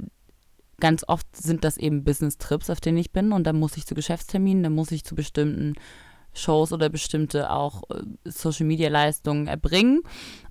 ganz 0.82 1.04
oft 1.06 1.36
sind 1.36 1.62
das 1.62 1.76
eben 1.76 2.02
Business-Trips, 2.02 2.68
auf 2.68 2.80
denen 2.80 2.98
ich 2.98 3.12
bin. 3.12 3.30
Und 3.30 3.44
dann 3.44 3.56
muss 3.58 3.76
ich 3.76 3.86
zu 3.86 3.94
Geschäftsterminen, 3.94 4.64
dann 4.64 4.74
muss 4.74 4.90
ich 4.90 5.04
zu 5.04 5.14
bestimmten 5.14 5.74
Shows 6.34 6.72
oder 6.72 6.88
bestimmte 6.88 7.50
auch 7.50 7.84
äh, 7.90 8.02
Social-Media-Leistungen 8.24 9.46
erbringen. 9.46 10.02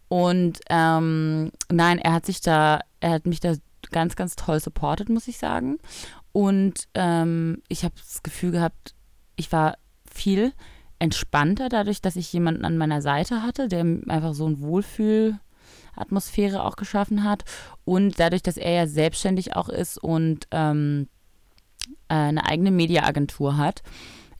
Und 0.07 0.59
ähm, 0.69 1.51
nein, 1.69 1.99
er 1.99 2.13
hat 2.13 2.25
sich 2.25 2.39
da, 2.39 2.79
er 3.01 3.11
hat 3.11 3.25
mich 3.25 3.41
da 3.41 3.55
ganz, 3.91 4.15
ganz 4.15 4.37
toll 4.37 4.61
supportet, 4.61 5.09
muss 5.09 5.27
ich 5.27 5.37
sagen. 5.37 5.79
Und 6.31 6.87
ähm, 6.93 7.61
ich 7.67 7.83
habe 7.83 7.95
das 7.97 8.23
Gefühl 8.23 8.51
gehabt, 8.51 8.95
ich 9.35 9.51
war 9.51 9.77
viel 10.09 10.53
entspannter 10.97 11.67
dadurch, 11.67 12.01
dass 12.01 12.15
ich 12.15 12.31
jemanden 12.31 12.63
an 12.63 12.77
meiner 12.77 13.01
Seite 13.01 13.43
hatte, 13.43 13.67
der 13.67 13.81
einfach 13.81 14.33
so 14.33 14.47
ein 14.47 14.61
Wohlfühlatmosphäre 15.95 16.63
auch 16.63 16.75
geschaffen 16.75 17.23
hat. 17.23 17.43
Und 17.85 18.19
dadurch, 18.19 18.43
dass 18.43 18.57
er 18.57 18.71
ja 18.71 18.87
selbstständig 18.87 19.55
auch 19.55 19.69
ist 19.69 19.97
und 19.97 20.47
ähm, 20.51 21.07
äh, 22.09 22.13
eine 22.15 22.45
eigene 22.45 22.71
Mediaagentur 22.71 23.57
hat 23.57 23.81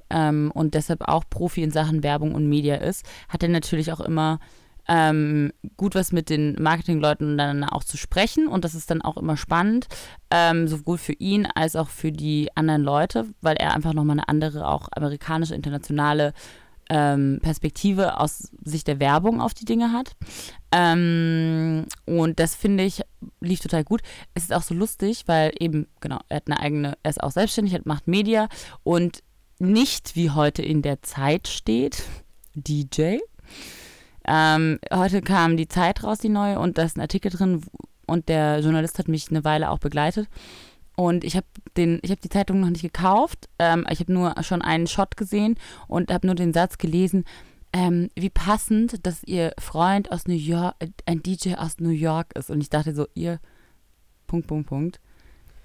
ähm, 0.10 0.52
und 0.54 0.74
deshalb 0.74 1.08
auch 1.08 1.24
Profi 1.30 1.64
in 1.64 1.72
Sachen 1.72 2.04
Werbung 2.04 2.34
und 2.36 2.48
Media 2.48 2.76
ist, 2.76 3.06
hat 3.30 3.44
er 3.44 3.50
natürlich 3.50 3.92
auch 3.92 4.02
immer 4.02 4.40
ähm, 4.88 5.54
gut 5.78 5.94
was 5.94 6.12
mit 6.12 6.30
den 6.30 6.56
Marketingleuten 6.60 7.38
dann 7.38 7.64
auch 7.64 7.84
zu 7.84 7.98
sprechen 7.98 8.48
und 8.48 8.66
das 8.66 8.74
ist 8.74 8.90
dann 8.90 9.04
auch 9.04 9.16
immer 9.16 9.38
spannend, 9.38 9.88
ähm, 10.32 10.68
sowohl 10.68 10.98
für 10.98 11.14
ihn 11.14 11.46
als 11.46 11.76
auch 11.76 11.88
für 11.88 12.12
die 12.12 12.50
anderen 12.56 12.82
Leute, 12.82 13.28
weil 13.42 13.58
er 13.58 13.76
einfach 13.76 13.94
nochmal 13.94 14.16
eine 14.18 14.28
andere, 14.28 14.68
auch 14.68 14.90
amerikanische, 14.96 15.54
internationale 15.54 16.34
ähm, 16.92 17.40
Perspektive 17.42 18.20
aus 18.20 18.52
Sicht 18.66 18.88
der 18.88 19.00
Werbung 19.00 19.40
auf 19.40 19.54
die 19.54 19.64
Dinge 19.64 19.94
hat. 19.94 20.12
Ähm, 20.74 21.86
und 22.06 22.40
das 22.40 22.54
finde 22.54 22.84
ich, 22.84 23.02
lief 23.40 23.62
total 23.62 23.86
gut. 23.86 24.02
Es 24.34 24.44
ist 24.44 24.54
auch 24.54 24.62
so 24.62 24.76
lustig, 24.76 25.24
weil 25.26 25.54
eben, 25.58 25.88
genau, 26.02 26.20
er 26.28 26.38
hat 26.38 26.48
eine 26.48 26.60
eigene, 26.60 26.98
er 27.02 27.10
ist 27.10 27.24
auch 27.24 27.32
selbstständig, 27.32 27.74
er 27.74 27.82
macht 27.86 28.10
Media 28.10 28.50
und 28.84 29.24
nicht 29.58 30.18
wie 30.18 30.32
heute 30.32 30.64
in 30.64 30.82
der 30.82 31.02
Zeit 31.02 31.48
steht, 31.48 32.04
DJ. 32.56 33.20
Ähm, 34.28 34.80
heute 34.94 35.22
kam 35.22 35.56
die 35.56 35.70
Zeit 35.70 36.04
raus, 36.04 36.18
die 36.18 36.30
neue, 36.30 36.60
und 36.60 36.78
da 36.78 36.84
ist 36.84 36.98
ein 36.98 37.02
Artikel 37.02 37.32
drin 37.32 37.64
und 38.06 38.28
der 38.28 38.60
Journalist 38.60 39.00
hat 39.00 39.08
mich 39.08 39.30
eine 39.30 39.46
Weile 39.46 39.72
auch 39.72 39.80
begleitet. 39.80 40.28
Und 41.02 41.24
ich 41.24 41.36
habe 41.36 41.48
den, 41.78 42.00
ich 42.04 42.12
habe 42.12 42.22
die 42.22 42.30
Zeitung 42.30 42.60
noch 42.60 42.70
nicht 42.70 42.84
gekauft. 42.84 43.50
Ähm, 43.58 43.88
ich 43.90 44.02
habe 44.02 44.14
nur 44.14 44.36
schon 44.44 44.62
einen 44.62 44.86
Shot 44.86 45.18
gesehen 45.18 45.56
und 45.88 46.14
habe 46.14 46.28
nur 46.28 46.36
den 46.36 46.54
Satz 46.54 46.78
gelesen. 46.78 47.26
Ähm, 47.74 48.10
wie 48.14 48.30
passend, 48.30 49.04
dass 49.08 49.24
ihr 49.24 49.54
Freund 49.58 50.12
aus 50.12 50.28
New 50.28 50.36
York, 50.36 50.76
äh, 50.78 50.90
ein 51.08 51.24
DJ 51.24 51.56
aus 51.56 51.80
New 51.80 51.90
York 51.90 52.36
ist. 52.38 52.52
Und 52.52 52.62
ich 52.62 52.70
dachte 52.70 52.94
so, 52.94 53.08
ihr, 53.16 53.40
Punkt, 54.28 54.46
Punkt, 54.46 54.68
Punkt. 54.68 55.00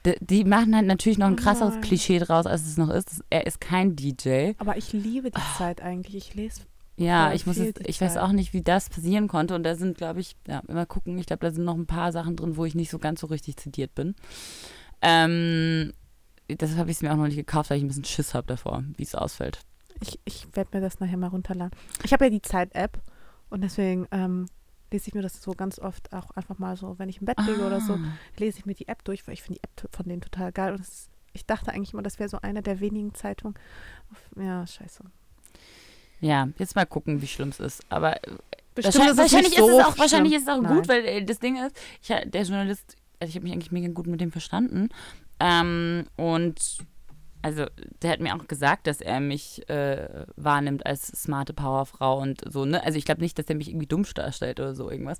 Die, 0.06 0.14
die 0.20 0.44
machen 0.44 0.74
halt 0.74 0.86
natürlich 0.86 1.18
noch 1.18 1.26
ein 1.26 1.34
Oh 1.34 1.42
krasseres. 1.42 1.82
Klischee 1.82 2.18
draus, 2.18 2.46
als 2.46 2.62
es 2.62 2.78
noch 2.78 2.88
ist. 2.88 3.22
Er 3.28 3.46
ist 3.46 3.60
kein 3.60 3.94
DJ. 3.94 4.52
Aber 4.56 4.78
ich 4.78 4.94
liebe 4.94 5.30
die 5.30 5.58
Zeit 5.58 5.82
eigentlich. 5.82 6.16
Ich 6.16 6.34
lese. 6.34 6.62
Ja, 6.96 7.34
ich 7.34 7.46
muss 7.46 7.58
jetzt, 7.58 7.86
ich 7.86 8.00
weiß 8.00 8.16
auch 8.16 8.32
nicht, 8.32 8.54
wie 8.54 8.62
das 8.62 8.88
passieren 8.88 9.28
konnte. 9.28 9.54
Und 9.54 9.64
da 9.64 9.74
sind, 9.74 9.98
glaube 9.98 10.20
ich, 10.20 10.34
ja, 10.48 10.62
immer 10.66 10.86
gucken, 10.86 11.18
ich 11.18 11.26
glaube, 11.26 11.44
da 11.44 11.52
sind 11.52 11.64
noch 11.64 11.76
ein 11.76 11.86
paar 11.86 12.10
Sachen 12.10 12.36
drin, 12.36 12.56
wo 12.56 12.64
ich 12.64 12.74
nicht 12.74 12.90
so 12.90 12.98
ganz 12.98 13.20
so 13.20 13.26
richtig 13.26 13.58
zitiert 13.58 13.94
bin. 13.94 14.14
Ähm, 15.08 15.92
deshalb 16.48 16.78
habe 16.78 16.90
ich 16.90 16.96
es 16.96 17.02
mir 17.02 17.12
auch 17.12 17.16
noch 17.16 17.26
nicht 17.26 17.36
gekauft, 17.36 17.70
weil 17.70 17.78
ich 17.78 17.84
ein 17.84 17.88
bisschen 17.88 18.04
Schiss 18.04 18.34
habe 18.34 18.46
davor, 18.46 18.82
wie 18.96 19.02
es 19.02 19.14
ausfällt. 19.14 19.60
Ich, 20.00 20.18
ich 20.24 20.46
werde 20.54 20.76
mir 20.76 20.80
das 20.82 21.00
nachher 21.00 21.16
mal 21.16 21.28
runterladen. 21.28 21.76
Ich 22.04 22.12
habe 22.12 22.24
ja 22.24 22.30
die 22.30 22.42
Zeit-App 22.42 23.00
und 23.48 23.62
deswegen 23.62 24.06
ähm, 24.10 24.46
lese 24.92 25.08
ich 25.08 25.14
mir 25.14 25.22
das 25.22 25.40
so 25.40 25.52
ganz 25.52 25.78
oft 25.78 26.12
auch 26.12 26.30
einfach 26.32 26.58
mal 26.58 26.76
so, 26.76 26.98
wenn 26.98 27.08
ich 27.08 27.20
im 27.20 27.26
Bett 27.26 27.38
liege 27.46 27.64
oder 27.64 27.80
so, 27.80 27.94
Ah. 27.94 27.98
lese 28.36 28.58
ich 28.58 28.66
mir 28.66 28.74
die 28.74 28.88
App 28.88 29.04
durch, 29.04 29.26
weil 29.26 29.34
ich 29.34 29.42
finde 29.42 29.60
die 29.60 29.64
App 29.84 29.94
von 29.94 30.06
denen 30.06 30.20
total 30.20 30.52
geil. 30.52 30.72
Und 30.74 30.80
ist, 30.80 31.08
ich 31.32 31.46
dachte 31.46 31.72
eigentlich 31.72 31.92
immer, 31.92 32.02
das 32.02 32.18
wäre 32.18 32.28
so 32.28 32.40
eine 32.42 32.62
der 32.62 32.80
wenigen 32.80 33.14
Zeitungen. 33.14 33.56
Ja, 34.36 34.66
scheiße. 34.66 35.04
Ja, 36.20 36.48
jetzt 36.58 36.74
mal 36.76 36.86
gucken, 36.86 37.20
wie 37.22 37.26
schlimm 37.26 37.50
es 37.50 37.60
ist. 37.60 37.82
Aber 37.90 38.16
Bestimmt 38.74 38.96
wahrscheinlich, 38.96 39.08
ist 39.08 39.12
es 39.12 39.18
wahrscheinlich, 39.18 39.50
nicht 39.50 39.58
ist, 39.60 39.66
so 39.66 39.78
es 39.80 39.84
auch, 39.86 39.98
wahrscheinlich 39.98 40.34
ist 40.34 40.42
es 40.42 40.48
auch 40.48 40.62
gut, 40.62 40.88
weil 40.88 41.04
äh, 41.04 41.24
das 41.24 41.38
Ding 41.38 41.56
ist, 41.64 41.76
ich, 42.02 42.08
der 42.08 42.42
Journalist, 42.42 42.96
also 43.20 43.30
ich 43.30 43.36
habe 43.36 43.44
mich 43.44 43.52
eigentlich 43.52 43.72
mega 43.72 43.88
gut 43.88 44.06
mit 44.06 44.20
dem 44.20 44.32
verstanden. 44.32 44.88
Ähm, 45.40 46.06
und 46.16 46.78
also 47.46 47.64
der 48.02 48.10
hat 48.10 48.18
mir 48.18 48.34
auch 48.34 48.48
gesagt, 48.48 48.88
dass 48.88 49.00
er 49.00 49.20
mich 49.20 49.68
äh, 49.68 50.26
wahrnimmt 50.34 50.84
als 50.84 51.06
smarte 51.06 51.52
Powerfrau 51.52 52.18
und 52.20 52.40
so, 52.50 52.64
ne? 52.64 52.82
Also 52.82 52.98
ich 52.98 53.04
glaube 53.04 53.20
nicht, 53.20 53.38
dass 53.38 53.46
er 53.46 53.54
mich 53.54 53.68
irgendwie 53.68 53.86
dumm 53.86 54.04
darstellt 54.14 54.58
oder 54.58 54.74
so 54.74 54.90
irgendwas. 54.90 55.18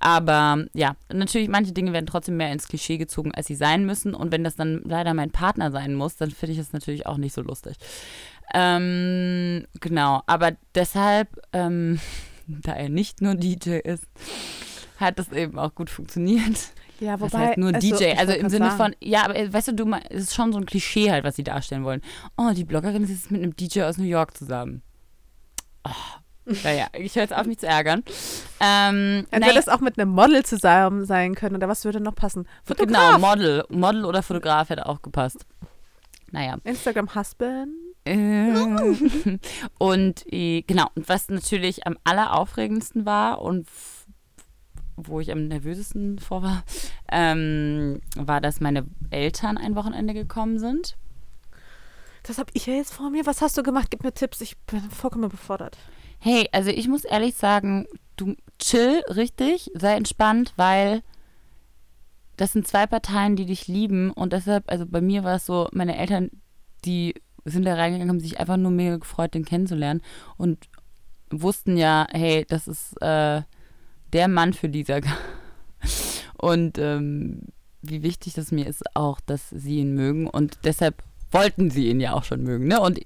Aber 0.00 0.64
ja, 0.74 0.96
natürlich, 1.12 1.48
manche 1.48 1.70
Dinge 1.70 1.92
werden 1.92 2.06
trotzdem 2.06 2.36
mehr 2.36 2.50
ins 2.50 2.66
Klischee 2.66 2.98
gezogen, 2.98 3.32
als 3.32 3.46
sie 3.46 3.54
sein 3.54 3.86
müssen. 3.86 4.12
Und 4.12 4.32
wenn 4.32 4.42
das 4.42 4.56
dann 4.56 4.82
leider 4.84 5.14
mein 5.14 5.30
Partner 5.30 5.70
sein 5.70 5.94
muss, 5.94 6.16
dann 6.16 6.32
finde 6.32 6.54
ich 6.54 6.58
das 6.58 6.72
natürlich 6.72 7.06
auch 7.06 7.16
nicht 7.16 7.32
so 7.32 7.42
lustig. 7.42 7.76
Ähm, 8.52 9.64
genau, 9.80 10.22
aber 10.26 10.56
deshalb, 10.74 11.28
ähm, 11.52 12.00
da 12.48 12.72
er 12.72 12.88
nicht 12.88 13.22
nur 13.22 13.36
DJ 13.36 13.78
ist, 13.78 14.08
hat 14.96 15.20
das 15.20 15.30
eben 15.30 15.60
auch 15.60 15.76
gut 15.76 15.90
funktioniert. 15.90 16.72
Ja, 17.00 17.20
Was 17.20 17.32
wobei. 17.32 17.46
heißt 17.48 17.58
nur 17.58 17.74
also, 17.74 17.96
DJ? 17.96 18.12
Also 18.16 18.32
im 18.32 18.48
Sinne 18.48 18.66
sagen, 18.66 18.76
von, 18.76 18.96
ja, 19.00 19.24
aber 19.24 19.36
äh, 19.36 19.52
weißt 19.52 19.68
du, 19.68 19.72
du, 19.72 19.92
es 20.10 20.24
ist 20.24 20.34
schon 20.34 20.52
so 20.52 20.58
ein 20.58 20.66
Klischee 20.66 21.10
halt, 21.10 21.24
was 21.24 21.36
sie 21.36 21.44
darstellen 21.44 21.84
wollen. 21.84 22.02
Oh, 22.36 22.50
die 22.54 22.64
Bloggerin 22.64 23.04
ist 23.04 23.10
jetzt 23.10 23.30
mit 23.30 23.42
einem 23.42 23.54
DJ 23.54 23.82
aus 23.82 23.98
New 23.98 24.04
York 24.04 24.36
zusammen. 24.36 24.82
Oh, 25.84 25.90
naja, 26.64 26.86
ich 26.94 27.14
höre 27.14 27.22
jetzt 27.22 27.34
auf, 27.34 27.46
mich 27.46 27.58
zu 27.58 27.66
ärgern. 27.66 28.02
Ähm, 28.60 29.26
Dann 29.30 29.44
würde 29.44 29.58
es 29.58 29.68
auch 29.68 29.80
mit 29.80 29.98
einem 29.98 30.10
Model 30.10 30.44
zusammen 30.44 31.04
sein 31.04 31.34
können. 31.34 31.56
Oder 31.56 31.68
was 31.68 31.84
würde 31.84 32.00
noch 32.00 32.14
passen? 32.14 32.46
genau, 32.66 33.12
Fotograf. 33.12 33.18
Model. 33.18 33.64
Model 33.68 34.04
oder 34.04 34.22
Fotograf 34.22 34.70
hätte 34.70 34.86
auch 34.86 35.02
gepasst. 35.02 35.44
Naja. 36.30 36.56
Instagram 36.64 37.14
Husband. 37.14 37.70
Äh, 38.04 38.50
und 39.78 40.24
äh, 40.32 40.62
genau, 40.62 40.86
und 40.94 41.08
was 41.08 41.28
natürlich 41.28 41.86
am 41.86 41.96
alleraufregendsten 42.04 43.04
war 43.04 43.42
und 43.42 43.66
wo 45.06 45.20
ich 45.20 45.30
am 45.30 45.48
nervösesten 45.48 46.18
vor 46.18 46.42
war, 46.42 46.64
ähm, 47.10 48.00
war, 48.16 48.40
dass 48.40 48.60
meine 48.60 48.86
Eltern 49.10 49.56
ein 49.56 49.76
Wochenende 49.76 50.14
gekommen 50.14 50.58
sind. 50.58 50.96
Das 52.24 52.38
habe 52.38 52.50
ich 52.54 52.66
ja 52.66 52.74
jetzt 52.74 52.92
vor 52.92 53.10
mir. 53.10 53.26
Was 53.26 53.40
hast 53.40 53.56
du 53.56 53.62
gemacht? 53.62 53.90
Gib 53.90 54.02
mir 54.02 54.12
Tipps. 54.12 54.40
Ich 54.40 54.58
bin 54.58 54.80
vollkommen 54.90 55.28
befordert. 55.28 55.78
Hey, 56.18 56.48
also 56.52 56.70
ich 56.70 56.88
muss 56.88 57.04
ehrlich 57.04 57.34
sagen, 57.36 57.86
du 58.16 58.34
chill 58.58 59.02
richtig, 59.08 59.70
sei 59.74 59.94
entspannt, 59.94 60.52
weil 60.56 61.02
das 62.36 62.52
sind 62.52 62.66
zwei 62.66 62.86
Parteien, 62.86 63.36
die 63.36 63.46
dich 63.46 63.68
lieben 63.68 64.10
und 64.12 64.32
deshalb, 64.32 64.64
also 64.70 64.84
bei 64.84 65.00
mir 65.00 65.24
war 65.24 65.36
es 65.36 65.46
so, 65.46 65.68
meine 65.72 65.96
Eltern, 65.96 66.30
die 66.84 67.14
sind 67.44 67.64
da 67.64 67.74
reingegangen, 67.74 68.10
haben 68.10 68.20
sich 68.20 68.38
einfach 68.38 68.56
nur 68.56 68.70
mega 68.70 68.96
gefreut, 68.96 69.34
den 69.34 69.44
kennenzulernen 69.44 70.02
und 70.36 70.68
wussten 71.30 71.76
ja, 71.76 72.06
hey, 72.10 72.44
das 72.48 72.68
ist 72.68 73.00
äh, 73.00 73.42
der 74.12 74.28
Mann 74.28 74.52
für 74.52 74.66
Lisa. 74.66 75.00
Und 76.34 76.78
ähm, 76.78 77.42
wie 77.82 78.02
wichtig 78.02 78.34
das 78.34 78.52
mir 78.52 78.66
ist 78.66 78.84
auch, 78.94 79.20
dass 79.20 79.50
sie 79.50 79.78
ihn 79.78 79.94
mögen 79.94 80.26
und 80.26 80.58
deshalb 80.64 81.02
wollten 81.30 81.70
sie 81.70 81.88
ihn 81.88 82.00
ja 82.00 82.14
auch 82.14 82.24
schon 82.24 82.42
mögen, 82.42 82.68
ne? 82.68 82.80
Und 82.80 82.98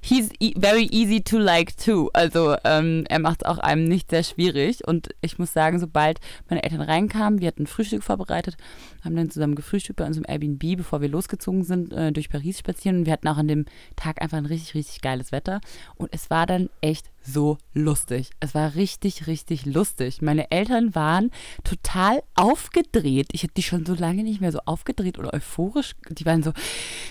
he's 0.00 0.30
e 0.40 0.52
very 0.58 0.88
easy 0.90 1.22
to 1.22 1.38
like 1.38 1.76
too. 1.76 2.10
Also 2.12 2.56
ähm, 2.64 3.04
er 3.08 3.20
macht 3.20 3.42
es 3.42 3.48
auch 3.48 3.58
einem 3.58 3.84
nicht 3.84 4.10
sehr 4.10 4.24
schwierig. 4.24 4.86
Und 4.86 5.08
ich 5.20 5.38
muss 5.38 5.52
sagen, 5.52 5.78
sobald 5.78 6.18
meine 6.48 6.62
Eltern 6.64 6.80
reinkamen, 6.80 7.40
wir 7.40 7.48
hatten 7.48 7.66
Frühstück 7.66 8.02
vorbereitet, 8.02 8.56
haben 9.04 9.16
dann 9.16 9.30
zusammen 9.30 9.54
gefrühstückt 9.54 9.98
bei 9.98 10.06
unserem 10.06 10.26
Airbnb, 10.28 10.76
bevor 10.76 11.00
wir 11.00 11.08
losgezogen 11.08 11.62
sind, 11.62 11.92
äh, 11.92 12.12
durch 12.12 12.30
Paris 12.30 12.58
spazieren. 12.58 12.98
Und 12.98 13.06
wir 13.06 13.12
hatten 13.12 13.28
auch 13.28 13.38
an 13.38 13.48
dem 13.48 13.66
Tag 13.96 14.20
einfach 14.20 14.38
ein 14.38 14.46
richtig, 14.46 14.74
richtig 14.74 15.00
geiles 15.00 15.30
Wetter. 15.30 15.60
Und 15.96 16.08
es 16.12 16.30
war 16.30 16.46
dann 16.46 16.70
echt 16.80 17.06
so 17.32 17.58
lustig. 17.74 18.30
Es 18.40 18.54
war 18.54 18.74
richtig, 18.74 19.26
richtig 19.26 19.66
lustig. 19.66 20.22
Meine 20.22 20.50
Eltern 20.50 20.94
waren 20.94 21.30
total 21.64 22.22
aufgedreht. 22.34 23.28
Ich 23.32 23.42
habe 23.42 23.52
die 23.56 23.62
schon 23.62 23.84
so 23.86 23.94
lange 23.94 24.22
nicht 24.22 24.40
mehr 24.40 24.52
so 24.52 24.60
aufgedreht 24.64 25.18
oder 25.18 25.34
euphorisch. 25.34 25.94
Die 26.08 26.26
waren 26.26 26.42
so, 26.42 26.52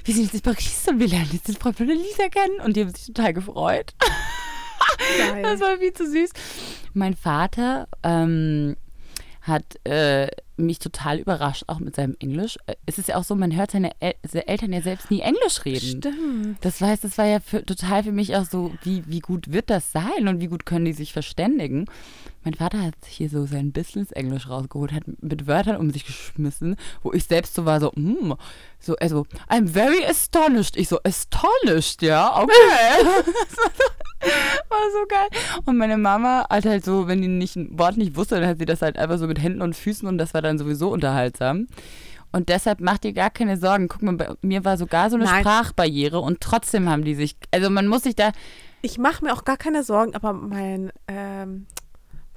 wir 0.04 0.14
sind 0.14 0.24
jetzt 0.24 0.36
in 0.36 0.42
Paris 0.42 0.88
und 0.88 1.00
wir 1.00 1.08
lernen 1.08 1.30
jetzt 1.32 1.58
von 1.62 1.74
der 1.76 1.96
Lisa 1.96 2.30
kennen. 2.30 2.60
Und 2.66 2.76
die 2.76 2.82
haben 2.82 2.94
sich 2.94 3.08
total 3.08 3.34
gefreut. 3.34 3.94
Geil. 5.18 5.42
Das 5.44 5.60
war 5.60 5.78
viel 5.78 5.94
zu 5.94 6.10
süß. 6.10 6.32
Mein 6.94 7.16
Vater 7.16 7.88
ähm, 8.04 8.76
hat 9.42 9.64
äh, 9.86 10.28
mich 10.58 10.80
total 10.80 11.20
überrascht, 11.20 11.64
auch 11.68 11.80
mit 11.80 11.96
seinem 11.96 12.16
Englisch. 12.20 12.58
Äh, 12.68 12.76
Es 12.86 12.98
ist 12.98 13.08
ja 13.10 13.16
auch 13.16 13.24
so, 13.24 13.36
man 13.36 13.56
hört 13.56 13.72
seine, 13.72 13.92
El 14.00 14.16
seine 14.28 14.48
Eltern 14.48 14.74
ja 14.74 14.82
selbst 14.82 15.12
nie 15.12 15.22
Englisch 15.22 15.66
reden. 15.66 16.02
Stimmt. 16.02 16.58
Das 16.62 16.82
heißt, 16.82 17.04
das 17.04 17.18
war 17.18 17.26
ja 17.26 17.40
für, 17.40 17.66
total 17.66 18.04
für 18.04 18.12
mich 18.12 18.36
auch 18.36 18.46
so, 18.46 18.74
wie, 18.84 19.04
wie 19.08 19.20
gut 19.20 19.52
wird 19.52 19.70
das 19.70 19.92
sein 19.92 20.28
und 20.28 20.42
wie 20.42 20.48
gut 20.48 20.66
können 20.66 20.86
die 20.86 20.94
sich 20.94 21.14
verständigen. 21.14 21.86
Mein 22.44 22.54
Vater 22.54 22.82
hat 22.82 22.96
hier 23.06 23.30
so 23.30 23.46
sein 23.46 23.72
Business-Englisch 23.72 24.50
rausgeholt, 24.50 24.94
hat 24.94 25.04
mit 25.22 25.48
Wörtern 25.48 25.78
um 25.78 25.92
sich 25.92 26.06
geschmissen, 26.06 26.76
wo 27.04 27.12
ich 27.12 27.26
selbst 27.26 27.56
so 27.56 27.66
war, 27.66 27.80
so, 27.80 27.92
mm, 27.96 28.34
so, 28.80 28.96
also, 28.98 29.26
I'm 29.50 29.68
very 29.68 30.06
astonished. 30.06 30.78
Ich 30.78 30.88
so, 30.88 31.00
astonished, 31.04 32.02
ja, 32.02 32.42
okay. 32.42 32.54
das 33.04 33.58
war 33.58 33.72
so, 33.76 34.30
war 34.70 34.92
so 34.92 35.08
geil. 35.08 35.28
Und 35.66 35.78
meine 35.78 35.98
Mama 35.98 36.46
hat 36.50 36.66
halt 36.66 36.86
so, 36.86 37.08
wenn 37.08 37.22
die 37.22 37.28
nicht 37.28 37.56
ein 37.56 37.78
Wort 37.78 37.98
nicht 37.98 38.16
wusste, 38.16 38.40
dann 38.40 38.48
hat 38.48 38.60
sie 38.60 38.66
das 38.66 38.82
halt 38.82 38.98
einfach 38.98 39.18
so 39.18 39.28
mit 39.28 39.42
Händen 39.42 39.62
und 39.62 39.76
Füßen 39.76 40.08
und 40.08 40.18
das 40.18 40.34
war 40.34 40.42
dann 40.42 40.58
sowieso 40.58 40.90
unterhaltsam. 40.90 41.68
Und 42.32 42.50
deshalb 42.50 42.82
macht 42.82 43.06
ihr 43.06 43.14
gar 43.14 43.30
keine 43.30 43.58
Sorgen. 43.58 43.88
Guck 43.88 44.02
mal, 44.02 44.16
bei 44.16 44.30
mir 44.42 44.66
war 44.66 44.78
sogar 44.78 45.10
so 45.10 45.16
eine 45.16 45.26
Nein. 45.26 45.42
Sprachbarriere 45.42 46.20
und 46.20 46.42
trotzdem 46.42 46.90
haben 46.90 47.04
die 47.04 47.16
sich, 47.16 47.36
also 47.52 47.70
man 47.70 47.88
muss 47.88 48.04
sich 48.04 48.16
da, 48.16 48.32
Ich 48.82 48.98
mache 48.98 49.24
mir 49.24 49.34
auch 49.34 49.44
gar 49.44 49.58
keine 49.58 49.84
Sorgen, 49.84 50.14
aber 50.14 50.34
mein, 50.34 50.92
ähm, 51.08 51.68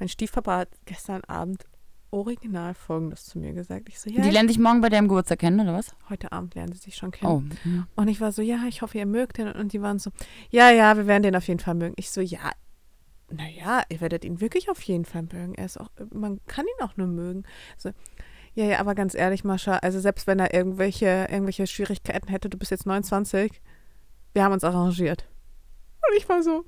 mein 0.01 0.09
Stiefpapa 0.09 0.59
hat 0.59 0.69
gestern 0.87 1.23
Abend 1.25 1.65
original 2.11 2.75
Folgendes 2.75 3.27
zu 3.27 3.39
mir 3.39 3.53
gesagt. 3.53 3.89
Ich 3.89 4.01
so, 4.01 4.11
ja, 4.11 4.23
die 4.23 4.31
lernen 4.31 4.49
sich 4.49 4.59
morgen 4.59 4.81
bei 4.81 4.89
deinem 4.89 5.07
Geburtstag 5.07 5.39
kennen, 5.39 5.61
oder 5.61 5.75
was? 5.75 5.95
heute 6.09 6.33
Abend 6.33 6.55
lernen 6.57 6.73
sie 6.73 6.81
sich 6.81 6.97
schon 6.97 7.13
kennen. 7.13 7.31
Oh. 7.31 7.43
hm. 7.63 7.87
Und 7.95 8.09
ich 8.09 8.21
war 8.21 8.33
so, 8.33 8.43
ja, 8.43 8.65
ich 8.67 8.83
hoffe, 8.83 8.99
ihr 8.99 9.07
mögt 9.07 9.39
den. 9.39 9.49
Und 9.49 9.73
die 9.73 9.81
waren 9.81 9.99
so, 9.99 10.11
ja, 10.51 10.71
ja, 10.71 10.97
wir 10.97 11.07
werden 11.07 11.23
den 11.23 11.37
auf 11.37 11.47
jeden 11.47 11.61
Fall 11.61 11.75
mögen. 11.75 11.95
Ich 11.97 12.11
so, 12.11 12.21
ja, 12.21 12.51
naja, 13.31 13.83
ihr 13.89 14.01
werdet 14.01 14.25
ihn 14.25 14.41
wirklich 14.41 14.69
auf 14.71 14.83
jeden 14.83 15.05
Fall 15.05 15.23
mögen. 15.23 15.55
Er 15.55 15.67
ist 15.67 15.79
auch, 15.79 15.91
man 16.13 16.41
kann 16.47 16.67
ihn 16.67 16.85
auch 16.85 16.97
nur 16.97 17.07
mögen. 17.07 17.45
So, 17.77 17.91
ja, 18.55 18.65
ja, 18.65 18.81
aber 18.81 18.97
ganz 18.97 19.15
ehrlich, 19.15 19.45
Mascha, 19.45 19.77
also 19.77 20.01
selbst 20.01 20.27
wenn 20.27 20.41
er 20.41 20.53
irgendwelche, 20.53 21.29
irgendwelche 21.31 21.69
Schwierigkeiten 21.69 22.29
hätte, 22.29 22.51
du 22.51 22.59
bist 22.59 22.73
jetzt 22.73 22.87
29, 22.87 23.61
wir 24.33 24.43
haben 24.43 24.53
uns 24.53 24.65
arrangiert. 24.65 25.29
Und 26.09 26.17
ich 26.17 26.29
war 26.29 26.43
so, 26.43 26.65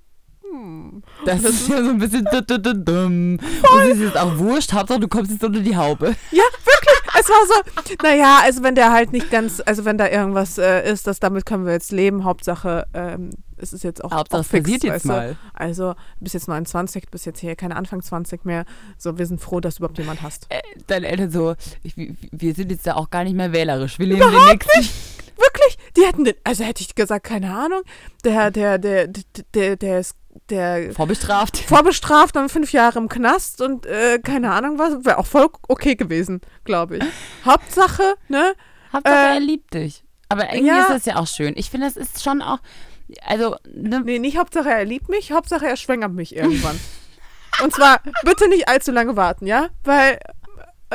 hm. 0.50 1.02
Das 1.24 1.42
ist 1.44 1.68
ja 1.68 1.82
so 1.82 1.90
ein 1.90 1.98
bisschen 1.98 2.24
du- 2.30 2.42
du- 2.42 2.58
du- 2.60 2.74
dumm. 2.74 3.38
Und 3.38 3.80
es 3.82 3.96
ist 3.96 4.00
jetzt 4.00 4.16
auch 4.18 4.36
wurscht, 4.38 4.72
Hauptsache 4.72 5.00
du 5.00 5.08
kommst 5.08 5.30
jetzt 5.30 5.44
unter 5.44 5.60
die 5.60 5.76
Haube. 5.76 6.14
Ja, 6.30 6.42
wirklich. 6.64 6.98
Es 7.18 7.28
war 7.28 7.46
so, 7.46 7.92
naja, 8.02 8.40
also 8.42 8.62
wenn 8.62 8.74
der 8.74 8.90
halt 8.90 9.12
nicht 9.12 9.30
ganz, 9.30 9.62
also 9.64 9.84
wenn 9.84 9.98
da 9.98 10.08
irgendwas 10.08 10.58
äh, 10.58 10.90
ist, 10.90 11.06
das 11.06 11.20
damit 11.20 11.46
können 11.46 11.64
wir 11.66 11.72
jetzt 11.72 11.92
leben. 11.92 12.24
Hauptsache, 12.24 12.86
ähm, 12.94 13.30
es 13.56 13.72
ist 13.72 13.84
jetzt 13.84 14.02
auch, 14.02 14.10
Hauptsache 14.10 14.40
auch 14.40 14.44
es 14.44 14.48
fix, 14.50 14.62
passiert 14.64 14.82
jetzt 14.84 15.04
mal. 15.04 15.36
Also, 15.54 15.92
du 15.92 15.96
bist 16.20 16.34
jetzt 16.34 16.48
29, 16.48 17.04
du 17.04 17.10
bist 17.12 17.26
jetzt 17.26 17.38
hier 17.40 17.54
keine 17.54 17.76
Anfang 17.76 18.02
20 18.02 18.44
mehr. 18.44 18.64
So, 18.98 19.18
wir 19.18 19.26
sind 19.26 19.40
froh, 19.40 19.60
dass 19.60 19.76
du 19.76 19.80
überhaupt 19.80 19.98
jemand 19.98 20.22
hast. 20.22 20.46
Äh, 20.48 20.60
Deine 20.88 21.06
Eltern 21.08 21.30
so, 21.30 21.54
ich, 21.84 21.96
wir- 21.96 22.54
sind 22.54 22.72
jetzt 22.72 22.86
da 22.86 22.94
auch 22.94 23.10
gar 23.10 23.22
nicht 23.24 23.36
mehr 23.36 23.52
wählerisch. 23.52 23.98
Wir 24.00 24.06
leben 24.06 24.20
den 24.20 24.30
nächsten. 24.46 24.88
Wirklich? 25.36 25.78
Die 25.96 26.02
hätten 26.04 26.24
den, 26.24 26.34
also 26.44 26.64
hätte 26.64 26.82
ich 26.82 26.94
gesagt, 26.94 27.24
keine 27.26 27.54
Ahnung. 27.54 27.82
Der, 28.24 28.50
der, 28.50 28.78
der, 28.78 29.06
der, 29.08 29.22
der, 29.54 29.76
der 29.76 30.00
ist, 30.00 30.14
der 30.50 30.92
Vorbestraft. 30.92 31.56
vorbestraft 31.68 32.36
und 32.36 32.50
fünf 32.50 32.72
Jahre 32.72 32.98
im 32.98 33.08
Knast 33.08 33.60
und 33.60 33.86
äh, 33.86 34.18
keine 34.18 34.52
Ahnung 34.52 34.78
was, 34.78 35.04
wäre 35.04 35.18
auch 35.18 35.26
voll 35.26 35.48
okay 35.68 35.94
gewesen, 35.94 36.40
glaube 36.64 36.98
ich. 36.98 37.04
Hauptsache, 37.44 38.14
ne? 38.28 38.54
Hauptsache, 38.92 39.14
Äh, 39.14 39.34
er 39.34 39.40
liebt 39.40 39.74
dich. 39.74 40.04
Aber 40.28 40.44
irgendwie 40.52 40.68
ja. 40.68 40.82
ist 40.82 40.90
das 40.90 41.04
ja 41.04 41.16
auch 41.16 41.26
schön. 41.26 41.54
Ich 41.56 41.70
finde, 41.70 41.86
das 41.86 41.96
ist 41.96 42.22
schon 42.22 42.40
auch, 42.42 42.58
also, 43.26 43.56
ne, 43.70 44.00
Nee, 44.00 44.18
nicht 44.18 44.38
Hauptsache 44.38 44.70
er 44.70 44.84
liebt 44.84 45.08
mich, 45.08 45.32
Hauptsache 45.32 45.66
er 45.66 45.76
schwängert 45.76 46.12
mich 46.12 46.34
irgendwann. 46.34 46.78
Und 47.62 47.74
zwar 47.74 48.00
bitte 48.24 48.48
nicht 48.48 48.68
allzu 48.68 48.92
lange 48.92 49.16
warten, 49.16 49.46
ja? 49.46 49.68
Weil 49.84 50.18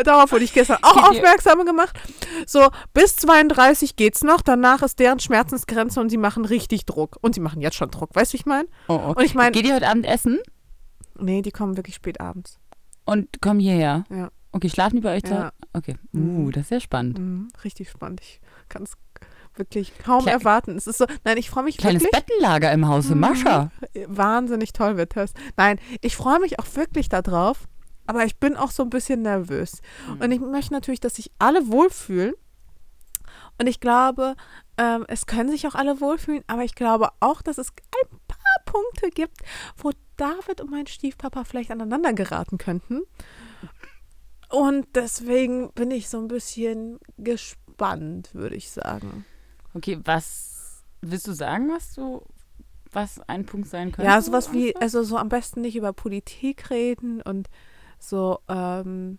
darauf 0.03 0.31
wurde 0.31 0.43
ich 0.43 0.53
gestern 0.53 0.77
auch 0.83 0.93
Geht 0.95 1.03
aufmerksam 1.03 1.65
gemacht. 1.65 1.97
So, 2.45 2.67
bis 2.93 3.15
32 3.17 3.95
geht's 3.95 4.23
noch, 4.23 4.41
danach 4.41 4.81
ist 4.81 4.99
deren 4.99 5.19
Schmerzensgrenze 5.19 5.99
und 5.99 6.09
sie 6.09 6.17
machen 6.17 6.45
richtig 6.45 6.85
Druck. 6.85 7.17
Und 7.21 7.35
sie 7.35 7.41
machen 7.41 7.61
jetzt 7.61 7.75
schon 7.75 7.89
Druck, 7.91 8.15
weißt 8.15 8.31
du, 8.31 8.33
wie 8.33 8.37
ich 8.41 8.45
meine? 8.45 8.67
oh, 8.87 8.93
oh. 8.95 9.09
Und 9.15 9.21
ich 9.23 9.33
meine, 9.35 9.51
Geht 9.51 9.65
ihr 9.65 9.75
heute 9.75 9.87
Abend 9.87 10.05
essen 10.05 10.39
nee, 11.19 11.41
die 11.41 11.51
kommen 11.51 11.75
wirklich 11.77 11.95
spät 11.95 12.21
abends. 12.21 12.59
und 13.05 13.41
kommen 13.41 13.59
hierher? 13.59 14.03
Ja. 14.09 14.29
Okay, 14.51 14.69
schlafen 14.69 14.95
die 14.97 15.01
bei 15.01 15.15
euch 15.17 15.23
zu 15.23 15.33
Ja. 15.33 15.51
Okay. 15.73 15.95
Uh, 16.13 16.17
Mhm. 16.17 16.51
das 16.51 16.61
ist 16.63 16.69
sehr 16.69 16.79
spannend. 16.79 17.19
Mhm, 17.19 17.47
richtig 17.63 17.89
spannend. 17.89 18.21
Ich 18.21 18.39
kann 18.69 18.83
es 18.83 18.93
wirklich 19.55 19.97
kaum 19.97 20.23
Kle- 20.25 20.29
erwarten. 20.31 20.75
Es 20.77 20.85
ist 20.87 20.97
so, 20.99 21.05
nein, 21.25 21.37
ich 21.37 21.49
freue 21.49 21.63
mich 21.63 21.77
Kleines 21.77 22.03
wirklich. 22.03 22.23
Bettenlager 22.25 22.71
im 22.71 22.87
Hause, 22.87 23.15
Mhm. 23.15 23.21
Mascha. 23.21 23.71
Wahnsinnig 24.07 24.73
toll 24.73 24.97
wird 24.97 25.15
das. 25.15 25.33
Nein, 25.57 25.79
ich 26.01 26.15
freue 26.15 26.39
mich 26.39 26.59
auch 26.59 26.65
wirklich 26.75 27.09
darauf, 27.09 27.67
aber 28.07 28.25
ich 28.25 28.37
bin 28.37 28.55
auch 28.55 28.71
so 28.71 28.83
ein 28.83 28.89
bisschen 28.89 29.21
nervös. 29.21 29.81
Mhm. 30.07 30.21
Und 30.21 30.31
ich 30.31 30.39
möchte 30.39 30.73
natürlich, 30.73 30.99
dass 30.99 31.15
sich 31.15 31.31
alle 31.39 31.67
wohlfühlen. 31.67 32.33
Und 33.59 33.67
ich 33.67 33.79
glaube, 33.79 34.35
ähm, 34.77 35.05
es 35.07 35.25
können 35.25 35.49
sich 35.49 35.67
auch 35.67 35.75
alle 35.75 35.99
wohlfühlen, 35.99 36.43
aber 36.47 36.63
ich 36.63 36.75
glaube 36.75 37.09
auch, 37.19 37.41
dass 37.41 37.57
es 37.57 37.69
ein 37.69 38.17
paar 38.27 38.37
Punkte 38.65 39.09
gibt, 39.09 39.37
wo 39.77 39.91
David 40.15 40.61
und 40.61 40.71
mein 40.71 40.87
Stiefpapa 40.87 41.43
vielleicht 41.43 41.71
aneinander 41.71 42.13
geraten 42.13 42.57
könnten. 42.57 43.01
Und 44.49 44.87
deswegen 44.95 45.71
bin 45.73 45.91
ich 45.91 46.09
so 46.09 46.19
ein 46.19 46.27
bisschen 46.27 46.99
gespannt, 47.17 48.33
würde 48.33 48.55
ich 48.55 48.71
sagen. 48.71 49.25
Okay, 49.73 49.99
was 50.03 50.83
willst 51.01 51.27
du 51.27 51.33
sagen, 51.33 51.69
was 51.69 51.93
du, 51.93 52.23
was 52.91 53.19
ein 53.27 53.45
Punkt 53.45 53.67
sein 53.67 53.91
könnte? 53.91 54.09
Ja, 54.09 54.21
sowas 54.21 54.53
wie, 54.53 54.75
also 54.77 55.03
so 55.03 55.17
am 55.17 55.29
besten 55.29 55.61
nicht 55.61 55.75
über 55.75 55.93
Politik 55.93 56.69
reden 56.69 57.21
und 57.21 57.49
so, 57.99 58.39
ähm, 58.47 59.17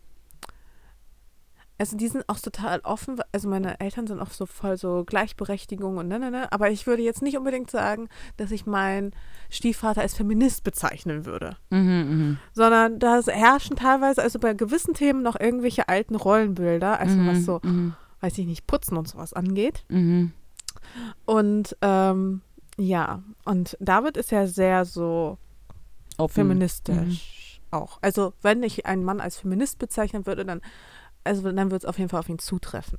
also 1.81 1.97
die 1.97 2.09
sind 2.09 2.29
auch 2.29 2.41
total 2.41 2.81
offen, 2.81 3.21
also 3.31 3.49
meine 3.49 3.79
Eltern 3.79 4.09
sind 4.09 4.19
auch 4.21 4.33
so 4.33 4.47
voll 4.47 4.77
so 4.77 5.05
Gleichberechtigung 5.05 5.97
und 5.99 6.09
ne, 6.09 6.19
ne, 6.19 6.31
ne, 6.33 6.53
aber 6.53 6.71
ich 6.71 6.89
würde 6.89 7.03
jetzt 7.03 7.23
nicht 7.23 7.37
unbedingt 7.39 7.71
sagen, 7.71 8.09
dass 8.37 8.51
ich 8.51 8.67
meinen 8.67 9.13
Stiefvater 9.49 10.01
als 10.01 10.15
Feminist 10.15 10.65
bezeichnen 10.65 11.25
würde, 11.25 11.57
Mhm, 11.71 12.39
sondern 12.53 12.99
da 12.99 13.21
herrschen 13.25 13.77
teilweise, 13.77 14.23
also 14.23 14.41
bei 14.41 14.55
gewissen 14.55 14.95
Themen 14.95 15.23
noch 15.23 15.39
irgendwelche 15.39 15.89
alten 15.89 16.17
Rollenbilder, 16.17 16.99
also 16.99 17.17
mhm, 17.17 17.27
was 17.29 17.45
so, 17.45 17.61
Mhm, 17.63 17.95
weiß 18.21 18.37
ich 18.39 18.47
nicht, 18.47 18.67
Putzen 18.67 18.97
und 18.97 19.07
sowas 19.07 19.33
angeht. 19.33 19.85
mhm. 19.89 20.33
Und 21.27 21.77
ähm, 21.83 22.41
ja, 22.77 23.23
und 23.45 23.77
David 23.81 24.17
ist 24.17 24.31
ja 24.33 24.47
sehr 24.47 24.85
so 24.85 25.39
Open. 26.17 26.33
feministisch 26.35 27.48
auch. 27.71 27.99
Also 28.03 28.33
wenn 28.43 28.63
ich 28.63 28.87
einen 28.87 29.05
Mann 29.05 29.21
als 29.21 29.37
Feminist 29.39 29.79
bezeichnen 29.79 30.27
würde, 30.27 30.45
dann, 30.45 30.61
also 31.25 31.43
dann 31.51 31.71
würde 31.71 31.77
es 31.77 31.85
auf 31.85 31.99
jeden 31.99 32.09
Fall 32.11 32.21
auf 32.21 32.29
ihn 32.29 32.39
zutreffen. 32.39 32.99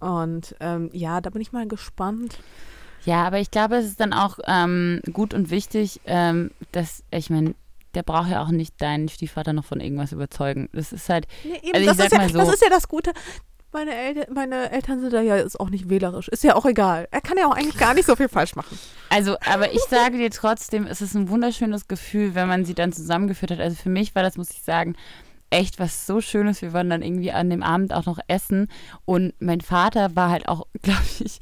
Und 0.00 0.56
ähm, 0.60 0.90
ja, 0.92 1.20
da 1.20 1.30
bin 1.30 1.40
ich 1.42 1.52
mal 1.52 1.66
gespannt. 1.68 2.38
Ja, 3.04 3.24
aber 3.24 3.38
ich 3.40 3.50
glaube, 3.50 3.76
es 3.76 3.86
ist 3.86 4.00
dann 4.00 4.12
auch 4.12 4.38
ähm, 4.46 5.00
gut 5.12 5.34
und 5.34 5.50
wichtig, 5.50 6.00
ähm, 6.06 6.50
dass, 6.72 7.02
ich 7.10 7.30
meine, 7.30 7.54
der 7.94 8.02
braucht 8.02 8.30
ja 8.30 8.42
auch 8.42 8.48
nicht 8.48 8.80
deinen 8.80 9.08
Stiefvater 9.08 9.52
noch 9.52 9.64
von 9.64 9.80
irgendwas 9.80 10.12
überzeugen. 10.12 10.68
Das 10.72 10.92
ist 10.92 11.08
halt, 11.08 11.26
Nee, 11.44 11.56
eben, 11.62 11.74
Also 11.74 11.80
ich 11.80 11.86
das, 11.86 11.96
sag 11.98 12.06
ist 12.06 12.12
ja, 12.12 12.18
mal 12.18 12.32
so- 12.32 12.38
das 12.38 12.48
ist 12.54 12.62
ja 12.62 12.70
das 12.70 12.88
Gute. 12.88 13.12
Meine, 13.72 13.94
El 13.94 14.26
meine 14.34 14.70
Eltern 14.70 15.00
sind 15.00 15.14
da 15.14 15.22
ja 15.22 15.36
ist 15.36 15.58
auch 15.58 15.70
nicht 15.70 15.88
wählerisch. 15.88 16.28
Ist 16.28 16.44
ja 16.44 16.54
auch 16.56 16.66
egal. 16.66 17.08
Er 17.10 17.22
kann 17.22 17.38
ja 17.38 17.46
auch 17.46 17.56
eigentlich 17.56 17.78
gar 17.78 17.94
nicht 17.94 18.04
so 18.06 18.16
viel 18.16 18.28
falsch 18.28 18.54
machen. 18.54 18.78
also, 19.08 19.36
aber 19.46 19.72
ich 19.72 19.82
sage 19.88 20.18
dir 20.18 20.30
trotzdem, 20.30 20.86
es 20.86 21.00
ist 21.00 21.14
ein 21.14 21.30
wunderschönes 21.30 21.88
Gefühl, 21.88 22.34
wenn 22.34 22.48
man 22.48 22.66
sie 22.66 22.74
dann 22.74 22.92
zusammengeführt 22.92 23.52
hat. 23.52 23.60
Also 23.60 23.76
für 23.76 23.88
mich 23.88 24.14
war 24.14 24.22
das, 24.22 24.36
muss 24.36 24.50
ich 24.50 24.62
sagen, 24.62 24.94
echt 25.52 25.78
was 25.78 26.06
so 26.06 26.20
Schönes. 26.20 26.62
Wir 26.62 26.72
waren 26.72 26.90
dann 26.90 27.02
irgendwie 27.02 27.30
an 27.30 27.50
dem 27.50 27.62
Abend 27.62 27.92
auch 27.92 28.06
noch 28.06 28.18
essen 28.26 28.68
und 29.04 29.34
mein 29.38 29.60
Vater 29.60 30.16
war 30.16 30.30
halt 30.30 30.48
auch, 30.48 30.66
glaube 30.82 31.02
ich, 31.20 31.38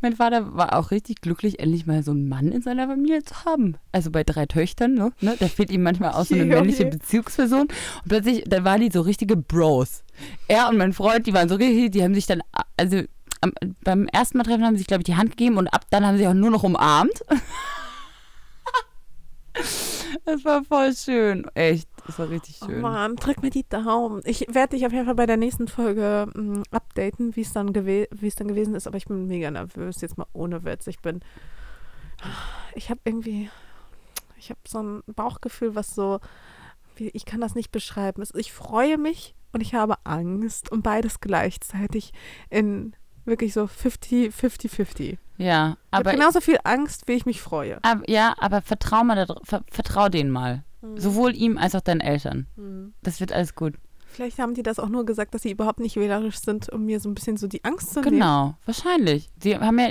mein 0.00 0.16
Vater 0.16 0.54
war 0.54 0.76
auch 0.76 0.90
richtig 0.90 1.20
glücklich, 1.20 1.60
endlich 1.60 1.86
mal 1.86 2.02
so 2.02 2.10
einen 2.10 2.28
Mann 2.28 2.50
in 2.50 2.62
seiner 2.62 2.88
Familie 2.88 3.22
zu 3.22 3.44
haben. 3.44 3.76
Also 3.92 4.10
bei 4.10 4.24
drei 4.24 4.46
Töchtern, 4.46 4.94
ne? 4.94 5.12
ne? 5.20 5.36
Da 5.38 5.46
fehlt 5.46 5.70
ihm 5.70 5.82
manchmal 5.82 6.12
auch 6.12 6.24
so 6.24 6.34
eine 6.34 6.44
männliche 6.46 6.84
je. 6.84 6.90
Bezugsperson. 6.90 7.62
Und 7.62 7.72
plötzlich, 8.08 8.44
dann 8.46 8.64
waren 8.64 8.80
die 8.80 8.90
so 8.90 9.00
richtige 9.00 9.36
Bros. 9.36 10.02
Er 10.48 10.68
und 10.68 10.76
mein 10.76 10.92
Freund, 10.92 11.26
die 11.26 11.34
waren 11.34 11.48
so 11.48 11.54
richtig, 11.54 11.92
die 11.92 12.02
haben 12.02 12.14
sich 12.14 12.26
dann, 12.26 12.42
also 12.76 13.02
am, 13.40 13.52
beim 13.84 14.06
ersten 14.08 14.38
Mal 14.38 14.44
treffen 14.44 14.64
haben 14.64 14.74
sie 14.74 14.78
sich, 14.78 14.88
glaube 14.88 15.02
ich, 15.02 15.06
die 15.06 15.16
Hand 15.16 15.30
gegeben 15.30 15.56
und 15.56 15.68
ab 15.68 15.86
dann 15.90 16.04
haben 16.04 16.18
sie 16.18 16.26
auch 16.26 16.34
nur 16.34 16.50
noch 16.50 16.64
umarmt. 16.64 17.12
Das 20.24 20.44
war 20.44 20.62
voll 20.64 20.94
schön. 20.94 21.46
Echt, 21.54 21.88
das 22.06 22.18
war 22.18 22.28
richtig 22.30 22.58
Oh 22.62 22.66
schön. 22.66 22.80
Mann, 22.80 23.16
drück 23.16 23.42
mir 23.42 23.50
die 23.50 23.68
Daumen. 23.68 24.20
Ich 24.24 24.46
werde 24.54 24.76
dich 24.76 24.86
auf 24.86 24.92
jeden 24.92 25.04
Fall 25.06 25.14
bei 25.16 25.26
der 25.26 25.36
nächsten 25.36 25.66
Folge 25.68 26.28
mh, 26.34 26.62
updaten, 26.70 27.34
wie 27.34 27.40
es 27.40 27.52
dann, 27.52 27.72
gewe 27.72 28.06
dann 28.10 28.48
gewesen 28.48 28.74
ist. 28.74 28.86
Aber 28.86 28.96
ich 28.96 29.06
bin 29.06 29.26
mega 29.26 29.50
nervös, 29.50 30.00
jetzt 30.00 30.18
mal 30.18 30.26
ohne 30.32 30.64
Witz. 30.64 30.86
Ich 30.86 31.00
bin, 31.00 31.20
ich 32.74 32.88
habe 32.90 33.00
irgendwie, 33.04 33.50
ich 34.38 34.50
habe 34.50 34.60
so 34.66 34.80
ein 34.82 35.02
Bauchgefühl, 35.06 35.74
was 35.74 35.94
so, 35.94 36.20
wie, 36.96 37.08
ich 37.10 37.24
kann 37.24 37.40
das 37.40 37.54
nicht 37.54 37.72
beschreiben. 37.72 38.22
Es- 38.22 38.34
Ich 38.34 38.52
freue 38.52 38.98
mich 38.98 39.34
und 39.52 39.60
ich 39.60 39.74
habe 39.74 39.96
Angst 40.04 40.70
und 40.70 40.82
beides 40.82 41.20
gleichzeitig 41.20 42.12
in 42.48 42.94
wirklich 43.24 43.52
so 43.52 43.66
50, 43.66 44.32
50, 44.34 44.70
50. 44.70 45.18
ja, 45.38 45.46
Ich 45.46 45.48
habe 45.48 45.76
aber, 45.90 46.12
genauso 46.12 46.40
viel 46.40 46.58
Angst, 46.64 47.08
wie 47.08 47.12
ich 47.12 47.26
mich 47.26 47.40
freue. 47.40 47.78
aber 47.82 48.08
ja, 48.08 48.34
aber 48.38 48.60
vertrau 48.62 49.04
mal, 49.04 49.26
da, 49.26 49.34
ver, 49.44 49.62
vertrau 49.70 50.08
denen 50.08 50.30
mal. 50.30 50.64
Sowohl 50.96 51.36
ihm 51.36 51.58
als 51.58 51.76
auch 51.76 51.80
deinen 51.80 52.00
Eltern. 52.00 52.48
Mhm. 52.56 52.92
Das 53.02 53.20
wird 53.20 53.32
alles 53.32 53.54
gut. 53.54 53.74
Vielleicht 54.08 54.38
haben 54.40 54.54
die 54.54 54.64
das 54.64 54.80
auch 54.80 54.88
nur 54.88 55.06
gesagt, 55.06 55.32
dass 55.32 55.42
sie 55.42 55.52
überhaupt 55.52 55.78
nicht 55.78 55.94
wählerisch 55.96 56.38
sind, 56.40 56.68
um 56.70 56.84
mir 56.84 56.98
so 56.98 57.08
ein 57.08 57.14
bisschen 57.14 57.36
so 57.36 57.46
die 57.46 57.64
Angst 57.64 57.94
zu 57.94 58.00
nehmen. 58.00 58.14
Genau, 58.14 58.56
wahrscheinlich. 58.66 59.30
Sie 59.40 59.56
haben 59.56 59.78
ja, 59.78 59.88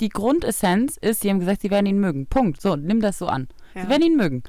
die 0.00 0.08
Grundessenz 0.08 0.96
ist, 0.96 1.20
sie 1.20 1.28
haben 1.30 1.38
gesagt, 1.40 1.60
sie 1.60 1.70
werden 1.70 1.84
ihn 1.86 2.00
mögen. 2.00 2.26
Punkt. 2.26 2.60
So, 2.62 2.76
nimm 2.76 3.00
das 3.00 3.18
so 3.18 3.26
an. 3.26 3.48
Ja. 3.74 3.82
Sie 3.82 3.88
werden 3.90 4.02
ihn 4.02 4.16
mögen. 4.16 4.42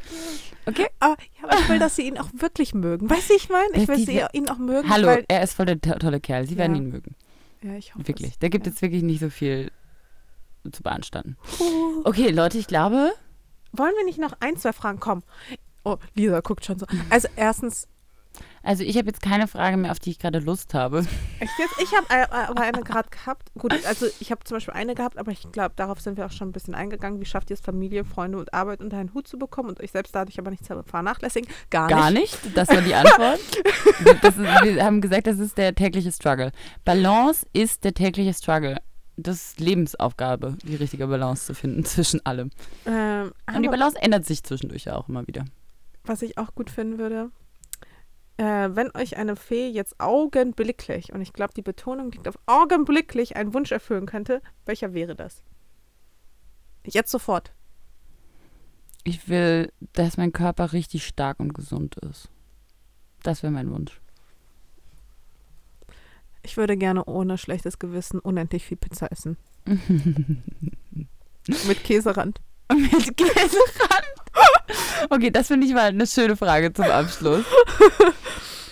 Okay? 0.65 0.87
Aber, 0.99 1.15
ja, 1.41 1.49
aber 1.49 1.59
ich 1.59 1.69
will, 1.69 1.79
dass 1.79 1.95
sie 1.97 2.07
ihn 2.07 2.17
auch 2.17 2.29
wirklich 2.33 2.73
mögen. 2.73 3.09
Weißt 3.09 3.29
du, 3.29 3.33
ich 3.35 3.49
meine? 3.49 3.69
Ich 3.73 3.87
will 3.87 3.97
sie 3.97 4.21
ihn 4.33 4.49
auch 4.49 4.57
mögen. 4.57 4.89
Hallo, 4.89 5.17
er 5.27 5.43
ist 5.43 5.53
voll 5.53 5.65
der 5.65 5.79
to- 5.81 5.99
tolle 5.99 6.19
Kerl. 6.21 6.47
Sie 6.47 6.57
werden 6.57 6.75
Ja. 6.75 6.81
ihn 6.81 6.89
mögen. 6.89 7.15
Ja, 7.63 7.75
ich 7.75 7.95
hoffe 7.95 8.07
Wirklich. 8.07 8.31
es. 8.31 8.39
Da 8.39 8.49
gibt 8.49 8.65
ja. 8.65 8.73
es 8.73 8.81
wirklich 8.81 9.03
nicht 9.03 9.19
so 9.19 9.29
viel 9.29 9.71
zu 10.71 10.83
beanstanden. 10.83 11.37
Puh. 11.57 12.01
Okay, 12.03 12.29
Leute, 12.29 12.57
ich 12.57 12.67
glaube, 12.67 13.13
Wollen 13.71 13.93
wir 13.95 14.05
nicht 14.05 14.19
noch 14.19 14.33
ein, 14.39 14.57
zwei 14.57 14.73
Fragen 14.73 14.99
kommen? 14.99 15.23
Oh, 15.83 15.97
Lisa 16.15 16.41
guckt 16.41 16.65
schon 16.65 16.79
so. 16.79 16.85
Also 17.09 17.27
erstens, 17.35 17.87
also 18.63 18.83
ich 18.83 18.97
habe 18.97 19.07
jetzt 19.07 19.21
keine 19.21 19.47
Frage 19.47 19.77
mehr, 19.77 19.91
auf 19.91 19.99
die 19.99 20.11
ich 20.11 20.19
gerade 20.19 20.39
Lust 20.39 20.73
habe. 20.73 20.99
echt 21.39 21.51
jetzt? 21.59 21.75
Ich 21.81 21.95
habe 21.95 22.05
äh, 22.09 22.27
aber 22.29 22.61
eine 22.61 22.81
gerade 22.83 23.09
gehabt. 23.09 23.49
Gut, 23.57 23.73
also 23.85 24.05
ich 24.19 24.31
habe 24.31 24.43
zum 24.43 24.55
Beispiel 24.57 24.73
eine 24.73 24.95
gehabt, 24.95 25.17
aber 25.17 25.31
ich 25.31 25.51
glaube, 25.51 25.73
darauf 25.75 25.99
sind 26.01 26.17
wir 26.17 26.25
auch 26.25 26.31
schon 26.31 26.49
ein 26.49 26.51
bisschen 26.51 26.75
eingegangen. 26.75 27.19
Wie 27.21 27.25
schafft 27.25 27.49
ihr 27.49 27.53
es, 27.55 27.61
Familie, 27.61 28.03
Freunde 28.05 28.37
und 28.37 28.53
Arbeit 28.53 28.81
unter 28.81 28.97
einen 28.97 29.13
Hut 29.13 29.27
zu 29.27 29.37
bekommen 29.37 29.69
und 29.69 29.81
euch 29.81 29.91
selbst 29.91 30.13
dadurch 30.15 30.39
aber 30.39 30.51
nicht 30.51 30.65
zu 30.65 30.83
vernachlässigen? 30.83 31.49
Gar, 31.69 31.87
Gar 31.87 32.11
nicht. 32.11 32.43
nicht. 32.43 32.57
Das 32.57 32.69
war 32.69 32.81
die 32.81 32.93
Antwort. 32.95 33.39
Ist, 34.23 34.37
wir 34.37 34.83
haben 34.83 35.01
gesagt, 35.01 35.27
das 35.27 35.39
ist 35.39 35.57
der 35.57 35.73
tägliche 35.75 36.11
Struggle. 36.11 36.51
Balance 36.85 37.45
ist 37.53 37.83
der 37.83 37.93
tägliche 37.93 38.33
Struggle. 38.33 38.77
Das 39.15 39.35
ist 39.37 39.59
Lebensaufgabe, 39.59 40.57
die 40.63 40.75
richtige 40.75 41.07
Balance 41.07 41.45
zu 41.47 41.55
finden 41.55 41.83
zwischen 41.85 42.23
allem. 42.25 42.51
Ähm, 42.85 43.31
Und 43.53 43.63
die 43.63 43.69
Balance 43.69 43.97
ändert 44.01 44.25
sich 44.25 44.43
zwischendurch 44.43 44.85
ja 44.85 44.95
auch 44.95 45.09
immer 45.09 45.25
wieder. 45.27 45.45
was 46.03 46.21
ich 46.21 46.37
auch 46.37 46.53
gut 46.53 46.69
finden 46.69 46.99
würde, 46.99 47.31
äh, 48.37 48.75
wenn 48.75 48.95
euch 48.95 49.17
eine 49.17 49.35
Fee 49.35 49.69
jetzt 49.69 49.99
augenblicklich, 49.99 51.11
und 51.11 51.21
ich 51.21 51.33
glaube, 51.33 51.53
die 51.55 51.61
Betonung 51.61 52.11
liegt 52.11 52.27
auf 52.27 52.37
augenblicklich, 52.45 53.35
einen 53.35 53.53
Wunsch 53.53 53.71
erfüllen 53.71 54.05
könnte, 54.05 54.41
welcher 54.65 54.93
wäre 54.93 55.15
das? 55.15 55.43
Jetzt 56.85 57.11
sofort. 57.11 57.53
Ich 59.03 59.27
will, 59.27 59.71
dass 59.93 60.17
mein 60.17 60.33
Körper 60.33 60.73
richtig 60.73 61.05
stark 61.05 61.39
und 61.39 61.53
gesund 61.53 61.97
ist. 61.97 62.29
Das 63.23 63.43
wäre 63.43 63.51
mein 63.51 63.71
Wunsch. 63.71 63.99
Ich 66.43 66.57
würde 66.57 66.77
gerne 66.77 67.05
ohne 67.05 67.37
schlechtes 67.37 67.79
Gewissen 67.79 68.19
unendlich 68.19 68.65
viel 68.65 68.77
Pizza 68.77 69.11
essen. 69.11 69.37
Mit 69.65 70.43
Käserand. 71.83 72.39
Mit 72.75 73.17
Käserand. 73.17 74.17
Okay, 75.09 75.31
das 75.31 75.47
finde 75.47 75.67
ich 75.67 75.73
mal 75.73 75.89
eine 75.89 76.07
schöne 76.07 76.35
Frage 76.35 76.73
zum 76.73 76.85
Abschluss. 76.85 77.45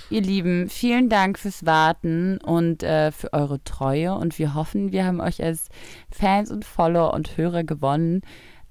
Ihr 0.09 0.21
Lieben, 0.21 0.69
vielen 0.69 1.09
Dank 1.09 1.39
fürs 1.39 1.65
Warten 1.65 2.37
und 2.37 2.83
äh, 2.83 3.11
für 3.11 3.33
eure 3.33 3.63
Treue. 3.63 4.13
Und 4.13 4.37
wir 4.37 4.53
hoffen, 4.53 4.91
wir 4.91 5.05
haben 5.05 5.19
euch 5.19 5.43
als 5.43 5.69
Fans 6.11 6.51
und 6.51 6.63
Follower 6.63 7.13
und 7.13 7.37
Hörer 7.37 7.63
gewonnen. 7.63 8.21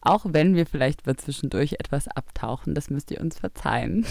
Auch 0.00 0.26
wenn 0.28 0.54
wir 0.54 0.66
vielleicht 0.66 1.06
mal 1.06 1.16
zwischendurch 1.16 1.74
etwas 1.74 2.06
abtauchen. 2.08 2.74
Das 2.74 2.90
müsst 2.90 3.10
ihr 3.10 3.20
uns 3.20 3.38
verzeihen. 3.38 4.06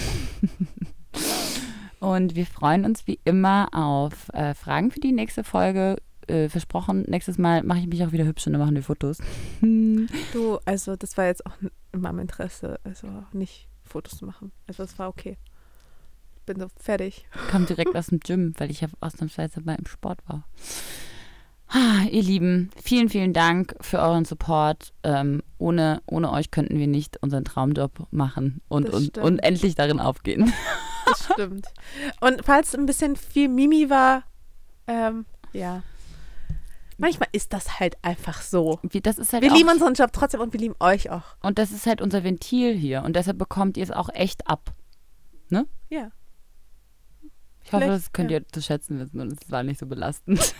und 1.99 2.35
wir 2.35 2.45
freuen 2.45 2.83
uns 2.83 3.07
wie 3.07 3.19
immer 3.23 3.69
auf 3.71 4.29
äh, 4.33 4.53
Fragen 4.53 4.91
für 4.91 4.99
die 4.99 5.13
nächste 5.13 5.43
Folge. 5.43 5.97
Äh, 6.27 6.49
versprochen, 6.49 7.03
nächstes 7.07 7.37
Mal 7.37 7.63
mache 7.63 7.79
ich 7.79 7.87
mich 7.87 8.03
auch 8.03 8.11
wieder 8.11 8.25
hübsch 8.25 8.45
und 8.47 8.53
dann 8.53 8.61
machen 8.61 8.75
wir 8.75 8.83
Fotos. 8.83 9.19
Du, 10.33 10.59
also 10.65 10.95
das 10.95 11.17
war 11.17 11.25
jetzt 11.25 11.45
auch 11.45 11.53
in 11.61 12.01
meinem 12.01 12.19
Interesse, 12.19 12.79
also 12.83 13.07
nicht 13.31 13.67
Fotos 13.83 14.17
zu 14.17 14.25
machen. 14.25 14.51
Also 14.67 14.83
das 14.83 14.97
war 14.99 15.07
okay. 15.09 15.37
Bin 16.45 16.59
so 16.59 16.67
fertig. 16.77 17.25
Kam 17.49 17.65
direkt 17.65 17.95
aus 17.95 18.07
dem 18.07 18.19
Gym, 18.19 18.53
weil 18.57 18.69
ich 18.69 18.81
ja 18.81 18.89
ausnahmsweise 18.99 19.61
mal 19.61 19.75
im 19.75 19.85
Sport 19.85 20.19
war. 20.27 20.45
Ah, 21.67 22.03
ihr 22.11 22.21
Lieben, 22.21 22.69
vielen, 22.83 23.09
vielen 23.09 23.33
Dank 23.33 23.75
für 23.81 23.99
euren 23.99 24.25
Support. 24.25 24.93
Ähm, 25.03 25.41
ohne, 25.57 26.01
ohne 26.05 26.31
euch 26.31 26.51
könnten 26.51 26.77
wir 26.77 26.87
nicht 26.87 27.17
unseren 27.23 27.45
Traumjob 27.45 28.07
machen 28.11 28.61
und, 28.67 28.89
Das 28.89 28.95
und, 28.95 29.17
und 29.17 29.39
endlich 29.39 29.75
darin 29.75 29.99
aufgehen. 29.99 30.53
Das 31.05 31.29
stimmt. 31.33 31.67
Und 32.21 32.45
falls 32.45 32.73
ein 32.75 32.85
bisschen 32.85 33.15
viel 33.15 33.49
Mimi 33.49 33.89
war, 33.89 34.23
ähm, 34.87 35.25
ja. 35.51 35.83
Manchmal 36.97 37.29
ist 37.31 37.53
das 37.53 37.79
halt 37.79 37.97
einfach 38.01 38.41
so. 38.41 38.79
Wir, 38.83 39.01
das 39.01 39.17
ist 39.17 39.33
halt 39.33 39.43
Wir 39.43 39.51
lieben 39.51 39.69
unseren 39.69 39.93
Job 39.93 40.11
trotzdem 40.13 40.41
und 40.41 40.53
wir 40.53 40.59
lieben 40.59 40.75
euch 40.79 41.09
auch. 41.09 41.35
Und 41.41 41.57
das 41.57 41.71
ist 41.71 41.85
halt 41.85 42.01
unser 42.01 42.23
Ventil 42.23 42.75
hier. 42.75 43.03
Und 43.03 43.15
deshalb 43.15 43.37
bekommt 43.37 43.77
ihr 43.77 43.83
es 43.83 43.91
auch 43.91 44.09
echt 44.13 44.47
ab. 44.47 44.73
Ja. 45.93 46.11
Ich 47.63 47.71
hoffe, 47.71 47.85
Vielleicht, 47.85 48.05
das 48.05 48.13
könnt 48.13 48.31
ja. 48.31 48.39
ihr 48.39 48.47
zu 48.47 48.61
schätzen 48.61 48.99
wissen 48.99 49.21
und 49.21 49.31
es 49.31 49.51
war 49.51 49.63
nicht 49.63 49.79
so 49.79 49.85
belastend. 49.85 50.55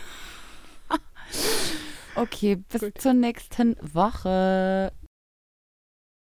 okay, 2.14 2.56
bis 2.56 2.80
Gut. 2.80 3.00
zur 3.00 3.12
nächsten 3.12 3.76
Woche. 3.82 4.92